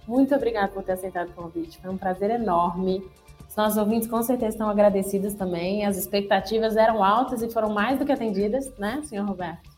muito 0.07 0.33
obrigada 0.33 0.69
por 0.69 0.83
ter 0.83 0.93
aceitado 0.93 1.29
o 1.29 1.33
convite. 1.33 1.79
Foi 1.79 1.91
um 1.91 1.97
prazer 1.97 2.31
enorme. 2.31 3.03
Os 3.47 3.55
nossos 3.55 3.77
ouvintes 3.77 4.07
com 4.07 4.23
certeza 4.23 4.53
estão 4.53 4.69
agradecidos 4.69 5.33
também. 5.33 5.85
As 5.85 5.97
expectativas 5.97 6.77
eram 6.77 7.03
altas 7.03 7.41
e 7.41 7.49
foram 7.49 7.69
mais 7.69 7.99
do 7.99 8.05
que 8.05 8.11
atendidas, 8.11 8.73
né, 8.77 9.01
senhor 9.03 9.27
Roberto? 9.27 9.69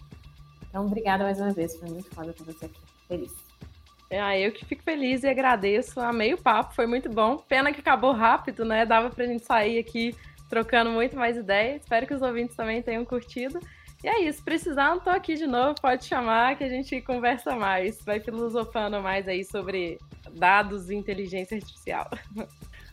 Então, 0.70 0.86
obrigada 0.86 1.24
mais 1.24 1.40
uma 1.40 1.52
vez. 1.52 1.76
Foi 1.78 1.90
muito 1.90 2.14
foda 2.14 2.32
ter 2.32 2.44
você 2.44 2.66
aqui. 2.66 2.80
Feliz. 3.08 3.49
É, 4.10 4.40
eu 4.40 4.52
que 4.52 4.66
fico 4.66 4.82
feliz 4.84 5.24
e 5.24 5.28
agradeço. 5.28 6.00
Amei 6.00 6.34
o 6.34 6.38
papo, 6.38 6.74
foi 6.74 6.88
muito 6.88 7.10
bom. 7.10 7.38
Pena 7.38 7.72
que 7.72 7.80
acabou 7.80 8.12
rápido, 8.12 8.66
né? 8.66 8.86
Dava 8.86 9.10
pra 9.10 9.26
gente 9.26 9.46
sair 9.46 9.78
aqui 9.78 10.16
trocando 10.50 10.90
muito 10.90 11.16
mais 11.16 11.38
ideias. 11.38 11.84
Espero 11.84 12.08
que 12.08 12.14
os 12.14 12.22
ouvintes 12.22 12.56
também 12.56 12.82
tenham 12.82 13.06
curtido. 13.06 13.60
E 14.04 14.08
é 14.08 14.22
isso, 14.22 14.42
precisando, 14.44 15.02
tô 15.02 15.10
aqui 15.10 15.36
de 15.36 15.46
novo, 15.46 15.76
pode 15.82 16.06
chamar 16.06 16.56
que 16.56 16.64
a 16.64 16.70
gente 16.70 17.02
conversa 17.02 17.54
mais, 17.58 18.02
vai 18.02 18.18
filosofando 18.22 19.02
mais 19.02 19.28
aí 19.28 19.44
sobre 19.44 19.98
dados 20.32 20.90
e 20.90 20.96
inteligência 20.96 21.58
artificial. 21.58 22.10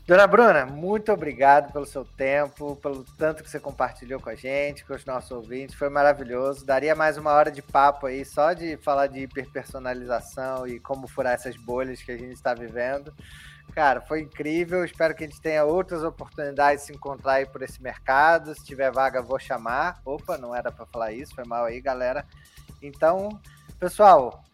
Dona 0.06 0.24
Bruna, 0.24 0.64
muito 0.64 1.12
obrigado 1.12 1.72
pelo 1.72 1.84
seu 1.84 2.04
tempo, 2.04 2.76
pelo 2.76 3.02
tanto 3.18 3.42
que 3.42 3.50
você 3.50 3.58
compartilhou 3.58 4.20
com 4.20 4.30
a 4.30 4.36
gente, 4.36 4.84
com 4.84 4.94
os 4.94 5.04
nossos 5.04 5.32
ouvintes. 5.32 5.74
Foi 5.74 5.88
maravilhoso. 5.88 6.64
Daria 6.64 6.94
mais 6.94 7.18
uma 7.18 7.32
hora 7.32 7.50
de 7.50 7.60
papo 7.60 8.06
aí, 8.06 8.24
só 8.24 8.52
de 8.52 8.76
falar 8.76 9.08
de 9.08 9.18
hiperpersonalização 9.22 10.64
e 10.64 10.78
como 10.78 11.08
furar 11.08 11.34
essas 11.34 11.56
bolhas 11.56 12.00
que 12.02 12.12
a 12.12 12.16
gente 12.16 12.34
está 12.34 12.54
vivendo. 12.54 13.12
Cara, 13.72 14.00
foi 14.00 14.20
incrível. 14.20 14.84
Espero 14.84 15.12
que 15.12 15.24
a 15.24 15.26
gente 15.26 15.40
tenha 15.40 15.64
outras 15.64 16.04
oportunidades 16.04 16.82
de 16.82 16.86
se 16.86 16.92
encontrar 16.92 17.32
aí 17.32 17.46
por 17.46 17.62
esse 17.62 17.82
mercado. 17.82 18.54
Se 18.54 18.64
tiver 18.64 18.92
vaga, 18.92 19.20
vou 19.20 19.40
chamar. 19.40 20.00
Opa, 20.04 20.38
não 20.38 20.54
era 20.54 20.70
para 20.70 20.86
falar 20.86 21.10
isso, 21.10 21.34
foi 21.34 21.44
mal 21.44 21.64
aí, 21.64 21.80
galera. 21.80 22.24
Então, 22.80 23.40
pessoal, 23.80 24.44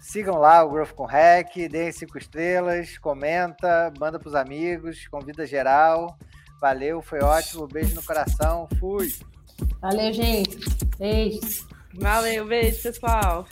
Sigam 0.00 0.38
lá 0.38 0.64
o 0.64 0.70
Growth 0.70 0.92
com 0.92 1.04
Hack, 1.04 1.54
deem 1.70 1.92
cinco 1.92 2.18
estrelas, 2.18 2.96
comenta, 2.98 3.92
manda 3.98 4.18
pros 4.18 4.34
amigos, 4.34 5.06
convida 5.08 5.46
geral. 5.46 6.16
Valeu, 6.60 7.00
foi 7.02 7.20
ótimo. 7.20 7.68
Beijo 7.68 7.94
no 7.94 8.02
coração. 8.02 8.68
Fui. 8.80 9.12
Valeu, 9.80 10.12
gente. 10.12 10.58
Beijos. 10.98 11.66
Valeu, 11.94 12.46
beijo, 12.46 12.82
pessoal. 12.82 13.46